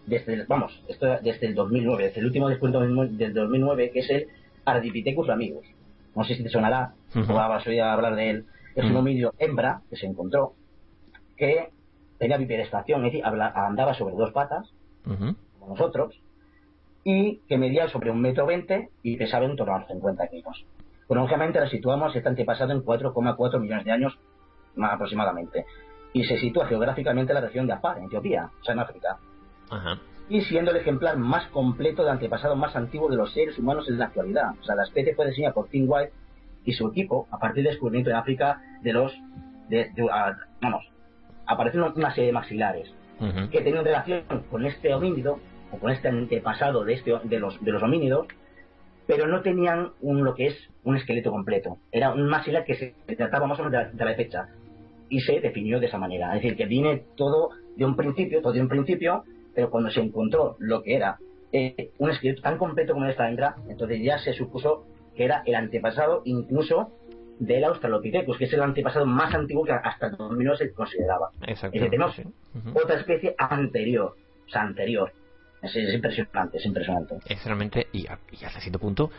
desde 0.07 0.35
el, 0.35 0.47
vamos, 0.47 0.81
esto 0.89 1.07
desde 1.23 1.47
el 1.47 1.55
2009, 1.55 2.05
desde 2.05 2.21
el 2.21 2.27
último 2.27 2.49
descubrimiento 2.49 3.17
del 3.17 3.33
2009, 3.35 3.91
que 3.93 4.01
es 4.01 4.11
el 4.11 4.27
Ardipithecus 4.65 5.27
ramigus. 5.27 5.67
No 6.15 6.23
sé 6.25 6.35
si 6.37 6.43
te 6.43 6.49
sonará, 6.51 6.93
Ujú. 7.15 7.33
o 7.33 7.39
has 7.41 7.67
oído 7.67 7.85
hablar 7.87 8.15
de 8.15 8.31
él. 8.31 8.47
Es 8.77 8.85
un 8.85 8.97
homínido 8.97 9.33
hembra 9.39 9.81
que 9.91 9.97
se 9.97 10.07
encontró, 10.07 10.53
que 11.43 11.71
tenía 12.19 12.37
bipedestación, 12.37 13.05
es 13.05 13.13
decir, 13.13 13.25
andaba 13.25 13.95
sobre 13.95 14.15
dos 14.15 14.31
patas, 14.33 14.73
como 15.59 15.75
nosotros, 15.75 16.21
y 17.03 17.39
que 17.49 17.59
medía 17.59 17.89
sobre 17.89 18.11
un 18.13 18.21
metro 18.21 18.47
veinte 18.47 18.91
y 19.03 19.17
pesaba 19.17 19.45
en 19.47 19.57
torno 19.57 19.75
a 19.75 19.79
los 19.81 19.89
50 19.89 20.29
kilos. 20.29 20.65
Cronológicamente 21.09 21.59
la 21.59 21.69
situamos 21.69 22.15
este 22.15 22.29
antepasado 22.29 22.71
en 22.73 22.85
4,4 22.85 23.59
millones 23.59 23.85
de 23.85 23.91
años 23.91 24.17
más 24.77 24.93
aproximadamente. 24.95 25.67
Y 26.13 26.25
se 26.25 26.39
sitúa 26.39 26.67
geográficamente 26.67 27.33
en 27.33 27.35
la 27.41 27.41
región 27.47 27.67
de 27.67 27.73
Afar, 27.73 27.99
en 27.99 28.05
Etiopía, 28.05 28.51
o 28.61 28.65
sea, 28.65 28.75
en 28.75 28.79
África. 28.81 29.19
Ajá. 29.71 29.99
Y 30.29 30.43
siendo 30.43 30.71
el 30.71 30.77
ejemplar 30.77 31.17
más 31.17 31.49
completo 31.49 32.05
de 32.05 32.11
antepasado 32.13 32.55
más 32.55 32.77
antiguo 32.77 33.09
de 33.11 33.17
los 33.17 33.33
seres 33.33 33.59
humanos 33.59 33.89
en 33.89 33.99
la 33.99 34.07
actualidad. 34.07 34.53
O 34.61 34.65
sea, 34.65 34.77
la 34.77 34.85
especie 34.85 35.15
fue 35.17 35.27
diseñada 35.27 35.55
por 35.55 35.69
Tim 35.69 35.87
White 35.89 36.13
y 36.65 36.73
su 36.75 36.87
equipo 36.87 37.27
a 37.33 37.39
partir 37.39 37.65
del 37.65 37.73
descubrimiento 37.73 38.11
en 38.11 38.17
África 38.17 38.61
de 38.83 38.93
los... 38.93 39.13
De, 39.69 39.91
de- 39.97 40.09
a- 40.13 40.37
vamos, 40.61 40.85
aparecieron 41.47 41.93
una 41.97 42.11
serie 42.15 42.27
de 42.27 42.33
maxilares 42.33 42.93
Ujú. 43.21 43.51
que 43.51 43.61
tenían 43.61 43.85
relación 43.85 44.25
con 44.51 44.65
este 44.67 44.93
homínido 44.95 45.39
o 45.71 45.79
con 45.79 45.91
este 45.91 46.09
antepasado 46.09 46.85
de 46.85 46.95
este 46.95 47.13
de 47.25 47.39
los 47.39 47.63
de 47.63 47.73
los 47.73 47.83
homínidos 47.83 48.27
pero 49.07 49.27
no 49.27 49.43
tenían 49.43 49.91
un, 50.01 50.25
lo 50.25 50.35
que 50.35 50.47
es 50.47 50.71
un 50.85 50.97
esqueleto 50.97 51.31
completo 51.31 51.79
era 51.91 52.13
un 52.13 52.27
maxilar 52.29 52.65
que 52.65 52.75
se 52.75 52.95
trataba 53.17 53.47
más 53.47 53.59
o 53.59 53.65
menos 53.65 53.73
de 53.73 53.79
la, 53.79 53.91
de 53.91 54.05
la 54.05 54.15
fecha 54.17 54.49
y 55.09 55.21
se 55.21 55.41
definió 55.41 55.79
de 55.81 55.87
esa 55.87 55.99
manera 55.99 56.29
es 56.29 56.43
decir 56.43 56.57
que 56.57 56.67
viene 56.67 57.05
todo 57.17 57.51
de 57.77 57.85
un 57.85 57.97
principio 57.97 58.41
todo 58.41 58.53
de 58.53 58.61
un 58.61 58.69
principio 58.69 59.25
pero 59.55 59.71
cuando 59.71 59.91
se 59.91 60.01
encontró 60.01 60.57
lo 60.59 60.83
que 60.83 60.97
era 60.97 61.19
eh, 61.53 61.91
un 61.99 62.11
esqueleto 62.11 62.41
tan 62.41 62.57
completo 62.57 62.95
como 62.95 63.05
esta 63.05 63.29
hembra, 63.29 63.57
entonces 63.69 64.01
ya 64.03 64.17
se 64.19 64.33
supuso 64.33 64.87
que 65.15 65.25
era 65.25 65.43
el 65.45 65.55
antepasado 65.55 66.23
incluso 66.25 66.91
del 67.45 67.65
Australopithecus, 67.65 68.39
que 68.39 68.45
es 68.45 68.53
el 68.53 68.63
antepasado 68.63 69.05
más 69.05 69.35
antiguo 69.35 69.65
que 69.65 69.73
hasta 69.73 70.07
el 70.07 70.17
2009 70.17 70.57
se 70.59 70.73
consideraba. 70.73 71.31
Exactamente. 71.43 71.91
tenemos 71.91 72.15
sí. 72.15 72.23
otra 72.75 72.97
especie 73.01 73.35
anterior, 73.37 74.15
o 74.47 74.51
sea, 74.51 74.63
anterior. 74.63 75.13
Es, 75.61 75.75
es 75.75 75.93
impresionante, 75.95 76.59
es 76.59 76.67
impresionante. 76.67 77.17
Es 77.27 77.45
realmente, 77.45 77.89
y, 77.93 78.07
hasta 78.07 78.61
cierto 78.61 78.79
punto, 78.79 79.11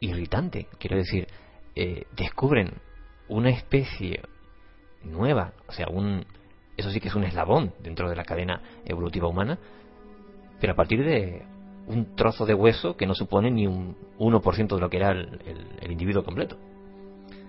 irritante. 0.00 0.66
Quiero 0.78 0.96
decir, 0.96 1.26
eh, 1.74 2.04
descubren 2.16 2.70
una 3.28 3.50
especie 3.50 4.20
nueva, 5.04 5.52
o 5.66 5.72
sea, 5.72 5.86
un, 5.88 6.24
eso 6.76 6.90
sí 6.90 7.00
que 7.00 7.08
es 7.08 7.14
un 7.14 7.24
eslabón 7.24 7.72
dentro 7.82 8.10
de 8.10 8.16
la 8.16 8.24
cadena 8.24 8.60
evolutiva 8.84 9.28
humana, 9.28 9.58
pero 10.60 10.74
a 10.74 10.76
partir 10.76 11.02
de 11.04 11.42
un 11.86 12.14
trozo 12.14 12.44
de 12.44 12.52
hueso 12.54 12.96
que 12.96 13.06
no 13.06 13.14
supone 13.14 13.50
ni 13.50 13.66
un 13.66 13.96
1% 14.18 14.74
de 14.74 14.80
lo 14.80 14.90
que 14.90 14.98
era 14.98 15.12
el, 15.12 15.40
el- 15.46 15.66
el 15.80 15.90
individuo 15.92 16.22
completo. 16.24 16.56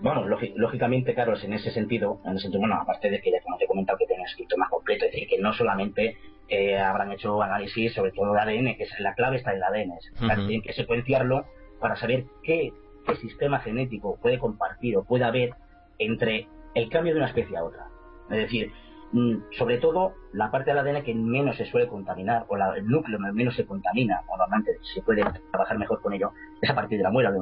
Bueno, 0.02 0.26
lógi- 0.26 0.54
lógicamente, 0.56 1.14
Carlos, 1.14 1.44
en 1.44 1.54
ese 1.54 1.72
sentido, 1.72 2.20
en 2.26 2.32
ese 2.34 2.44
sentido, 2.44 2.62
bueno, 2.62 2.76
aparte 2.76 3.10
de 3.10 3.22
que 3.22 3.32
ya 3.32 3.40
como 3.44 3.58
te 3.58 3.66
he 3.66 3.68
comentado 3.68 3.98
que 4.00 4.06
tiene 4.08 4.22
un 4.24 4.28
escrito 4.28 4.58
más 4.58 4.70
completo, 4.70 5.06
es 5.06 5.12
decir, 5.12 5.28
que 5.28 5.40
no 5.40 5.54
solamente 5.54 6.18
eh, 6.54 6.78
habrán 6.78 7.12
hecho 7.14 7.42
análisis 7.42 7.94
sobre 7.94 8.12
todo 8.12 8.34
de 8.34 8.40
ADN, 8.42 8.76
que 8.76 8.84
es 8.84 9.00
la 9.00 9.14
clave 9.14 9.38
está 9.38 9.52
en 9.52 9.58
el 9.58 9.64
ADN, 9.64 9.94
es- 9.98 10.12
sea, 10.18 10.36
Ujú. 10.36 10.48
tienen 10.48 10.62
que 10.64 10.74
secuenciarlo 10.74 11.46
para 11.80 11.96
saber 11.96 12.26
qué, 12.44 12.74
qué 13.06 13.16
sistema 13.16 13.60
genético 13.60 14.18
puede 14.22 14.38
compartir 14.38 14.98
o 14.98 15.04
puede 15.06 15.24
haber 15.24 15.52
entre 15.98 16.48
el 16.74 16.90
cambio 16.90 17.14
de 17.14 17.20
una 17.20 17.28
especie 17.30 17.56
a 17.56 17.64
otra. 17.64 17.86
Es 18.30 18.38
decir, 18.38 18.72
mm, 19.14 19.36
sobre 19.58 19.78
todo 19.78 20.16
la 20.34 20.52
parte 20.52 20.72
del 20.72 20.80
ADN 20.80 21.04
que 21.04 21.14
menos 21.16 21.56
se 21.58 21.66
suele 21.66 21.88
contaminar, 21.88 22.46
o 22.50 22.58
la- 22.58 22.76
el 22.76 22.86
núcleo 22.88 23.18
menos 23.20 23.56
se 23.56 23.66
contamina, 23.66 24.22
o 24.28 24.36
normalmente 24.38 24.72
se 24.94 25.02
puede 25.04 25.24
trabajar 25.52 25.78
mejor 25.78 26.02
con 26.02 26.12
ello, 26.14 26.32
es 26.62 26.70
a 26.70 26.76
partir 26.76 26.98
de 26.98 27.04
la 27.04 27.12
muela 27.12 27.32
de 27.32 27.40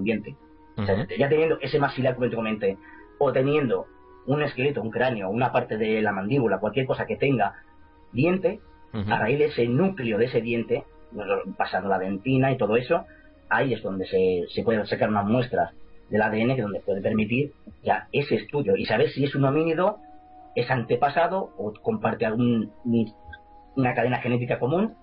O 0.83 0.85
sea, 0.85 1.07
ya 1.17 1.29
teniendo 1.29 1.59
ese 1.61 1.79
maxilar 1.79 2.15
como 2.15 2.29
te 2.29 2.35
comenté, 2.35 2.77
o 3.17 3.31
teniendo 3.31 3.85
un 4.27 4.41
esqueleto, 4.43 4.81
un 4.81 4.91
cráneo, 4.91 5.29
una 5.29 5.51
parte 5.51 5.77
de 5.77 6.01
la 6.01 6.11
mandíbula, 6.11 6.59
cualquier 6.59 6.85
cosa 6.85 7.05
que 7.05 7.15
tenga 7.15 7.53
diente, 8.11 8.59
a 9.11 9.19
raíz 9.19 9.37
de 9.39 9.45
ese 9.45 9.67
núcleo 9.67 10.17
de 10.17 10.25
ese 10.25 10.41
diente, 10.41 10.83
pasando 11.57 11.89
la 11.89 11.99
dentina 11.99 12.51
y 12.51 12.57
todo 12.57 12.75
eso, 12.77 13.05
ahí 13.49 13.73
es 13.73 13.81
donde 13.83 14.05
se, 14.05 14.45
se 14.49 14.63
pueden 14.63 14.85
sacar 14.87 15.09
unas 15.09 15.25
muestras 15.25 15.71
del 16.09 16.21
ADN 16.21 16.55
que 16.55 16.61
donde 16.61 16.79
puede 16.81 17.01
permitir 17.01 17.51
ya 17.83 18.07
ese 18.11 18.35
estudio 18.35 18.75
y 18.75 18.85
saber 18.85 19.09
si 19.09 19.23
es 19.23 19.35
un 19.35 19.45
homínido, 19.45 19.97
es 20.55 20.69
antepasado 20.71 21.51
o 21.57 21.73
comparte 21.81 22.25
algún 22.25 22.71
un- 22.83 23.13
una 23.75 23.93
cadena 23.93 24.17
genética 24.17 24.59
común 24.59 24.95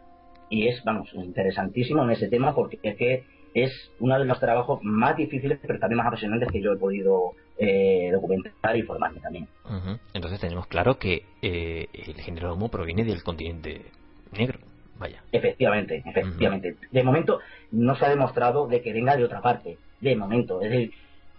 y 0.51 0.69
es, 0.69 0.83
vamos, 0.85 1.09
interesantísimo 1.15 2.03
en 2.05 2.11
ese 2.11 2.29
tema 2.29 2.55
porque 2.55 2.79
es 2.83 2.97
que 2.97 3.25
es 3.65 3.91
uno 4.01 4.19
de 4.19 4.25
los 4.27 4.39
trabajos 4.39 4.81
más 4.83 5.17
difíciles 5.17 5.59
pero 5.63 5.79
también 5.79 5.97
más 5.99 6.07
apasionantes 6.09 6.51
que 6.53 6.61
yo 6.61 6.73
he 6.73 6.77
podido 6.77 7.33
eh, 7.59 8.11
documentar 8.13 8.77
y 8.77 8.83
formarme 8.83 9.19
también. 9.21 9.49
Entonces 10.13 10.39
tenemos 10.41 10.67
claro 10.67 10.99
que 10.99 11.25
eh, 11.41 11.87
el 11.95 12.15
género 12.21 12.53
Homo 12.53 12.69
proviene 12.71 13.03
del 13.05 13.23
continente 13.23 13.83
negro. 14.33 14.59
Vaya. 14.99 15.23
Efectivamente, 15.33 16.03
efectivamente. 16.07 16.77
De 16.91 17.03
momento 17.03 17.41
no 17.73 17.97
se 17.97 18.05
ha 18.07 18.09
demostrado 18.11 18.67
de 18.67 18.81
que 18.83 18.93
venga 18.93 19.17
de 19.17 19.25
otra 19.25 19.41
parte. 19.43 19.79
De 20.01 20.17
momento. 20.17 20.61
Es 20.63 20.71
decir, 20.71 20.93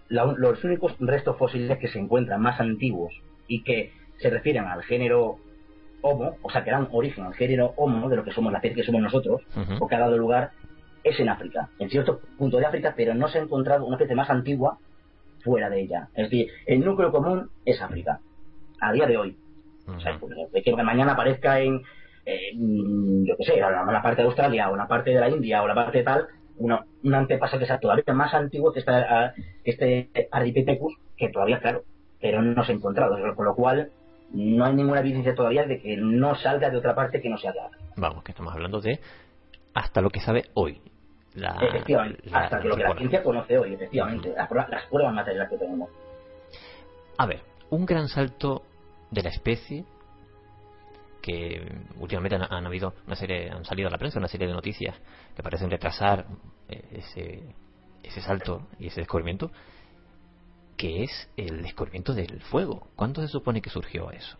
la- 0.08 0.32
los 0.36 0.62
únicos 0.64 0.94
restos 0.98 1.36
fósiles 1.38 1.78
que 1.78 1.88
se 1.88 1.98
encuentran 1.98 2.40
más 2.40 2.60
antiguos 2.60 3.12
y 3.46 3.62
que 3.62 3.92
se 4.18 4.30
refieren 4.30 4.64
al 4.64 4.82
género 4.82 5.38
Homo, 6.02 6.36
o 6.42 6.50
sea, 6.50 6.62
que 6.64 6.70
dan 6.70 6.88
origen 6.92 7.24
al 7.24 7.34
género 7.34 7.74
Homo, 7.76 8.08
de 8.08 8.16
lo 8.16 8.24
que 8.24 8.30
somos 8.32 8.52
la 8.52 8.58
especie 8.58 8.76
que 8.76 8.84
somos 8.86 9.02
nosotros, 9.02 9.42
Ujú. 9.56 9.84
o 9.84 9.88
que 9.88 9.94
ha 9.96 10.00
dado 10.00 10.16
lugar, 10.16 10.50
es 11.04 11.18
en 11.20 11.28
África, 11.28 11.68
en 11.78 11.88
cierto 11.90 12.20
punto 12.36 12.58
de 12.58 12.66
África, 12.66 12.94
pero 12.96 13.14
no 13.14 13.28
se 13.28 13.38
ha 13.38 13.42
encontrado 13.42 13.86
una 13.86 13.96
especie 13.96 14.14
más 14.14 14.30
antigua 14.30 14.78
fuera 15.42 15.70
de 15.70 15.80
ella. 15.80 16.08
Es 16.14 16.30
decir, 16.30 16.48
el 16.66 16.84
núcleo 16.84 17.10
común 17.10 17.50
es 17.64 17.80
África, 17.80 18.20
a 18.80 18.92
día 18.92 19.06
de 19.06 19.16
hoy. 19.16 19.36
O 19.86 20.00
sea, 20.00 20.18
pues, 20.18 20.34
de 20.52 20.62
que 20.62 20.76
mañana 20.76 21.12
aparezca 21.12 21.60
en, 21.60 21.82
en, 22.24 23.24
yo 23.24 23.36
qué 23.36 23.44
sé, 23.44 23.56
la, 23.58 24.02
parte 24.02 24.22
de 24.22 24.28
Australia 24.28 24.70
o 24.70 24.76
la 24.76 24.86
parte 24.86 25.10
de 25.10 25.20
la 25.20 25.30
India 25.30 25.62
o 25.62 25.68
la 25.68 25.74
parte 25.74 25.98
de 25.98 26.04
tal, 26.04 26.26
una, 26.58 26.84
un 27.02 27.14
antepasado 27.14 27.60
que 27.60 27.66
sea 27.66 27.78
todavía 27.78 28.04
más 28.12 28.34
antiguo 28.34 28.72
que 28.72 28.82
ah, 28.86 29.32
que 29.64 29.70
este 29.70 30.28
Ardipithecus, 30.30 30.94
que 31.16 31.30
todavía, 31.30 31.60
claro, 31.60 31.84
pero 32.20 32.42
no 32.42 32.64
se 32.64 32.72
ha 32.72 32.74
encontrado. 32.74 33.16
Con 33.34 33.46
lo 33.46 33.54
cual, 33.54 33.90
no 34.32 34.64
hay 34.64 34.74
ninguna 34.74 35.00
evidencia 35.00 35.34
todavía 35.34 35.64
de 35.64 35.80
que 35.80 35.96
no 35.96 36.34
salga 36.34 36.68
de 36.68 36.76
otra 36.76 36.94
parte 36.94 37.22
que 37.22 37.30
no 37.30 37.38
sea 37.38 37.52
de 37.52 37.60
África. 37.60 37.84
Vamos, 37.96 38.22
que 38.24 38.32
estamos 38.32 38.52
hablando 38.52 38.80
de 38.80 39.00
hasta 39.78 40.00
lo 40.00 40.10
que 40.10 40.20
sabe 40.20 40.44
hoy. 40.54 40.80
La, 41.34 41.56
efectivamente, 41.60 42.28
la- 42.30 42.38
hasta 42.40 42.60
lo 42.64 42.76
que 42.76 42.82
la 42.82 42.94
ciencia 42.96 43.22
conoce 43.22 43.58
hoy, 43.58 43.74
efectivamente, 43.74 44.32
las, 44.34 44.48
pruebas- 44.48 44.70
las 44.70 44.86
pruebas 44.86 45.14
materiales 45.14 45.48
que 45.50 45.56
tenemos. 45.58 45.90
A 47.16 47.26
ver, 47.26 47.42
un 47.70 47.86
gran 47.86 48.08
salto 48.08 48.62
de 49.10 49.22
la 49.22 49.28
especie 49.30 49.84
que 51.22 51.64
últimamente 51.98 52.36
han, 52.36 52.42
han 52.52 52.66
habido 52.66 52.94
una 53.06 53.16
serie, 53.16 53.50
han 53.50 53.64
salido 53.64 53.88
a 53.88 53.90
la 53.90 53.98
prensa 53.98 54.18
una 54.18 54.28
serie 54.28 54.46
de 54.46 54.52
noticias 54.52 54.96
que 55.36 55.42
parecen 55.42 55.70
retrasar 55.70 56.26
eh, 56.68 56.82
ese, 56.92 57.42
ese 58.02 58.20
salto 58.20 58.62
y 58.78 58.86
ese 58.88 59.00
descubrimiento, 59.00 59.50
que 60.76 61.04
es 61.04 61.28
el 61.36 61.62
descubrimiento 61.62 62.14
del 62.14 62.40
fuego. 62.42 62.88
¿Cuándo 62.96 63.20
se 63.20 63.28
supone 63.28 63.60
que 63.60 63.70
surgió 63.70 64.10
eso? 64.10 64.36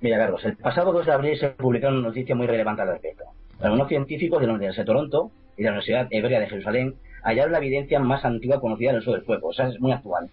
Mira, 0.00 0.18
Carlos, 0.18 0.44
el 0.44 0.56
pasado 0.56 0.92
2 0.92 1.06
de 1.06 1.12
abril 1.12 1.38
se 1.38 1.50
publicaron 1.50 1.98
una 1.98 2.08
noticia 2.08 2.34
muy 2.34 2.46
relevante 2.46 2.82
al 2.82 2.88
respecto. 2.88 3.24
Algunos 3.60 3.88
científicos 3.88 4.40
de 4.40 4.46
la 4.46 4.54
Universidad 4.54 4.82
de 4.84 4.86
Toronto 4.92 5.30
y 5.56 5.62
de 5.62 5.64
la 5.64 5.70
Universidad 5.72 6.08
Hebrea 6.10 6.40
de 6.40 6.46
Jerusalén 6.48 6.94
hallaron 7.22 7.52
la 7.52 7.58
evidencia 7.58 7.98
más 8.00 8.24
antigua 8.24 8.60
conocida 8.60 8.90
del 8.92 9.00
uso 9.00 9.12
del 9.12 9.22
fuego, 9.22 9.48
o 9.48 9.52
sea, 9.52 9.68
es 9.68 9.80
muy 9.80 9.92
actual. 9.92 10.30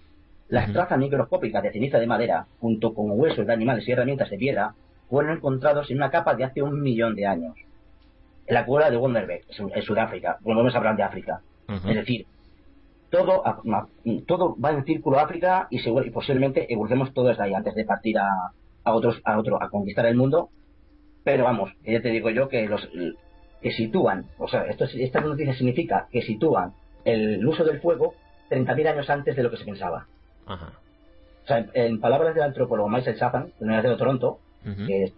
Las 0.49 0.65
trazas 0.73 0.98
microscópicas 0.99 1.64
de 1.64 1.72
ceniza 1.72 1.98
de 1.99 2.07
madera, 2.07 2.45
junto 2.60 2.93
con 2.93 3.11
huesos 3.11 3.48
de 3.48 3.53
animales 3.53 3.88
y 3.88 3.91
herramientas 3.93 4.30
de 4.30 4.38
piedra, 4.38 4.73
fueron 5.10 5.38
encontrados 5.38 5.89
en 5.89 5.98
una 5.98 6.10
capa 6.11 6.35
de 6.35 6.43
hace 6.43 6.61
un 6.61 6.81
millón 6.81 7.15
de 7.15 7.26
años. 7.26 7.56
En 8.48 8.53
la 8.56 8.65
cueva 8.65 8.89
de 8.89 8.98
Wonderberg, 8.98 9.43
en 9.57 9.81
Sudáfrica. 9.81 10.38
Volvemos 10.41 10.73
a 10.76 10.77
hablar 10.80 10.98
de 10.98 11.03
África. 11.03 11.41
Es 11.89 11.95
decir, 11.95 12.26
todo, 13.10 13.43
todo 14.27 14.56
va 14.64 14.72
en 14.72 14.84
círculo 14.85 15.19
a 15.19 15.23
África 15.23 15.68
y, 15.69 15.80
seguro- 15.80 16.06
y 16.06 16.10
posiblemente 16.11 16.72
evolucionemos 16.72 17.14
todo 17.14 17.27
desde 17.30 17.43
ahí 17.43 17.53
antes 17.53 17.76
de 17.76 17.85
partir 17.85 18.18
a, 18.18 18.27
a 18.84 18.93
otros 18.93 19.22
a 19.23 19.38
otro 19.38 19.61
a 19.61 19.69
conquistar 19.69 20.06
el 20.06 20.15
mundo 20.15 20.49
pero 21.23 21.43
vamos 21.43 21.72
ya 21.85 22.02
te 22.02 22.10
digo 22.10 22.30
yo 22.30 22.48
que 22.49 22.68
los 22.68 22.88
que 23.61 23.72
sitúan 23.72 24.26
o 24.38 24.48
sea 24.48 24.64
esto 24.65 24.85
es- 24.85 24.95
esta 24.95 25.22
noticia 25.22 25.53
significa 25.53 26.07
que 26.11 26.22
sitúan 26.22 26.73
el 27.06 27.45
uso 27.45 27.64
del 27.64 27.80
fuego 27.80 28.14
30.000 28.49 28.88
años 28.88 29.10
antes 29.10 29.35
de 29.35 29.43
lo 29.43 29.52
que 29.52 29.57
se 29.57 29.65
pensaba 29.65 30.07
Ajá. 30.45 30.73
o 31.43 31.48
sea 31.48 31.57
en, 31.60 31.69
en 31.73 31.99
palabras 31.99 32.34
del 32.35 32.43
antropólogo 32.43 32.89
Michael 32.89 33.18
Chapman 33.18 33.45
de 33.45 33.52
la 33.60 33.65
Universidad 33.65 33.93
de 33.93 33.98
Toronto 33.98 34.39
que 34.88 35.14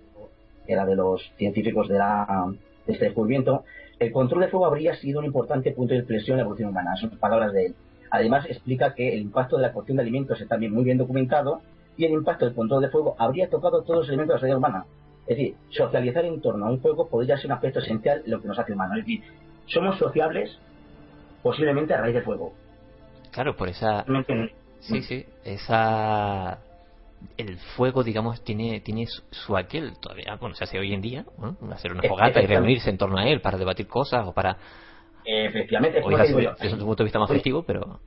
era 0.67 0.85
de 0.85 0.95
los 0.95 1.21
científicos 1.37 1.87
de, 1.89 1.97
la, 1.97 2.47
de 2.87 2.93
este 2.93 3.05
descubrimiento, 3.05 3.65
el 3.99 4.13
control 4.13 4.39
del 4.41 4.49
fuego 4.49 4.65
habría 4.65 4.95
sido 4.95 5.19
un 5.19 5.25
importante 5.25 5.71
punto 5.71 5.93
de 5.93 5.99
inflexión 5.99 6.35
en 6.35 6.37
la 6.37 6.43
evolución 6.43 6.69
humana. 6.69 6.95
Son 6.95 7.09
palabras 7.17 7.51
de 7.51 7.65
él. 7.65 7.75
Además, 8.09 8.45
explica 8.45 8.93
que 8.93 9.13
el 9.13 9.19
impacto 9.19 9.57
de 9.57 9.63
la 9.63 9.73
cocción 9.73 9.97
de 9.97 10.03
alimentos 10.03 10.39
está 10.39 10.55
bien, 10.55 10.71
muy 10.73 10.85
bien 10.85 10.97
documentado 10.97 11.61
y 11.97 12.05
el 12.05 12.13
impacto 12.13 12.45
del 12.45 12.55
control 12.55 12.81
del 12.81 12.91
fuego 12.91 13.15
habría 13.19 13.49
tocado 13.49 13.81
todos 13.83 13.99
los 13.99 14.07
elementos 14.07 14.29
de 14.29 14.35
la 14.35 14.39
sociedad 14.39 14.57
humana. 14.57 14.85
Es 15.27 15.37
decir, 15.37 15.55
socializar 15.69 16.25
en 16.25 16.41
torno 16.41 16.65
a 16.65 16.69
un 16.69 16.81
fuego 16.81 17.07
podría 17.07 17.37
ser 17.37 17.47
un 17.47 17.53
aspecto 17.53 17.79
esencial 17.79 18.21
en 18.25 18.31
lo 18.31 18.41
que 18.41 18.47
nos 18.47 18.59
hace 18.59 18.73
humanos. 18.73 18.97
Es 18.97 19.05
decir, 19.05 19.23
somos 19.67 19.97
sociables 19.97 20.59
posiblemente 21.41 21.93
a 21.93 22.01
raíz 22.01 22.15
del 22.15 22.23
fuego. 22.23 22.53
Claro, 23.31 23.55
por 23.55 23.69
esa... 23.69 24.05
Sí, 24.79 25.01
sí, 25.01 25.25
esa... 25.43 26.59
El 27.37 27.57
fuego, 27.57 28.03
digamos, 28.03 28.43
tiene 28.43 28.81
tiene 28.81 29.05
su, 29.07 29.55
aquel 29.55 29.97
todavía, 29.97 30.35
bueno, 30.41 30.55
se 30.55 30.65
hace 30.65 30.77
hoy 30.77 30.93
en 30.93 30.99
día, 30.99 31.25
¿no? 31.37 31.55
hacer 31.71 31.93
una 31.93 32.03
fogata 32.03 32.41
y 32.41 32.47
reunirse 32.47 32.89
en 32.89 32.97
torno 32.97 33.17
a 33.17 33.25
él 33.25 33.39
para 33.39 33.57
debatir 33.57 33.87
cosas 33.87 34.27
o 34.27 34.33
para... 34.33 34.57
Efectivamente, 35.23 35.99
es 35.99 36.05
digo 36.05 36.53
desde 36.59 36.73
un 36.73 36.85
punto 36.85 37.03
de 37.03 37.05
vista 37.05 37.19
más 37.19 37.29
festivo, 37.29 37.63
pero... 37.63 38.01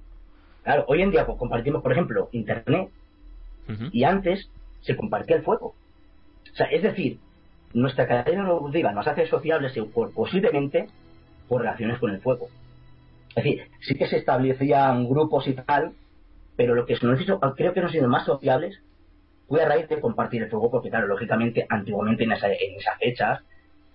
Claro, 0.65 0.85
hoy 0.89 1.01
en 1.01 1.11
día 1.11 1.25
pues, 1.25 1.39
compartimos, 1.39 1.83
por 1.83 1.93
ejemplo, 1.93 2.29
Internet 2.33 2.91
y 3.91 4.05
antes 4.05 4.51
se 4.83 4.97
compartía 4.97 5.37
el 5.37 5.43
fuego. 5.43 5.75
O 6.57 6.59
sea, 6.59 6.69
es 6.69 6.83
decir, 6.83 7.19
nuestra 7.74 8.09
cadena 8.09 8.49
evolutiva 8.49 8.91
nos 8.91 9.07
hace 9.07 9.27
sociables 9.27 9.74
posiblemente 10.15 10.87
por 11.49 11.61
relaciones 11.61 11.99
con 11.99 12.11
el 12.12 12.20
fuego. 12.23 12.49
Es 13.35 13.45
decir, 13.45 13.69
sí 13.83 13.95
que 13.95 14.07
se 14.07 14.16
establecían 14.16 15.07
grupos 15.07 15.47
y 15.49 15.53
tal, 15.53 15.93
pero 16.57 16.74
lo 16.74 16.87
que 16.87 16.97
nos 17.03 17.20
hizo, 17.20 17.39
creo 17.55 17.74
que 17.74 17.83
nos 17.83 17.95
hizo 17.95 18.09
más 18.09 18.24
sociables 18.24 18.81
fue 19.49 19.62
a 19.62 19.69
raíz 19.69 19.87
de 19.91 20.01
compartir 20.01 20.45
el 20.45 20.49
fuego, 20.49 20.70
porque 20.70 20.89
claro, 20.89 21.07
lógicamente, 21.09 21.66
antiguamente 21.69 22.24
en, 22.24 22.33
esa- 22.33 22.49
en 22.51 22.77
esas 22.78 22.99
fechas 23.01 23.41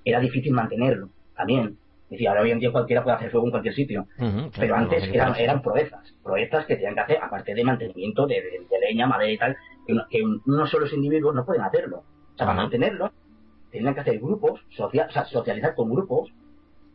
era 0.05 0.19
difícil 0.19 0.53
mantenerlo 0.53 1.09
también. 1.35 1.79
Es 2.03 2.09
decir, 2.11 2.27
ahora 2.27 2.41
hoy 2.43 2.51
en 2.51 2.59
día 2.59 2.71
cualquiera 2.71 3.01
puede 3.03 3.15
hacer 3.15 3.31
fuego 3.31 3.47
en 3.47 3.51
cualquier 3.51 3.73
sitio. 3.73 4.05
Claro, 4.51 4.51
Pero 4.59 4.75
antes 4.75 4.99
no, 5.07 5.13
eran, 5.15 5.35
eran 5.39 5.61
proezas, 5.63 6.13
proezas 6.23 6.65
que 6.67 6.75
tenían 6.75 6.93
que 6.93 6.99
hacer, 7.01 7.17
aparte 7.23 7.55
de 7.55 7.63
mantenimiento 7.63 8.27
de, 8.27 8.35
de- 8.35 8.67
de 8.69 8.79
leña, 8.87 9.07
madera 9.07 9.31
y 9.31 9.37
tal, 9.39 9.57
que, 9.87 9.95
que 10.11 10.21
unos 10.45 10.69
solos 10.69 10.93
individuos 10.93 11.33
no 11.33 11.43
pueden 11.43 11.63
hacerlo. 11.63 12.03
Para 12.45 12.57
mantenerlo, 12.57 13.11
tenían 13.71 13.93
que 13.93 14.01
hacer 14.01 14.19
grupos, 14.19 14.61
socia- 14.75 15.07
o 15.09 15.11
sea, 15.11 15.25
socializar 15.25 15.75
con 15.75 15.89
grupos, 15.89 16.29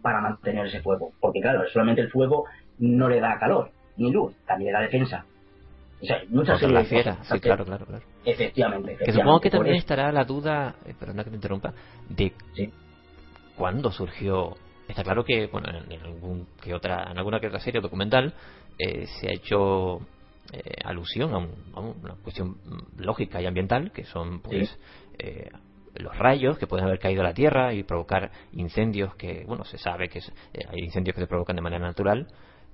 para 0.03 0.21
mantener 0.21 0.67
ese 0.67 0.81
fuego. 0.83 1.13
Porque 1.21 1.41
claro, 1.41 1.63
solamente 1.73 2.03
el 2.03 2.11
fuego 2.11 2.45
no 2.79 3.09
le 3.09 3.21
da 3.21 3.39
calor 3.39 3.71
ni 3.97 4.13
luz, 4.13 4.35
también 4.47 4.73
le 4.73 4.79
da 4.79 4.83
defensa. 4.85 5.25
O 6.03 6.05
sea, 6.05 6.23
muchas 6.29 6.59
fiera, 6.61 6.85
cosas. 7.17 7.29
sí, 7.29 7.41
claro, 7.41 7.65
claro, 7.65 7.87
claro. 7.87 8.05
Efectivamente, 8.25 8.97
Que 9.03 9.13
supongo 9.13 9.41
que 9.41 9.51
también 9.51 9.77
eso- 9.77 9.81
estará 9.81 10.13
la 10.13 10.25
duda, 10.25 10.75
eh, 10.85 10.95
perdona 10.99 11.25
que 11.25 11.31
te 11.31 11.37
interrumpa, 11.37 11.73
de 12.11 12.33
cuándo 13.57 13.91
surgió. 13.91 14.55
Está 14.89 15.03
claro 15.03 15.25
que, 15.25 15.47
bueno, 15.47 15.69
en, 15.71 16.01
algún 16.03 16.47
que 16.63 16.75
otra, 16.75 17.11
en 17.11 17.19
alguna 17.19 17.41
que 17.41 17.49
otra 17.49 17.61
serie 17.61 17.81
documental 17.81 18.35
eh, 18.79 19.07
se 19.07 19.29
ha 19.29 19.33
hecho 19.33 20.01
eh, 20.53 20.77
alusión 20.85 21.35
a, 21.35 21.39
un- 21.39 21.55
a 21.75 21.81
una 21.81 22.15
cuestión 22.23 22.51
mm, 22.51 23.01
lógica 23.03 23.41
y 23.43 23.47
ambiental, 23.47 23.91
que 23.91 24.05
son, 24.05 24.41
pues, 24.41 24.79
eh, 25.19 25.51
los 25.95 26.17
rayos 26.19 26.59
que 26.59 26.67
pueden 26.67 26.87
haber 26.87 26.99
caído 26.99 27.23
a 27.23 27.25
la 27.25 27.35
Tierra 27.35 27.73
y 27.75 27.83
provocar 27.83 28.31
incendios 28.53 29.15
que, 29.17 29.45
bueno, 29.47 29.65
se 29.65 29.79
sabe 29.79 30.09
que 30.09 30.19
es- 30.19 30.33
eh, 30.53 30.65
hay 30.69 30.81
incendios 30.81 31.15
que 31.15 31.23
se 31.23 31.27
provocan 31.27 31.57
de 31.57 31.63
manera 31.63 31.85
natural 31.87 32.27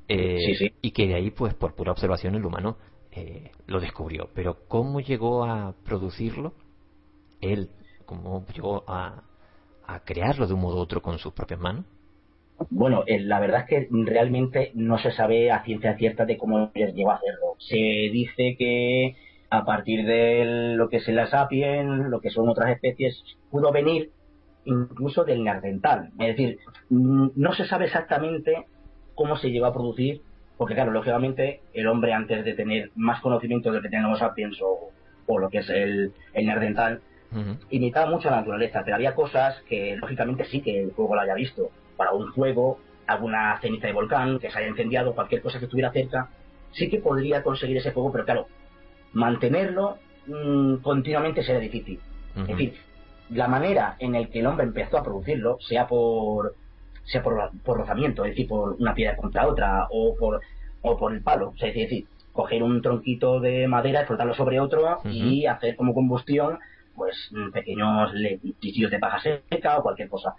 eh, 0.08 0.38
Sí, 0.44 0.54
sí. 0.56 0.72
y 0.82 0.90
que 0.90 1.06
de 1.06 1.14
ahí, 1.14 1.30
pues, 1.30 1.54
por 1.54 1.74
pura 1.74 1.92
observación 1.92 2.34
el 2.34 2.44
humano 2.44 2.76
eh, 3.12 3.50
lo 3.66 3.78
descubrió. 3.80 4.30
Pero 4.34 4.58
cómo 4.68 5.00
llegó 5.00 5.44
a 5.44 5.74
producirlo 5.84 6.54
él, 7.40 7.70
cómo 8.06 8.44
llegó 8.54 8.84
a, 8.88 9.22
a 9.86 10.00
crearlo 10.00 10.46
de 10.46 10.54
un 10.54 10.60
modo 10.60 10.76
u 10.78 10.80
otro 10.80 11.02
con 11.02 11.18
sus 11.18 11.32
propias 11.32 11.60
manos. 11.60 11.84
Bueno, 12.70 13.02
eh, 13.06 13.18
la 13.20 13.40
verdad 13.40 13.60
es 13.62 13.66
que 13.68 13.88
realmente 13.90 14.70
no 14.74 14.98
se 14.98 15.10
sabe 15.12 15.50
a 15.50 15.64
ciencia 15.64 15.96
cierta 15.96 16.24
de 16.24 16.38
cómo 16.38 16.72
llegó 16.74 17.10
a 17.10 17.16
hacerlo. 17.16 17.56
Se 17.58 17.76
dice 17.76 18.56
que 18.58 19.16
a 19.52 19.66
partir 19.66 20.06
de 20.06 20.74
lo 20.76 20.88
que 20.88 20.96
es 20.96 21.08
la 21.08 21.26
sapien, 21.26 22.10
lo 22.10 22.22
que 22.22 22.30
son 22.30 22.48
otras 22.48 22.70
especies, 22.70 23.22
pudo 23.50 23.70
venir 23.70 24.10
incluso 24.64 25.24
del 25.24 25.44
neandertal. 25.44 26.08
Es 26.18 26.28
decir, 26.28 26.58
mm, 26.88 27.28
no 27.36 27.52
se 27.52 27.66
sabe 27.66 27.84
exactamente 27.84 28.64
cómo 29.14 29.36
se 29.36 29.50
llegó 29.50 29.66
a 29.66 29.74
producir, 29.74 30.22
porque 30.56 30.72
claro, 30.72 30.90
lógicamente 30.90 31.60
el 31.74 31.86
hombre 31.86 32.14
antes 32.14 32.46
de 32.46 32.54
tener 32.54 32.92
más 32.94 33.20
conocimiento 33.20 33.68
de 33.68 33.76
lo 33.76 33.82
que 33.82 33.90
tenían 33.90 34.10
los 34.10 34.20
sapiens 34.20 34.58
o, 34.62 34.88
o 35.26 35.38
lo 35.38 35.50
que 35.50 35.58
es 35.58 35.68
el, 35.68 36.14
el 36.32 36.46
neandertal, 36.46 37.02
imitaba 37.68 38.10
mucho 38.10 38.28
a 38.28 38.32
la 38.32 38.38
naturaleza, 38.38 38.80
pero 38.84 38.96
había 38.96 39.14
cosas 39.14 39.60
que 39.68 39.96
lógicamente 39.96 40.46
sí 40.46 40.62
que 40.62 40.80
el 40.80 40.92
fuego 40.92 41.14
lo 41.14 41.20
haya 41.20 41.34
visto. 41.34 41.68
Para 41.98 42.12
un 42.12 42.32
fuego, 42.32 42.78
alguna 43.06 43.58
ceniza 43.60 43.86
de 43.86 43.92
volcán 43.92 44.38
que 44.38 44.50
se 44.50 44.58
haya 44.58 44.68
incendiado, 44.68 45.14
cualquier 45.14 45.42
cosa 45.42 45.58
que 45.58 45.66
estuviera 45.66 45.92
cerca, 45.92 46.30
sí 46.70 46.88
que 46.88 47.00
podría 47.00 47.42
conseguir 47.42 47.76
ese 47.76 47.92
fuego, 47.92 48.10
pero 48.12 48.24
claro, 48.24 48.46
mantenerlo 49.12 49.98
mm, 50.26 50.76
continuamente 50.76 51.42
será 51.42 51.58
difícil. 51.58 52.00
Es 52.36 52.46
decir, 52.46 52.74
la 53.30 53.48
manera 53.48 53.96
en 53.98 54.14
el 54.14 54.30
que 54.30 54.40
el 54.40 54.46
hombre 54.46 54.66
empezó 54.66 54.98
a 54.98 55.02
producirlo, 55.02 55.58
sea 55.60 55.86
por 55.86 56.54
sea 57.04 57.22
por, 57.22 57.50
por 57.64 57.78
rozamiento, 57.78 58.24
es 58.24 58.30
decir, 58.30 58.48
por 58.48 58.76
una 58.78 58.94
piedra 58.94 59.16
contra 59.16 59.46
otra, 59.48 59.88
o 59.90 60.14
por, 60.16 60.40
o 60.82 60.96
por 60.96 61.12
el 61.12 61.20
palo, 61.20 61.50
o 61.50 61.56
sea, 61.56 61.68
es 61.68 61.74
decir, 61.74 62.06
coger 62.32 62.62
un 62.62 62.80
tronquito 62.80 63.40
de 63.40 63.66
madera, 63.68 64.06
frotarlo 64.06 64.34
sobre 64.34 64.60
otro 64.60 65.00
y 65.04 65.46
hacer 65.46 65.76
como 65.76 65.94
combustión, 65.94 66.58
pues 66.94 67.16
mm, 67.32 67.50
pequeños 67.50 68.14
listillos 68.14 68.90
de 68.90 68.98
paja 68.98 69.20
seca 69.20 69.78
o 69.78 69.82
cualquier 69.82 70.08
cosa. 70.08 70.34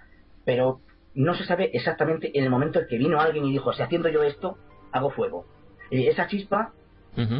Pero 0.45 0.79
no 1.13 1.35
se 1.35 1.45
sabe 1.45 1.69
exactamente 1.73 2.31
en 2.37 2.43
el 2.43 2.49
momento 2.49 2.79
en 2.79 2.87
que 2.87 2.97
vino 2.97 3.19
alguien 3.19 3.45
y 3.45 3.51
dijo, 3.51 3.73
si 3.73 3.81
haciendo 3.81 4.09
yo 4.09 4.23
esto, 4.23 4.57
hago 4.91 5.11
fuego. 5.11 5.45
Y 5.91 6.07
esa 6.07 6.27
chispa 6.27 6.73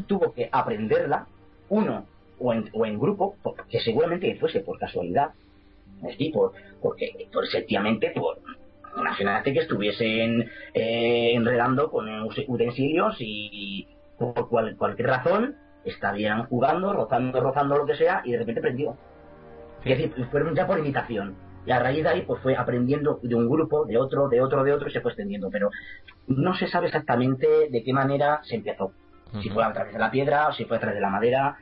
tuvo 0.08 0.34
que 0.34 0.50
aprenderla 0.52 1.26
uno 1.70 2.06
o 2.40 2.54
en, 2.54 2.70
o 2.74 2.86
en 2.86 3.00
grupo, 3.00 3.36
que 3.70 3.80
seguramente 3.80 4.36
fuese 4.40 4.60
por 4.62 4.78
casualidad, 4.78 5.32
es 5.98 6.10
decir, 6.18 6.34
por, 6.34 6.52
porque 6.82 7.28
por, 7.32 7.45
efectivamente 7.45 8.12
por 8.12 8.38
imagínate 8.98 9.54
que 9.54 9.60
estuviesen 9.62 10.50
eh, 10.74 11.32
enredando 11.34 11.90
con 11.90 12.08
utensilios 12.48 13.16
y 13.20 13.88
por 14.20 14.48
cual- 14.50 14.76
cualquier 14.78 15.08
razón 15.10 15.56
estarían 15.84 16.45
jugando, 16.45 16.94
rozando, 16.94 17.40
rozando 17.41 17.78
lo 17.78 17.86
que 17.86 17.95
sea 17.95 18.22
y 18.24 18.32
de 18.34 18.38
repente 18.38 18.62
prendió. 18.62 18.95
Es 19.84 19.98
decir, 19.98 20.14
fueron 20.32 20.56
ya 20.56 20.68
por 20.68 20.80
imitación. 20.80 21.36
Y 21.66 21.72
a 21.72 21.80
raíz 21.80 22.04
de 22.04 22.10
ahí 22.10 22.22
pues 22.22 22.41
fue 22.41 22.56
aprendiendo 22.56 23.20
de 23.24 23.36
un 23.36 23.50
grupo, 23.50 23.86
de 23.86 23.98
otro, 23.98 24.28
de 24.30 24.41
otro, 24.41 24.64
de 24.64 24.74
otro 24.74 24.88
y 24.90 24.91
se 24.91 25.02
fue 25.02 25.12
extendiendo. 25.12 25.50
Pero 25.50 25.72
no 26.28 26.54
se 26.56 26.68
sabe 26.68 26.88
exactamente 26.88 27.48
de 27.70 27.84
qué 27.84 27.94
manera 27.94 28.41
se 28.44 28.56
empezó. 28.56 28.91
Si 29.41 29.49
fue 29.49 29.64
a 29.64 29.73
través 29.73 29.93
de 29.93 29.99
la 29.99 30.11
piedra 30.11 30.47
o 30.49 30.53
si 30.53 30.65
fue 30.65 30.77
a 30.77 30.80
través 30.80 30.95
de 30.95 31.01
la 31.01 31.10
madera. 31.10 31.57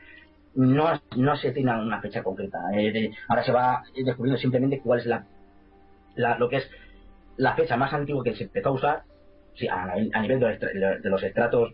No, 0.54 1.02
no 1.16 1.36
se 1.38 1.52
tiene 1.52 1.74
una 1.74 2.02
fecha 2.02 2.24
concreta. 2.24 2.60
Eh, 2.74 2.92
de- 2.92 3.12
ahora 3.30 3.44
se 3.44 3.52
va 3.54 3.84
descubriendo 3.96 4.38
simplemente 4.40 4.82
cuál 4.82 5.00
es 5.00 5.06
la, 5.06 5.26
la- 6.16 6.38
lo 6.38 6.50
que 6.50 6.58
es 6.58 6.70
la 7.38 7.56
fecha 7.56 7.78
más 7.78 7.94
antigua 7.94 8.24
que 8.24 8.36
se 8.36 8.44
empezó 8.44 8.70
a 8.70 8.74
usar 8.74 9.04
sí, 9.56 9.68
a, 9.70 9.84
a 10.14 10.22
nivel 10.22 10.40
de 10.40 10.50
los, 10.50 11.02
de 11.04 11.10
los 11.10 11.24
estratos 11.24 11.74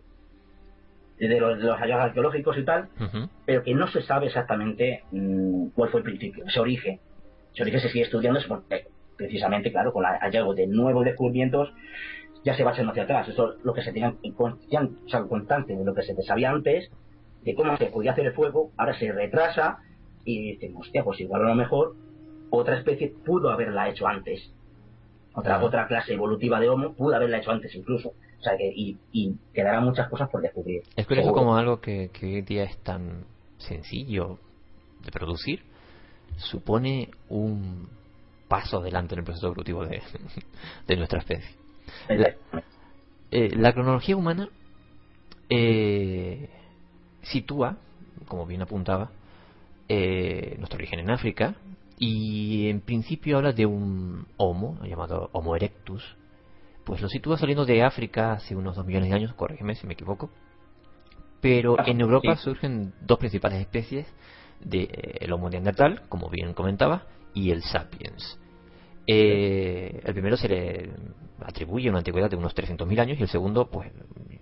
de 1.17 1.39
los, 1.39 1.57
de 1.57 1.63
los 1.65 1.79
hallazgos 1.79 2.05
arqueológicos 2.05 2.57
y 2.59 2.63
tal, 2.63 2.89
pero 3.45 3.63
que 3.63 3.73
no 3.73 3.87
se 3.87 4.03
sabe 4.03 4.27
exactamente 4.27 5.03
mm, 5.11 5.69
cuál 5.69 5.89
fue 5.89 6.01
el 6.01 6.03
principio, 6.03 6.45
ese 6.45 6.59
origen. 6.59 6.99
Ese 7.53 7.63
origen 7.63 7.79
se 7.81 7.89
sigue 7.89 8.03
estudiando 8.03 8.39
porque, 8.47 8.85
precisamente, 9.17 9.71
claro, 9.71 9.91
con 9.91 10.05
el 10.05 10.11
hallazgo 10.19 10.53
de 10.53 10.67
nuevos 10.67 11.03
descubrimientos 11.05 11.73
ya 12.43 12.55
se 12.55 12.63
va 12.63 12.71
echando 12.71 12.91
hacia 12.91 13.03
atrás. 13.03 13.27
Eso 13.27 13.53
es 13.53 13.63
lo 13.63 13.73
que 13.73 13.83
se 13.83 13.91
tenía 13.91 14.13
en 14.21 14.33
constante 15.27 15.75
de 15.75 15.83
lo 15.83 15.93
que 15.93 16.03
se 16.03 16.15
sabía 16.23 16.51
antes, 16.51 16.89
de 17.43 17.55
cómo 17.55 17.77
se 17.77 17.87
podía 17.87 18.11
hacer 18.11 18.27
el 18.27 18.33
fuego, 18.33 18.71
ahora 18.77 18.97
se 18.97 19.11
retrasa 19.11 19.79
y 20.25 20.53
dicen, 20.53 20.75
hostia, 20.75 21.03
pues 21.03 21.19
igual 21.19 21.45
a 21.45 21.49
lo 21.49 21.55
mejor 21.55 21.95
otra 22.49 22.77
especie 22.77 23.13
pudo 23.25 23.49
haberla 23.49 23.89
hecho 23.89 24.07
antes. 24.07 24.51
Otra, 25.33 25.63
otra 25.63 25.87
clase 25.87 26.13
evolutiva 26.13 26.59
de 26.59 26.69
Homo 26.69 26.93
pudo 26.93 27.15
haberla 27.15 27.37
hecho 27.37 27.51
antes 27.51 27.73
incluso. 27.75 28.09
O 28.09 28.43
sea 28.43 28.57
que, 28.57 28.71
y, 28.73 28.97
y 29.11 29.35
quedarán 29.53 29.83
muchas 29.83 30.09
cosas 30.09 30.29
por 30.29 30.41
descubrir. 30.41 30.83
Es 30.95 31.05
curioso 31.05 31.31
como 31.31 31.55
algo 31.55 31.79
que, 31.79 32.09
que 32.11 32.25
hoy 32.25 32.41
día 32.41 32.63
es 32.63 32.77
tan 32.79 33.25
sencillo 33.57 34.39
de 35.03 35.11
producir 35.11 35.61
supone 36.37 37.09
un 37.29 37.89
paso 38.47 38.79
adelante 38.79 39.15
en 39.15 39.19
el 39.19 39.25
proceso 39.25 39.47
evolutivo 39.47 39.85
de, 39.85 40.01
de 40.87 40.95
nuestra 40.95 41.19
especie. 41.19 41.55
La, 42.09 42.33
eh, 43.31 43.55
la 43.55 43.73
cronología 43.73 44.15
humana 44.15 44.49
eh, 45.49 46.49
sitúa, 47.21 47.77
como 48.27 48.45
bien 48.45 48.61
apuntaba, 48.61 49.11
eh, 49.89 50.55
nuestro 50.57 50.77
origen 50.77 50.99
en 50.99 51.09
África 51.09 51.55
y 51.97 52.69
en 52.69 52.81
principio 52.81 53.37
habla 53.37 53.53
de 53.53 53.65
un 53.65 54.27
Homo 54.37 54.79
llamado 54.83 55.29
Homo 55.33 55.55
erectus, 55.55 56.03
pues 56.83 57.01
lo 57.01 57.09
sitúa 57.09 57.37
saliendo 57.37 57.65
de 57.65 57.83
África 57.83 58.33
hace 58.33 58.55
unos 58.55 58.75
dos 58.75 58.85
millones 58.85 59.09
de 59.09 59.15
años, 59.15 59.33
corrígeme 59.33 59.75
si 59.75 59.87
me 59.87 59.93
equivoco. 59.93 60.29
Pero 61.41 61.75
en 61.85 62.01
Europa 62.01 62.35
sí. 62.35 62.43
surgen 62.43 62.93
dos 63.01 63.19
principales 63.19 63.61
especies 63.61 64.07
de 64.59 64.83
eh, 64.83 65.17
el 65.21 65.31
Homo 65.31 65.49
neandertal, 65.49 66.01
como 66.09 66.29
bien 66.29 66.53
comentaba, 66.53 67.03
y 67.33 67.51
el 67.51 67.61
sapiens. 67.61 68.39
Eh, 69.05 70.01
el 70.03 70.13
primero 70.13 70.35
se 70.35 70.49
le 70.49 70.89
atribuye 71.43 71.89
una 71.89 71.99
antigüedad 71.99 72.29
de 72.29 72.35
unos 72.35 72.55
300.000 72.55 72.99
años 72.99 73.19
y 73.19 73.23
el 73.23 73.29
segundo, 73.29 73.69
pues, 73.69 73.91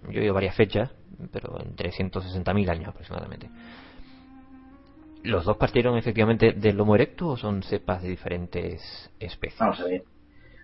yo 0.09 0.19
he 0.19 0.21
oído 0.21 0.33
varias 0.33 0.55
fechas, 0.55 0.93
pero 1.31 1.59
entre 1.61 1.91
160.000 1.91 2.69
años 2.69 2.89
aproximadamente. 2.89 3.49
¿Los 5.23 5.43
dos 5.43 5.57
partieron 5.57 5.97
efectivamente 5.97 6.53
del 6.53 6.79
Homo 6.79 6.95
erectus 6.95 7.27
o 7.33 7.37
son 7.37 7.63
cepas 7.63 8.03
de 8.03 8.09
diferentes 8.09 9.11
especies? 9.19 9.59
Vamos 9.59 9.79
a 9.79 9.85
ver. 9.85 10.03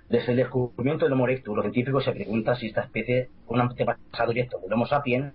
Desde 0.08 0.32
el 0.32 0.38
descubrimiento 0.38 1.06
del 1.06 1.14
Homo 1.14 1.26
erectus, 1.26 1.56
los 1.56 1.64
científicos 1.64 2.03
se 2.03 2.12
preguntan 2.12 2.56
si 2.58 2.68
esta 2.68 2.82
especie, 2.82 3.30
un 3.48 3.60
antepasado 3.60 4.32
directo 4.32 4.60
del 4.60 4.74
Homo 4.74 4.86
sapiens, 4.86 5.34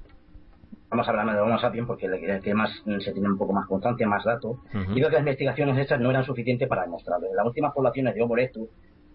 vamos 0.89 1.09
a 1.09 1.11
hablar 1.11 1.27
del 1.27 1.39
Homo 1.41 1.59
sapiens 1.59 1.87
porque 1.89 2.07
el 2.07 2.13
mm, 2.13 3.01
se 3.01 3.13
tiene 3.13 3.29
un 3.29 3.39
poco 3.39 3.53
más 3.53 3.67
constancia, 3.67 4.07
más 4.07 4.25
datos, 4.25 4.59
Ujú. 4.73 4.93
y 4.93 4.95
creo 4.95 5.09
que 5.09 5.15
las 5.15 5.21
investigaciones 5.21 5.79
hechas 5.79 6.01
no 6.01 6.11
eran 6.11 6.25
suficientes 6.25 6.69
para 6.69 6.83
demostrarlo. 6.83 7.27
Las 7.35 7.47
últimas 7.47 7.73
poblaciones 7.73 8.15
de 8.15 8.23
Homo 8.23 8.37
erectus, 8.37 8.69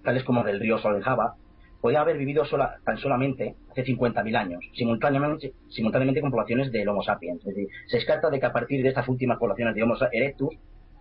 tales 0.04 0.24
como 0.24 0.44
del 0.44 0.60
río 0.60 0.78
Sol 0.80 0.96
en 0.96 1.04
Java, 1.04 1.36
podían 1.82 2.02
haber 2.02 2.18
vivido 2.18 2.46
sola- 2.46 2.78
tan 2.86 2.98
solamente 2.98 3.56
hace 3.72 3.84
50.000 3.84 4.36
años, 4.36 4.64
simultáneamente, 4.76 5.54
simultáneamente 5.70 6.22
con 6.22 6.32
poblaciones 6.32 6.72
del 6.72 6.88
Homo 6.88 7.02
sapiens. 7.04 7.40
Es 7.40 7.46
decir, 7.56 7.68
se 7.88 7.98
descarta 7.98 8.30
de 8.30 8.40
que 8.40 8.46
a 8.46 8.54
partir 8.54 8.82
de 8.84 8.90
estas 8.90 9.08
últimas 9.08 9.38
poblaciones 9.40 9.74
de 9.76 9.84
Homo 9.84 9.96
erectus 10.12 10.56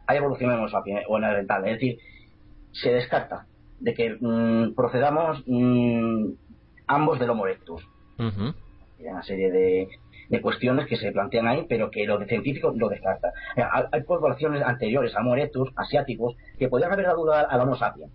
hay 0.07 0.17
evolución 0.17 0.51
en 0.51 0.59
Homo 0.59 0.69
sapiens 0.69 1.05
o 1.09 1.19
en 1.19 1.25
el 1.25 1.37
dental. 1.37 1.65
Es 1.67 1.75
decir, 1.75 1.99
se 2.73 2.93
descarta 2.93 3.47
de 3.81 3.95
que 3.95 4.17
mm, 4.21 4.75
procedamos 4.75 5.43
mm, 5.47 6.27
ambos 6.87 7.19
del 7.19 7.31
Homo 7.31 7.47
erectus. 7.47 7.83
Hay 8.99 9.07
una 9.07 9.23
serie 9.23 9.51
de, 9.51 9.89
de 10.29 10.41
cuestiones 10.43 10.87
que 10.87 10.97
se 10.97 11.11
plantean 11.13 11.47
ahí, 11.49 11.65
pero 11.69 11.91
que 11.91 12.05
los 12.07 12.23
científicos 12.27 12.77
lo 12.77 12.89
descartan. 12.89 13.33
Eh, 13.57 13.63
Hay, 13.71 13.85
hay 13.93 14.03
poblaciones 14.03 14.63
anteriores 14.63 15.15
a 15.17 15.21
Homo 15.21 15.35
erectus, 15.35 15.71
asiáticos, 15.77 16.37
que 16.59 16.69
podrían 16.69 16.93
haber 16.93 17.07
dado 17.07 17.25
lugar 17.25 17.47
al 17.51 17.61
Homo 17.61 17.77
sapiens. 17.77 18.11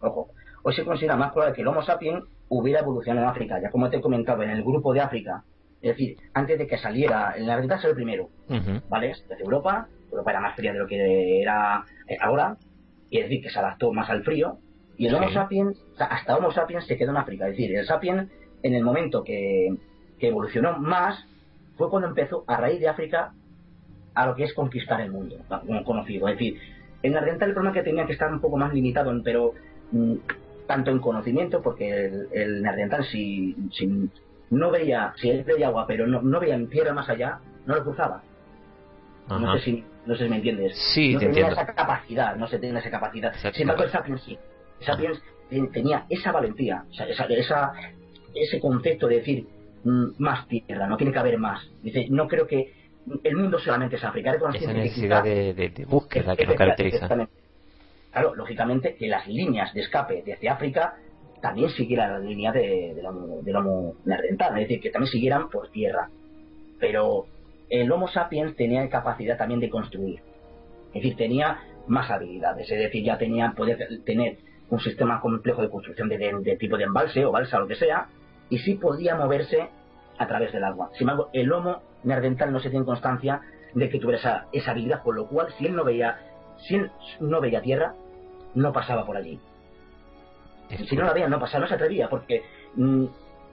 Ojo, 0.00 0.28
hoy 0.62 0.74
se 0.74 0.84
considera 0.84 1.16
más 1.16 1.32
probable 1.32 1.54
que 1.54 1.62
el 1.62 1.68
Homo 1.68 1.82
sapiens 1.82 2.24
hubiera 2.48 2.80
evolucionado 2.80 3.26
en 3.26 3.30
África, 3.30 3.60
ya 3.60 3.70
como 3.70 3.88
te 3.90 3.96
he 3.96 4.00
comentado, 4.00 4.42
en 4.42 4.50
el 4.50 4.62
grupo 4.62 4.92
de 4.92 5.00
África. 5.00 5.42
Es 5.80 5.90
decir, 5.96 6.16
antes 6.34 6.58
de 6.58 6.66
que 6.66 6.78
saliera, 6.78 7.34
en 7.36 7.46
la 7.46 7.54
realidad 7.56 7.76
salió 7.76 7.90
el 7.90 7.96
primero. 7.96 8.28
¿vale? 8.88 9.14
Desde 9.28 9.42
Europa, 9.42 9.88
Europa 10.10 10.30
era 10.30 10.40
más 10.40 10.54
fría 10.54 10.72
de 10.72 10.78
lo 10.78 10.86
que 10.86 11.40
era 11.42 11.84
eh, 12.06 12.16
ahora, 12.20 12.56
y 13.10 13.18
es 13.18 13.24
decir, 13.24 13.42
que 13.42 13.50
se 13.50 13.58
adaptó 13.58 13.92
más 13.92 14.08
al 14.10 14.22
frío, 14.22 14.58
Y 14.98 15.06
el 15.06 15.14
Homo 15.14 15.28
Sí. 15.28 15.34
sapiens, 15.34 15.76
o 15.94 15.96
sea, 15.96 16.06
hasta 16.06 16.36
Homo 16.36 16.52
sapiens 16.52 16.86
se 16.86 16.96
quedó 16.96 17.10
en 17.10 17.16
África. 17.16 17.46
Es 17.48 17.52
decir, 17.56 17.74
el 17.74 17.86
sapiens, 17.86 18.30
en 18.62 18.74
el 18.74 18.84
momento 18.84 19.24
que, 19.24 19.74
que 20.20 20.28
evolucionó 20.28 20.78
más, 20.78 21.18
fue 21.76 21.88
cuando 21.90 22.08
empezó, 22.08 22.44
a 22.46 22.58
raíz 22.58 22.78
de 22.78 22.88
África, 22.88 23.32
a 24.14 24.26
lo 24.26 24.34
que 24.36 24.44
es 24.44 24.52
conquistar 24.54 25.00
el 25.00 25.10
mundo, 25.10 25.36
como 25.66 25.82
conocido. 25.82 26.28
Es 26.28 26.34
decir, 26.34 26.60
en 27.02 27.16
Argental 27.16 27.48
el 27.48 27.54
problema 27.54 27.74
que 27.74 27.82
tenía 27.82 28.06
que 28.06 28.12
estar 28.12 28.30
un 28.30 28.40
poco 28.40 28.56
más 28.58 28.72
limitado, 28.74 29.10
pero 29.24 29.54
mm, 29.90 30.14
tanto 30.66 30.90
en 30.90 30.98
conocimiento, 31.00 31.60
porque 31.62 32.06
el, 32.06 32.28
el 32.32 32.62
neandertal 32.62 33.04
si, 33.04 33.54
si 33.72 34.08
no 34.50 34.70
veía, 34.70 35.12
si 35.16 35.30
él 35.30 35.44
veía 35.44 35.68
agua, 35.68 35.86
pero 35.86 36.06
no, 36.06 36.22
no 36.22 36.40
veía 36.40 36.54
en 36.54 36.68
tierra 36.68 36.92
más 36.92 37.08
allá, 37.08 37.38
no 37.66 37.74
lo 37.76 37.84
cruzaba. 37.84 38.22
No 39.28 39.56
sé 39.56 39.64
si 39.64 39.84
no 40.04 40.16
sé 40.16 40.24
si 40.24 40.30
me 40.30 40.36
entiendes. 40.36 40.76
Sí, 40.94 41.14
no 41.14 41.20
te 41.20 41.26
tenía 41.26 41.42
entiendo. 41.46 41.62
esa 41.62 41.74
capacidad, 41.74 42.34
no 42.36 42.48
se 42.48 42.58
tenía 42.58 42.80
esa 42.80 42.90
capacidad. 42.90 43.32
Sin 43.52 43.62
embargo, 43.62 43.88
Sapiens 43.90 44.20
sí. 44.22 44.36
Sapiens 44.80 45.22
ten- 45.48 45.70
tenía 45.70 46.06
esa 46.08 46.32
valentía, 46.32 46.84
o 46.90 46.92
sea, 46.92 47.06
esa, 47.06 47.24
esa- 47.26 47.72
ese 48.34 48.58
concepto 48.60 49.06
de 49.06 49.16
decir 49.16 49.46
mm, 49.84 50.06
más 50.18 50.46
tierra, 50.48 50.86
no 50.88 50.96
tiene 50.96 51.12
que 51.12 51.18
haber 51.20 51.38
más. 51.38 51.64
Dice, 51.82 52.06
no 52.10 52.26
creo 52.26 52.46
que 52.46 52.72
el 53.24 53.36
mundo 53.36 53.58
solamente 53.60 53.96
es 53.96 54.04
África. 54.04 54.34
Esa 54.54 54.72
necesidad 54.72 55.22
de, 55.22 55.54
de- 55.54 55.68
de 55.70 55.84
búsqueda 55.84 56.34
que 56.36 56.46
nos 56.46 56.54
Efecti- 56.54 56.58
caracteriza. 56.58 56.96
exactamente. 56.96 57.32
Claro, 58.12 58.34
lógicamente 58.34 58.94
que 58.94 59.08
las 59.08 59.26
líneas 59.26 59.72
de 59.74 59.80
escape 59.80 60.22
desde 60.24 60.48
África 60.48 60.94
también 61.40 61.70
siguieran 61.70 62.12
la 62.12 62.18
línea 62.18 62.52
de, 62.52 62.92
del 62.94 63.06
Homo, 63.06 63.40
del 63.42 63.56
Homo 63.56 63.94
neandertal, 64.04 64.56
es 64.58 64.68
decir, 64.68 64.80
que 64.80 64.90
también 64.90 65.10
siguieran 65.10 65.48
por 65.48 65.70
tierra. 65.70 66.08
Pero 66.78 67.26
el 67.70 67.90
Homo 67.90 68.08
sapiens 68.08 68.54
tenía 68.56 68.88
capacidad 68.88 69.36
también 69.38 69.60
de 69.60 69.70
construir. 69.70 70.20
Es 70.88 71.02
decir, 71.02 71.16
tenía 71.16 71.58
más 71.88 72.10
habilidades, 72.10 72.70
es 72.70 72.78
decir, 72.78 73.02
ya 73.04 73.18
tenía, 73.18 73.52
podía 73.56 73.76
tener 74.04 74.36
un 74.68 74.78
sistema 74.78 75.20
complejo 75.20 75.62
de 75.62 75.70
construcción 75.70 76.08
de, 76.08 76.18
de- 76.18 76.38
de 76.40 76.56
tipo 76.56 76.76
de 76.76 76.84
embalse 76.84 77.24
o 77.24 77.32
balsa 77.32 77.58
lo 77.58 77.66
que 77.66 77.74
sea, 77.76 78.08
y 78.50 78.58
sí 78.58 78.74
podía 78.74 79.16
moverse 79.16 79.68
a 80.18 80.26
través 80.26 80.52
del 80.52 80.64
agua. 80.64 80.90
Sin 80.92 81.08
embargo, 81.08 81.30
el 81.32 81.50
Homo 81.52 81.82
neandertal 82.04 82.52
no 82.52 82.60
se 82.60 82.70
tiene 82.70 82.84
constancia 82.84 83.40
de 83.74 83.88
que 83.88 83.98
tuviera 83.98 84.18
esa, 84.18 84.46
esa 84.52 84.70
habilidad, 84.72 85.02
con 85.02 85.16
lo 85.16 85.26
cual, 85.28 85.48
si 85.58 85.66
él 85.66 85.74
no 85.74 85.82
veía, 85.82 86.18
si 86.58 86.76
él 86.76 86.90
no 87.20 87.40
veía 87.40 87.62
tierra, 87.62 87.94
no 88.54 88.72
pasaba 88.72 89.04
por 89.06 89.16
allí. 89.16 89.38
Si 90.88 90.96
no 90.96 91.04
la 91.04 91.12
veía, 91.12 91.28
no 91.28 91.38
pasaba, 91.38 91.62
no 91.62 91.68
se 91.68 91.74
atrevía, 91.74 92.08
porque 92.08 92.42
mm, 92.76 93.04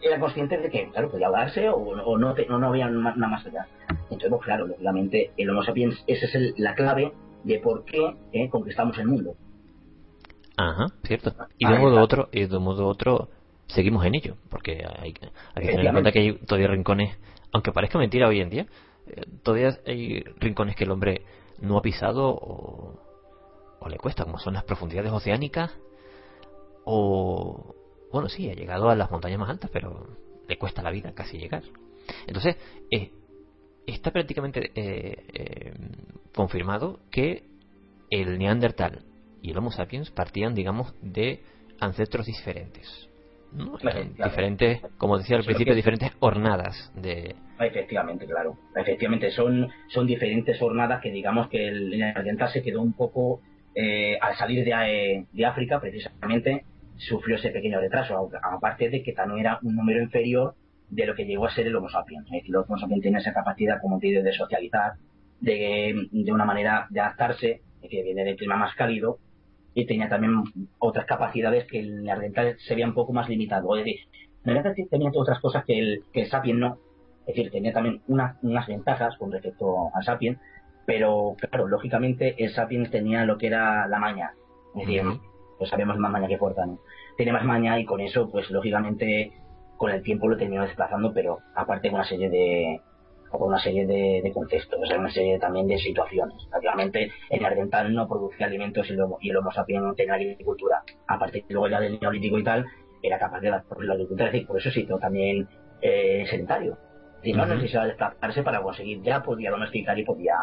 era 0.01 0.19
consciente 0.19 0.57
de 0.57 0.69
que, 0.69 0.89
claro, 0.89 1.11
podía 1.11 1.27
ahogarse 1.27 1.67
o, 1.69 1.75
o 1.75 2.17
no, 2.17 2.33
te- 2.33 2.49
o 2.49 2.57
no 2.57 2.67
había 2.67 2.89
nada 2.89 3.15
más 3.27 3.45
allá. 3.45 3.67
Entonces, 4.03 4.29
pues 4.29 4.41
claro, 4.43 4.67
lógicamente, 4.67 5.31
el 5.37 5.49
Homo 5.49 5.63
sapiens, 5.63 6.01
esa 6.07 6.25
es 6.25 6.35
el- 6.35 6.53
la 6.57 6.75
clave 6.75 7.11
de 7.43 7.59
por 7.59 7.83
qué 7.85 8.15
eh, 8.31 8.49
conquistamos 8.49 8.97
el 8.97 9.07
mundo. 9.07 9.35
Ajá, 10.57 10.87
cierto. 11.03 11.33
Y 11.57 11.65
de 11.65 11.73
un 11.73 11.79
modo 11.81 12.01
otro, 12.01 12.29
y 12.31 12.45
de 12.45 12.57
un 12.57 12.63
modo 12.63 12.85
u 12.85 12.87
otro, 12.89 13.29
seguimos 13.67 14.05
en 14.05 14.15
ello, 14.15 14.35
porque 14.49 14.83
hay, 14.99 15.13
que- 15.13 15.25
hay 15.55 15.61
que 15.63 15.67
tener 15.71 15.85
en 15.87 15.93
cuenta 15.93 16.11
que 16.11 16.19
hay 16.19 16.33
todavía 16.45 16.67
rincones, 16.69 17.17
aunque 17.51 17.71
parezca 17.71 17.97
mentira 17.99 18.27
hoy 18.27 18.39
en 18.41 18.49
día, 18.49 18.67
eh, 19.07 19.23
todavía 19.43 19.77
hay 19.85 20.21
rincones 20.39 20.75
que 20.75 20.83
el 20.85 20.91
hombre 20.91 21.23
no 21.59 21.77
ha 21.77 21.81
pisado 21.81 22.29
o, 22.29 22.99
o 23.79 23.89
le 23.89 23.97
cuesta, 23.97 24.23
como 24.23 24.39
son 24.39 24.53
las 24.53 24.63
profundidades 24.63 25.11
oceánicas, 25.11 25.71
o, 26.85 27.75
bueno, 28.11 28.29
sí, 28.29 28.49
ha 28.49 28.53
llegado 28.53 28.89
a 28.89 28.95
las 28.95 29.11
montañas 29.11 29.39
más 29.39 29.49
altas, 29.49 29.69
pero 29.71 30.07
le 30.47 30.57
cuesta 30.57 30.81
la 30.81 30.91
vida 30.91 31.13
casi 31.13 31.37
llegar. 31.37 31.63
Entonces, 32.27 32.57
eh, 32.91 33.11
está 33.85 34.11
prácticamente 34.11 34.71
eh, 34.75 35.25
eh, 35.33 35.73
confirmado 36.33 36.99
que 37.11 37.43
el 38.09 38.37
Neandertal 38.37 39.03
y 39.41 39.51
el 39.51 39.57
Homo 39.57 39.71
sapiens 39.71 40.09
partían, 40.11 40.53
digamos, 40.53 40.93
de 41.01 41.43
ancestros 41.79 42.25
diferentes. 42.25 43.07
¿no? 43.51 43.77
Eran 43.79 44.13
diferentes, 44.13 44.81
como 44.97 45.17
decía 45.17 45.37
al 45.37 45.43
principio, 45.43 45.73
diferentes 45.73 46.11
hornadas 46.19 46.91
de... 46.95 47.35
Efectivamente, 47.59 48.25
claro. 48.25 48.57
Efectivamente, 48.75 49.31
son, 49.31 49.69
son 49.89 50.05
diferentes 50.05 50.57
jornadas 50.59 51.01
que 51.01 51.11
digamos 51.11 51.49
que 51.49 51.67
el 51.67 51.89
neandertal 51.89 52.49
se 52.51 52.61
quedó 52.61 52.81
un 52.81 52.93
poco, 52.93 53.41
eh, 53.75 54.17
al 54.19 54.35
salir 54.35 54.63
de, 54.65 54.71
eh, 54.71 55.25
de 55.31 55.45
África, 55.45 55.79
precisamente, 55.79 56.65
sufrió 56.97 57.35
ese 57.37 57.49
pequeño 57.51 57.79
retraso, 57.79 58.29
aparte 58.43 58.89
de 58.89 59.01
que 59.03 59.13
también 59.13 59.41
era 59.41 59.59
un 59.61 59.75
número 59.75 60.01
inferior 60.01 60.55
de 60.89 61.05
lo 61.05 61.15
que 61.15 61.25
llegó 61.25 61.45
a 61.45 61.51
ser 61.51 61.67
el 61.67 61.75
Homo 61.75 61.89
sapiens. 61.89 62.27
El 62.31 62.55
Homo 62.55 62.77
sapiens 62.77 63.01
tiene 63.01 63.19
esa 63.19 63.33
capacidad, 63.33 63.79
como 63.81 63.99
te 63.99 64.07
digo, 64.07 64.23
de 64.23 64.33
socializar, 64.33 64.93
de, 65.39 66.09
una 66.31 66.45
manera 66.45 66.87
de 66.89 66.99
adaptarse, 66.99 67.61
que 67.89 68.03
viene 68.03 68.25
del 68.25 68.35
clima 68.35 68.57
más 68.57 68.75
cálido, 68.75 69.19
y 69.73 69.85
tenía 69.85 70.09
también 70.09 70.43
otras 70.79 71.05
capacidades 71.05 71.65
que 71.67 71.79
el 71.79 72.03
neandertal 72.03 72.55
se 72.57 72.73
veía 72.75 72.87
un 72.87 72.93
poco 72.93 73.13
más 73.13 73.29
limitado. 73.29 73.75
Es 73.77 73.85
decir, 73.85 74.01
neandertal 74.43 74.75
tenía 74.89 75.11
otras 75.13 75.39
cosas 75.39 75.63
que 75.63 75.79
el, 75.79 76.03
que 76.11 76.21
el 76.23 76.27
sapiens 76.27 76.59
no. 76.59 76.77
Es 77.25 77.35
decir, 77.35 77.51
tenía 77.51 77.71
también 77.71 78.01
una- 78.07 78.37
unas 78.41 78.67
ventajas 78.67 79.15
con 79.17 79.31
respecto 79.31 79.91
al 79.95 80.03
sapiens, 80.03 80.39
pero 80.89 81.35
claro, 81.39 81.67
lógicamente 81.67 82.33
el 82.43 82.49
sapiens 82.49 82.89
tenía 82.89 83.23
lo 83.23 83.37
que 83.37 83.45
era 83.45 83.87
la 83.87 83.99
maña. 83.99 84.31
Es 84.73 84.87
decir, 84.87 85.03
pues 85.59 85.69
sabemos 85.69 85.97
más 85.99 86.09
maña 86.11 86.27
que 86.27 86.39
fuerza, 86.39 86.65
¿no? 86.65 86.79
Tiene 87.15 87.31
más 87.31 87.43
maña 87.43 87.79
y 87.79 87.85
con 87.85 87.99
eso, 88.01 88.27
pues 88.31 88.49
lógicamente 88.49 89.31
con 89.77 89.91
el 89.91 90.01
tiempo 90.01 90.27
lo 90.27 90.35
terminó 90.35 90.63
desplazando, 90.63 91.13
pero 91.13 91.37
aparte 91.55 91.89
con 91.89 91.99
una 91.99 92.07
serie 92.07 92.27
de 92.31 92.81
con 93.29 93.49
una 93.49 93.59
serie 93.59 93.85
de, 93.85 94.21
de 94.23 94.31
contextos, 94.33 94.79
o 94.81 94.85
sea, 94.87 94.97
una 94.97 95.11
serie 95.11 95.37
también 95.37 95.67
de 95.67 95.77
situaciones. 95.77 96.47
Prácticamente 96.49 97.11
el 97.29 97.39
neandertal 97.39 97.93
no 97.93 98.07
producía 98.07 98.47
alimentos 98.47 98.89
y 98.89 98.93
el, 98.93 99.01
homo- 99.01 99.19
y 99.21 99.29
el 99.29 99.37
homo 99.37 99.51
sapiens 99.51 99.83
no 99.83 99.93
tenía 99.93 100.15
agricultura. 100.15 100.81
Aparte 101.07 101.45
luego 101.49 101.67
ya 101.67 101.79
del 101.79 101.99
neolítico 102.01 102.39
y 102.39 102.43
tal, 102.43 102.65
era 103.03 103.19
capaz 103.19 103.41
de 103.41 103.51
la, 103.51 103.63
la 103.81 103.93
agricultura, 103.93 104.25
es 104.29 104.33
decir, 104.33 104.47
por 104.47 104.57
eso 104.57 104.71
se 104.71 104.79
hizo 104.81 104.97
también 104.97 105.47
eh, 105.81 106.25
sedentario. 106.27 106.75
Decir, 107.17 107.35
no 107.37 107.45
necesitaba 107.45 107.85
desplazarse 107.85 108.41
para 108.41 108.63
conseguir, 108.63 109.03
ya 109.03 109.21
podía 109.21 109.51
domesticar 109.51 109.99
y 109.99 110.05
podía... 110.05 110.33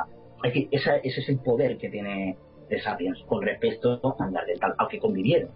Es 0.44 0.52
decir, 0.54 0.68
esa- 0.70 0.96
ese 0.96 1.20
es 1.20 1.28
el 1.28 1.38
poder 1.38 1.78
que 1.78 1.88
tiene 1.88 2.36
el 2.68 2.82
sapiens 2.82 3.18
con 3.26 3.42
respecto 3.42 4.00
al 4.18 4.32
neandertal, 4.32 4.74
aunque 4.78 4.98
convivieron. 4.98 5.50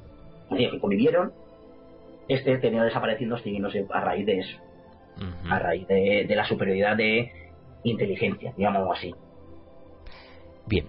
Es 0.44 0.50
decir, 0.50 0.70
que 0.70 0.80
convivieron, 0.80 1.32
este 2.28 2.58
terminó 2.58 2.84
desapareciendo 2.84 3.36
extinguiéndose 3.36 3.86
a 3.90 4.00
raíz 4.00 4.26
de 4.26 4.38
eso, 4.38 4.56
a 5.50 5.58
raíz 5.58 5.86
de, 5.88 6.24
de 6.26 6.36
la 6.36 6.46
superioridad 6.46 6.96
de 6.96 7.30
inteligencia, 7.84 8.52
digamos 8.56 8.96
así. 8.96 9.14
Bien, 10.66 10.86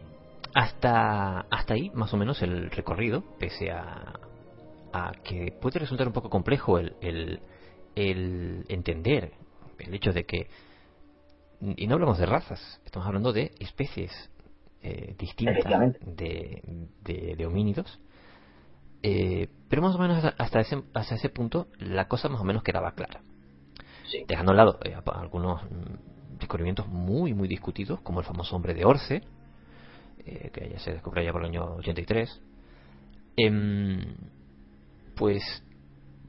hasta, 0.53 1.41
hasta 1.49 1.73
ahí 1.73 1.91
más 1.93 2.13
o 2.13 2.18
menos 2.18 2.41
el 2.41 2.69
recorrido, 2.72 3.23
pese 3.39 3.72
a, 3.72 4.19
a 4.93 5.11
que 5.23 5.53
puede 5.59 5.80
resultar 5.80 6.07
un 6.07 6.13
poco 6.13 6.30
complejo 6.30 6.77
el, 6.77 6.93
el, 7.01 7.39
el 7.95 8.65
entender 8.69 9.31
el 9.80 9.93
hecho 9.93 10.11
de 10.13 10.26
que, 10.26 10.47
y 11.61 11.88
no 11.88 11.95
hablamos 11.95 12.17
de 12.17 12.25
razas, 12.25 12.81
estamos 12.85 13.07
hablando 13.07 13.33
de 13.33 13.51
especies 13.59 14.11
eh, 14.81 15.15
distintas 15.17 15.63
de, 16.01 16.61
de, 17.03 17.35
de 17.35 17.45
homínidos, 17.45 17.99
eh, 19.03 19.47
pero 19.69 19.81
más 19.81 19.95
o 19.95 19.99
menos 19.99 20.23
hasta, 20.38 20.59
ese, 20.59 20.83
hasta 20.93 21.15
ese 21.15 21.29
punto 21.29 21.67
la 21.79 22.07
cosa 22.07 22.29
más 22.29 22.41
o 22.41 22.43
menos 22.43 22.63
quedaba 22.63 22.93
clara. 22.93 23.21
Dejando 24.27 24.51
a 24.51 24.53
un 24.53 24.57
lado 24.57 24.79
eh, 24.83 24.95
algunos 25.05 25.63
mm, 25.63 26.38
descubrimientos 26.39 26.88
muy, 26.88 27.33
muy 27.33 27.47
discutidos, 27.47 28.01
como 28.01 28.19
el 28.19 28.25
famoso 28.25 28.55
hombre 28.55 28.73
de 28.73 28.85
Orce, 28.85 29.23
eh, 30.25 30.49
que 30.53 30.69
ya 30.69 30.79
se 30.79 30.91
descubrió 30.91 31.23
ya 31.23 31.31
por 31.31 31.41
el 31.41 31.49
año 31.49 31.75
83, 31.75 32.41
em, 33.38 34.15
pues 35.15 35.63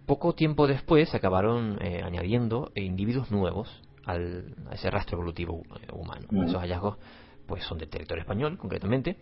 poco 0.06 0.34
tiempo 0.34 0.66
después 0.66 1.08
se 1.08 1.16
acabaron 1.16 1.78
eh, 1.80 2.02
añadiendo 2.04 2.70
individuos 2.74 3.30
nuevos 3.30 3.82
al, 4.04 4.54
a 4.70 4.74
ese 4.74 4.90
rastro 4.90 5.18
evolutivo 5.18 5.62
eh, 5.80 5.92
humano. 5.92 6.26
Mm. 6.30 6.44
Esos 6.44 6.60
hallazgos 6.60 6.98
pues 7.46 7.64
son 7.64 7.78
del 7.78 7.88
territorio 7.88 8.22
español, 8.22 8.56
concretamente, 8.56 9.16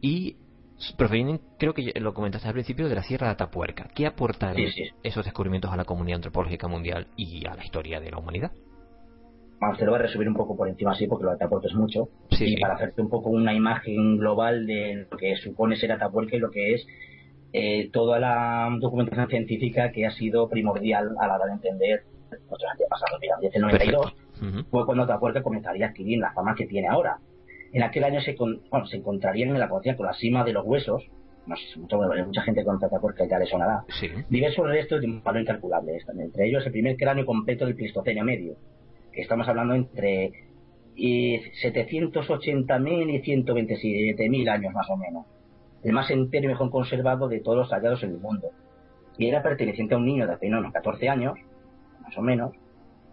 y 0.00 0.36
provienen, 0.96 1.40
creo 1.58 1.74
que 1.74 1.92
lo 2.00 2.14
comentaste 2.14 2.48
al 2.48 2.54
principio, 2.54 2.88
de 2.88 2.94
la 2.94 3.02
Sierra 3.02 3.26
de 3.28 3.32
Atapuerca. 3.34 3.88
¿Qué 3.94 4.06
aportaron 4.06 4.56
Sí, 4.56 4.70
sí. 4.70 4.84
esos 5.02 5.24
descubrimientos 5.24 5.70
a 5.70 5.76
la 5.76 5.84
comunidad 5.84 6.16
antropológica 6.16 6.68
mundial 6.68 7.08
y 7.16 7.46
a 7.46 7.54
la 7.54 7.64
historia 7.64 8.00
de 8.00 8.10
la 8.10 8.18
humanidad? 8.18 8.52
Vamos, 9.60 9.76
te 9.76 9.84
lo 9.84 9.90
voy 9.90 10.00
a 10.00 10.02
resumir 10.04 10.26
un 10.28 10.34
poco 10.34 10.56
por 10.56 10.68
encima 10.68 10.92
así 10.92 11.06
porque 11.06 11.24
lo 11.24 11.32
Atapuerca 11.32 11.68
es 11.68 11.74
mucho. 11.74 12.08
Sí. 12.30 12.54
Y 12.54 12.60
para 12.60 12.74
hacerte 12.74 13.02
un 13.02 13.10
poco 13.10 13.28
una 13.28 13.52
imagen 13.52 14.16
global 14.16 14.66
de 14.66 15.06
lo 15.10 15.16
que 15.18 15.36
supone 15.36 15.76
ser 15.76 15.92
Atapuerca 15.92 16.34
y 16.36 16.38
lo 16.38 16.50
que 16.50 16.74
es 16.74 16.86
eh, 17.52 17.90
toda 17.92 18.18
la 18.18 18.70
documentación 18.80 19.28
científica 19.28 19.92
que 19.92 20.06
ha 20.06 20.12
sido 20.12 20.48
primordial 20.48 21.10
a 21.20 21.26
la 21.26 21.34
hora 21.34 21.46
de 21.46 21.52
entender 21.52 22.04
nuestros 22.38 22.70
antepasados. 22.70 23.18
Mira, 23.20 23.36
desde 23.40 23.56
el 23.56 23.62
92 23.62 24.14
Ujú. 24.42 24.64
fue 24.70 24.86
cuando 24.86 25.04
Atapuerca 25.04 25.42
comenzaría 25.42 25.86
a 25.86 25.88
adquirir 25.90 26.18
la 26.18 26.32
fama 26.32 26.54
que 26.54 26.66
tiene 26.66 26.88
ahora. 26.88 27.18
En 27.72 27.82
aquel 27.82 28.04
año 28.04 28.20
se, 28.20 28.34
con- 28.34 28.60
bueno, 28.70 28.86
se 28.86 28.96
encontrarían 28.96 29.50
en 29.50 29.58
la 29.60 29.68
conocida 29.68 29.96
con 29.96 30.06
la 30.06 30.12
cima 30.14 30.42
de 30.44 30.52
los 30.52 30.64
huesos, 30.66 31.04
no 31.46 31.56
sé, 31.56 31.78
mucho- 31.78 31.98
mucha 32.26 32.42
gente 32.42 32.64
conoce 32.64 32.86
Atapuerca 32.86 33.24
ya 33.28 33.38
le 33.38 33.46
sonará, 33.46 33.84
Sí. 34.00 34.08
diversos 34.28 34.66
restos 34.68 35.00
de 35.00 35.06
un 35.06 35.22
valor 35.22 35.42
incalculable. 35.42 35.98
Entre 36.18 36.46
ellos 36.48 36.64
el 36.66 36.72
primer 36.72 36.96
cráneo 36.96 37.24
completo 37.26 37.64
del 37.66 37.74
Pleistoceno 37.76 38.24
medio, 38.24 38.54
que 39.12 39.22
estamos 39.22 39.46
hablando 39.48 39.74
entre 39.74 40.32
eh, 41.02 41.40
780.000 41.62 43.10
y 43.10 43.20
127.000 43.22 44.48
años 44.48 44.72
más 44.74 44.88
o 44.90 44.96
menos. 44.96 45.26
el 45.82 45.92
más 45.94 46.10
entero 46.10 46.44
y 46.44 46.48
mejor 46.48 46.68
conservado 46.70 47.26
de 47.26 47.40
todos 47.40 47.56
los 47.56 47.70
hallados 47.72 48.02
en 48.02 48.10
el 48.10 48.18
mundo. 48.18 48.48
Y 49.16 49.28
era 49.28 49.42
perteneciente 49.42 49.94
a 49.94 49.96
un 49.96 50.04
niño 50.04 50.26
de 50.26 50.34
apenas 50.34 50.60
unos 50.60 50.74
14 50.74 51.08
años, 51.08 51.38
más 52.10 52.18
o 52.18 52.22
menos, 52.22 52.52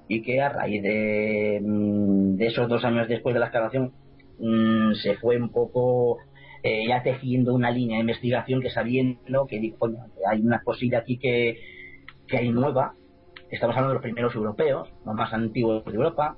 y 0.07 0.21
que 0.21 0.41
a 0.41 0.49
raíz 0.49 0.81
de, 0.81 1.61
mm, 1.63 2.41
esos 2.41 2.67
dos 2.67 2.83
años 2.83 3.07
después 3.07 3.33
de 3.33 3.39
la 3.39 3.47
excavación 3.47 3.93
mm, 4.39 4.93
se 4.93 5.15
fue 5.17 5.37
un 5.37 5.49
poco 5.49 6.17
eh, 6.63 6.87
ya 6.87 7.03
tejiendo 7.03 7.53
una 7.53 7.69
línea 7.71 7.97
de 7.97 8.01
investigación 8.01 8.61
que 8.61 8.69
sabiendo 8.71 9.45
que 9.45 9.59
dijo, 9.59 9.87
hay 10.29 10.41
una 10.41 10.63
cosilla 10.63 10.99
aquí 10.99 11.17
que, 11.17 11.59
que 12.27 12.37
hay 12.37 12.49
nueva. 12.49 12.93
Estamos 13.51 13.75
hablando 13.75 13.89
de 13.89 13.95
los 13.95 14.03
primeros 14.03 14.35
europeos, 14.35 14.89
los 15.05 15.15
más 15.15 15.31
antiguos 15.33 15.85
de 15.85 15.91
Europa, 15.91 16.35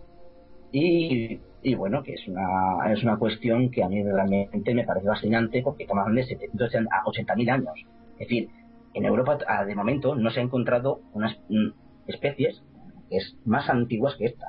y, 0.72 1.40
y 1.64 1.76
bueno, 1.76 2.04
que 2.04 2.14
es 2.14 2.28
una, 2.28 2.92
es 2.92 3.02
una 3.04 3.18
cuestión 3.18 3.72
que 3.72 3.84
a 3.84 3.90
mí 3.90 4.04
realmente 4.04 4.74
me 4.76 4.84
parece 4.84 5.08
fascinante 5.08 5.62
porque 5.64 5.84
estamos 5.84 6.14
de 6.14 6.24
780 6.24 7.36
mil 7.36 7.50
años. 7.50 7.74
Es 8.14 8.28
decir, 8.28 8.50
en 8.94 9.06
Europa 9.06 9.40
ah, 9.48 9.66
de 9.66 9.76
momento 9.76 10.16
no 10.16 10.30
se 10.30 10.42
han 10.42 10.48
encontrado 10.48 11.00
unas 11.14 11.38
mm, 11.50 11.70
especies 12.12 12.62
es 13.10 13.36
más 13.46 13.70
antiguas 13.70 14.16
que 14.16 14.26
esta. 14.26 14.48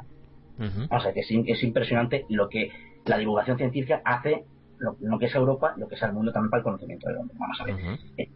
O 0.91 1.01
sea 1.01 1.15
que 1.15 1.21
es, 1.21 1.31
es 1.31 1.63
impresionante 1.63 2.27
lo 2.29 2.51
que 2.51 2.71
la 3.07 3.17
divulgación 3.17 3.57
científica 3.57 4.03
hace 4.05 4.45
lo, 4.79 4.97
lo, 5.01 5.19
que 5.19 5.27
es 5.27 5.35
Europa, 5.35 5.75
lo 5.79 5.89
que 5.89 5.95
es 5.95 6.03
el 6.03 6.13
mundo 6.13 6.33
también 6.33 6.51
para 6.51 6.61
el 6.61 6.65
conocimiento 6.65 7.09
del 7.09 7.19
hombre. 7.19 7.37
Vamos 7.39 7.61
a 7.61 7.65
ver. 7.65 7.77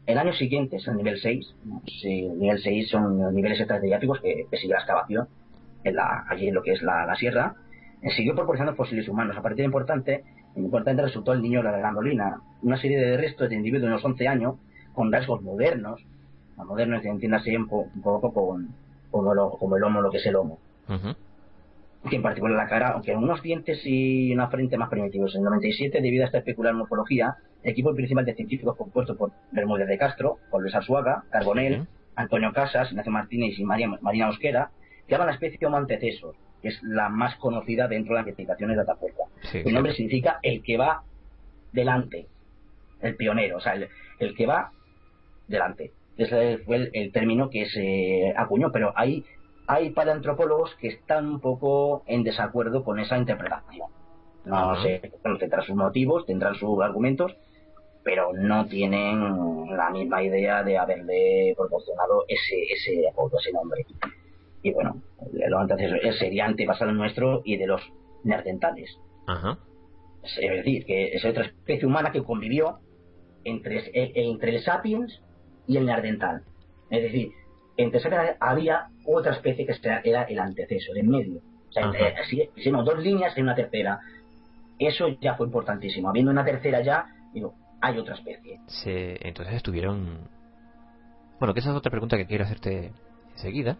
El 0.06 0.18
año 0.18 0.32
siguiente 0.32 0.76
es 0.76 0.88
el 0.88 0.96
nivel 0.96 1.18
6. 1.18 1.54
Sí, 2.00 2.26
el 2.26 2.38
nivel 2.38 2.58
6 2.58 2.88
son 2.88 3.18
los 3.18 3.32
niveles 3.32 3.60
estratigráficos 3.60 4.20
que, 4.20 4.46
que 4.50 4.56
sigue 4.56 4.72
la 4.72 4.78
excavación 4.78 5.28
en 5.84 5.96
la, 5.96 6.24
allí 6.28 6.48
en 6.48 6.54
lo 6.54 6.62
que 6.62 6.72
es 6.72 6.82
la, 6.82 7.06
la 7.06 7.14
sierra. 7.14 7.56
Eh, 8.02 8.10
siguió 8.10 8.34
proporcionando 8.34 8.76
fósiles 8.76 9.08
humanos. 9.08 9.36
A 9.36 9.42
partir 9.42 9.58
de 9.58 9.64
importante, 9.64 10.24
importante 10.56 11.02
resultó 11.02 11.32
el 11.32 11.42
niño 11.42 11.62
de 11.62 11.70
la 11.70 11.78
grandolina, 11.78 12.40
una 12.62 12.78
serie 12.78 12.98
de 12.98 13.16
restos 13.16 13.48
de 13.48 13.56
individuos 13.56 13.82
de 13.82 13.88
unos 13.88 14.04
11 14.04 14.28
años 14.28 14.56
con 14.92 15.10
rasgos 15.10 15.42
modernos, 15.42 16.00
modernos 16.56 17.04
entiéndase 17.04 17.56
un, 17.56 17.68
po, 17.68 17.86
un 17.94 18.02
poco 18.02 18.32
con, 18.32 18.68
como, 19.14 19.32
lo, 19.32 19.50
como 19.50 19.76
el 19.76 19.84
homo, 19.84 20.02
lo 20.02 20.10
que 20.10 20.16
es 20.16 20.26
el 20.26 20.34
homo. 20.34 20.58
Ujú. 20.88 21.14
que 22.10 22.16
en 22.16 22.22
particular 22.22 22.56
la 22.56 22.68
cara, 22.68 22.88
aunque 22.88 23.14
unos 23.14 23.40
dientes 23.42 23.80
y 23.84 24.32
una 24.32 24.48
frente 24.48 24.76
más 24.76 24.90
primitivos. 24.90 25.34
En 25.34 25.42
el 25.42 25.44
97, 25.44 26.02
debido 26.02 26.24
a 26.24 26.26
esta 26.26 26.38
especular 26.38 26.74
morfología, 26.74 27.36
el 27.62 27.70
equipo 27.70 27.94
principal 27.94 28.24
de 28.24 28.34
científicos 28.34 28.76
compuesto 28.76 29.16
por 29.16 29.30
Bermúdez 29.52 29.86
de 29.86 29.96
Castro, 29.96 30.38
Juan 30.50 30.62
Luis 30.64 30.74
Arzuaga, 30.74 31.22
Carbonell, 31.30 31.86
Antonio 32.16 32.52
Casas, 32.52 32.90
Ignacio 32.90 33.12
Martínez 33.12 33.56
y 33.56 33.64
María, 33.64 33.88
Marina 34.00 34.28
Osquera, 34.28 34.70
llaman 35.08 35.28
la 35.28 35.34
especie 35.34 35.64
Homo 35.64 35.76
antecesos, 35.76 36.34
que 36.60 36.68
es 36.68 36.82
la 36.82 37.08
más 37.08 37.36
conocida 37.36 37.86
dentro 37.86 38.14
de 38.14 38.20
las 38.20 38.26
investigaciones 38.26 38.76
de 38.76 38.82
Atapuerca. 38.82 39.22
Sí, 39.52 39.62
el 39.64 39.72
nombre 39.72 39.94
significa 39.94 40.40
el 40.42 40.60
que 40.60 40.76
va 40.76 41.04
delante, 41.72 42.26
el 43.00 43.14
pionero, 43.14 43.58
o 43.58 43.60
sea, 43.60 43.74
el, 43.74 43.88
el 44.18 44.34
que 44.34 44.44
va 44.44 44.72
delante. 45.46 45.92
Ese 46.16 46.58
fue 46.58 46.76
el, 46.76 46.90
el 46.92 47.12
término 47.12 47.50
que 47.50 47.66
se 47.66 48.32
acuñó, 48.36 48.70
pero 48.70 48.92
hay 48.96 49.24
hay 49.66 49.90
paleantropólogos 49.90 50.74
que 50.76 50.88
están 50.88 51.26
un 51.26 51.40
poco 51.40 52.02
en 52.06 52.22
desacuerdo 52.22 52.84
con 52.84 52.98
esa 52.98 53.16
interpretación. 53.16 53.88
No 54.44 54.76
sé, 54.82 55.00
tendrán 55.38 55.62
sus 55.62 55.74
motivos, 55.74 56.26
tendrán 56.26 56.54
sus 56.56 56.82
argumentos, 56.82 57.34
pero 58.02 58.32
no 58.34 58.66
tienen 58.66 59.74
la 59.74 59.88
misma 59.90 60.22
idea 60.22 60.62
de 60.62 60.76
haberle 60.76 61.54
proporcionado 61.56 62.24
ese 62.28 62.62
ese 62.70 63.08
apodo, 63.08 63.38
ese 63.38 63.52
nombre. 63.52 63.86
Y 64.62 64.72
bueno, 64.72 65.00
lo 65.32 65.62
entonces 65.62 66.18
sería 66.18 66.44
antepasado 66.44 66.92
nuestro 66.92 67.40
y 67.44 67.56
de 67.56 67.66
los 67.66 67.80
neandertales. 68.22 68.98
Ajá. 69.26 69.58
Es 70.22 70.50
decir, 70.50 70.84
que 70.84 71.14
es 71.14 71.24
otra 71.24 71.44
especie 71.44 71.86
humana 71.86 72.12
que 72.12 72.22
convivió 72.22 72.80
entre, 73.44 73.78
eh, 73.78 74.12
entre 74.14 74.56
el 74.56 74.62
sapiens 74.62 75.22
y 75.66 75.76
el 75.76 75.86
neandertal. 75.86 76.42
Es 76.90 77.02
decir, 77.02 77.32
entre 77.76 78.00
sapiens 78.00 78.36
había 78.40 78.88
otra 79.04 79.32
especie 79.32 79.66
que 79.66 79.74
era 80.04 80.22
el 80.22 80.38
antecesor, 80.38 80.96
en 80.98 81.08
medio. 81.08 81.40
O 81.68 81.72
sea, 81.72 81.88
Ajá. 81.88 81.98
eh, 81.98 82.14
si 82.28 82.48
hicimos 82.56 82.84
dos 82.84 82.98
líneas 82.98 83.36
y 83.36 83.40
una 83.40 83.54
tercera. 83.54 84.00
Eso 84.78 85.08
ya 85.20 85.34
fue 85.34 85.46
importantísimo. 85.46 86.08
Habiendo 86.08 86.32
una 86.32 86.44
tercera 86.44 86.82
ya, 86.82 87.06
digo, 87.32 87.54
hay 87.80 87.98
otra 87.98 88.14
especie. 88.14 88.60
Se, 88.66 89.26
entonces 89.26 89.54
estuvieron... 89.54 90.28
Bueno, 91.38 91.54
que 91.54 91.60
esa 91.60 91.70
es 91.70 91.76
otra 91.76 91.90
pregunta 91.90 92.16
que 92.16 92.26
quiero 92.26 92.44
hacerte 92.44 92.92
enseguida, 93.32 93.76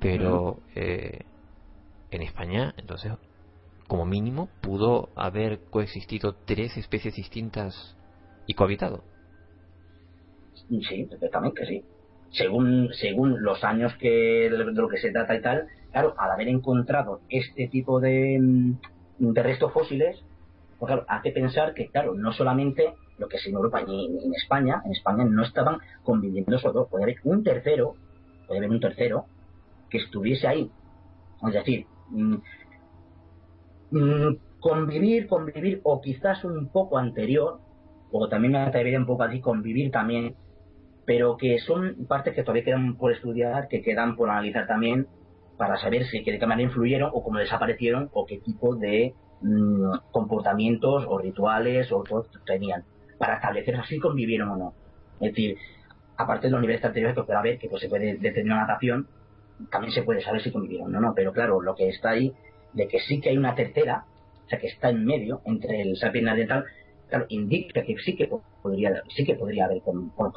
pero 0.00 0.60
eh, 0.74 1.20
en 2.10 2.22
España, 2.22 2.74
entonces, 2.76 3.12
como 3.86 4.04
mínimo, 4.04 4.48
pudo 4.60 5.10
haber 5.16 5.60
coexistido 5.70 6.34
tres 6.44 6.76
especies 6.76 7.14
distintas 7.14 7.96
y 8.46 8.54
cohabitado. 8.54 9.02
Sí, 10.68 11.04
perfectamente, 11.04 11.66
sí. 11.66 11.84
Según, 12.30 12.90
según 12.92 13.42
los 13.42 13.62
años 13.64 13.94
que 14.00 14.50
de 14.50 14.58
lo 14.58 14.88
que 14.88 14.98
se 14.98 15.12
trata 15.12 15.34
y 15.34 15.42
tal, 15.42 15.66
claro, 15.92 16.14
al 16.18 16.32
haber 16.32 16.48
encontrado 16.48 17.20
este 17.28 17.68
tipo 17.68 18.00
de, 18.00 18.38
mm, 18.40 19.32
de 19.32 19.42
restos 19.42 19.72
fósiles, 19.72 20.22
pues 20.78 20.88
claro, 20.88 21.04
hace 21.08 21.30
pensar 21.30 21.72
que, 21.74 21.88
claro, 21.88 22.14
no 22.14 22.32
solamente 22.32 22.94
lo 23.18 23.28
que 23.28 23.36
es 23.36 23.46
en 23.46 23.54
Europa 23.54 23.82
ni, 23.86 24.08
ni 24.08 24.24
en 24.24 24.34
España, 24.34 24.82
en 24.84 24.92
España 24.92 25.24
no 25.24 25.42
estaban 25.42 25.78
conviviendo 26.02 26.56
esos 26.56 26.74
dos, 26.74 26.88
puede 26.88 27.04
haber 27.04 27.16
un 27.24 27.42
tercero, 27.42 27.94
puede 28.46 28.58
haber 28.58 28.70
un 28.70 28.80
tercero 28.80 29.26
que 29.88 29.98
estuviese 29.98 30.46
ahí. 30.46 30.70
Es 31.46 31.54
decir, 31.54 31.86
mm, 32.10 32.36
mm, 33.90 34.36
convivir, 34.60 35.26
convivir, 35.26 35.80
o 35.84 36.00
quizás 36.00 36.44
un 36.44 36.68
poco 36.68 36.98
anterior, 36.98 37.60
o 38.10 38.28
también 38.28 38.52
me 38.52 38.58
atrevería 38.58 38.98
un 38.98 39.06
poco 39.06 39.22
a 39.22 39.28
decir 39.28 39.42
convivir 39.42 39.90
también, 39.90 40.34
pero 41.06 41.36
que 41.36 41.58
son 41.60 42.06
partes 42.08 42.34
que 42.34 42.42
todavía 42.42 42.64
quedan 42.64 42.96
por 42.96 43.12
estudiar, 43.12 43.68
que 43.68 43.80
quedan 43.80 44.16
por 44.16 44.28
analizar 44.28 44.66
también, 44.66 45.06
para 45.56 45.78
saber 45.78 46.04
si 46.06 46.22
de 46.22 46.38
qué 46.38 46.46
manera 46.46 46.68
influyeron 46.68 47.10
o 47.14 47.22
cómo 47.22 47.38
desaparecieron 47.38 48.10
o 48.12 48.26
qué 48.26 48.38
tipo 48.38 48.74
de 48.74 49.14
mm, 49.40 50.10
comportamientos 50.10 51.04
o 51.08 51.18
rituales 51.18 51.90
o 51.92 52.02
todo 52.02 52.26
tenían, 52.44 52.84
para 53.18 53.36
establecer 53.36 53.80
si 53.86 53.98
convivieron 53.98 54.50
o 54.50 54.56
no. 54.56 54.74
Es 55.20 55.30
decir, 55.30 55.56
aparte 56.16 56.48
de 56.48 56.50
los 56.50 56.60
niveles 56.60 56.84
anteriores 56.84 57.16
que 57.16 57.22
puede 57.22 57.38
haber, 57.38 57.58
que 57.58 57.68
pues 57.68 57.80
se 57.80 57.88
puede 57.88 58.16
determinar 58.16 58.58
una 58.58 58.66
datación, 58.66 59.08
también 59.70 59.92
se 59.92 60.02
puede 60.02 60.20
saber 60.20 60.42
si 60.42 60.50
convivieron 60.50 60.94
o 60.94 61.00
no, 61.00 61.14
pero 61.14 61.32
claro, 61.32 61.60
lo 61.62 61.74
que 61.74 61.88
está 61.88 62.10
ahí, 62.10 62.34
de 62.74 62.88
que 62.88 62.98
sí 63.00 63.20
que 63.20 63.30
hay 63.30 63.38
una 63.38 63.54
tercera, 63.54 64.04
o 64.44 64.48
sea 64.48 64.58
que 64.58 64.66
está 64.66 64.90
en 64.90 65.04
medio 65.04 65.40
entre 65.46 65.80
el 65.80 65.96
sapiens 65.96 66.24
neandertal, 66.24 66.64
claro, 67.08 67.26
indica 67.28 67.82
que 67.82 67.96
sí 67.98 68.16
que 68.16 68.28
podría, 68.62 69.02
sí 69.14 69.24
que 69.24 69.34
podría 69.34 69.66
haber 69.66 69.82
con- 69.82 70.10
con- 70.10 70.32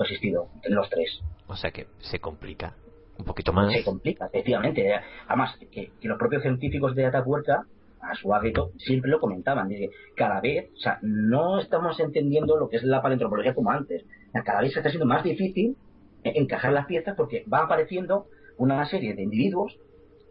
los 0.70 0.90
tres. 0.90 1.20
O 1.48 1.56
sea 1.56 1.72
que 1.72 1.88
se 2.00 2.20
complica 2.20 2.76
un 3.18 3.26
poquito 3.26 3.52
más. 3.54 3.72
Se 3.74 3.84
complica, 3.84 4.28
efectivamente. 4.28 4.94
Además, 5.28 5.58
que, 5.72 5.91
que 6.00 6.08
los 6.08 6.18
propios 6.18 6.41
científicos 6.41 6.96
de 6.96 7.06
Atapuerca, 7.06 7.66
a 8.02 8.16
su 8.16 8.34
hábito, 8.34 8.72
siempre 8.78 9.12
lo 9.12 9.20
comentaban. 9.20 9.68
Dice, 9.68 9.90
cada 10.16 10.40
vez, 10.40 10.70
o 10.74 10.80
sea, 10.80 11.00
no 11.02 11.60
estamos 11.60 12.00
entendiendo 12.00 12.58
lo 12.58 12.70
que 12.70 12.78
es 12.78 12.84
la 12.84 13.02
paleontropología 13.02 13.54
como 13.54 13.72
antes. 13.72 14.06
Cada 14.46 14.62
vez 14.62 14.72
se 14.72 14.80
está 14.80 14.90
siendo 14.90 15.06
más 15.06 15.24
difícil 15.24 15.76
eh, 16.24 16.32
encajar 16.36 16.72
las 16.72 16.86
piezas 16.86 17.16
porque 17.18 17.44
van 17.48 17.66
apareciendo 17.66 18.28
una 18.58 18.86
serie 18.86 19.16
de 19.16 19.24
individuos, 19.24 19.78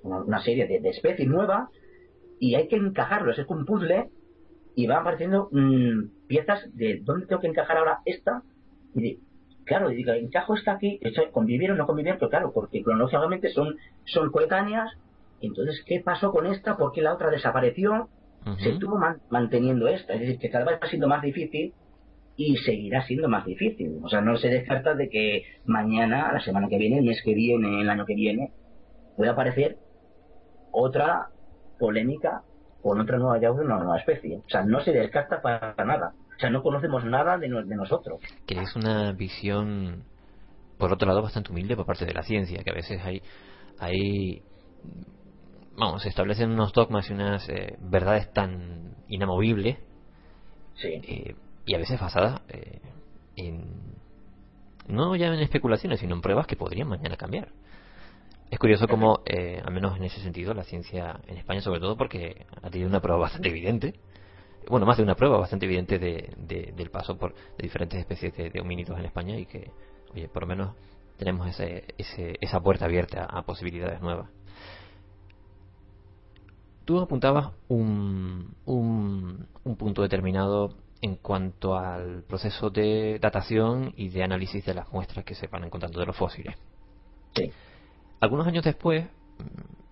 una, 0.03 0.19
una 0.23 0.41
serie 0.43 0.67
de, 0.67 0.81
de 0.81 0.89
especies 0.89 1.29
nuevas, 1.29 1.69
y 2.41 2.55
hay 2.55 2.69
que 2.69 2.77
encajarlos. 2.77 3.39
Es 3.39 3.47
un 3.49 3.67
puzzle 3.67 4.09
y 4.75 4.87
van 4.87 5.01
apareciendo 5.01 5.49
mm, 5.53 6.05
piezas 6.29 6.61
de 6.77 7.01
dónde 7.03 7.27
tengo 7.27 7.41
que 7.41 7.49
encajar 7.49 7.79
ahora 7.79 7.99
esta. 8.05 8.43
Y 8.95 9.01
de- 9.03 9.19
claro, 9.65 9.91
y 9.91 9.97
digo, 9.97 10.13
encajo 10.13 10.55
esta 10.55 10.73
aquí, 10.73 11.01
convivieron 11.33 11.77
o 11.77 11.79
no 11.79 11.87
convivieron, 11.87 12.19
pero 12.19 12.31
claro, 12.31 12.53
porque 12.53 12.83
cronológicamente 12.83 13.49
son, 13.51 13.77
son 14.05 14.31
coetáneas. 14.31 14.93
Entonces, 15.41 15.83
¿qué 15.87 16.01
pasó 16.01 16.31
con 16.33 16.47
esta? 16.47 16.77
¿Por 16.77 16.93
qué 16.93 17.03
la 17.03 17.15
otra 17.15 17.31
desapareció? 17.31 18.09
Se 18.61 18.71
estuvo 18.71 18.97
man- 18.97 19.21
manteniendo 19.31 19.89
esta. 19.89 20.15
Es 20.15 20.21
decir, 20.21 20.39
que 20.39 20.51
cada 20.51 20.65
vez 20.65 20.79
va 20.83 20.87
siendo 20.89 21.09
más 21.09 21.23
difícil 21.23 21.75
y 22.37 22.57
seguirá 22.59 23.03
siendo 23.05 23.29
más 23.29 23.45
difícil. 23.45 23.99
O 24.03 24.09
sea, 24.09 24.21
no 24.21 24.37
se 24.37 24.49
descarta 24.49 24.95
de 24.95 25.09
que 25.11 25.43
mañana, 25.65 26.33
la 26.33 26.41
semana 26.41 26.69
que 26.69 26.79
viene, 26.79 26.99
el 26.99 27.05
mes 27.05 27.21
que 27.23 27.35
viene, 27.35 27.81
el 27.83 27.91
año 27.91 28.07
que 28.07 28.15
viene, 28.15 28.53
pueda 29.17 29.33
aparecer 29.33 29.77
otra 30.71 31.29
polémica 31.79 32.43
con 32.83 33.01
otra 33.01 33.19
nueva 33.19 33.35
hallazgo 33.35 33.59
de 33.61 33.65
una 33.67 33.79
nueva 33.79 33.99
especie. 33.99 34.39
O 34.39 34.49
sea, 34.49 34.63
no 34.65 34.81
se 34.81 34.93
descarta 34.93 35.41
para 35.43 35.75
nada. 35.85 36.13
O 36.37 36.41
sea, 36.41 36.51
no 36.51 36.63
conocemos 36.63 37.05
nada 37.05 37.37
de, 37.39 37.49
no- 37.49 37.65
de 37.65 37.75
nosotros. 37.77 38.21
que 38.47 38.61
es 38.61 38.77
una 38.77 39.13
visión 39.13 40.05
por 40.79 40.93
otro 40.93 41.09
lado 41.09 41.23
bastante 41.23 41.51
humilde 41.51 41.75
por 41.75 41.87
parte 41.87 42.05
de 42.07 42.15
la 42.15 42.23
ciencia 42.23 42.63
que 42.63 42.71
a 42.71 42.75
veces 42.75 43.01
hay 43.05 43.21
hay 43.81 44.43
vamos 45.77 46.03
se 46.03 46.09
establecen 46.09 46.51
unos 46.53 46.73
dogmas 46.73 47.11
y 47.11 47.15
unas 47.15 47.49
eh, 47.49 47.77
verdades 47.81 48.33
tan 48.33 48.95
inamovibles 49.09 49.79
eh, 50.85 51.35
y 51.67 51.75
a 51.75 51.79
veces 51.79 52.01
basadas 52.01 52.41
eh, 52.49 52.81
en 53.37 53.65
no 54.87 55.17
ya 55.17 55.27
en 55.27 55.41
especulaciones 55.41 55.99
sino 55.99 56.15
en 56.15 56.21
pruebas 56.21 56.47
que 56.47 56.55
podrían 56.57 56.87
mañana 56.89 57.17
cambiar 57.17 57.49
es 58.51 58.59
curioso 58.59 58.87
como 58.89 59.21
eh, 59.27 59.61
al 59.65 59.73
menos 59.73 59.97
en 59.97 60.05
ese 60.05 60.21
sentido 60.21 60.55
la 60.55 60.65
ciencia 60.65 61.21
en 61.27 61.37
España 61.37 61.61
sobre 61.61 61.81
todo 61.81 61.97
porque 61.97 62.47
ha 62.63 62.71
tenido 62.71 62.89
una 62.89 63.01
prueba 63.01 63.21
bastante 63.21 63.49
evidente 63.49 63.95
bueno, 64.69 64.87
más 64.87 64.97
de 64.99 65.03
una 65.03 65.15
prueba 65.15 65.39
bastante 65.39 65.67
evidente 65.67 65.99
de, 65.99 66.31
de- 66.37 66.73
del 66.77 66.91
paso 66.91 67.17
por 67.17 67.33
de 67.35 67.63
diferentes 67.63 67.99
especies 67.99 68.35
de, 68.37 68.61
homínidos 68.61 68.99
en 68.99 69.07
España 69.07 69.37
y 69.39 69.47
que, 69.47 69.71
oye, 70.13 70.29
por 70.29 70.43
lo 70.43 70.49
menos 70.49 70.75
tenemos 71.17 71.49
ese, 71.49 71.85
ese- 71.97 72.37
esa 72.41 72.61
puerta 72.61 72.85
abierta 72.85 73.25
a 73.25 73.43
posibilidades 73.43 74.01
nuevas. 74.01 74.29
Tú 76.85 77.01
apuntabas 77.01 77.53
un, 77.69 78.55
un, 78.65 79.47
un 79.65 79.77
punto 79.77 80.03
determinado 80.03 80.75
en 81.01 81.17
cuanto 81.17 81.77
al 81.77 82.23
proceso 82.25 82.71
de 82.71 83.19
datación 83.21 83.93
y 83.97 84.09
de 84.09 84.23
análisis 84.23 84.65
de 84.65 84.75
las 84.75 84.91
muestras 84.93 85.25
que 85.25 85.35
se 85.35 85.47
van 85.47 85.65
encontrando 85.65 86.01
de 86.01 86.07
los 86.07 86.17
fósiles. 86.17 86.57
Algunos 88.21 88.47
años 88.47 88.65
después, 88.65 89.05
mm, 89.05 89.43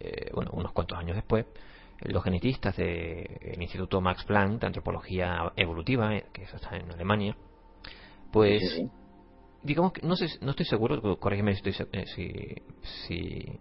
eh, 0.00 0.30
bueno, 0.34 0.50
unos 0.54 0.72
cuantos 0.72 0.98
años 0.98 1.16
después, 1.16 1.46
los 2.02 2.22
genetistas 2.24 2.76
del 2.76 3.56
Instituto 3.60 4.00
Max 4.00 4.24
Planck 4.24 4.60
de 4.60 4.66
Antropología 4.66 5.52
Evolutiva, 5.56 6.14
eh, 6.14 6.26
que 6.32 6.42
eso 6.42 6.56
está 6.56 6.76
en 6.76 6.90
Alemania, 6.90 7.36
pues 8.32 8.60
Sí, 8.60 8.68
sí, 8.68 8.76
sí. 8.82 8.90
digamos 9.62 9.92
que 9.92 10.06
no 10.06 10.14
sé 10.16 10.26
no 10.42 10.50
estoy 10.50 10.66
seguro 10.66 11.18
corrígeme 11.18 11.54
si, 11.54 11.62
eh, 11.70 12.04
si, 12.14 12.54
si, 13.06 13.58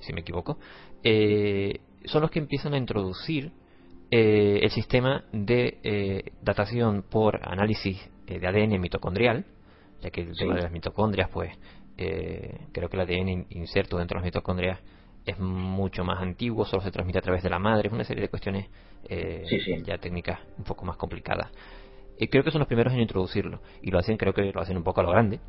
si 0.00 0.12
me 0.12 0.20
equivoco 0.20 0.58
eh, 1.02 1.80
son 2.04 2.22
los 2.22 2.30
que 2.30 2.38
empiezan 2.40 2.74
a 2.74 2.76
introducir 2.78 3.52
eh, 4.10 4.60
el 4.62 4.70
sistema 4.70 5.24
de 5.32 5.78
eh, 5.82 6.32
datación 6.42 7.02
por 7.08 7.40
análisis 7.48 7.98
eh, 8.26 8.38
de 8.38 8.46
ADN 8.46 8.80
mitocondrial 8.80 9.44
ya 10.02 10.10
que 10.10 10.22
el 10.22 10.34
Sí. 10.34 10.40
tema 10.40 10.56
de 10.56 10.62
las 10.62 10.72
mitocondrias 10.72 11.30
pues 11.30 11.52
eh, 12.00 12.58
creo 12.72 12.88
que 12.88 12.96
el 12.96 13.02
ADN 13.02 13.28
in- 13.28 13.46
inserto 13.50 13.98
dentro 13.98 14.16
de 14.16 14.20
las 14.20 14.24
mitocondrias 14.26 14.78
es 15.26 15.38
mucho 15.38 16.02
más 16.04 16.20
antiguo, 16.20 16.64
solo 16.64 16.82
se 16.82 16.90
transmite 16.90 17.18
a 17.18 17.22
través 17.22 17.42
de 17.42 17.50
la 17.50 17.58
madre, 17.58 17.88
es 17.88 17.92
una 17.92 18.04
serie 18.04 18.22
de 18.22 18.28
cuestiones 18.28 18.66
eh, 19.08 19.44
Sí, 19.48 19.60
sí. 19.60 19.82
ya 19.84 19.98
técnicas 19.98 20.40
un 20.58 20.64
poco 20.64 20.84
más 20.84 20.96
complicadas. 20.96 21.50
Y 22.18 22.28
creo 22.28 22.42
que 22.44 22.50
son 22.50 22.58
los 22.60 22.68
primeros 22.68 22.92
en 22.92 23.00
introducirlo. 23.00 23.60
Y 23.82 23.90
lo 23.90 23.98
hacen, 23.98 24.16
creo 24.18 24.34
que 24.34 24.52
lo 24.52 24.60
hacen 24.60 24.76
un 24.76 24.82
poco 24.84 25.00
a 25.00 25.04
lo 25.04 25.10
grande. 25.10 25.40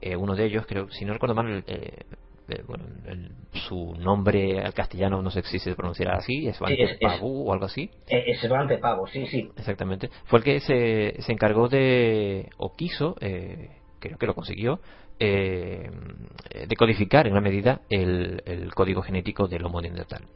Eh, 0.00 0.16
uno 0.16 0.34
de 0.34 0.44
ellos, 0.46 0.64
creo, 0.66 0.88
si 0.90 1.04
no 1.04 1.12
recuerdo 1.12 1.34
mal, 1.34 1.64
eh, 1.66 2.04
eh, 2.48 2.62
bueno, 2.66 2.84
el- 3.06 3.30
su 3.68 3.94
nombre 3.98 4.60
al 4.60 4.74
castellano 4.74 5.22
no 5.22 5.30
sé 5.30 5.42
si 5.42 5.58
se 5.58 5.74
pronunciará 5.74 6.16
así, 6.16 6.46
es 6.46 6.56
Sí, 6.56 6.64
es- 6.78 6.90
es- 6.92 6.98
Pavú 6.98 7.48
o 7.48 7.52
algo 7.52 7.64
así. 7.66 7.90
Eh, 8.08 8.24
Es 8.26 8.40
Svante 8.40 8.78
Pavo, 8.78 9.06
sí, 9.06 9.26
sí. 9.26 9.50
Exactamente. 9.56 10.10
Fue 10.24 10.38
el 10.40 10.44
que 10.44 10.60
se, 10.60 11.16
se 11.22 11.32
encargó 11.32 11.68
de, 11.68 12.48
o 12.58 12.74
quiso, 12.74 13.16
eh, 13.20 13.70
creo 14.00 14.18
que 14.18 14.26
lo 14.26 14.34
consiguió, 14.34 14.80
eh, 15.18 15.90
de 16.68 16.76
codificar 16.76 17.26
en 17.26 17.32
una 17.32 17.40
medida 17.40 17.82
el, 17.88 18.42
el 18.46 18.74
código 18.74 19.02
genético 19.02 19.46
del 19.46 19.64
Homo 19.64 19.80
neandertal. 19.80 20.26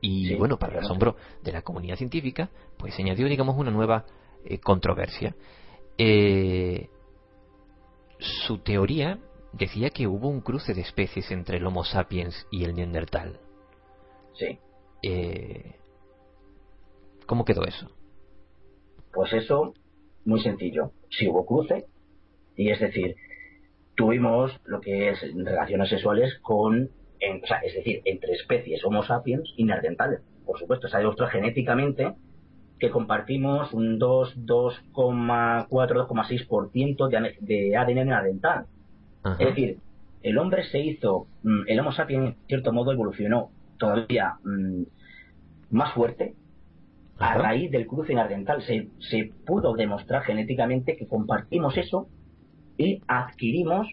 Y 0.00 0.28
Sí, 0.28 0.34
bueno, 0.34 0.58
para 0.58 0.78
el 0.78 0.84
asombro 0.84 1.16
de 1.42 1.52
la 1.52 1.62
comunidad 1.62 1.96
científica, 1.96 2.50
pues 2.78 2.94
se 2.94 3.02
añadió, 3.02 3.28
digamos, 3.28 3.56
una 3.56 3.70
nueva 3.70 4.04
eh, 4.44 4.58
controversia. 4.58 5.34
Eh, 5.98 6.88
su 8.18 8.58
teoría 8.58 9.18
decía 9.52 9.90
que 9.90 10.06
hubo 10.06 10.28
un 10.28 10.40
cruce 10.40 10.74
de 10.74 10.82
especies 10.82 11.30
entre 11.30 11.58
el 11.58 11.66
Homo 11.66 11.84
sapiens 11.84 12.46
y 12.50 12.64
el 12.64 12.74
neandertal. 12.74 13.40
Sí. 14.34 14.58
¿Cómo 17.26 17.44
quedó 17.44 17.64
eso? 17.64 17.90
Pues 19.12 19.32
eso, 19.32 19.72
muy 20.24 20.40
sencillo. 20.42 20.92
Si 21.10 21.28
hubo 21.28 21.46
cruce, 21.46 21.86
y 22.56 22.70
es 22.70 22.80
decir, 22.80 23.16
tuvimos 23.96 24.52
lo 24.64 24.80
que 24.80 25.10
es 25.10 25.20
relaciones 25.34 25.88
sexuales 25.88 26.38
con, 26.42 26.90
en- 27.20 27.42
o 27.42 27.46
sea, 27.46 27.58
es 27.58 27.74
decir, 27.74 28.02
entre 28.04 28.32
especies 28.34 28.84
Homo 28.84 29.02
sapiens 29.02 29.52
y 29.56 29.64
neandertales. 29.64 30.20
Por 30.44 30.58
supuesto, 30.58 30.88
se 30.88 30.96
ha 30.96 31.00
demostrado 31.00 31.30
genéticamente 31.32 32.12
que 32.78 32.90
compartimos 32.90 33.72
un 33.72 33.98
2, 33.98 34.36
2,4, 34.46 35.68
2,6% 35.68 37.08
de, 37.08 37.36
de 37.40 37.76
ADN 37.76 38.06
neandertal. 38.06 38.66
Es 39.40 39.48
decir, 39.48 39.78
el 40.22 40.38
hombre 40.38 40.64
se 40.64 40.78
hizo, 40.80 41.26
mm, 41.42 41.62
el 41.66 41.80
Homo 41.80 41.92
sapiens 41.92 42.26
en 42.26 42.36
cierto 42.46 42.72
modo 42.72 42.92
evolucionó 42.92 43.50
todavía 43.78 44.34
mm, 44.44 44.82
más 45.70 45.92
fuerte 45.94 46.34
a 47.18 47.34
raíz 47.34 47.70
del 47.70 47.86
cruce 47.86 48.14
neandertal. 48.14 48.62
Se, 48.62 48.88
se 49.00 49.30
pudo 49.46 49.72
demostrar 49.74 50.22
genéticamente 50.22 50.96
que 50.96 51.06
compartimos 51.08 51.76
eso 51.78 52.08
y 52.78 53.00
adquirimos 53.08 53.86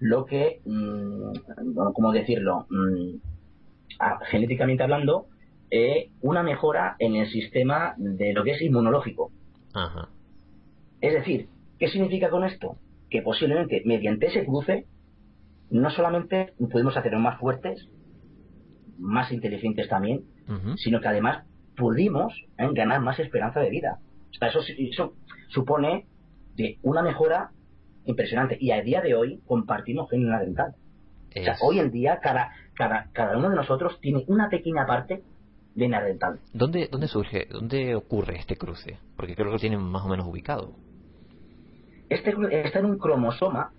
lo 0.00 0.24
que, 0.26 0.60
mm, 0.64 1.72
bueno, 1.74 1.92
¿cómo 1.92 2.12
decirlo? 2.12 2.66
Mm, 2.70 3.16
a- 3.98 4.18
genéticamente 4.26 4.82
hablando, 4.82 5.26
eh, 5.70 6.10
una 6.20 6.42
mejora 6.42 6.96
en 6.98 7.14
el 7.16 7.28
sistema 7.30 7.94
de 7.96 8.32
lo 8.32 8.44
que 8.44 8.52
es 8.52 8.62
inmunológico. 8.62 9.30
Ajá. 9.72 10.08
Es 11.00 11.12
decir, 11.14 11.48
¿qué 11.78 11.88
significa 11.88 12.30
con 12.30 12.44
esto? 12.44 12.76
Que 13.10 13.22
posiblemente 13.22 13.82
mediante 13.84 14.26
ese 14.26 14.44
cruce 14.44 14.86
no 15.70 15.90
solamente 15.90 16.52
pudimos 16.70 16.96
hacernos 16.96 17.20
más 17.22 17.38
fuertes, 17.40 17.88
más 18.98 19.32
inteligentes 19.32 19.88
también, 19.88 20.22
sino 20.76 21.00
que 21.00 21.08
además 21.08 21.44
pudimos 21.76 22.32
eh, 22.58 22.68
ganar 22.72 23.00
más 23.00 23.18
esperanza 23.18 23.60
de 23.60 23.70
vida. 23.70 23.98
O 24.30 24.34
sea, 24.38 24.48
eso, 24.48 24.60
eso 24.78 25.14
supone 25.48 26.06
de 26.56 26.78
una 26.82 27.02
mejora 27.02 27.50
impresionante. 28.04 28.56
Y 28.60 28.70
a 28.70 28.82
día 28.82 29.00
de 29.00 29.14
hoy 29.14 29.40
compartimos 29.46 30.08
gen 30.10 30.28
dental. 30.30 30.74
O 31.30 31.42
sea, 31.42 31.52
Es- 31.54 31.62
hoy 31.62 31.78
en 31.80 31.90
día 31.90 32.20
cada, 32.22 32.52
cada, 32.74 33.10
cada 33.12 33.36
uno 33.36 33.50
de 33.50 33.56
nosotros 33.56 33.98
tiene 34.00 34.24
una 34.28 34.48
pequeña 34.48 34.86
parte 34.86 35.22
de 35.74 35.88
dental. 35.88 36.40
¿Dónde, 36.52 36.88
¿Dónde 36.90 37.08
surge, 37.08 37.46
dónde 37.50 37.94
ocurre 37.96 38.38
este 38.38 38.56
cruce? 38.56 38.98
Porque 39.16 39.34
creo 39.34 39.48
que 39.48 39.52
lo 39.54 39.58
tienen 39.58 39.80
más 39.80 40.04
o 40.04 40.08
menos 40.08 40.26
ubicado. 40.26 40.76
Este 42.08 42.34
está 42.64 42.78
en 42.78 42.84
un 42.84 42.98
cromosoma, 42.98 43.72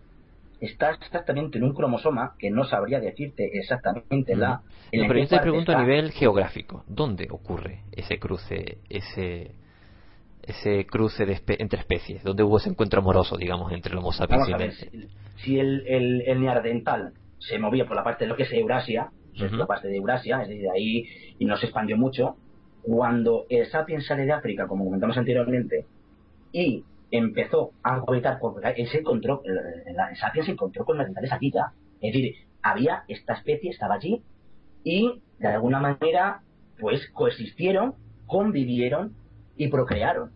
está 0.59 0.91
exactamente 0.91 1.57
en 1.57 1.63
un 1.63 1.73
cromosoma 1.73 2.35
que 2.37 2.49
no 2.51 2.65
sabría 2.65 2.99
decirte 2.99 3.49
exactamente 3.53 4.35
la. 4.35 4.61
No, 4.93 5.07
pero 5.07 5.19
yo 5.19 5.27
te 5.27 5.39
pregunto 5.39 5.71
a 5.71 5.81
nivel 5.81 6.11
geográfico. 6.11 6.83
¿Dónde 6.87 7.27
ocurre 7.29 7.79
ese 7.93 8.19
cruce, 8.19 8.79
ese 8.89 9.55
ese 10.47 10.85
cruce 10.85 11.25
de 11.25 11.33
espe- 11.35 11.57
entre 11.59 11.79
especies? 11.79 12.23
¿Dónde 12.23 12.43
hubo 12.43 12.57
ese 12.57 12.69
encuentro 12.69 12.99
amoroso, 13.01 13.37
digamos, 13.37 13.71
entre 13.71 13.91
el 13.91 13.97
Homo 13.99 14.11
sapiens 14.11 14.47
Vamos 14.47 14.49
y 14.49 14.53
a 14.53 14.55
el 14.55 14.61
ver, 14.61 14.73
si, 14.73 15.43
si 15.43 15.59
el, 15.59 15.85
el, 15.87 16.21
el 16.25 16.41
neandertal 16.41 17.13
se 17.39 17.59
movía 17.59 17.85
por 17.85 17.95
la 17.95 18.03
parte 18.03 18.25
de 18.25 18.29
lo 18.29 18.35
que 18.35 18.43
es 18.43 18.53
Eurasia, 18.53 19.09
es 19.33 19.41
Ujú. 19.43 19.55
la 19.57 19.65
parte 19.67 19.87
de 19.87 19.97
Eurasia, 19.97 20.41
es 20.43 20.49
decir, 20.49 20.67
ahí 20.73 21.05
y 21.39 21.45
no 21.45 21.57
se 21.57 21.65
expandió 21.65 21.97
mucho, 21.97 22.35
cuando 22.81 23.45
el 23.49 23.65
sapiens 23.67 24.05
sale 24.05 24.25
de 24.25 24.31
África, 24.31 24.67
como 24.67 24.85
comentamos 24.85 25.17
anteriormente, 25.17 25.85
y 26.51 26.83
empezó 27.11 27.71
a 27.83 28.01
habitar, 28.07 28.37
porque 28.39 28.73
él 28.77 28.87
se 28.87 28.99
encontró, 28.99 29.41
el, 29.45 29.57
el- 29.57 29.95
el 30.11 30.17
sapiens 30.17 30.45
se 30.45 30.51
encontró 30.53 30.85
con 30.85 30.97
neandertales 30.97 31.33
aquí 31.33 31.51
ya, 31.51 31.71
es 32.01 32.13
decir, 32.13 32.35
había 32.61 33.03
esta 33.07 33.33
especie, 33.33 33.71
estaba 33.71 33.95
allí, 33.95 34.21
y 34.83 35.21
de 35.39 35.47
alguna 35.47 35.79
manera, 35.79 36.41
pues 36.79 37.09
coexistieron, 37.11 37.95
convivieron 38.27 39.13
y 39.57 39.67
procrearon. 39.67 40.31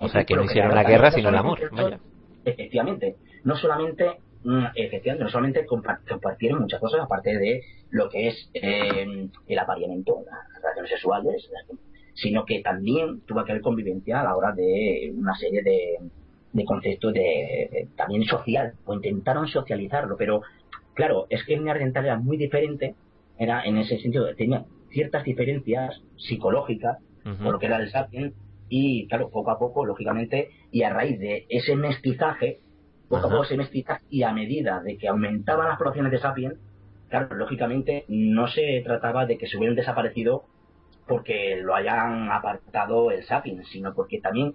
O 0.00 0.08
sea, 0.08 0.24
que 0.24 0.34
no 0.34 0.44
hicieron 0.44 0.74
la 0.74 0.84
guerra, 0.84 1.10
no 1.10 1.16
sino 1.16 1.28
el 1.28 1.34
amor. 1.36 1.58
Vaya. 1.72 2.00
efectivamente, 2.44 3.16
no 3.44 3.56
solamente 3.56 4.06
mm, 4.44 4.64
efectivamente, 4.74 5.24
no 5.24 5.30
solamente 5.30 5.66
compa- 5.66 6.00
compartieron 6.08 6.60
muchas 6.62 6.80
cosas 6.80 7.00
aparte 7.02 7.36
de 7.38 7.62
lo 7.90 8.08
que 8.08 8.28
es 8.28 8.50
eh, 8.54 9.28
el 9.46 9.58
apareamiento, 9.58 10.22
las 10.26 10.62
relaciones 10.62 10.90
sexuales, 10.90 11.50
sino 12.14 12.44
que 12.44 12.60
también 12.62 13.20
tuvo 13.22 13.44
que 13.44 13.52
haber 13.52 13.62
convivencia 13.62 14.20
a 14.20 14.24
la 14.24 14.36
hora 14.36 14.52
de 14.52 15.12
una 15.16 15.34
serie 15.36 15.62
de, 15.62 15.98
de 16.52 16.64
conceptos 16.64 17.12
de, 17.12 17.20
de- 17.70 17.88
también 17.96 18.24
social, 18.24 18.74
o 18.84 18.94
intentaron 18.94 19.46
socializarlo, 19.48 20.16
pero 20.16 20.42
claro, 20.94 21.26
es 21.30 21.44
que 21.44 21.54
el 21.54 21.64
neandertal 21.64 22.04
era 22.06 22.16
muy 22.18 22.36
diferente, 22.36 22.94
era 23.38 23.62
en 23.64 23.76
ese 23.78 23.98
sentido, 23.98 24.34
tenía 24.34 24.64
ciertas 24.90 25.24
diferencias 25.24 26.00
psicológicas 26.16 26.98
Ujú. 27.24 27.42
por 27.42 27.52
lo 27.54 27.58
que 27.58 27.66
era 27.66 27.78
el 27.78 27.90
sapiens 27.90 28.32
y 28.68 29.06
claro 29.08 29.30
poco 29.30 29.50
a 29.50 29.58
poco 29.58 29.84
lógicamente 29.84 30.50
y 30.70 30.82
a 30.82 30.90
raíz 30.92 31.18
de 31.18 31.46
ese 31.48 31.76
mestizaje 31.76 32.58
poco 33.08 33.26
a 33.26 33.30
poco 33.30 33.44
ese 33.44 33.56
mestizaje 33.56 34.02
y 34.10 34.22
a 34.22 34.32
medida 34.32 34.80
de 34.82 34.96
que 34.98 35.08
aumentaban 35.08 35.68
las 35.68 35.78
poblaciones 35.78 36.12
de 36.12 36.18
sapiens 36.18 36.54
claro 37.08 37.34
lógicamente 37.36 38.04
no 38.08 38.46
se 38.48 38.82
trataba 38.84 39.26
de 39.26 39.38
que 39.38 39.46
se 39.46 39.56
hubieran 39.56 39.76
desaparecido 39.76 40.44
porque 41.06 41.56
lo 41.62 41.74
hayan 41.74 42.30
apartado 42.30 43.10
el 43.10 43.24
sapiens 43.24 43.68
sino 43.68 43.94
porque 43.94 44.20
también 44.20 44.54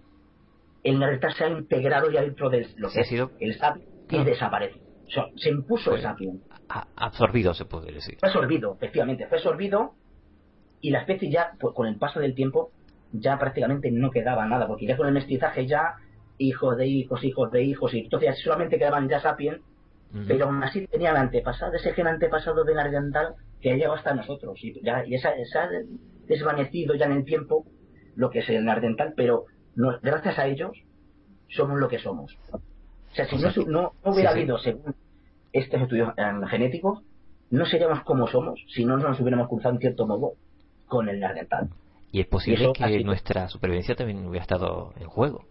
el 0.84 0.98
neandertal 1.00 1.34
se 1.34 1.44
ha 1.44 1.50
integrado 1.50 2.10
ya 2.12 2.22
dentro 2.22 2.50
de 2.50 2.68
lo 2.78 2.90
que 2.90 3.02
ha 3.02 3.04
sido- 3.04 3.32
el 3.40 3.58
sapiens 3.58 3.88
y 4.08 4.08
Claro. 4.10 4.26
desaparece 4.26 4.80
o 5.08 5.12
sea, 5.12 5.26
se 5.38 5.50
impuso 5.50 5.96
el 5.96 6.06
A- 6.06 6.88
absorbido, 6.96 7.54
se 7.56 7.66
puede 7.66 7.92
decir. 7.92 8.18
fue 8.20 8.30
absorbido, 8.30 8.76
efectivamente, 8.76 9.26
fue 9.28 9.38
absorbido 9.40 9.94
y 10.82 10.92
la 10.92 11.00
especie 11.00 11.30
ya, 11.30 11.52
pues, 11.60 11.74
con 11.74 11.88
el 11.88 11.98
paso 11.98 12.20
del 12.20 12.36
tiempo, 12.36 12.72
ya 13.12 13.38
prácticamente 13.40 13.92
no 13.92 14.12
quedaba 14.12 14.46
nada, 14.46 14.68
porque 14.68 14.86
ya 14.86 14.96
con 14.98 15.08
el 15.08 15.14
mestizaje 15.14 15.66
ya 15.68 15.96
hijos 16.38 16.78
de 16.78 16.88
hijos, 16.88 17.24
hijos 17.24 17.52
de 17.52 17.64
hijos, 17.64 17.94
y 17.94 18.00
entonces 18.00 18.40
solamente 18.42 18.78
quedaban 18.78 19.10
ya 19.10 19.20
sapiens, 19.20 19.60
pero 20.28 20.46
aún 20.46 20.64
así 20.64 20.88
tenían 20.88 21.18
antepasado, 21.18 21.74
ese 21.74 21.94
gen 21.94 22.08
antepasado 22.08 22.64
de 22.64 22.76
la 22.76 22.88
dental 22.90 23.36
que 23.62 23.72
ha 23.72 23.76
llegado 23.76 23.96
hasta 23.96 24.14
nosotros, 24.14 24.58
y, 24.64 24.80
ya, 24.84 25.06
y 25.06 25.16
esa, 25.16 25.32
esa 25.32 25.68
desvanecido 26.28 26.96
ya 26.96 27.06
en 27.08 27.14
el 27.14 27.26
tiempo, 27.26 27.66
lo 28.16 28.30
que 28.30 28.40
es 28.40 28.50
el 28.50 28.64
nardental, 28.66 29.14
pero 29.16 29.46
no- 29.76 30.00
gracias 30.02 30.38
a 30.40 30.48
ellos 30.48 30.72
somos 31.50 31.80
lo 31.80 31.88
que 31.88 32.00
somos. 32.00 32.38
O 32.52 33.16
sea, 33.16 33.26
si 33.26 33.38
no, 33.38 33.50
no, 33.68 33.94
no 34.04 34.12
hubiera 34.12 34.30
Sí, 34.32 34.36
sí. 34.36 34.40
habido, 34.42 34.58
según 34.60 34.96
estos 35.52 35.82
estudios 35.82 36.10
eh, 36.16 36.32
genéticos, 36.48 37.02
no 37.50 37.66
seríamos 37.66 38.04
como 38.04 38.28
somos 38.28 38.64
si 38.74 38.86
no 38.86 38.98
nos 38.98 39.20
hubiéramos 39.20 39.48
cruzado 39.48 39.74
en 39.74 39.82
cierto 39.82 40.06
modo 40.06 40.34
con 40.90 41.08
el 41.08 41.20
nardental. 41.20 41.70
Y 42.12 42.22
es 42.22 42.28
posible 42.28 42.64
eso 42.64 42.74
que 42.74 43.04
nuestra 43.04 43.48
supervivencia 43.48 43.96
también 43.96 44.26
hubiera 44.28 44.42
estado 44.44 44.94
en 45.00 45.08
juego. 45.08 45.46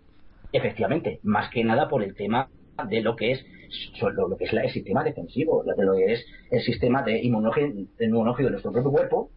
Efectivamente, 0.52 1.20
más 1.22 1.50
que 1.50 1.64
nada 1.64 1.88
por 1.88 2.02
el 2.02 2.14
tema 2.14 2.48
de 2.88 3.00
lo 3.00 3.16
que 3.16 3.32
es 3.32 3.44
lo, 4.00 4.28
lo 4.28 4.36
que 4.36 4.44
es 4.44 4.52
la- 4.52 4.62
el 4.62 4.70
sistema 4.70 5.04
defensivo, 5.04 5.62
lo 5.64 5.74
de 5.74 5.84
lo 5.84 5.94
que 5.94 6.12
es 6.14 6.26
el 6.50 6.62
sistema 6.62 7.02
de 7.02 7.18
inmunológico, 7.22 7.84
de 7.98 8.50
nuestro 8.50 8.72
propio 8.72 8.90
cuerpo, 8.90 9.30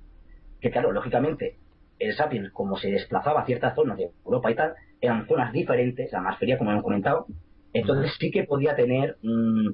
que 0.61 0.71
claro, 0.71 0.91
lógicamente, 0.91 1.57
el 1.99 2.13
sapiens, 2.15 2.51
como 2.51 2.77
se 2.77 2.89
desplazaba 2.91 3.41
a 3.41 3.45
ciertas 3.45 3.75
zonas 3.75 3.97
de 3.97 4.09
Europa 4.25 4.51
y 4.51 4.55
tal, 4.55 4.73
eran 5.01 5.27
zonas 5.27 5.51
diferentes, 5.51 6.11
la 6.11 6.21
más 6.21 6.37
fría, 6.39 6.57
como 6.57 6.71
hemos 6.71 6.83
comentado, 6.83 7.25
entonces 7.73 8.13
sí 8.19 8.31
que 8.31 8.43
podía 8.45 8.75
tener 8.75 9.17
mm, 9.21 9.67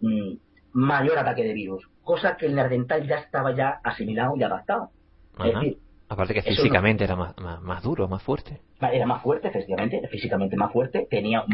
mm, 0.00 0.38
mayor 0.72 1.18
ataque 1.18 1.42
de 1.44 1.54
virus, 1.54 1.88
cosa 2.02 2.36
que 2.36 2.46
el 2.46 2.54
Nerdental 2.54 3.06
ya 3.06 3.16
estaba 3.16 3.54
ya 3.54 3.80
asimilado 3.82 4.36
y 4.36 4.42
adaptado. 4.42 4.90
Es 5.38 5.54
decir, 5.54 5.78
Aparte 6.08 6.34
que 6.34 6.40
no- 6.40 6.46
físicamente 6.46 7.04
era 7.04 7.16
más, 7.16 7.34
más, 7.38 7.60
más 7.62 7.82
duro, 7.82 8.06
más 8.08 8.22
fuerte. 8.22 8.60
era 8.80 9.06
más 9.06 9.22
fuerte, 9.22 9.48
efectivamente, 9.48 10.06
físicamente 10.08 10.56
más 10.56 10.70
fuerte, 10.72 11.06
tenía 11.10 11.44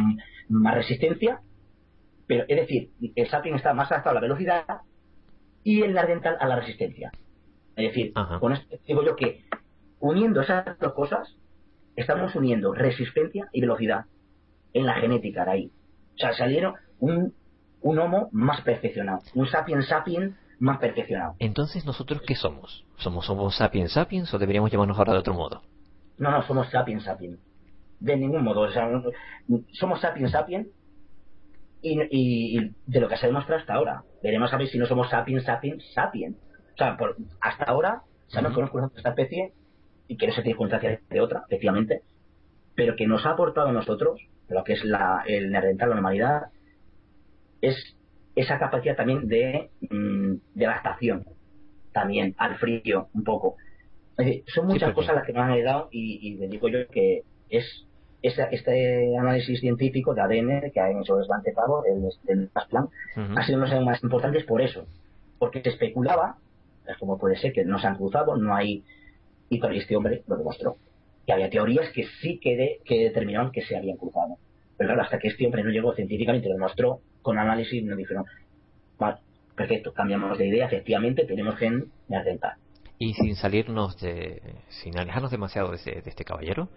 más 0.49 0.75
resistencia, 0.75 1.41
pero 2.27 2.45
es 2.49 2.57
decir, 2.57 2.91
el 3.15 3.29
Sapien 3.29 3.55
está 3.55 3.73
más 3.75 3.91
adaptado 3.93 4.13
a 4.13 4.21
la 4.21 4.21
velocidad 4.21 4.65
y 5.63 5.83
el 5.83 5.95
Nardental 5.95 6.37
a 6.41 6.47
la 6.49 6.57
resistencia. 6.57 7.13
Es 7.77 7.89
decir, 7.89 8.13
con 8.41 8.53
esto 8.53 8.77
digo 8.87 9.05
yo 9.05 9.15
que 9.15 9.45
uniendo 10.01 10.41
esas 10.41 10.77
dos 10.81 10.93
cosas, 10.95 11.37
estamos 11.95 12.35
uniendo 12.35 12.75
resistencia 12.75 13.49
y 13.53 13.61
velocidad 13.61 14.07
en 14.73 14.87
la 14.87 14.95
genética 14.95 15.45
de 15.45 15.51
ahí. 15.53 15.73
O 16.15 16.19
sea, 16.19 16.33
salieron 16.33 16.75
un, 16.99 17.33
un 17.81 17.99
homo 18.01 18.29
más 18.33 18.61
perfeccionado, 18.63 19.21
un 19.35 19.47
sapien 19.47 19.83
sapien 19.83 20.37
más 20.59 20.79
perfeccionado. 20.79 21.35
Entonces, 21.39 21.85
¿nosotros 21.85 22.23
qué 22.27 22.35
somos? 22.35 22.85
¿Somos 22.99 23.29
Homo 23.31 23.51
sapiens 23.51 23.93
sapiens 23.93 24.33
o 24.35 24.39
deberíamos 24.39 24.71
llamarnos 24.71 24.99
ahora 24.99 25.13
de 25.13 25.19
otro 25.21 25.35
modo? 25.35 25.63
No, 26.17 26.31
no, 26.31 26.43
somos 26.47 26.69
sapiens 26.71 27.05
sapiens. 27.05 27.39
De 28.01 28.17
ningún 28.17 28.43
modo. 28.45 28.63
O 28.63 28.71
sea, 28.71 28.89
somos 29.73 30.01
sapiens 30.01 30.31
sapiens 30.33 30.67
y, 31.81 32.01
y- 32.11 32.59
y 32.59 32.71
de 32.87 33.01
lo 33.01 33.09
que 33.09 33.17
se 33.17 33.27
ha 33.27 33.29
demostrado 33.29 33.61
hasta 33.61 33.75
ahora. 33.75 34.03
Veremos 34.23 34.53
a 34.53 34.57
ver 34.57 34.69
si 34.69 34.79
no 34.79 34.87
somos 34.87 35.09
sapiens 35.11 35.45
sapiens 35.45 35.85
sapiens. 35.95 36.37
O 36.37 36.77
sea, 36.77 36.97
por- 36.97 37.17
hasta 37.41 37.65
ahora 37.65 38.03
sabemos 38.29 38.55
que 38.57 38.61
nos 38.63 38.71
conocemos 38.71 38.95
de 38.95 38.99
esta 39.01 39.11
especie 39.11 39.53
y 40.09 40.17
que 40.17 40.27
no 40.27 40.33
se 40.33 40.43
tiene 40.43 41.01
de 41.11 41.21
otra, 41.21 41.45
efectivamente, 41.49 42.03
pero 42.75 42.97
que 42.97 43.07
nos 43.07 43.25
ha 43.27 43.31
aportado 43.31 43.69
a 43.69 43.73
nosotros, 43.73 44.21
lo 44.49 44.65
que 44.65 44.73
es 44.75 44.85
la, 44.85 45.23
el 45.27 45.51
neandertal, 45.51 45.91
la 45.91 45.95
normalidad, 45.97 46.43
es 47.61 47.98
esa 48.41 48.59
capacidad 48.59 48.97
también 48.97 49.27
de, 49.29 49.71
mm, 49.91 50.35
de 50.55 50.67
adaptación, 50.67 51.25
también 51.93 52.35
al 52.39 52.57
frío, 52.59 53.09
un 53.13 53.25
poco. 53.25 53.57
Es 54.17 54.27
decir, 54.27 54.45
son 54.47 54.67
muchas 54.67 54.93
cosas 54.95 55.15
las 55.17 55.25
que 55.27 55.33
me 55.33 55.41
han 55.41 55.51
ayudado 55.51 55.89
y, 55.91 56.19
y 56.23 56.35
le 56.37 56.49
digo 56.49 56.69
yo 56.69 56.87
que 56.89 57.23
es 57.49 57.65
esa- 58.23 58.49
este 58.51 59.17
análisis 59.17 59.61
científico 59.61 60.15
de 60.15 60.21
ADN 60.23 60.71
que 60.73 60.81
ha 60.81 60.91
hecho 60.91 61.23
Svante 61.23 61.53
Pavo, 61.53 61.85
el, 61.85 62.05
el 62.29 62.51
Ujú. 62.55 63.39
ha 63.39 63.45
sido 63.45 63.59
uno 63.59 63.69
de 63.69 63.75
los 63.77 63.85
más 63.85 64.03
importantes 64.03 64.45
por 64.45 64.61
eso, 64.61 64.87
porque 65.39 65.63
se 65.63 65.71
especulaba, 65.71 66.37
es 66.87 66.97
como 66.99 67.19
puede 67.19 67.37
ser 67.37 67.53
que 67.53 67.65
no 67.65 67.79
se 67.79 67.87
han 67.87 67.97
cruzado, 67.97 68.37
no 68.37 68.55
hay, 68.55 68.83
y 69.49 69.59
con 69.61 69.73
este 69.73 69.95
hombre 69.97 70.23
lo 70.27 70.37
demostró, 70.37 70.77
que 71.27 71.33
había 71.33 71.49
teorías 71.51 71.91
que 71.93 72.05
sí 72.21 72.39
que, 72.43 72.57
de- 72.57 72.81
que 72.85 73.05
determinaban 73.05 73.53
que 73.53 73.63
se 73.63 73.77
habían 73.77 73.97
cruzado. 73.97 74.37
Pero 74.77 74.89
claro, 74.89 75.03
hasta 75.03 75.19
que 75.19 75.29
este 75.29 75.45
hombre 75.47 75.63
no 75.65 75.71
llegó 75.71 75.93
científicamente, 75.95 76.49
lo 76.49 76.55
demostró 76.55 77.01
con 77.29 77.39
análisis, 77.39 77.85
nos 77.85 77.99
dijeron, 77.99 78.25
vale, 78.99 79.19
perfecto, 79.55 79.93
cambiamos 79.93 80.39
de 80.39 80.47
idea, 80.49 80.65
efectivamente 80.65 81.27
tenemos 81.27 81.57
gen 81.57 81.93
neandertal. 82.09 82.55
Y 82.99 83.13
sin 83.13 83.37
salirnos 83.37 84.01
de. 84.01 84.41
sin 84.71 84.99
alejarnos 84.99 85.31
demasiado 85.31 85.69
de, 85.73 85.77
ese- 85.77 86.01
de 86.01 86.09
este 86.09 86.25
caballero, 86.25 86.71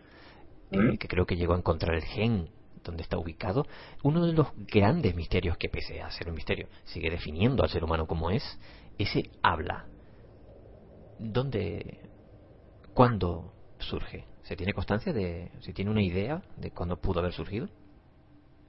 eh, 0.73 0.97
que 0.97 1.07
creo 1.07 1.25
que 1.25 1.37
llegó 1.37 1.53
a 1.53 1.57
encontrar 1.57 1.95
el 1.95 2.03
gen 2.03 2.49
donde 2.83 3.01
está 3.03 3.17
ubicado, 3.17 3.65
uno 4.03 4.25
de 4.25 4.33
los 4.33 4.47
grandes 4.67 5.15
misterios 5.15 5.55
que, 5.57 5.69
pese 5.69 6.01
a 6.01 6.11
ser 6.11 6.27
un 6.27 6.35
misterio, 6.35 6.67
sigue 6.83 7.09
definiendo 7.09 7.63
al 7.63 7.69
ser 7.69 7.85
humano 7.85 8.05
como 8.07 8.29
es, 8.29 8.43
ese 8.97 9.29
habla. 9.41 9.85
¿Dónde. 11.17 11.97
cuándo 12.93 13.53
surge? 13.79 14.25
¿Se 14.43 14.57
tiene 14.57 14.73
constancia 14.73 15.13
de. 15.13 15.49
se 15.61 15.71
tiene 15.71 15.91
una 15.91 16.03
idea 16.03 16.41
de 16.57 16.71
cuándo 16.71 16.97
pudo 16.97 17.21
haber 17.21 17.31
surgido? 17.31 17.69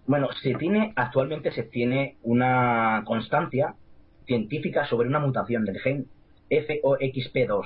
Bueno, 0.06 0.28
se 0.42 0.54
tiene, 0.54 0.92
actualmente 0.96 1.52
se 1.52 1.62
tiene 1.64 2.16
una 2.22 3.02
constancia 3.06 3.74
científica 4.26 4.86
sobre 4.86 5.08
una 5.08 5.20
mutación 5.20 5.64
del 5.64 5.78
gen 5.80 6.06
FOXP2. 6.50 7.64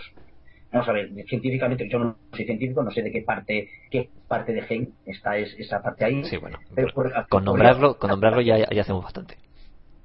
Vamos 0.72 0.88
a 0.88 0.92
ver, 0.92 1.10
científicamente, 1.28 1.88
yo 1.88 1.98
no 1.98 2.18
soy 2.32 2.44
científico, 2.44 2.82
no 2.82 2.90
sé 2.90 3.02
de 3.02 3.12
qué 3.12 3.22
parte, 3.22 3.68
qué 3.90 4.10
parte 4.28 4.52
de 4.52 4.62
gen 4.62 4.90
está 5.06 5.38
es- 5.38 5.54
esa 5.58 5.80
parte 5.82 6.04
ahí. 6.04 6.24
Sí, 6.24 6.36
bueno, 6.36 6.58
Pero 6.74 6.88
por- 6.92 7.12
Con 7.28 7.44
nombrarlo, 7.44 7.98
con 7.98 8.10
nombrarlo 8.10 8.40
ya, 8.40 8.58
ya 8.58 8.80
hacemos 8.82 9.02
bastante. 9.04 9.36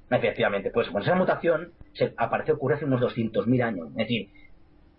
Efectivamente, 0.09 0.71
pues 0.71 0.89
con 0.89 1.01
esa 1.01 1.15
mutación 1.15 1.71
se 1.93 2.13
apareció 2.17 2.55
ocurre 2.55 2.75
hace 2.75 2.85
unos 2.85 3.01
200.000 3.01 3.61
años. 3.63 3.87
Es 3.91 3.95
decir, 3.95 4.29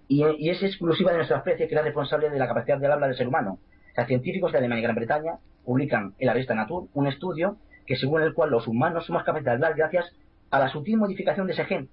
y, 0.08 0.24
y 0.38 0.50
es 0.50 0.62
exclusiva 0.62 1.10
de 1.12 1.18
nuestra 1.18 1.38
especie 1.38 1.66
que 1.68 1.74
es 1.74 1.76
la 1.76 1.82
responsable 1.82 2.30
de 2.30 2.38
la 2.38 2.48
capacidad 2.48 2.78
del 2.78 2.90
habla 2.92 3.06
del 3.08 3.16
ser 3.16 3.28
humano. 3.28 3.58
O 3.90 3.94
sea, 3.94 4.06
científicos 4.06 4.52
de 4.52 4.58
Alemania 4.58 4.80
y 4.80 4.84
Gran 4.84 4.96
Bretaña 4.96 5.32
publican 5.64 6.14
en 6.18 6.26
la 6.26 6.32
revista 6.32 6.54
Nature 6.54 6.88
un 6.94 7.06
estudio 7.06 7.56
que 7.86 7.96
según 7.96 8.22
el 8.22 8.34
cual 8.34 8.50
los 8.50 8.66
humanos 8.66 9.06
somos 9.06 9.24
capaces 9.24 9.44
de 9.44 9.50
hablar 9.50 9.74
gracias 9.74 10.12
a 10.50 10.58
la 10.58 10.68
sutil 10.68 10.96
modificación 10.96 11.46
de 11.46 11.54
ese 11.54 11.64
gen, 11.64 11.88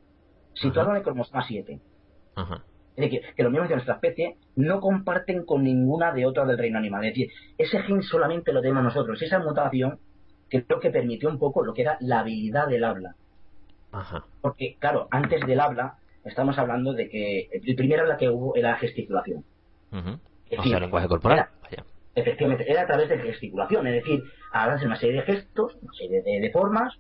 situado 0.54 0.92
en 0.92 0.98
el 0.98 1.04
cromosoma 1.04 1.44
7. 1.48 1.80
Ajá. 2.36 2.64
Es 2.96 3.06
decir, 3.06 3.22
que 3.34 3.44
los 3.44 3.52
miembros 3.52 3.70
de 3.70 3.76
nuestra 3.76 3.94
especie 3.96 4.36
no 4.58 4.82
comparten 4.82 5.46
con 5.46 5.64
ninguna 5.64 6.12
de 6.12 6.26
otras 6.26 6.48
del 6.48 6.58
reino 6.58 6.78
animal. 6.78 7.06
Es 7.06 7.12
decir, 7.12 7.32
ese 7.58 7.82
gen 7.84 8.04
solamente 8.04 8.52
lo 8.52 8.62
tenemos 8.62 8.84
nosotros. 8.84 9.22
Esa 9.22 9.40
mutación 9.40 10.00
creo 10.50 10.82
que 10.82 10.90
permitió 10.90 11.30
un 11.30 11.40
poco 11.40 11.64
lo 11.64 11.74
que 11.74 11.84
era 11.84 11.98
la 12.02 12.20
habilidad 12.20 12.68
del 12.68 12.84
habla. 12.84 13.16
Ajá. 13.94 14.26
Porque, 14.42 14.76
claro, 14.80 15.08
antes 15.12 15.46
del 15.48 15.62
habla, 15.62 15.98
estamos 16.26 16.58
hablando 16.58 16.92
de 16.92 17.10
que 17.10 17.50
el 17.52 17.76
primer 17.76 18.02
habla 18.02 18.18
que 18.18 18.30
hubo 18.30 18.56
era 18.56 18.72
la 18.72 18.78
gesticulación. 18.78 19.46
O 19.94 20.64
sea, 20.64 20.80
lenguaje 20.80 21.08
corporal. 21.08 21.38
era-. 21.38 21.52
Efectivamente, 22.16 22.70
era 22.70 22.82
a 22.84 22.88
través 22.88 23.10
de 23.10 23.20
gesticulación, 23.20 23.88
es 23.88 23.94
decir, 24.04 24.24
a 24.52 24.68
base 24.68 24.82
de 24.82 24.88
una 24.88 24.96
serie 24.98 25.16
de 25.22 25.22
gestos, 25.24 25.76
una 25.82 25.94
serie 25.94 26.22
de, 26.22 26.40
de 26.40 26.52
formas, 26.52 26.94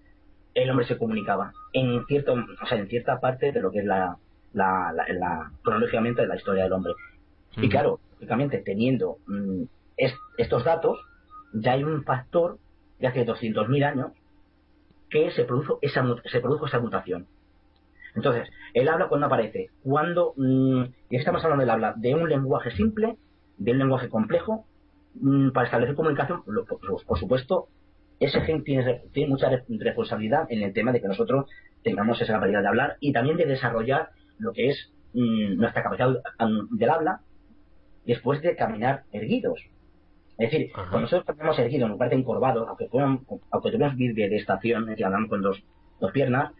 el 0.53 0.69
hombre 0.69 0.85
se 0.85 0.97
comunicaba 0.97 1.51
en 1.73 2.05
cierto, 2.07 2.33
o 2.33 2.65
sea, 2.67 2.77
en 2.77 2.87
cierta 2.87 3.19
parte 3.19 3.51
de 3.51 3.61
lo 3.61 3.71
que 3.71 3.79
es 3.79 3.85
la, 3.85 4.17
la, 4.53 4.91
la, 4.93 5.05
la- 5.13 5.51
cronológicamente 5.63 6.21
de 6.21 6.27
la 6.27 6.35
historia 6.35 6.63
del 6.63 6.73
hombre. 6.73 6.93
Y 7.57 7.69
claro, 7.69 7.99
lógicamente, 8.13 8.59
teniendo 8.59 9.17
mm, 9.27 9.63
es- 9.97 10.15
estos 10.37 10.63
datos, 10.63 10.97
ya 11.53 11.73
hay 11.73 11.83
un 11.83 12.03
factor 12.03 12.57
de 12.99 13.07
hace 13.07 13.25
200.000 13.25 13.83
años 13.83 14.11
que 15.09 15.31
se 15.31 15.43
produjo 15.43 15.79
esa, 15.81 16.05
se 16.25 16.39
produjo 16.39 16.67
esa 16.67 16.79
mutación. 16.79 17.27
Entonces, 18.15 18.49
el 18.73 18.87
habla 18.89 19.07
cuando 19.07 19.27
aparece, 19.27 19.69
cuando, 19.83 20.33
mm, 20.35 20.83
y 21.09 21.15
estamos 21.15 21.43
hablando 21.43 21.61
del 21.61 21.69
habla, 21.69 21.93
de 21.95 22.15
un 22.15 22.27
lenguaje 22.27 22.71
simple, 22.71 23.17
de 23.57 23.71
un 23.71 23.77
lenguaje 23.79 24.09
complejo, 24.09 24.65
para 25.53 25.65
establecer 25.65 25.95
comunicación, 25.95 26.43
por, 26.43 27.19
supuesto, 27.19 27.67
ese 28.19 28.41
gen 28.41 28.63
tiene, 28.63 29.01
tiene 29.13 29.29
mucha 29.29 29.49
re- 29.49 29.63
responsabilidad 29.67 30.45
en 30.49 30.61
el 30.61 30.73
tema 30.73 30.91
de 30.91 31.01
que 31.01 31.07
nosotros 31.07 31.45
tengamos 31.83 32.21
esa 32.21 32.33
capacidad 32.33 32.61
de 32.61 32.67
hablar 32.67 32.97
y 32.99 33.11
también 33.13 33.37
de 33.37 33.45
desarrollar 33.45 34.09
lo 34.37 34.53
que 34.53 34.69
es 34.69 34.91
mm, 35.13 35.57
nuestra 35.57 35.83
capacidad 35.83 36.09
mm, 36.09 36.77
del 36.77 36.89
habla 36.89 37.21
después 38.05 38.41
de 38.41 38.55
caminar 38.55 39.03
erguidos. 39.11 39.59
Es 40.37 40.51
decir, 40.51 40.71
cuando 40.73 41.01
nosotros 41.01 41.25
caminamos 41.25 41.59
erguidos, 41.59 41.85
en 41.85 41.91
lugar 41.91 42.09
de 42.09 42.15
encorvados, 42.15 42.67
aunque, 42.67 42.87
fueran, 42.87 43.25
aunque 43.51 43.71
vídeo 43.95 44.29
de 44.29 44.37
estación, 44.37 44.83
es 44.83 44.89
decir, 44.91 45.05
andamos 45.05 45.29
con 45.29 45.41
dos, 45.41 45.61
dos 45.99 46.11
piernas, 46.13 46.53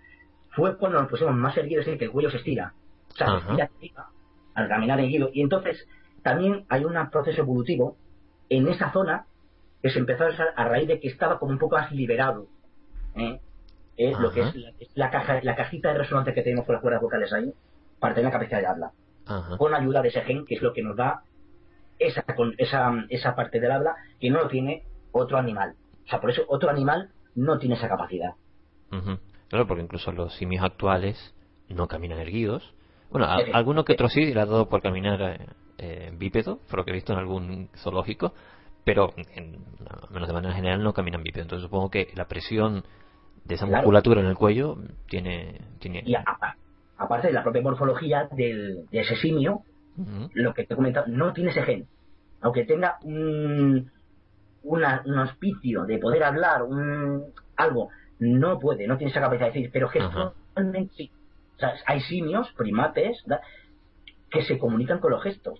fue 0.51 0.77
cuando 0.77 0.99
nos 0.99 1.09
pusimos 1.09 1.33
más 1.33 1.55
erguidos, 1.55 1.81
es 1.81 1.85
decir, 1.85 1.99
que 1.99 2.05
el 2.05 2.11
cuello 2.11 2.29
se 2.29 2.37
estira. 2.37 2.73
O 3.09 3.15
sea, 3.15 3.27
se 3.27 3.37
estira 3.37 3.69
arriba 3.77 4.09
al 4.53 4.67
caminar 4.67 4.99
erguido. 4.99 5.29
Y 5.33 5.41
entonces 5.41 5.87
también 6.23 6.65
hay 6.67 6.83
un 6.83 6.93
proceso 7.09 7.41
evolutivo 7.41 7.95
en 8.49 8.67
esa 8.67 8.91
zona 8.91 9.25
que 9.81 9.89
se 9.89 9.99
empezó 9.99 10.25
a 10.25 10.29
usar 10.29 10.47
a 10.55 10.65
raíz 10.67 10.87
de 10.87 10.99
que 10.99 11.07
estaba 11.07 11.39
como 11.39 11.51
un 11.51 11.59
poco 11.59 11.75
más 11.75 11.91
liberado. 11.91 12.47
¿eh? 13.15 13.39
Eh, 13.97 14.13
lo 14.19 14.31
que 14.31 14.41
es 14.41 14.55
la, 14.95 15.09
caja, 15.09 15.39
la 15.43 15.55
cajita 15.55 15.89
de 15.91 15.97
resonancia 15.99 16.33
que 16.33 16.41
tenemos 16.41 16.65
con 16.65 16.73
las 16.73 16.81
cuerdas 16.81 17.01
vocales 17.01 17.31
ahí, 17.33 17.53
para 17.99 18.13
tener 18.15 18.25
la 18.25 18.31
capacidad 18.31 18.59
de 18.61 18.67
habla. 18.67 18.91
Ajá. 19.25 19.57
Con 19.57 19.73
ayuda 19.75 20.01
de 20.01 20.07
ese 20.09 20.21
gen, 20.21 20.45
que 20.45 20.55
es 20.55 20.61
lo 20.61 20.73
que 20.73 20.81
nos 20.83 20.95
da 20.95 21.23
esa, 21.99 22.23
con- 22.35 22.55
esa, 22.57 22.93
esa 23.09 23.35
parte 23.35 23.59
del 23.59 23.71
habla 23.71 23.95
que 24.19 24.29
no 24.29 24.39
lo 24.43 24.47
tiene 24.47 24.83
otro 25.11 25.37
animal. 25.37 25.75
O 26.05 26.09
sea, 26.09 26.21
por 26.21 26.29
eso 26.31 26.43
otro 26.47 26.69
animal 26.69 27.09
no 27.35 27.57
tiene 27.59 27.75
esa 27.75 27.87
capacidad. 27.89 28.35
Ujú. 28.91 29.19
Claro, 29.49 29.67
porque 29.67 29.83
incluso 29.83 30.11
los 30.11 30.33
simios 30.35 30.63
actuales 30.63 31.35
no 31.67 31.87
caminan 31.87 32.19
erguidos. 32.19 32.73
Bueno, 33.11 33.27
a- 33.27 33.37
alguno 33.53 33.83
que 33.85 33.93
otro 33.93 34.07
sí 34.07 34.33
le 34.33 34.39
ha 34.39 34.45
dado 34.45 34.69
por 34.69 34.81
caminar 34.81 35.21
eh, 35.79 36.11
bípedo, 36.17 36.59
por 36.69 36.79
lo 36.79 36.85
que 36.85 36.91
he 36.91 36.93
visto 36.93 37.13
en 37.13 37.19
algún 37.19 37.69
zoológico, 37.75 38.33
pero 38.83 39.13
en, 39.35 39.57
al 39.89 40.09
menos 40.11 40.27
de 40.27 40.33
manera 40.33 40.53
general 40.53 40.83
no 40.83 40.93
caminan 40.93 41.23
bípedo. 41.23 41.43
Entonces 41.43 41.63
supongo 41.63 41.89
que 41.89 42.11
la 42.15 42.27
presión 42.27 42.83
de 43.45 43.55
esa 43.55 43.65
Claro. 43.65 43.81
musculatura 43.83 44.21
en 44.21 44.27
el 44.27 44.35
cuello 44.35 44.77
tiene... 45.07 45.59
tiene 45.79 46.03
Y 46.05 46.15
a- 46.15 46.23
a- 46.25 46.55
aparte 46.97 47.27
de 47.27 47.33
la 47.33 47.43
propia 47.43 47.61
morfología 47.61 48.27
del, 48.31 48.87
de 48.91 48.99
ese 48.99 49.15
simio, 49.15 49.61
lo 50.33 50.53
que 50.53 50.65
te 50.65 50.73
he 50.73 50.77
comentado, 50.77 51.07
no 51.07 51.33
tiene 51.33 51.51
ese 51.51 51.63
gen. 51.63 51.87
Aunque 52.41 52.65
tenga 52.65 52.97
un, 53.03 53.91
una- 54.63 55.01
un 55.05 55.17
auspicio 55.17 55.85
de 55.85 55.97
poder 55.97 56.23
hablar, 56.23 56.63
un, 56.63 57.33
algo, 57.57 57.89
no 58.19 58.59
puede, 58.59 58.87
no 58.87 58.97
tiene 58.97 59.11
esa 59.11 59.21
capacidad 59.21 59.47
de 59.47 59.53
decir, 59.53 59.69
pero 59.73 59.89
gestualmente 59.89 60.93
sí. 60.95 61.11
O 61.55 61.59
sea, 61.59 61.73
hay 61.85 61.99
simios, 62.01 62.51
primates, 62.57 63.21
¿da? 63.25 63.41
que 64.29 64.43
se 64.43 64.57
comunican 64.57 64.99
con 64.99 65.11
los 65.11 65.23
gestos. 65.23 65.59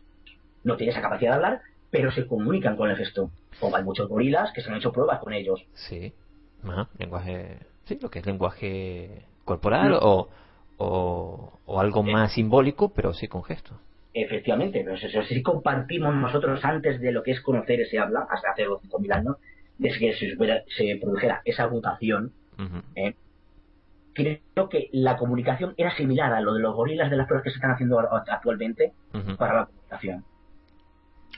No 0.64 0.78
tiene 0.78 0.92
esa 0.92 1.02
capacidad 1.02 1.32
de 1.32 1.36
hablar, 1.36 1.62
pero 1.90 2.12
se 2.12 2.28
comunican 2.28 2.76
con 2.76 2.90
el 2.90 2.98
gesto. 2.98 3.32
Como 3.60 3.76
hay 3.76 3.84
muchos 3.84 4.08
gorilas 4.08 4.52
que 4.54 4.62
se 4.62 4.70
han 4.70 4.78
hecho 4.78 4.92
pruebas 4.92 5.20
con 5.20 5.34
ellos. 5.34 5.66
Sí. 5.74 6.14
Ajá, 6.64 6.90
lenguaje... 6.98 7.60
Sí, 7.86 7.98
lo 8.02 8.10
que 8.10 8.20
es 8.20 8.26
lenguaje 8.26 9.26
corporal 9.46 9.90
No. 9.92 10.00
o, 10.00 10.30
o, 10.78 11.60
o 11.66 11.80
algo 11.80 12.04
más 12.04 12.34
simbólico, 12.34 12.94
pero 12.94 13.14
sí 13.14 13.28
con 13.28 13.44
gestos. 13.44 13.78
Efectivamente, 14.14 14.82
pero 14.84 14.96
eso 14.96 15.24
sí 15.24 15.42
compartimos 15.42 16.14
nosotros 16.16 16.64
antes 16.64 17.00
de 17.00 17.12
lo 17.12 17.24
que 17.24 17.32
es 17.32 17.42
conocer 17.42 17.82
ese 17.82 18.00
habla, 18.00 18.28
hasta 18.30 18.52
hace 18.52 18.66
5.000 18.68 19.14
años, 19.14 19.38
desde 19.78 20.00
que 20.00 20.14
se, 20.14 20.96
produjera 20.98 21.42
esa 21.46 21.68
mutación. 21.68 22.34
¿eh? 22.96 23.16
creo 24.14 24.70
que 24.70 24.90
la 24.92 25.16
comunicación 25.18 25.74
era 25.78 25.96
similar 25.96 26.34
a 26.34 26.42
lo 26.42 26.54
de 26.54 26.60
los 26.60 26.76
gorilas 26.76 27.10
de 27.10 27.16
las 27.18 27.28
pruebas 27.28 27.44
que 27.44 27.52
se 27.52 27.56
están 27.56 27.72
haciendo 27.72 28.00
actualmente 28.00 28.92
para 29.38 29.54
la 29.54 29.66
comunicación. 29.66 30.26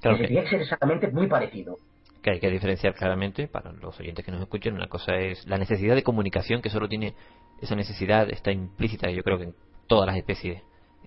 Claro 0.02 0.18
que 0.18 0.23
que- 0.23 0.28
tenía 0.30 0.44
que 0.44 0.49
ser 0.49 0.61
exactamente 0.61 1.07
muy 1.10 1.28
parecido. 1.28 1.78
que 2.22 2.30
hay 2.32 2.40
que 2.40 2.52
diferenciar 2.52 2.94
claramente 2.94 3.48
para 3.48 3.72
los 3.72 3.99
oyentes 3.99 4.23
que 4.23 4.32
nos 4.32 4.41
escuchen. 4.41 4.76
Una 4.76 4.88
cosa 4.88 5.15
es 5.15 5.45
la 5.48 5.57
necesidad 5.57 5.95
de 5.95 6.03
comunicación, 6.03 6.61
que 6.61 6.69
solo 6.69 6.88
tiene 6.88 7.15
esa 7.61 7.76
necesidad, 7.76 8.30
está 8.30 8.52
implícita, 8.52 9.10
yo 9.10 9.23
creo 9.23 9.38
que 9.40 9.45
en 9.45 9.56
todas 9.88 10.06
las 10.06 10.18
especies 10.18 10.61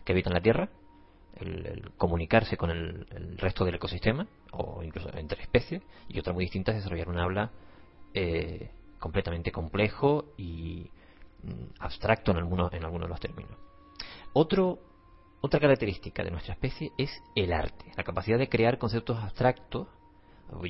que 0.05 0.13
habitan 0.13 0.33
la 0.35 0.41
Tierra, 0.41 0.69
el, 1.41 1.67
el 1.67 1.91
comunicarse 1.97 2.57
con 2.57 2.71
el, 2.71 3.07
el 3.11 3.39
resto 3.39 3.65
del 3.65 3.77
ecosistema, 3.77 4.27
o 4.53 4.83
incluso 4.83 5.09
entre 5.17 5.41
especies, 5.43 5.83
y 6.09 6.19
otra 6.19 6.33
muy 6.33 6.45
distinta 6.45 6.73
es 6.73 6.79
desarrollar 6.79 7.09
un 7.09 7.19
habla 7.19 7.51
eh, 8.13 8.71
completamente 8.99 9.53
complejo 9.53 10.25
y 10.37 10.91
mm, 11.45 11.75
abstracto 11.81 12.33
en 12.33 12.39
algunos 12.39 12.73
en 12.73 12.85
algunos 12.85 13.07
de 13.07 13.11
los 13.11 13.21
términos. 13.21 13.53
Otro, 14.33 14.79
otra 15.45 15.61
característica 15.61 16.25
de 16.25 16.31
nuestra 16.31 16.55
especie 16.55 16.91
es 16.97 17.11
el 17.35 17.53
arte, 17.53 17.85
la 17.99 18.03
capacidad 18.03 18.39
de 18.39 18.49
crear 18.49 18.79
conceptos 18.79 19.19
abstractos, 19.19 19.89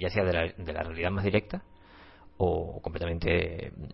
ya 0.00 0.10
sea 0.10 0.24
de 0.24 0.32
la, 0.32 0.52
de 0.52 0.72
la 0.72 0.82
realidad 0.82 1.12
más 1.12 1.22
directa 1.22 1.62
o 2.38 2.80
completamente 2.82 3.70
mm, 3.70 3.84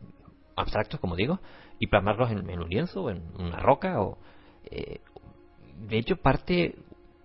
abstractos, 0.56 0.98
como 0.98 1.16
digo, 1.16 1.38
y 1.78 1.88
plasmarlos 1.88 2.30
en, 2.30 2.48
en 2.48 2.60
un 2.60 2.70
lienzo, 2.70 3.02
o 3.02 3.10
en 3.10 3.22
una 3.38 3.58
roca. 3.58 4.00
O, 4.00 4.16
eh, 4.70 5.00
de 5.86 5.98
hecho, 5.98 6.16
parte 6.16 6.76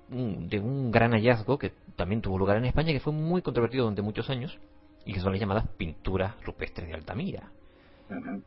mm, 0.09 0.47
de 0.47 0.59
un 0.59 0.91
gran 0.91 1.13
hallazgo 1.13 1.57
que 1.57 1.71
también 1.95 2.21
tuvo 2.21 2.37
lugar 2.37 2.57
en 2.57 2.65
España, 2.65 2.91
que 2.91 2.99
fue 2.99 3.13
muy 3.13 3.41
controvertido 3.41 3.85
durante 3.85 4.01
muchos 4.01 4.29
años, 4.29 4.59
y 5.05 5.13
que 5.13 5.21
son 5.21 5.31
las 5.31 5.39
llamadas 5.39 5.65
pinturas 5.77 6.35
rupestres 6.43 6.89
de 6.89 6.93
Altamira. 6.93 7.51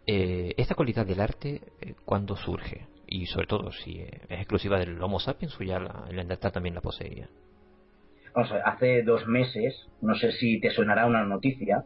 Eh, 0.06 0.52
esta 0.58 0.74
cualidad 0.74 1.06
del 1.06 1.22
arte, 1.22 1.62
eh, 1.80 1.94
¿cuándo 2.04 2.36
surge? 2.36 2.86
Y 3.10 3.26
sobre 3.26 3.46
todo, 3.46 3.72
si 3.72 4.00
es 4.00 4.10
exclusiva 4.30 4.78
del 4.78 5.00
Homo 5.02 5.18
sapiens 5.18 5.58
o 5.58 5.64
ya 5.64 5.78
la, 5.80 6.04
el 6.08 6.16
Neandertal 6.16 6.52
también 6.52 6.74
la 6.74 6.80
poseía. 6.82 7.28
Vamos 8.34 8.50
a 8.50 8.54
ver, 8.54 8.62
hace 8.66 9.02
dos 9.02 9.26
meses, 9.26 9.88
no 10.02 10.14
sé 10.14 10.32
si 10.32 10.60
te 10.60 10.70
sonará 10.70 11.06
una 11.06 11.24
noticia, 11.24 11.84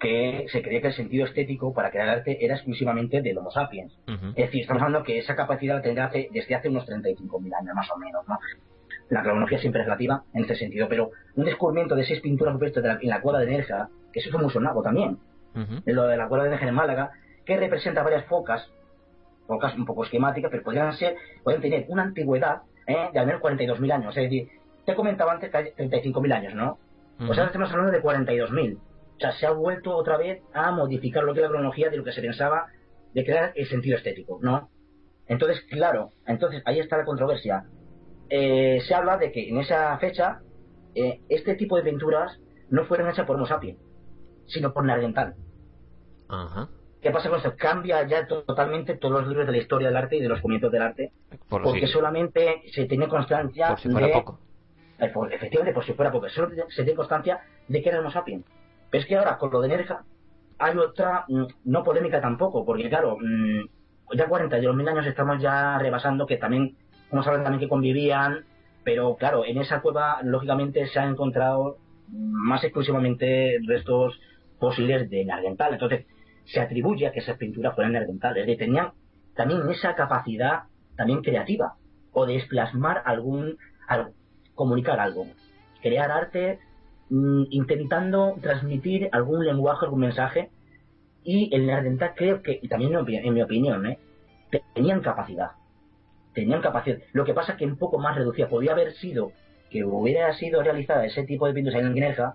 que 0.00 0.46
se 0.48 0.62
creía 0.62 0.80
que 0.80 0.86
el 0.88 0.92
sentido 0.94 1.26
estético 1.26 1.74
para 1.74 1.90
crear 1.90 2.08
arte 2.08 2.44
era 2.44 2.54
exclusivamente 2.54 3.20
del 3.20 3.36
Homo 3.38 3.50
sapiens. 3.50 3.92
Es 4.30 4.46
decir, 4.46 4.62
estamos 4.62 4.82
hablando 4.82 5.04
que 5.04 5.18
esa 5.18 5.34
capacidad 5.36 5.76
la 5.76 5.82
tendrá 5.82 6.06
hace- 6.06 6.28
desde 6.32 6.54
hace 6.54 6.68
unos 6.68 6.86
35.000 6.86 7.52
años, 7.54 7.74
más 7.74 7.90
o 7.90 7.98
menos, 7.98 8.26
¿no? 8.28 8.38
La 9.10 9.22
cronología 9.22 9.58
siempre 9.58 9.80
es 9.80 9.86
relativa 9.86 10.22
en 10.34 10.42
este 10.42 10.54
sentido, 10.54 10.88
pero 10.88 11.10
un 11.34 11.44
descubrimiento 11.44 11.94
de 11.96 12.04
seis 12.04 12.20
pinturas 12.20 12.54
rupestres 12.54 12.84
en 13.02 13.08
la 13.10 13.20
cueva 13.20 13.40
de 13.40 13.46
Nerja, 13.46 13.88
que 14.12 14.20
eso 14.20 14.30
fue 14.30 14.40
muy 14.40 14.50
sonado 14.50 14.82
también, 14.82 15.18
de 15.84 15.92
lo 15.92 16.04
de 16.06 16.16
la 16.16 16.28
cueva 16.28 16.44
de 16.44 16.50
Nerja 16.50 16.68
en 16.68 16.74
Málaga, 16.74 17.10
que 17.44 17.56
representa 17.56 18.02
varias 18.02 18.24
focas, 18.26 18.70
focas 19.48 19.74
un 19.74 19.86
poco 19.86 20.04
esquemáticas, 20.04 20.50
pero 20.50 20.62
podrían 20.62 20.92
ser, 20.92 21.16
pueden 21.42 21.60
tener 21.60 21.86
una 21.88 22.04
antigüedad 22.04 22.62
¿eh? 22.86 23.08
de 23.12 23.18
al 23.18 23.26
menos 23.26 23.42
42.000 23.42 23.92
años. 23.92 24.16
Es 24.16 24.24
decir, 24.24 24.48
te 24.84 24.94
comentaba 24.94 25.32
antes 25.32 25.50
que 25.50 25.56
hay 25.56 25.64
35.000 25.72 26.32
años, 26.32 26.54
¿no? 26.54 26.78
Pues 27.16 27.36
ahora 27.36 27.46
estamos 27.46 27.70
hablando 27.72 27.90
de 27.90 28.00
42.000. 28.00 28.76
O 28.76 29.20
sea, 29.20 29.32
se 29.32 29.46
ha 29.46 29.50
vuelto 29.50 29.96
otra 29.96 30.16
vez 30.16 30.40
a 30.52 30.70
modificar 30.70 31.24
lo 31.24 31.32
que 31.34 31.40
es 31.40 31.42
la 31.42 31.48
cronología 31.48 31.90
de 31.90 31.96
lo 31.96 32.04
que 32.04 32.12
se 32.12 32.20
pensaba 32.20 32.66
de 33.12 33.24
crear 33.24 33.52
el 33.56 33.66
sentido 33.66 33.96
estético, 33.96 34.38
¿no? 34.40 34.70
Entonces, 35.26 35.64
claro, 35.68 36.10
entonces 36.26 36.62
ahí 36.64 36.78
está 36.78 36.96
la 36.96 37.04
controversia. 37.04 37.64
Eh, 38.30 38.80
se 38.86 38.94
habla 38.94 39.16
de 39.16 39.32
que 39.32 39.48
en 39.48 39.58
esa 39.58 39.98
fecha 39.98 40.40
eh, 40.94 41.20
este 41.28 41.56
tipo 41.56 41.76
de 41.76 41.82
pinturas 41.82 42.38
no 42.70 42.84
fueron 42.84 43.08
hechas 43.08 43.26
por 43.26 43.36
Homo 43.36 43.46
sapiens, 43.46 43.78
sino 44.46 44.72
por 44.72 44.84
Nardental. 44.84 45.34
Ajá. 46.28 46.68
¿Qué 47.00 47.10
pasa 47.10 47.28
con 47.28 47.38
esto? 47.38 47.54
Cambia 47.56 48.06
ya 48.06 48.26
to- 48.26 48.42
totalmente 48.42 48.96
todos 48.96 49.20
los 49.20 49.28
libros 49.28 49.46
de 49.46 49.52
la 49.52 49.58
historia 49.58 49.88
del 49.88 49.96
arte 49.96 50.16
y 50.16 50.20
de 50.20 50.28
los 50.28 50.40
comienzos 50.40 50.72
del 50.72 50.82
arte, 50.82 51.12
Por 51.48 51.62
porque 51.62 51.86
solamente 51.86 52.62
se 52.72 52.86
tiene 52.86 53.06
constancia 53.08 53.68
por 53.68 53.78
si 53.80 53.88
fuera 53.88 54.06
de... 54.08 54.12
poco. 54.12 54.40
Eh, 54.98 55.12
efectivamente, 55.30 55.74
por 55.74 55.84
si 55.84 55.92
fuera 55.92 56.10
poco, 56.10 56.28
solo 56.28 56.50
se 56.68 56.82
tiene 56.82 56.96
constancia 56.96 57.40
de 57.68 57.82
que 57.82 57.88
era 57.88 58.00
Homo 58.00 58.10
sapiens. 58.10 58.44
Pero 58.90 59.00
es 59.02 59.06
que 59.06 59.16
ahora, 59.16 59.38
con 59.38 59.50
lo 59.52 59.60
de 59.60 59.68
Nerja, 59.68 60.02
hay 60.58 60.76
otra, 60.76 61.24
mm, 61.28 61.44
no 61.66 61.84
polémica 61.84 62.20
tampoco, 62.20 62.64
porque 62.64 62.88
claro, 62.88 63.16
mm, 63.20 64.16
ya 64.16 64.26
42.000 64.26 64.88
años 64.88 65.06
estamos 65.06 65.40
ya 65.40 65.78
rebasando, 65.78 66.26
que 66.26 66.36
también, 66.36 66.76
como 67.10 67.22
saben 67.22 67.44
también 67.44 67.60
que 67.60 67.68
convivían, 67.68 68.44
pero 68.82 69.14
claro, 69.16 69.44
en 69.44 69.58
esa 69.58 69.82
cueva, 69.82 70.18
lógicamente, 70.24 70.86
se 70.88 70.98
han 70.98 71.10
encontrado 71.10 71.76
más 72.10 72.64
exclusivamente 72.64 73.58
restos 73.66 74.18
fósiles 74.58 75.08
de 75.10 75.24
Nardental. 75.26 75.74
Entonces, 75.74 76.06
se 76.52 76.60
atribuye 76.60 77.06
a 77.06 77.12
que 77.12 77.20
esas 77.20 77.36
pinturas 77.36 77.74
fueran 77.74 77.92
Nardental. 77.92 78.36
Es 78.36 78.46
decir, 78.46 78.58
tenían 78.58 78.92
también 79.36 79.60
esa 79.70 79.94
capacidad 79.94 80.64
también 80.96 81.22
creativa, 81.22 81.74
o 82.12 82.26
de 82.26 82.42
plasmar 82.48 83.02
algún, 83.04 83.56
algo, 83.86 84.10
comunicar 84.54 84.98
algo, 84.98 85.26
crear 85.80 86.10
arte 86.10 86.58
mm, 87.10 87.44
intentando 87.50 88.36
transmitir 88.42 89.08
algún 89.12 89.44
lenguaje, 89.44 89.84
algún 89.86 90.00
mensaje, 90.00 90.50
y 91.22 91.54
el 91.54 91.66
Nardental 91.66 92.14
creo 92.16 92.42
que, 92.42 92.58
y 92.60 92.68
también 92.68 92.94
en 92.94 93.04
mi, 93.04 93.12
opi- 93.12 93.20
en 93.24 93.34
mi 93.34 93.42
opinión, 93.42 93.86
¿eh? 93.86 93.98
te- 94.50 94.62
tenían 94.74 95.00
capacidad, 95.02 95.50
tenían 96.34 96.60
capacidad. 96.62 96.98
Lo 97.12 97.24
que 97.24 97.34
pasa 97.34 97.52
es 97.52 97.58
que 97.58 97.66
un 97.66 97.76
poco 97.76 97.98
más 97.98 98.16
reducida, 98.16 98.48
podía 98.48 98.72
haber 98.72 98.94
sido 98.94 99.32
que 99.70 99.84
hubiera 99.84 100.32
sido 100.34 100.62
realizada 100.62 101.04
ese 101.04 101.24
tipo 101.24 101.46
de 101.46 101.52
pinturas 101.52 101.80
en 101.82 101.94
Nerja, 101.94 102.34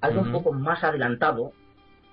algo 0.00 0.20
un 0.20 0.32
poco 0.32 0.52
más 0.52 0.82
adelantado, 0.82 1.52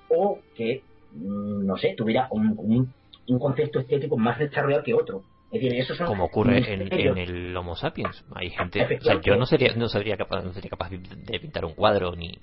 o 0.10 0.40
que, 0.56 0.84
no 1.14 1.77
sé, 1.77 1.94
tuviera 1.95 2.27
un, 2.31 2.56
un, 2.57 2.94
un 3.27 3.40
concepto 3.40 3.80
estético 3.80 4.18
más 4.18 4.40
desarrollado 4.40 4.84
que 4.84 4.94
otro. 4.94 5.23
Es 5.52 5.61
decir, 5.61 5.73
eso 5.80 5.95
son 5.95 6.06
como 6.06 6.26
ocurre 6.26 6.73
en, 6.73 7.18
el 7.18 7.57
Homo 7.57 7.76
sapiens. 7.76 8.23
Hay 8.36 8.52
gente, 8.52 8.99
o 8.99 9.03
sea, 9.03 9.19
yo 9.22 9.36
no 9.36 9.48
sería, 9.48 9.73
no 9.76 9.88
sería 9.88 10.15
capaz, 10.15 10.44
no 10.44 10.53
sería 10.53 10.69
capaz 10.69 10.91
de 10.91 11.40
pintar 11.40 11.65
un 11.65 11.73
cuadro 11.73 12.15
ni 12.15 12.38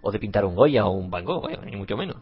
o 0.00 0.10
de 0.10 0.18
pintar 0.18 0.44
un 0.44 0.54
Goya 0.54 0.86
o 0.86 0.92
un 0.92 1.10
Van 1.10 1.24
Gogh, 1.24 1.50
eh, 1.50 1.58
ni 1.64 1.76
mucho 1.76 1.96
menos. 1.96 2.16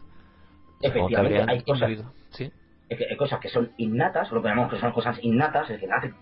Efectivamente, 0.81 1.45
hay 1.47 1.61
cosas, 1.61 1.91
sí. 2.31 2.51
hay 2.89 3.15
cosas 3.15 3.39
que 3.39 3.47
son 3.47 3.71
innatas, 3.77 4.31
lo 4.31 4.41
que 4.41 4.49
llamamos 4.49 4.73
que 4.73 4.79
son 4.79 4.91
cosas 4.91 5.17
innatas, 5.21 5.69
es 5.69 5.81
nacen, 5.87 6.13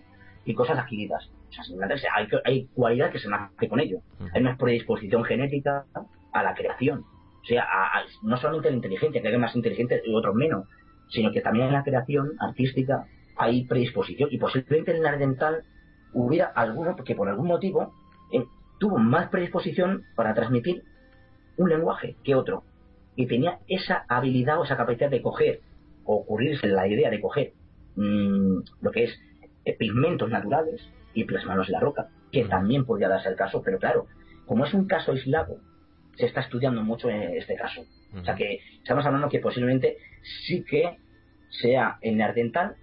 y 0.44 0.54
cosas 0.54 0.78
adquiridas. 0.78 1.28
O 1.48 1.96
sea, 1.96 2.12
hay, 2.14 2.28
hay 2.44 2.66
cualidades 2.74 3.14
que 3.14 3.18
se 3.18 3.28
nace 3.28 3.68
con 3.68 3.80
ello. 3.80 3.98
Hay 4.32 4.42
una 4.42 4.56
predisposición 4.56 5.24
genética 5.24 5.86
a 6.32 6.42
la 6.42 6.54
creación. 6.54 7.04
O 7.44 7.46
sea, 7.46 7.62
a- 7.62 7.98
a- 7.98 8.04
no 8.22 8.36
solamente 8.38 8.70
la 8.70 8.76
inteligencia, 8.76 9.20
que 9.22 9.28
hay 9.28 9.38
más 9.38 9.54
inteligentes 9.54 10.02
y 10.04 10.14
otros 10.14 10.34
menos, 10.34 10.66
sino 11.10 11.30
que 11.30 11.42
también 11.42 11.66
en 11.66 11.74
la 11.74 11.84
creación 11.84 12.32
artística 12.40 13.04
hay 13.36 13.64
predisposición. 13.66 14.30
Y 14.32 14.38
posiblemente 14.38 14.90
en 14.92 14.96
el 14.98 15.02
Nardental 15.02 15.62
hubiera 16.14 16.46
alguno 16.46 16.96
que 16.96 17.14
por 17.14 17.28
algún 17.28 17.46
motivo 17.48 17.92
eh, 18.32 18.44
tuvo 18.80 18.98
más 18.98 19.28
predisposición 19.28 20.04
para 20.16 20.34
transmitir 20.34 20.82
un 21.58 21.68
lenguaje 21.68 22.16
que 22.24 22.34
otro. 22.34 22.64
Y 23.16 23.26
tenía 23.26 23.58
esa 23.68 24.04
habilidad 24.08 24.58
o 24.58 24.64
esa 24.64 24.76
capacidad 24.76 25.10
de 25.10 25.22
coger, 25.22 25.60
o 26.04 26.16
ocurrirse 26.16 26.66
la 26.66 26.88
idea 26.88 27.10
de 27.10 27.20
coger 27.20 27.52
mm, 27.96 28.58
lo 28.80 28.90
que 28.90 29.04
es 29.04 29.20
eh, 29.66 29.76
pigmentos 29.76 30.30
naturales 30.30 30.80
y 31.12 31.24
plasmarlos 31.24 31.68
en 31.68 31.72
la 31.74 31.80
roca, 31.80 32.08
que 32.32 32.44
también 32.46 32.84
podría 32.86 33.08
darse 33.08 33.28
el 33.28 33.36
caso, 33.36 33.62
pero 33.62 33.78
claro, 33.78 34.06
como 34.46 34.64
es 34.64 34.74
un 34.74 34.86
caso 34.86 35.12
aislado, 35.12 35.58
se 36.16 36.26
está 36.26 36.40
estudiando 36.42 36.82
mucho 36.82 37.08
en 37.10 37.36
este 37.36 37.54
caso. 37.56 37.84
O 38.14 38.24
sea 38.24 38.34
que 38.34 38.60
estamos 38.78 39.04
hablando 39.04 39.28
que 39.28 39.40
posiblemente 39.40 39.96
sí 40.46 40.64
que 40.68 40.98
sea 41.50 41.98
el 42.00 42.16
Nardental 42.16 42.76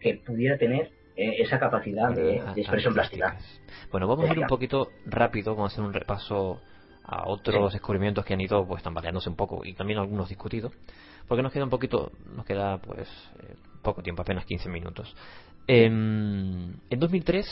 que 0.00 0.14
pudiera 0.24 0.56
tener 0.58 0.90
eh, 1.16 1.36
esa 1.42 1.58
capacidad 1.58 2.10
de, 2.14 2.40
de 2.54 2.60
expresión 2.60 2.94
plástica. 2.94 3.36
Bueno, 3.90 4.06
vamos 4.06 4.28
a 4.28 4.32
ir 4.32 4.38
un 4.38 4.46
poquito 4.46 4.90
rápido, 5.06 5.54
vamos 5.54 5.72
a 5.72 5.74
hacer 5.74 5.84
un 5.84 5.92
repaso 5.92 6.60
a 7.04 7.28
otros 7.28 7.70
Sí. 7.70 7.76
descubrimientos 7.76 8.24
que 8.24 8.34
han 8.34 8.40
ido 8.40 8.64
pues 8.66 8.82
tambaleándose 8.82 9.28
un 9.28 9.36
poco 9.36 9.62
y 9.64 9.74
también 9.74 9.98
algunos 9.98 10.28
discutidos, 10.28 10.72
porque 11.26 11.42
nos 11.42 11.52
queda 11.52 11.64
un 11.64 11.70
poquito, 11.70 12.12
nos 12.36 12.46
queda 12.46 12.78
pues 12.78 13.08
eh, 13.42 13.54
poco 13.82 14.02
tiempo, 14.02 14.22
apenas 14.22 14.44
15 14.44 14.68
minutos. 14.68 15.14
Em, 15.66 16.74
en 16.88 16.98
2003, 17.00 17.46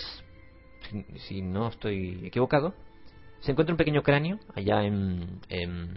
si, 0.90 1.04
si 1.18 1.42
no 1.42 1.68
estoy 1.68 2.26
equivocado, 2.26 2.74
se 3.40 3.52
encuentra 3.52 3.72
un 3.72 3.78
pequeño 3.78 4.02
cráneo 4.02 4.38
allá 4.54 4.82
en, 4.84 5.40
en 5.48 5.90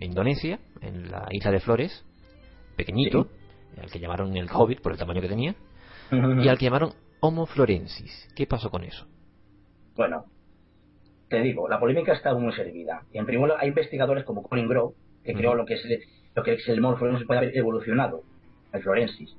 Indonesia, 0.00 0.58
en 0.80 1.10
la 1.10 1.26
isla 1.30 1.50
de 1.50 1.60
Flores, 1.60 2.04
pequeñito, 2.76 3.28
al 3.80 3.90
que 3.90 4.00
llamaron 4.00 4.36
el 4.36 4.48
Hobbit 4.50 4.80
por 4.80 4.92
el 4.92 4.98
tamaño 4.98 5.20
que 5.20 5.28
tenía, 5.28 5.54
y 6.10 6.48
al 6.48 6.58
que 6.58 6.64
llamaron 6.64 6.92
Homo 7.20 7.46
florensis. 7.46 8.28
¿Qué 8.34 8.46
pasó 8.46 8.70
con 8.70 8.82
eso? 8.82 9.06
Bueno, 9.94 10.24
te 11.28 11.40
digo, 11.42 11.68
la 11.68 11.78
polémica 11.78 12.12
está 12.12 12.34
muy 12.34 12.52
servida. 12.54 13.02
En 13.12 13.26
primer 13.26 13.48
lugar, 13.48 13.62
hay 13.62 13.68
investigadores 13.68 14.24
como 14.24 14.42
Colin 14.42 14.68
Grove, 14.68 14.94
que 15.22 15.34
creó 15.34 15.54
lo 15.54 15.66
que 15.66 15.74
es 15.74 15.86
lo 16.34 16.42
que 16.42 16.54
es 16.54 16.68
el 16.68 16.82
Homo 16.82 16.96
florensis 16.96 17.26
puede 17.26 17.38
haber 17.38 17.56
evolucionado, 17.56 18.22
el 18.72 18.82
florensis, 18.82 19.36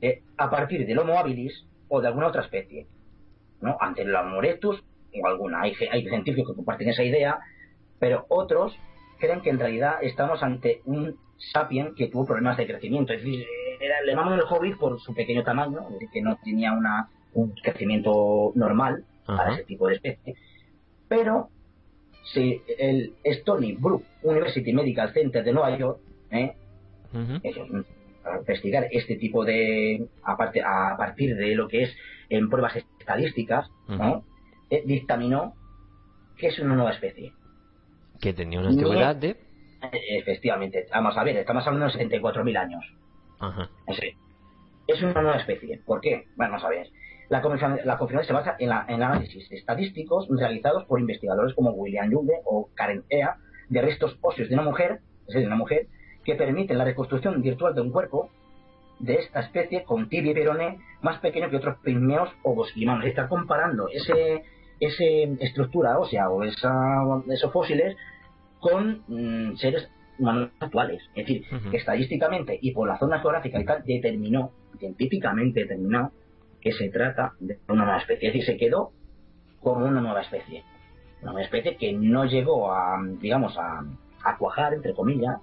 eh, 0.00 0.22
a 0.36 0.50
partir 0.50 0.86
del 0.86 0.98
Homo 0.98 1.18
habilis 1.18 1.66
o 1.88 2.00
de 2.00 2.06
alguna 2.06 2.28
otra 2.28 2.42
especie, 2.42 2.86
¿no? 3.60 3.76
Ante 3.80 4.02
el 4.02 4.14
Homo 4.14 4.38
erectus 4.38 4.84
o 5.14 5.26
alguna. 5.26 5.62
Hay, 5.62 5.74
hay 5.90 6.04
científicos 6.04 6.52
que 6.52 6.56
comparten 6.56 6.88
esa 6.88 7.02
idea, 7.02 7.38
pero 7.98 8.26
otros 8.28 8.76
creen 9.18 9.40
que 9.40 9.50
en 9.50 9.58
realidad 9.58 9.94
estamos 10.02 10.42
ante 10.42 10.80
un 10.84 11.16
sapien 11.36 11.94
que 11.94 12.08
tuvo 12.08 12.26
problemas 12.26 12.56
de 12.56 12.66
crecimiento. 12.66 13.12
Es 13.12 13.22
decir, 13.22 13.46
era, 13.80 14.00
le 14.02 14.12
llamaban 14.12 14.38
el 14.38 14.44
hobbit 14.48 14.76
por 14.76 15.00
su 15.00 15.14
pequeño 15.14 15.42
tamaño, 15.42 15.80
es 15.86 15.92
decir, 15.94 16.08
que 16.12 16.22
no 16.22 16.36
tenía 16.42 16.72
una, 16.72 17.08
un 17.34 17.52
crecimiento 17.62 18.52
normal 18.54 19.04
para 19.26 19.54
ese 19.54 19.64
tipo 19.64 19.86
de 19.86 19.94
especie. 19.94 20.34
Pero 21.08 21.48
si 22.32 22.62
el 22.78 23.14
Stony 23.24 23.76
Brook 23.78 24.04
University 24.22 24.72
Medical 24.72 25.12
Center 25.12 25.44
de 25.44 25.52
Nueva 25.52 25.76
York, 25.76 26.00
¿eh? 26.30 26.54
para 28.22 28.38
investigar 28.38 28.86
este 28.90 29.16
tipo 29.16 29.44
de 29.44 30.06
aparte 30.22 30.62
a 30.62 30.94
partir 30.96 31.36
de 31.36 31.54
lo 31.54 31.68
que 31.68 31.84
es 31.84 31.96
en 32.28 32.48
pruebas 32.48 32.76
estadísticas 32.98 33.68
¿no? 33.88 34.24
Eh, 34.70 34.82
dictaminó 34.86 35.54
que 36.36 36.46
es 36.48 36.58
una 36.60 36.74
nueva 36.74 36.92
especie 36.92 37.32
Que 38.20 38.32
tenía 38.32 38.60
una 38.60 38.68
antigüedad 38.70 39.16
de... 39.16 39.30
Eh, 39.30 40.18
efectivamente 40.18 40.86
vamos 40.92 41.16
a 41.16 41.24
ver 41.24 41.36
estamos 41.38 41.66
hablando 41.66 41.86
de 41.86 42.04
74.000 42.06 42.56
años 42.58 42.84
Ajá. 43.38 43.68
Sí. 43.98 44.14
es 44.86 45.02
una 45.02 45.22
nueva 45.22 45.36
especie 45.38 45.80
¿por 45.86 46.00
qué? 46.00 46.26
bueno, 46.36 46.52
vamos 46.52 46.64
a 46.64 46.68
ver 46.68 46.88
la 47.30 47.40
confirmación 47.40 48.24
se 48.24 48.32
basa 48.32 48.56
en, 48.58 48.68
la- 48.68 48.84
en 48.88 49.02
análisis 49.02 49.50
estadísticos 49.52 50.26
realizados 50.28 50.84
por 50.86 50.98
investigadores 51.00 51.54
como 51.54 51.70
William 51.70 52.10
Young 52.10 52.28
o 52.44 52.68
Karen 52.74 53.04
Ea 53.08 53.36
de 53.68 53.80
restos 53.82 54.18
óseos 54.20 54.48
de 54.48 54.54
una 54.54 54.64
mujer, 54.64 54.98
es 55.20 55.26
decir, 55.26 55.42
de 55.42 55.46
una 55.46 55.54
mujer, 55.56 55.86
que 56.24 56.34
permiten 56.34 56.76
la 56.76 56.84
reconstrucción 56.84 57.40
virtual 57.40 57.72
de 57.76 57.82
un 57.82 57.92
cuerpo 57.92 58.30
de 58.98 59.14
esta 59.14 59.40
especie 59.40 59.84
con 59.84 60.08
tibia 60.08 60.32
y 60.32 60.34
peroné 60.34 60.78
más 61.02 61.20
pequeño 61.20 61.48
que 61.50 61.56
otros 61.58 61.78
pigmeos 61.84 62.30
o 62.42 62.52
bosquimanos. 62.56 63.04
Está 63.06 63.28
comparando 63.28 63.86
ese, 63.88 64.42
ese 64.80 65.24
estructura 65.40 65.98
ósea 65.98 66.30
o 66.30 66.42
esa, 66.42 66.72
esos 67.28 67.52
fósiles 67.52 67.96
con 68.58 69.02
mm, 69.06 69.56
seres 69.56 69.88
humanos 70.18 70.50
actuales. 70.58 71.02
Es 71.14 71.26
decir, 71.26 71.44
que 71.70 71.76
estadísticamente 71.76 72.58
y 72.60 72.72
por 72.72 72.88
la 72.88 72.98
zona 72.98 73.20
geográfica 73.20 73.60
y 73.60 73.64
tal, 73.64 73.84
determinó, 73.84 74.52
científicamente 74.78 75.60
determinó, 75.60 76.12
que 76.60 76.72
se 76.72 76.90
trata 76.90 77.32
de 77.40 77.58
una 77.68 77.84
nueva 77.84 78.00
especie. 78.00 78.28
Es 78.28 78.34
decir, 78.34 78.54
se 78.54 78.58
quedó 78.58 78.92
como 79.60 79.86
una 79.86 80.00
nueva 80.00 80.22
especie. 80.22 80.64
Una 81.22 81.32
nueva 81.32 81.44
especie 81.44 81.76
que 81.76 81.92
no 81.92 82.24
llegó 82.24 82.72
a, 82.72 82.98
digamos, 83.18 83.56
a, 83.56 83.84
a 84.24 84.36
cuajar, 84.36 84.74
entre 84.74 84.94
comillas, 84.94 85.38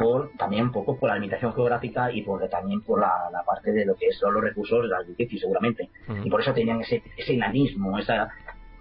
por 0.00 0.30
también 0.38 0.64
un 0.64 0.72
poco 0.72 0.98
por 0.98 1.10
la 1.10 1.16
limitación 1.16 1.52
geográfica 1.52 2.10
y 2.10 2.22
por 2.22 2.48
también 2.48 2.80
por 2.80 2.98
la, 3.00 3.28
la 3.30 3.42
parte 3.42 3.70
de 3.70 3.84
lo 3.84 3.94
que 3.96 4.10
son 4.12 4.32
los 4.32 4.42
recursos 4.42 4.88
de 4.88 4.96
riquezas 5.06 5.40
seguramente 5.40 5.90
y 6.24 6.30
por 6.30 6.40
eso 6.40 6.54
tenían 6.54 6.80
ese, 6.80 7.02
ese 7.18 7.34
enanismo 7.34 7.98
esa 7.98 8.30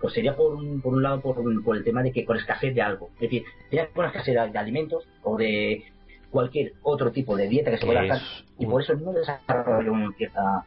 pues 0.02 0.14
sería 0.14 0.36
por 0.36 0.54
un, 0.54 0.82
por 0.82 0.94
un 0.94 1.04
lado 1.04 1.22
por, 1.22 1.38
por 1.64 1.78
el 1.78 1.84
tema 1.84 2.04
de 2.04 2.12
que 2.12 2.24
por 2.24 2.38
escasez 2.38 2.74
de 2.74 2.82
algo 2.82 3.10
es 3.16 3.22
decir 3.22 3.44
tenían 3.70 3.88
una 3.96 4.08
escasez 4.08 4.36
de, 4.36 4.50
de 4.50 4.60
alimentos 4.60 5.08
o 5.24 5.38
de 5.38 5.84
cualquier 6.32 6.74
otro 6.84 7.12
tipo 7.12 7.36
de 7.36 7.48
dieta 7.48 7.72
que 7.72 7.78
se 7.78 7.86
pueda 7.86 8.02
hacer 8.02 8.22
y 8.58 8.66
por 8.66 8.82
eso 8.82 8.94
no 8.96 9.12
desarrolló 9.12 9.94
una 9.94 10.12
cierta 10.14 10.66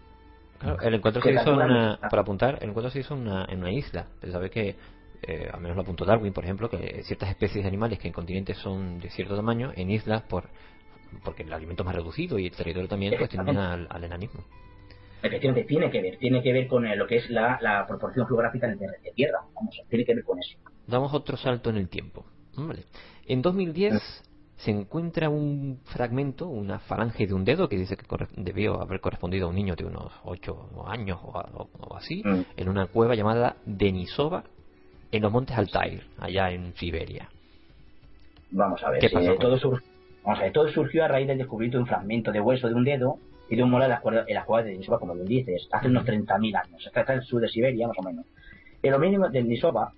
Claro, 0.62 0.80
el 0.80 0.94
encuentro 0.94 1.20
se 1.22 1.32
hizo 1.32 1.52
una, 1.54 1.98
para 2.08 2.22
apuntar, 2.22 2.58
el 2.60 2.68
encuentro 2.68 2.90
se 2.90 3.00
hizo 3.00 3.14
en 3.14 3.22
una, 3.22 3.44
en 3.48 3.58
una 3.58 3.72
isla. 3.72 4.06
Se 4.20 4.30
sabe 4.30 4.48
que, 4.48 4.76
eh, 5.22 5.50
al 5.52 5.60
menos 5.60 5.76
lo 5.76 5.82
apuntó 5.82 6.04
Darwin, 6.04 6.32
por 6.32 6.44
ejemplo, 6.44 6.70
que 6.70 7.02
ciertas 7.02 7.30
especies 7.30 7.64
de 7.64 7.68
animales 7.68 7.98
que 7.98 8.06
en 8.06 8.14
continentes 8.14 8.58
son 8.58 9.00
de 9.00 9.10
cierto 9.10 9.34
tamaño, 9.34 9.72
en 9.74 9.90
islas, 9.90 10.22
por 10.22 10.44
porque 11.24 11.42
el 11.42 11.52
alimento 11.52 11.82
es 11.82 11.86
más 11.86 11.94
reducido 11.94 12.38
y 12.38 12.46
el 12.46 12.52
territorio 12.52 12.88
también, 12.88 13.14
pues 13.18 13.28
tienden 13.28 13.58
al, 13.58 13.86
al 13.90 14.04
enanismo. 14.04 14.44
Efectivamente 15.22 15.64
tiene 15.64 15.90
que 15.90 16.02
ver 16.02 16.18
tiene 16.18 16.42
que 16.42 16.52
ver 16.52 16.66
con 16.66 16.86
eh, 16.86 16.96
lo 16.96 17.06
que 17.06 17.16
es 17.16 17.30
la, 17.30 17.58
la 17.60 17.86
proporción 17.86 18.26
geográfica 18.26 18.66
de, 18.68 18.76
de 18.76 19.12
tierra 19.14 19.38
vamos 19.54 19.80
tiene 19.88 20.04
que 20.04 20.14
ver 20.14 20.24
con 20.24 20.38
eso 20.38 20.58
Damos 20.86 21.14
otro 21.14 21.36
salto 21.36 21.70
en 21.70 21.76
el 21.76 21.88
tiempo. 21.88 22.26
Vale. 22.56 22.82
En 23.26 23.40
2010 23.40 23.94
se 24.56 24.70
encuentra 24.72 25.30
un 25.30 25.80
fragmento, 25.84 26.48
una 26.48 26.80
falange 26.80 27.26
de 27.26 27.34
un 27.34 27.44
dedo 27.44 27.68
que 27.68 27.76
dice 27.76 27.96
que 27.96 28.04
corre- 28.04 28.28
debió 28.36 28.80
haber 28.82 29.00
correspondido 29.00 29.46
a 29.46 29.50
un 29.50 29.54
niño 29.54 29.76
de 29.76 29.84
unos 29.84 30.12
8 30.24 30.84
años 30.86 31.18
o, 31.22 31.28
o- 31.38 31.68
o 31.78 31.96
así, 31.96 32.22
en 32.56 32.68
una 32.68 32.86
cueva 32.86 33.14
llamada 33.14 33.56
Denisova 33.64 34.42
en 35.12 35.22
los 35.22 35.32
montes 35.32 35.56
Altair, 35.56 36.02
allá 36.18 36.50
en 36.50 36.74
Siberia. 36.74 37.28
Vamos 38.50 38.82
a 38.82 38.90
ver, 38.90 39.00
¿Qué 39.00 39.08
sí, 39.08 39.14
pasó 39.14 39.32
eh, 39.32 39.36
todo, 39.40 39.58
sur- 39.58 39.82
vamos 40.24 40.40
a 40.40 40.42
ver, 40.42 40.52
todo 40.52 40.68
surgió 40.68 41.04
a 41.04 41.08
raíz 41.08 41.26
del 41.28 41.38
descubrimiento 41.38 41.78
de 41.78 41.82
un 41.82 41.88
fragmento 41.88 42.32
de 42.32 42.40
hueso 42.40 42.68
de 42.68 42.74
un 42.74 42.84
dedo 42.84 43.18
y 43.48 43.56
de 43.56 43.62
un 43.62 43.70
molar 43.70 43.86
en 43.86 43.90
las 43.92 44.00
cuerdas- 44.00 44.24
en 44.28 44.34
las 44.34 44.44
cuevas 44.44 44.64
de 44.64 44.72
Denisova, 44.72 44.98
como 44.98 45.14
bien 45.14 45.26
dices, 45.26 45.68
hace 45.72 45.88
unos 45.88 46.04
30.000 46.04 46.56
años. 46.56 46.86
Está 46.86 47.00
en 47.12 47.18
el 47.18 47.24
sur 47.24 47.40
de 47.40 47.48
Siberia, 47.48 47.86
más 47.88 47.98
o 47.98 48.02
menos. 48.02 48.26
El 48.82 48.94
homínimo 48.94 49.28
de 49.28 49.42
Denisova, 49.42 49.92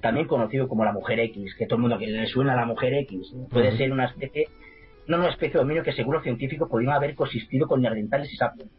también 0.00 0.26
conocido 0.26 0.68
como 0.68 0.84
la 0.84 0.92
mujer 0.92 1.18
X, 1.20 1.54
que 1.56 1.66
todo 1.66 1.76
el 1.76 1.82
mundo 1.82 1.98
que 1.98 2.06
le 2.06 2.26
suena 2.26 2.52
a 2.52 2.56
la 2.56 2.66
mujer 2.66 2.92
X, 2.94 3.32
puede 3.50 3.68
Ujú. 3.68 3.76
ser 3.76 3.92
una 3.92 4.06
especie, 4.06 4.48
no 5.06 5.18
una 5.18 5.28
especie 5.30 5.54
de 5.54 5.58
dominio 5.60 5.82
que 5.82 5.92
según 5.92 6.14
los 6.14 6.22
científicos 6.22 6.68
podrían 6.68 6.92
haber 6.94 7.14
coexistido 7.14 7.66
con 7.66 7.80
neandertales 7.80 8.32
y 8.32 8.36
sapiens. 8.36 8.70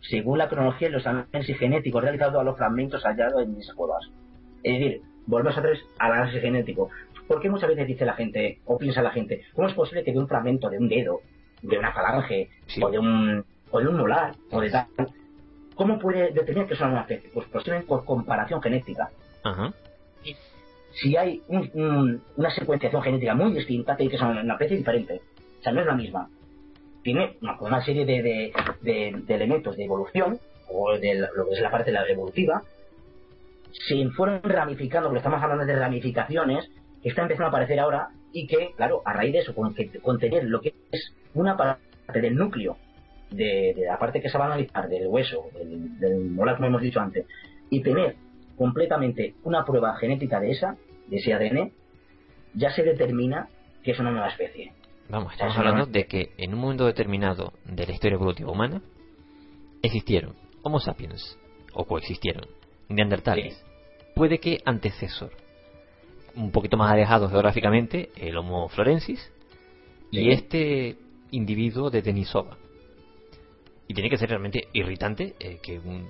Según 0.00 0.38
la 0.38 0.48
cronología 0.48 0.88
y 0.88 0.92
los 0.92 1.06
análisis 1.06 1.56
genéticos 1.58 2.02
realizados 2.02 2.40
a 2.40 2.42
los 2.44 2.56
fragmentos 2.56 3.02
hallados 3.04 3.44
en 3.44 3.56
esas 3.56 3.74
cuevas. 3.76 4.02
Es 4.64 4.78
decir, 4.80 5.00
volvemos 5.26 5.56
otra 5.56 5.70
vez 5.70 5.80
al 5.98 6.12
análisis 6.12 6.40
genético. 6.42 6.90
¿Por 7.28 7.40
qué 7.40 7.48
muchas 7.48 7.68
veces 7.68 7.86
dice 7.86 8.04
la 8.04 8.14
gente, 8.14 8.58
o 8.64 8.76
piensa 8.78 9.00
la 9.00 9.10
gente, 9.12 9.42
cómo 9.54 9.68
es 9.68 9.74
posible 9.74 10.02
que 10.02 10.12
de 10.12 10.18
un 10.18 10.26
fragmento 10.28 10.68
de 10.68 10.78
un 10.78 10.88
dedo, 10.88 11.20
de 11.62 11.78
una 11.78 11.92
falange, 11.92 12.48
o 12.80 12.90
de 12.90 12.98
un 12.98 13.44
o 13.70 13.80
de 13.80 13.88
un 13.88 13.96
molar, 13.96 14.34
o 14.50 14.60
de 14.60 14.70
tal, 14.70 14.86
¿cómo 15.74 15.98
puede 15.98 16.30
determinar 16.32 16.68
que 16.68 16.76
son 16.76 16.90
una 16.92 17.00
especie? 17.02 17.30
Pues 17.32 17.46
posiblemente 17.48 17.88
por 17.88 18.04
comparación 18.04 18.60
genética. 18.60 19.08
Ajá. 19.42 19.72
Si 20.94 21.16
hay 21.16 21.42
un- 21.48 21.70
un- 21.72 22.22
una 22.36 22.50
secuenciación 22.50 23.00
genética 23.02 23.34
muy 23.34 23.52
distinta, 23.54 23.96
tiene 23.96 24.10
que 24.12 24.18
ser 24.18 24.26
una 24.26 24.52
especie 24.52 24.76
diferente. 24.76 25.22
O 25.60 25.62
sea, 25.62 25.72
no 25.72 25.80
es 25.80 25.86
la 25.86 25.94
misma. 25.94 26.28
Tiene 27.02 27.38
una, 27.40 27.58
una 27.60 27.82
serie 27.82 28.04
de, 28.04 28.22
de- 28.22 28.52
de- 28.82 29.22
de 29.26 29.34
elementos 29.34 29.74
de 29.76 29.84
evolución, 29.84 30.38
o 30.68 30.96
de 30.98 31.14
la- 31.14 31.30
lo 31.34 31.46
que 31.48 31.54
es 31.54 31.60
la 31.62 31.70
parte 31.70 31.90
de 31.90 31.98
la 31.98 32.06
evolutiva, 32.06 32.62
se 33.72 34.06
fueron 34.10 34.42
ramificando, 34.42 35.08
porque 35.08 35.18
estamos 35.20 35.42
hablando 35.42 35.64
de 35.64 35.76
ramificaciones, 35.76 36.70
que 37.02 37.08
están 37.08 37.24
empezando 37.24 37.46
a 37.46 37.48
aparecer 37.48 37.80
ahora 37.80 38.08
y 38.32 38.46
que, 38.46 38.72
claro, 38.76 39.00
a 39.04 39.12
raíz 39.14 39.32
de 39.32 39.38
eso, 39.40 39.54
con 39.54 39.74
que 39.74 39.88
contener 40.00 40.44
lo 40.44 40.60
que 40.60 40.74
es 40.90 41.12
una 41.34 41.56
parte 41.56 42.20
del 42.20 42.34
núcleo, 42.36 42.76
de, 43.30 43.72
de 43.74 43.84
la 43.86 43.98
parte 43.98 44.20
que 44.20 44.28
se 44.28 44.36
va 44.38 44.44
a 44.44 44.48
analizar, 44.48 44.88
del 44.88 45.06
hueso, 45.06 45.46
del, 45.54 45.98
del 45.98 46.30
molar, 46.30 46.56
como 46.56 46.68
hemos 46.68 46.82
dicho 46.82 47.00
antes, 47.00 47.26
y 47.70 47.80
tener 47.82 48.16
completamente 48.56 49.34
una 49.44 49.64
prueba 49.64 49.96
genética 49.96 50.38
de 50.40 50.50
esa, 50.50 50.76
de 51.08 51.16
ese 51.16 51.32
ADN, 51.32 51.72
ya 52.54 52.70
se 52.70 52.82
determina 52.82 53.48
que 53.82 53.92
es 53.92 53.98
una 53.98 54.10
nueva 54.10 54.28
especie. 54.28 54.72
Vamos, 55.08 55.32
estamos 55.32 55.56
hablando 55.56 55.86
de 55.86 56.06
que 56.06 56.30
en 56.38 56.54
un 56.54 56.60
momento 56.60 56.86
determinado 56.86 57.52
de 57.64 57.86
la 57.86 57.92
historia 57.92 58.14
evolutiva 58.16 58.50
humana 58.50 58.82
existieron 59.82 60.34
Homo 60.62 60.78
sapiens 60.78 61.38
o 61.74 61.84
coexistieron 61.86 62.46
neandertales. 62.88 63.64
Puede 64.14 64.38
que 64.38 64.60
antecesor, 64.64 65.30
un 66.36 66.50
poquito 66.52 66.76
más 66.76 66.92
alejados 66.92 67.30
geográficamente, 67.30 68.10
el 68.16 68.36
Homo 68.36 68.68
florensis 68.68 69.32
y 70.10 70.18
Sí. 70.18 70.30
este 70.30 70.96
individuo 71.32 71.90
de 71.90 72.02
Denisova. 72.02 72.56
Y 73.88 73.94
tiene 73.94 74.08
que 74.08 74.16
ser 74.16 74.28
realmente 74.30 74.68
irritante 74.72 75.34
eh, 75.40 75.58
que 75.60 75.78
un, 75.78 76.08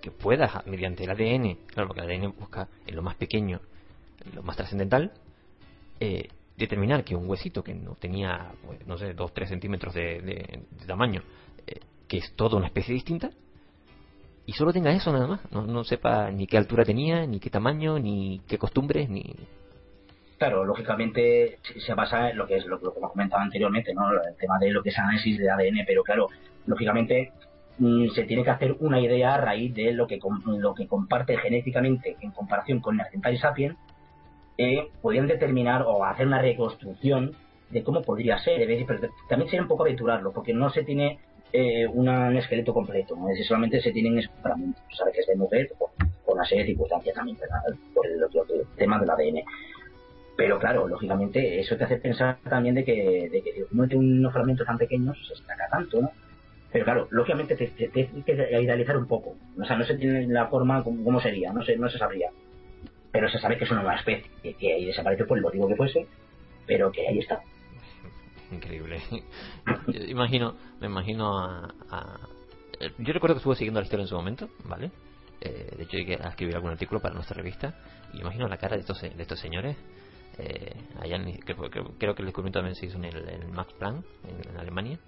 que 0.00 0.10
puedas 0.10 0.66
mediante 0.66 1.04
el 1.04 1.10
ADN, 1.10 1.58
claro, 1.66 1.88
porque 1.88 2.00
el 2.00 2.10
ADN 2.10 2.34
busca 2.38 2.68
en 2.86 2.96
lo 2.96 3.02
más 3.02 3.16
pequeño, 3.16 3.60
en 4.24 4.34
lo 4.34 4.42
más 4.42 4.56
trascendental, 4.56 5.12
eh, 6.00 6.28
determinar 6.56 7.04
que 7.04 7.14
un 7.14 7.28
huesito 7.28 7.62
que 7.62 7.74
no 7.74 7.94
tenía, 7.94 8.52
pues, 8.66 8.86
no 8.86 8.96
sé, 8.98 9.14
2-3 9.14 9.48
centímetros 9.48 9.94
de, 9.94 10.20
de- 10.20 10.86
tamaño, 10.86 11.22
eh, 11.66 11.80
que 12.08 12.18
es 12.18 12.32
toda 12.34 12.56
una 12.56 12.66
especie 12.66 12.94
distinta, 12.94 13.30
y 14.46 14.52
solo 14.52 14.72
tenga 14.72 14.90
eso 14.92 15.12
nada 15.12 15.26
más, 15.26 15.40
no, 15.52 15.66
no 15.66 15.84
sepa 15.84 16.30
ni 16.30 16.46
qué 16.46 16.58
altura 16.58 16.84
tenía, 16.84 17.26
ni 17.26 17.38
qué 17.38 17.50
tamaño, 17.50 17.98
ni 17.98 18.40
qué 18.48 18.58
costumbres, 18.58 19.08
ni... 19.08 19.34
Claro, 20.40 20.64
lógicamente 20.64 21.58
se 21.62 21.92
basa 21.92 22.30
en 22.30 22.38
lo 22.38 22.46
que 22.46 22.56
es 22.56 22.64
lo, 22.64 22.80
que 22.80 22.86
hemos 22.96 23.12
comentado 23.12 23.42
anteriormente, 23.42 23.92
¿no? 23.92 24.10
El 24.10 24.36
tema 24.36 24.58
de 24.58 24.70
lo 24.70 24.82
que 24.82 24.88
es 24.88 24.98
análisis 24.98 25.36
de 25.36 25.50
ADN, 25.50 25.84
pero 25.86 26.02
claro, 26.02 26.28
lógicamente 26.64 27.32
mm, 27.76 28.08
se 28.14 28.24
tiene 28.24 28.42
que 28.42 28.48
hacer 28.48 28.74
una 28.80 28.98
idea 28.98 29.34
a 29.34 29.36
raíz 29.36 29.74
de 29.74 29.92
lo 29.92 30.06
que 30.06 30.18
lo 30.46 30.74
que 30.74 30.86
comparte 30.86 31.36
genéticamente 31.36 32.16
en 32.22 32.30
comparación 32.30 32.80
con 32.80 32.96
Neanderthal 32.96 33.34
y 33.34 33.36
Sapiens, 33.36 33.76
eh, 34.56 34.88
podrían 35.02 35.26
determinar 35.26 35.82
o 35.82 36.06
hacer 36.06 36.26
una 36.26 36.40
reconstrucción 36.40 37.36
de 37.68 37.82
cómo 37.82 38.00
podría 38.00 38.38
ser, 38.38 38.66
pero 38.86 39.10
también 39.28 39.50
sería 39.50 39.60
un 39.60 39.68
poco 39.68 39.82
aventurarlo, 39.82 40.32
porque 40.32 40.54
no 40.54 40.70
se 40.70 40.84
tiene 40.84 41.18
eh, 41.52 41.86
un 41.86 42.08
esqueleto 42.34 42.72
completo, 42.72 43.14
¿no? 43.14 43.28
es 43.28 43.34
decir, 43.34 43.46
solamente 43.46 43.82
se 43.82 43.92
tienen 43.92 44.18
fragmentos, 44.40 44.82
sabe 44.96 45.12
que 45.12 45.20
es 45.20 45.26
de 45.26 45.36
mujer 45.36 45.70
por, 45.78 45.90
por 46.24 46.36
una 46.36 46.46
serie 46.46 46.64
de 46.64 46.70
circunstancias 46.70 47.14
también, 47.14 47.36
¿verdad? 47.38 47.60
por 47.92 48.06
el, 48.06 48.22
el 48.22 48.66
tema 48.78 48.98
del 48.98 49.10
ADN. 49.10 49.44
Pero 50.40 50.58
claro, 50.58 50.88
lógicamente, 50.88 51.60
eso 51.60 51.76
te 51.76 51.84
hace 51.84 51.98
pensar 51.98 52.38
también 52.48 52.74
de 52.74 52.82
que, 52.82 53.28
de 53.30 53.42
que 53.42 53.66
uno 53.72 53.86
tiene 53.86 54.02
unos 54.20 54.32
fragmentos 54.32 54.66
tan 54.66 54.78
pequeños, 54.78 55.14
se 55.28 55.34
destaca 55.34 55.68
tanto, 55.68 56.00
¿no? 56.00 56.12
Pero 56.72 56.86
claro, 56.86 57.08
lógicamente 57.10 57.56
te, 57.56 57.66
te- 57.66 57.88
te- 57.90 58.04
tienes 58.04 58.24
que 58.24 58.32
idealizar 58.62 58.96
un 58.96 59.06
poco. 59.06 59.36
O 59.60 59.64
sea, 59.66 59.76
no 59.76 59.84
se 59.84 59.96
tiene 59.98 60.26
la 60.28 60.46
forma 60.46 60.82
como, 60.82 61.20
sería, 61.20 61.52
no 61.52 61.62
se, 61.62 61.76
no 61.76 61.90
se 61.90 61.98
sabría. 61.98 62.30
Pero 63.12 63.28
se 63.28 63.38
sabe 63.38 63.58
que 63.58 63.64
es 63.64 63.70
una 63.70 63.82
nueva 63.82 63.98
especie, 63.98 64.30
que, 64.42 64.54
que 64.54 64.72
ahí 64.72 64.86
desapareció 64.86 65.26
por 65.26 65.36
el 65.36 65.42
motivo 65.44 65.68
que 65.68 65.76
fuese, 65.76 66.06
pero 66.66 66.90
que 66.90 67.06
ahí 67.06 67.18
está. 67.18 67.42
Increíble. 68.50 69.02
Imagino, 70.08 70.54
me 70.80 70.86
imagino 70.86 71.38
a, 71.38 72.18
eh, 72.80 72.90
Yo 72.96 73.12
recuerdo 73.12 73.34
que 73.34 73.40
estuve 73.40 73.56
siguiendo 73.56 73.78
la 73.80 73.84
historia 73.84 74.04
en 74.04 74.08
su 74.08 74.16
momento, 74.16 74.48
¿vale? 74.64 74.90
Eh, 75.42 75.74
de 75.76 75.82
hecho, 75.82 75.98
llegué 75.98 76.14
a 76.14 76.28
escribir 76.30 76.54
algún 76.56 76.70
artículo 76.70 76.98
para 77.02 77.12
nuestra 77.12 77.36
revista. 77.36 77.74
Y 78.14 78.20
imagino 78.22 78.48
la 78.48 78.56
cara 78.56 78.76
de 78.76 78.80
estos, 78.80 78.98
de 79.02 79.12
estos 79.22 79.38
señores. 79.38 79.76
Eh, 80.38 80.74
allá 81.00 81.16
en- 81.16 81.38
creo 81.38 82.14
que 82.14 82.22
el 82.22 82.26
descubrimiento 82.26 82.58
también 82.58 82.74
se 82.74 82.86
hizo 82.86 82.96
en 82.96 83.04
el, 83.04 83.28
en 83.28 83.52
Max 83.52 83.72
Planck, 83.78 84.04
en, 84.28 84.50
en 84.50 84.56
Alemania. 84.58 84.98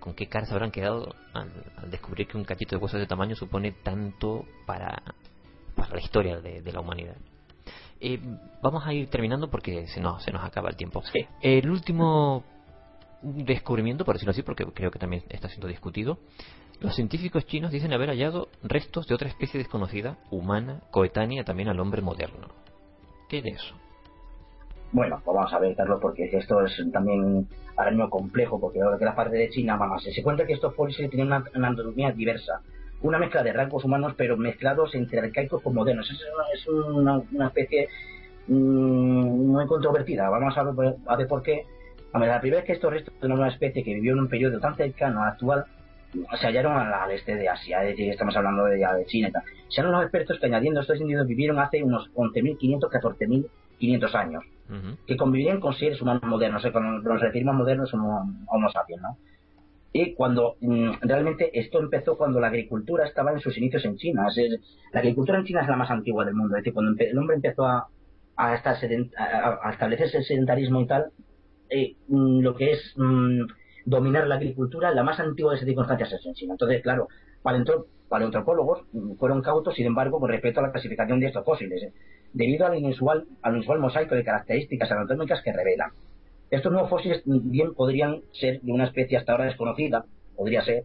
¿Con 0.00 0.14
qué 0.14 0.26
caras 0.28 0.50
habrán 0.52 0.70
quedado 0.70 1.14
al, 1.32 1.50
al 1.76 1.90
descubrir 1.90 2.28
que 2.28 2.36
un 2.36 2.44
cachito 2.44 2.76
de 2.76 2.82
hueso 2.82 2.96
de 2.96 3.02
ese 3.02 3.08
tamaño 3.08 3.34
supone 3.34 3.72
tanto 3.72 4.44
para, 4.66 5.02
para 5.74 5.94
la 5.94 6.00
historia 6.00 6.40
de, 6.40 6.62
de 6.62 6.72
la 6.72 6.80
humanidad? 6.80 7.16
Eh, 8.00 8.20
vamos 8.62 8.86
a 8.86 8.92
ir 8.92 9.08
terminando 9.08 9.50
porque 9.50 9.86
se 9.88 10.00
nos, 10.00 10.22
se 10.22 10.30
nos 10.30 10.44
acaba 10.44 10.68
el 10.70 10.76
tiempo. 10.76 11.02
El 11.42 11.68
último 11.68 12.44
descubrimiento, 13.22 14.04
por 14.04 14.14
decirlo 14.14 14.30
así, 14.30 14.42
porque 14.42 14.64
creo 14.66 14.90
que 14.90 14.98
también 15.00 15.24
está 15.30 15.48
siendo 15.48 15.66
discutido. 15.66 16.18
Los 16.80 16.94
científicos 16.94 17.44
chinos 17.46 17.72
dicen 17.72 17.92
haber 17.92 18.10
hallado 18.10 18.48
restos 18.62 19.08
de 19.08 19.14
otra 19.16 19.28
especie 19.28 19.58
desconocida, 19.58 20.16
humana, 20.30 20.80
coetánea 20.92 21.42
también 21.42 21.68
al 21.68 21.80
hombre 21.80 22.02
moderno. 22.02 22.48
¿Qué 23.28 23.42
de 23.42 23.50
eso? 23.50 23.74
Bueno, 24.90 25.20
pues 25.24 25.34
vamos 25.34 25.52
a 25.52 25.58
ver, 25.58 25.76
Carlos, 25.76 25.98
porque 26.00 26.30
esto 26.32 26.64
es 26.64 26.82
también 26.92 27.46
ahora 27.76 27.90
mismo 27.90 28.08
complejo, 28.08 28.58
porque 28.58 28.80
ahora 28.80 28.98
que 28.98 29.04
la 29.04 29.14
parte 29.14 29.36
de 29.36 29.50
China, 29.50 29.76
vamos, 29.76 30.02
se 30.02 30.22
cuenta 30.22 30.46
que 30.46 30.54
estos 30.54 30.74
fósiles 30.74 31.10
tienen 31.10 31.26
una, 31.26 31.44
una 31.54 32.12
diversa, 32.12 32.62
una 33.02 33.18
mezcla 33.18 33.42
de 33.42 33.52
rasgos 33.52 33.84
humanos, 33.84 34.14
pero 34.16 34.36
mezclados 34.36 34.94
entre 34.94 35.20
arcaicos 35.20 35.62
con 35.62 35.74
modernos. 35.74 36.10
Es 36.10 36.18
es 36.54 36.68
una, 36.68 37.22
especie 37.46 37.88
mm, 38.48 38.52
muy 38.52 39.66
controvertida. 39.66 40.28
Vamos 40.30 40.56
a 40.56 40.62
ver, 40.62 41.26
por 41.28 41.42
qué. 41.42 41.64
A 42.12 42.18
ver, 42.18 42.28
la 42.28 42.40
primera 42.40 42.60
vez 42.60 42.66
que 42.66 42.72
estos 42.72 42.92
restos 42.92 43.14
de 43.20 43.26
una 43.28 43.48
especie 43.48 43.84
que 43.84 43.94
vivió 43.94 44.14
en 44.14 44.20
un 44.20 44.28
periodo 44.28 44.58
tan 44.58 44.74
cercano 44.76 45.22
al 45.22 45.32
actual 45.32 45.66
se 46.40 46.46
hallaron 46.46 46.74
al, 46.74 47.10
este 47.10 47.34
de 47.34 47.50
Asia, 47.50 47.82
es 47.82 47.90
decir, 47.90 48.10
estamos 48.10 48.34
hablando 48.34 48.64
de, 48.64 48.80
China 49.06 49.28
y 49.28 49.32
tal. 49.32 49.42
Se 49.68 49.82
han 49.82 49.92
los 49.92 50.02
expertos 50.02 50.38
que 50.40 50.46
añadiendo 50.46 50.80
estos 50.80 50.98
individuos 50.98 51.28
vivieron 51.28 51.58
hace 51.58 51.82
unos 51.82 52.10
11.500, 52.14 52.88
14.500 53.78 54.14
años 54.14 54.44
que 55.06 55.16
convivían 55.16 55.60
con 55.60 55.72
seres 55.74 56.00
humanos 56.02 56.22
modernos, 56.24 56.62
cuando 56.72 57.00
nos 57.08 57.20
referimos 57.20 57.54
modernos 57.54 57.88
somos 57.90 58.22
homo 58.48 58.68
sapiens, 58.70 59.02
¿no? 59.02 59.16
Y 59.92 60.12
cuando 60.14 60.56
mm, 60.60 60.90
realmente 61.00 61.50
esto 61.58 61.80
empezó 61.80 62.18
cuando 62.18 62.38
la 62.40 62.48
agricultura 62.48 63.06
estaba 63.06 63.32
en 63.32 63.40
sus 63.40 63.56
inicios 63.56 63.84
en 63.86 63.96
China. 63.96 64.26
Es 64.28 64.34
decir, 64.36 64.60
la 64.92 65.00
agricultura 65.00 65.38
en 65.38 65.44
China 65.46 65.62
es 65.62 65.68
la 65.68 65.76
más 65.76 65.90
antigua 65.90 66.26
del 66.26 66.34
mundo. 66.34 66.54
Es 66.56 66.62
decir, 66.62 66.74
cuando 66.74 66.92
el 67.02 67.18
hombre 67.18 67.36
empezó 67.36 67.64
a, 67.66 67.88
a, 68.36 68.56
sedent- 68.58 69.14
a- 69.16 69.58
a 69.66 69.70
establecerse 69.72 70.18
el 70.18 70.24
sedentarismo 70.24 70.82
y 70.82 70.86
tal, 70.86 71.06
eh, 71.70 71.96
mm, 72.08 72.40
lo 72.40 72.54
que 72.54 72.72
es 72.72 72.92
mm, 72.96 73.40
dominar 73.86 74.26
la 74.26 74.34
agricultura, 74.34 74.92
la 74.94 75.02
más 75.02 75.18
antigua 75.18 75.52
de 75.52 75.56
esas 75.56 75.66
circunstancias 75.66 76.12
es 76.12 76.26
en 76.26 76.34
China. 76.34 76.52
Entonces, 76.52 76.82
claro, 76.82 77.08
paleontro- 77.42 77.86
paleoantropólogos 78.10 78.82
mm, 78.92 79.14
fueron 79.14 79.40
cautos, 79.40 79.74
sin 79.74 79.86
embargo, 79.86 80.20
con 80.20 80.28
respecto 80.30 80.60
a 80.60 80.64
la 80.64 80.72
clasificación 80.72 81.18
de 81.20 81.26
estos 81.28 81.44
fósiles, 81.46 81.82
eh, 81.82 81.92
debido 82.32 82.66
al 82.66 82.76
inusual, 82.76 83.26
al 83.42 83.54
inusual 83.54 83.78
mosaico 83.78 84.14
de 84.14 84.24
características 84.24 84.90
anatómicas 84.90 85.42
que 85.42 85.52
revelan. 85.52 85.90
Estos 86.50 86.72
nuevos 86.72 86.90
fósiles 86.90 87.22
bien 87.26 87.74
podrían 87.74 88.22
ser 88.32 88.60
de 88.60 88.72
una 88.72 88.84
especie 88.84 89.18
hasta 89.18 89.32
ahora 89.32 89.44
desconocida, 89.44 90.04
podría 90.36 90.62
ser, 90.62 90.84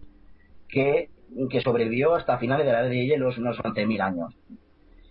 que, 0.67 1.09
que 1.49 1.61
sobrevivió 1.61 2.15
hasta 2.15 2.37
finales 2.37 2.65
de 2.65 2.73
la 2.73 2.81
edad 2.81 2.89
de 2.89 3.05
hielo, 3.05 3.29
unos 3.37 3.57
11.000 3.59 4.01
años. 4.01 4.35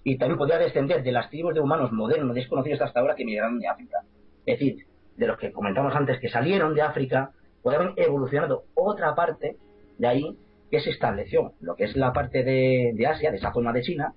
Y 0.04 0.18
también 0.18 0.38
podría 0.38 0.58
descender 0.58 1.02
de 1.02 1.12
las 1.12 1.30
tribus 1.30 1.54
de 1.54 1.60
humanos 1.60 1.92
modernos 1.92 2.34
desconocidos 2.34 2.80
hasta 2.82 3.00
ahora 3.00 3.14
que 3.14 3.24
migraron 3.24 3.58
de 3.60 3.68
África. 3.68 3.98
Es 4.44 4.58
decir, 4.58 4.86
de 5.16 5.26
los 5.26 5.38
que 5.38 5.52
comentamos 5.52 5.94
antes 5.94 6.18
que 6.18 6.28
salieron 6.28 6.74
de 6.74 6.82
África, 6.82 7.30
puede 7.62 7.76
haber 7.76 7.92
evolucionado 7.96 8.64
otra 8.74 9.14
parte 9.14 9.56
de 9.98 10.06
ahí 10.06 10.36
que 10.70 10.80
se 10.80 10.90
estableció, 10.90 11.52
lo 11.60 11.76
que 11.76 11.84
es 11.84 11.96
la 11.96 12.12
parte 12.12 12.42
de, 12.42 12.92
de 12.94 13.06
Asia, 13.06 13.30
de 13.30 13.36
esa 13.36 13.52
zona 13.52 13.72
de 13.72 13.82
China, 13.82 14.14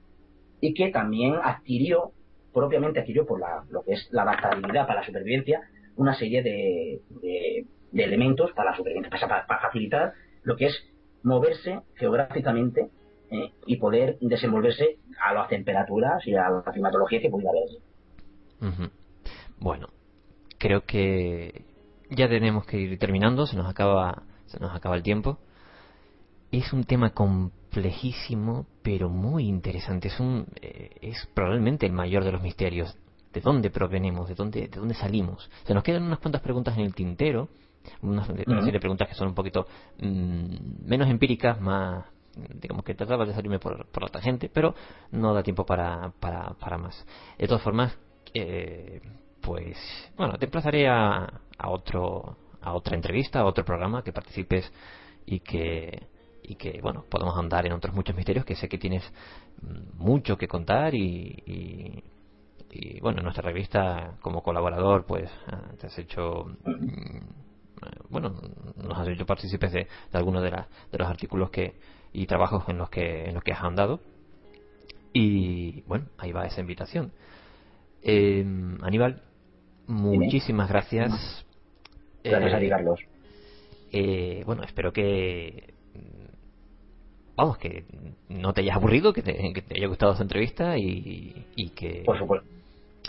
y 0.61 0.73
que 0.73 0.89
también 0.89 1.35
adquirió, 1.43 2.11
propiamente 2.53 2.99
adquirió 2.99 3.25
por 3.25 3.39
la, 3.39 3.63
lo 3.69 3.83
que 3.83 3.93
es 3.93 4.07
la 4.11 4.23
adaptabilidad 4.23 4.87
para 4.87 5.01
la 5.01 5.05
supervivencia, 5.05 5.61
una 5.95 6.13
serie 6.13 6.43
de, 6.43 7.01
de, 7.21 7.65
elementos 7.93 8.51
para 8.53 8.71
la 8.71 8.77
supervivencia, 8.77 9.27
para, 9.27 9.45
para 9.45 9.61
facilitar 9.61 10.13
lo 10.43 10.55
que 10.55 10.67
es 10.67 10.83
moverse 11.23 11.79
geográficamente 11.95 12.89
eh, 13.31 13.51
y 13.65 13.77
poder 13.77 14.17
desenvolverse 14.21 14.97
a 15.19 15.33
las 15.33 15.49
temperaturas 15.49 16.25
y 16.27 16.35
a 16.35 16.49
la 16.49 16.71
climatología 16.71 17.21
que 17.21 17.29
pudiera 17.29 17.51
haber. 17.51 18.89
Bueno, 19.59 19.87
creo 20.59 20.81
que 20.81 21.65
ya 22.09 22.29
tenemos 22.29 22.65
que 22.65 22.77
ir 22.77 22.99
terminando, 22.99 23.47
se 23.47 23.57
nos 23.57 23.67
acaba, 23.67 24.23
se 24.45 24.59
nos 24.59 24.75
acaba 24.75 24.95
el 24.95 25.03
tiempo. 25.03 25.39
Es 26.51 26.71
un 26.73 26.83
tema 26.83 27.11
complejísimo, 27.75 28.65
pero 28.81 29.09
muy 29.09 29.47
interesante. 29.47 30.07
Es 30.07 30.19
un, 30.19 30.47
eh, 30.61 30.91
es 31.01 31.27
probablemente 31.33 31.85
el 31.85 31.91
mayor 31.91 32.23
de 32.23 32.31
los 32.31 32.41
misterios. 32.41 32.95
¿De 33.33 33.41
dónde 33.41 33.69
provenimos? 33.69 34.29
¿De 34.29 34.35
dónde, 34.35 34.69
de 34.69 34.79
dónde 34.79 34.93
salimos? 34.93 35.49
Se 35.65 35.73
nos 35.73 35.83
quedan 35.83 36.03
unas 36.03 36.19
cuantas 36.19 36.41
preguntas 36.41 36.77
en 36.77 36.85
el 36.85 36.95
tintero, 36.95 37.49
unas 38.01 38.27
serie 38.27 38.71
de 38.71 38.79
preguntas 38.79 39.09
que 39.09 39.13
son 39.13 39.27
un 39.27 39.35
poquito 39.35 39.67
mm, 39.99 40.87
menos 40.87 41.09
empíricas, 41.09 41.59
más 41.59 42.05
digamos 42.61 42.83
que 42.83 42.95
trataba 42.95 43.25
de 43.25 43.33
salirme 43.33 43.59
por, 43.59 43.85
por 43.87 44.03
la 44.03 44.09
tangente, 44.09 44.49
pero 44.53 44.73
no 45.11 45.33
da 45.33 45.43
tiempo 45.43 45.65
para, 45.65 46.11
para, 46.19 46.53
para 46.59 46.77
más. 46.77 47.05
De 47.37 47.47
todas 47.47 47.61
formas, 47.61 47.97
eh, 48.33 49.01
pues 49.41 49.77
bueno, 50.17 50.37
te 50.37 50.45
emplazaré 50.45 50.87
a, 50.87 51.41
a 51.57 51.69
otro 51.69 52.37
a 52.61 52.73
otra 52.73 52.95
entrevista, 52.95 53.39
a 53.39 53.45
otro 53.45 53.63
programa 53.63 54.03
que 54.03 54.11
participes 54.11 54.71
y 55.25 55.39
que 55.39 56.07
y 56.47 56.55
que 56.55 56.79
bueno 56.81 57.05
podamos 57.09 57.37
andar 57.37 57.65
en 57.65 57.73
otros 57.73 57.95
muchos 57.95 58.15
misterios 58.15 58.45
que 58.45 58.55
sé 58.55 58.67
que 58.69 58.77
tienes 58.77 59.03
mm, 59.61 59.97
mucho 60.03 60.37
que 60.37 60.47
contar 60.47 60.93
y, 60.95 61.43
y, 61.45 62.03
y, 62.71 62.99
bueno 63.01 63.19
en 63.19 63.23
nuestra 63.25 63.43
revista 63.43 64.17
como 64.21 64.43
colaborador 64.43 65.05
pues 65.05 65.29
ah, 65.47 65.71
te 65.79 65.87
has 65.87 65.97
hecho 65.99 66.45
mm, 66.65 67.19
bueno 68.09 68.35
nos 68.77 68.97
has 68.97 69.07
hecho 69.07 69.25
partícipes 69.25 69.71
de, 69.71 69.79
de 70.11 70.17
algunos 70.17 70.43
de, 70.43 70.51
la- 70.51 70.67
de 70.91 70.97
los 70.97 71.07
artículos 71.07 71.49
que 71.49 71.75
y 72.13 72.25
trabajos 72.27 72.63
en 72.69 72.77
los 72.77 72.89
que 72.89 73.25
en 73.29 73.33
los 73.35 73.43
que 73.43 73.51
has 73.53 73.63
andado 73.63 73.99
y 75.13 75.81
bueno 75.83 76.05
ahí 76.17 76.31
va 76.31 76.45
esa 76.45 76.61
invitación 76.61 77.11
eh, 78.01 78.45
Aníbal 78.81 79.21
muchísimas 79.87 80.69
gracias 80.69 81.45
Gracias 82.23 82.53
a 82.53 82.59
ti, 82.59 82.65
Eh, 82.65 82.69
Carlos. 82.69 82.99
eh, 83.91 84.43
bueno, 84.47 84.63
espero 84.63 84.91
que. 84.91 85.74
Vamos, 87.35 87.57
que 87.57 87.83
no 88.29 88.53
te 88.53 88.61
hayas 88.61 88.77
aburrido, 88.77 89.13
que 89.13 89.21
te, 89.21 89.53
que 89.53 89.61
te 89.61 89.77
haya 89.77 89.87
gustado 89.87 90.13
esta 90.13 90.23
entrevista 90.23 90.77
y, 90.77 91.45
y 91.55 91.69
que. 91.69 92.03
Por 92.05 92.17
supuesto. 92.17 92.47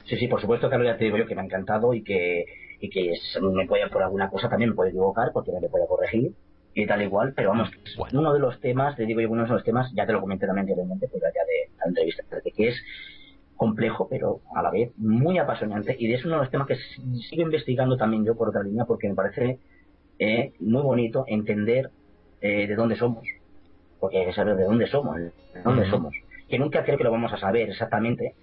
Sí, 0.05 0.17
sí, 0.17 0.29
por 0.29 0.41
supuesto, 0.41 0.69
Carlos, 0.69 0.87
ya 0.87 0.97
te 0.97 1.05
digo 1.05 1.17
yo 1.17 1.27
que 1.27 1.35
me 1.35 1.43
ha 1.43 1.45
encantado 1.45 1.95
y 1.95 2.03
que, 2.03 2.45
y 2.81 2.91
que 2.91 3.13
me 3.41 3.67
puede 3.67 3.89
por 3.89 4.03
alguna 4.03 4.29
cosa 4.31 4.49
también 4.49 4.71
me 4.71 4.77
puede 4.77 4.91
equivocar 4.91 5.31
porque 5.33 5.53
me 5.53 5.69
puede 5.69 5.87
corregir 5.87 6.33
y 6.75 6.87
tal 6.87 7.03
igual, 7.03 7.33
pero 7.35 7.49
vamos, 7.51 7.71
uno 8.13 8.35
de 8.35 8.39
los 8.39 8.61
temas, 8.61 8.97
te 8.97 9.07
digo 9.07 9.21
yo, 9.21 9.31
uno 9.31 9.45
de 9.45 9.49
los 9.49 9.65
temas, 9.65 9.91
ya 9.95 10.07
te 10.07 10.13
lo 10.13 10.21
comenté 10.21 10.47
también 10.47 10.65
anteriormente, 10.65 11.09
pues 11.09 11.23
ya 11.23 11.29
de 11.29 11.75
la 11.79 11.87
entrevista, 11.87 12.23
que 12.55 12.69
es 12.69 12.77
complejo, 13.57 14.07
pero 14.09 14.43
a 14.55 14.63
la 14.63 14.71
vez 14.71 14.93
muy 14.99 15.39
apasionante 15.39 15.97
y 15.99 16.13
es 16.13 16.25
uno 16.27 16.35
de 16.35 16.41
los 16.43 16.51
temas 16.51 16.69
que 16.69 16.77
sigo 17.31 17.43
investigando 17.43 17.97
también 17.97 18.25
yo 18.25 18.37
por 18.37 18.51
otra 18.51 18.63
línea 18.63 18.85
porque 18.85 19.09
me 19.09 19.15
parece 19.15 19.59
eh, 20.19 20.53
muy 20.61 20.83
bonito 20.83 21.25
entender 21.27 21.91
eh, 22.43 22.67
de 22.67 22.75
dónde 22.75 22.97
somos 22.97 23.25
porque 24.01 24.19
hay 24.19 24.27
que 24.27 24.33
saber 24.33 24.57
de 24.57 24.65
dónde 24.65 24.87
somos, 24.87 25.17
de 25.17 25.33
dónde 25.65 25.89
somos. 25.89 26.15
Que 26.49 26.59
nunca 26.59 26.85
creo 26.85 26.99
que 26.99 27.05
lo 27.05 27.11
vamos 27.11 27.33
a 27.33 27.39
saber 27.39 27.71
exactamente, 27.71 28.35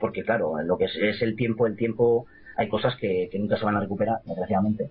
porque 0.00 0.22
claro, 0.22 0.60
lo 0.62 0.78
que 0.78 0.84
es, 0.84 0.96
es 0.96 1.22
el 1.22 1.36
tiempo, 1.36 1.66
el 1.66 1.76
tiempo, 1.76 2.26
hay 2.56 2.68
cosas 2.68 2.96
que, 2.96 3.28
que 3.30 3.38
nunca 3.38 3.56
se 3.56 3.64
van 3.64 3.76
a 3.76 3.80
recuperar, 3.80 4.18
desgraciadamente. 4.24 4.90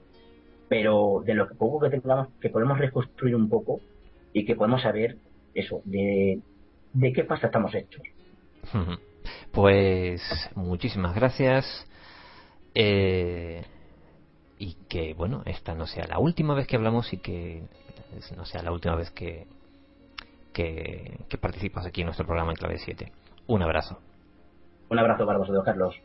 Pero 0.70 1.24
de 1.26 1.34
lo 1.34 1.48
que 1.48 1.56
poco 1.56 1.80
que 1.80 1.90
tengamos, 1.90 2.28
que 2.42 2.50
podemos 2.50 2.78
reconstruir 2.78 3.36
un 3.36 3.50
poco 3.50 3.80
y 4.34 4.46
que 4.46 4.56
podemos 4.56 4.82
saber 4.82 5.18
eso, 5.54 5.82
de, 5.86 6.40
de 6.94 7.14
qué 7.14 7.24
pasta 7.24 7.48
estamos 7.48 7.74
hechos. 7.74 8.04
Pues 9.52 10.22
muchísimas 10.56 11.16
gracias. 11.16 11.66
Eh, 12.76 13.64
y 14.60 14.74
que, 14.88 15.14
bueno, 15.14 15.44
esta 15.46 15.74
no 15.74 15.88
sea 15.88 16.06
la 16.08 16.20
última 16.20 16.54
vez 16.54 16.68
que 16.68 16.76
hablamos 16.76 17.12
y 17.14 17.18
que 17.18 17.64
no 18.36 18.46
sea 18.46 18.64
la 18.64 18.72
última 18.72 18.96
vez 18.96 19.12
que, 19.12 19.48
que, 20.58 21.38
participas 21.40 21.86
aquí 21.86 22.02
en 22.02 22.08
nuestro 22.08 22.26
programa 22.26 22.52
en 22.52 22.58
Clave 22.58 22.80
7. 22.80 23.12
Un 23.48 23.62
abrazo. 23.62 24.00
Un 24.90 24.98
abrazo 24.98 25.26
para 25.26 25.38
vosotros, 25.38 25.64
Carlos. 25.64 25.96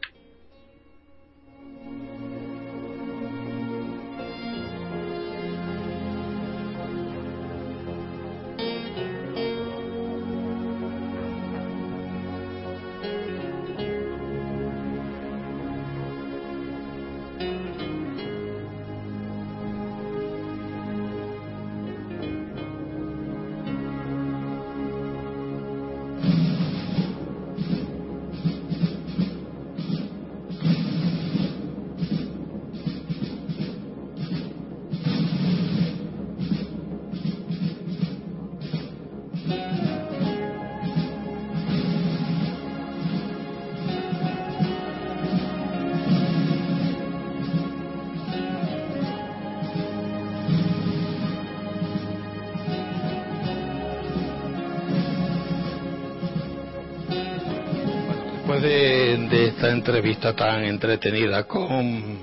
Entrevista 59.83 60.33
tan 60.37 60.63
entretenida 60.63 61.43
con 61.43 62.21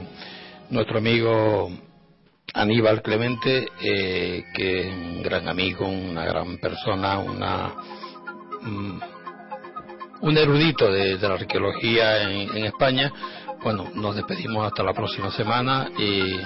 nuestro 0.70 0.98
amigo 0.98 1.70
Aníbal 2.54 3.02
Clemente, 3.02 3.68
eh, 3.84 4.46
que 4.56 4.80
es 4.80 4.94
un 4.94 5.22
gran 5.22 5.46
amigo, 5.50 5.86
una 5.86 6.24
gran 6.24 6.58
persona, 6.60 7.20
una, 7.20 7.74
mm, 8.62 9.00
un 10.22 10.38
erudito 10.38 10.90
de, 10.90 11.18
la 11.18 11.34
arqueología 11.34 12.32
en, 12.32 12.64
España, 12.64 13.12
bueno, 13.62 13.90
nos 13.94 14.16
despedimos 14.16 14.66
hasta 14.66 14.82
la 14.82 14.94
próxima 14.94 15.30
semana 15.32 15.90
y 15.98 16.40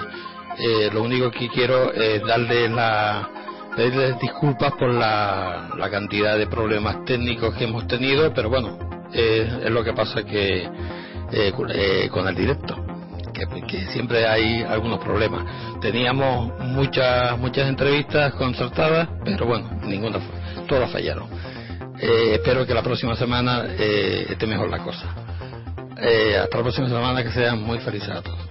eh, 0.58 0.90
lo 0.92 1.00
único 1.00 1.30
que 1.30 1.48
quiero 1.48 1.92
es 1.92 2.26
darle 2.26 2.68
la 2.68 3.30
pedirles 3.76 4.18
disculpas 4.18 4.72
por 4.72 4.92
la, 4.92 5.70
la 5.78 5.90
cantidad 5.90 6.36
de 6.36 6.48
problemas 6.48 7.04
técnicos 7.04 7.54
que 7.54 7.64
hemos 7.64 7.86
tenido, 7.86 8.34
pero 8.34 8.48
bueno, 8.50 8.94
es 9.12 9.70
lo 9.70 9.84
que 9.84 9.92
pasa 9.92 10.24
que 10.24 10.68
eh, 11.34 11.52
eh, 11.74 12.08
con 12.10 12.28
el 12.28 12.34
directo, 12.34 12.76
que, 13.32 13.86
siempre 13.88 14.26
hay 14.26 14.62
algunos 14.62 15.00
problemas. 15.00 15.44
Teníamos 15.80 16.56
muchas 16.60 17.36
muchas 17.38 17.68
entrevistas 17.68 18.34
concertadas, 18.34 19.08
pero 19.24 19.44
bueno, 19.46 19.68
ninguna, 19.84 20.20
todas 20.68 20.90
fallaron. 20.92 21.28
Eh, 21.98 22.34
espero 22.34 22.64
que 22.64 22.74
la 22.74 22.82
próxima 22.82 23.16
semana 23.16 23.64
eh, 23.78 24.26
esté 24.30 24.46
mejor 24.46 24.70
la 24.70 24.78
cosa. 24.78 25.06
Hasta 25.96 26.56
la 26.56 26.62
próxima 26.62 26.88
semana, 26.88 27.22
que 27.22 27.30
sean 27.30 27.62
muy 27.62 27.78
felices 27.78 28.10
a 28.10 28.22
todos. 28.22 28.43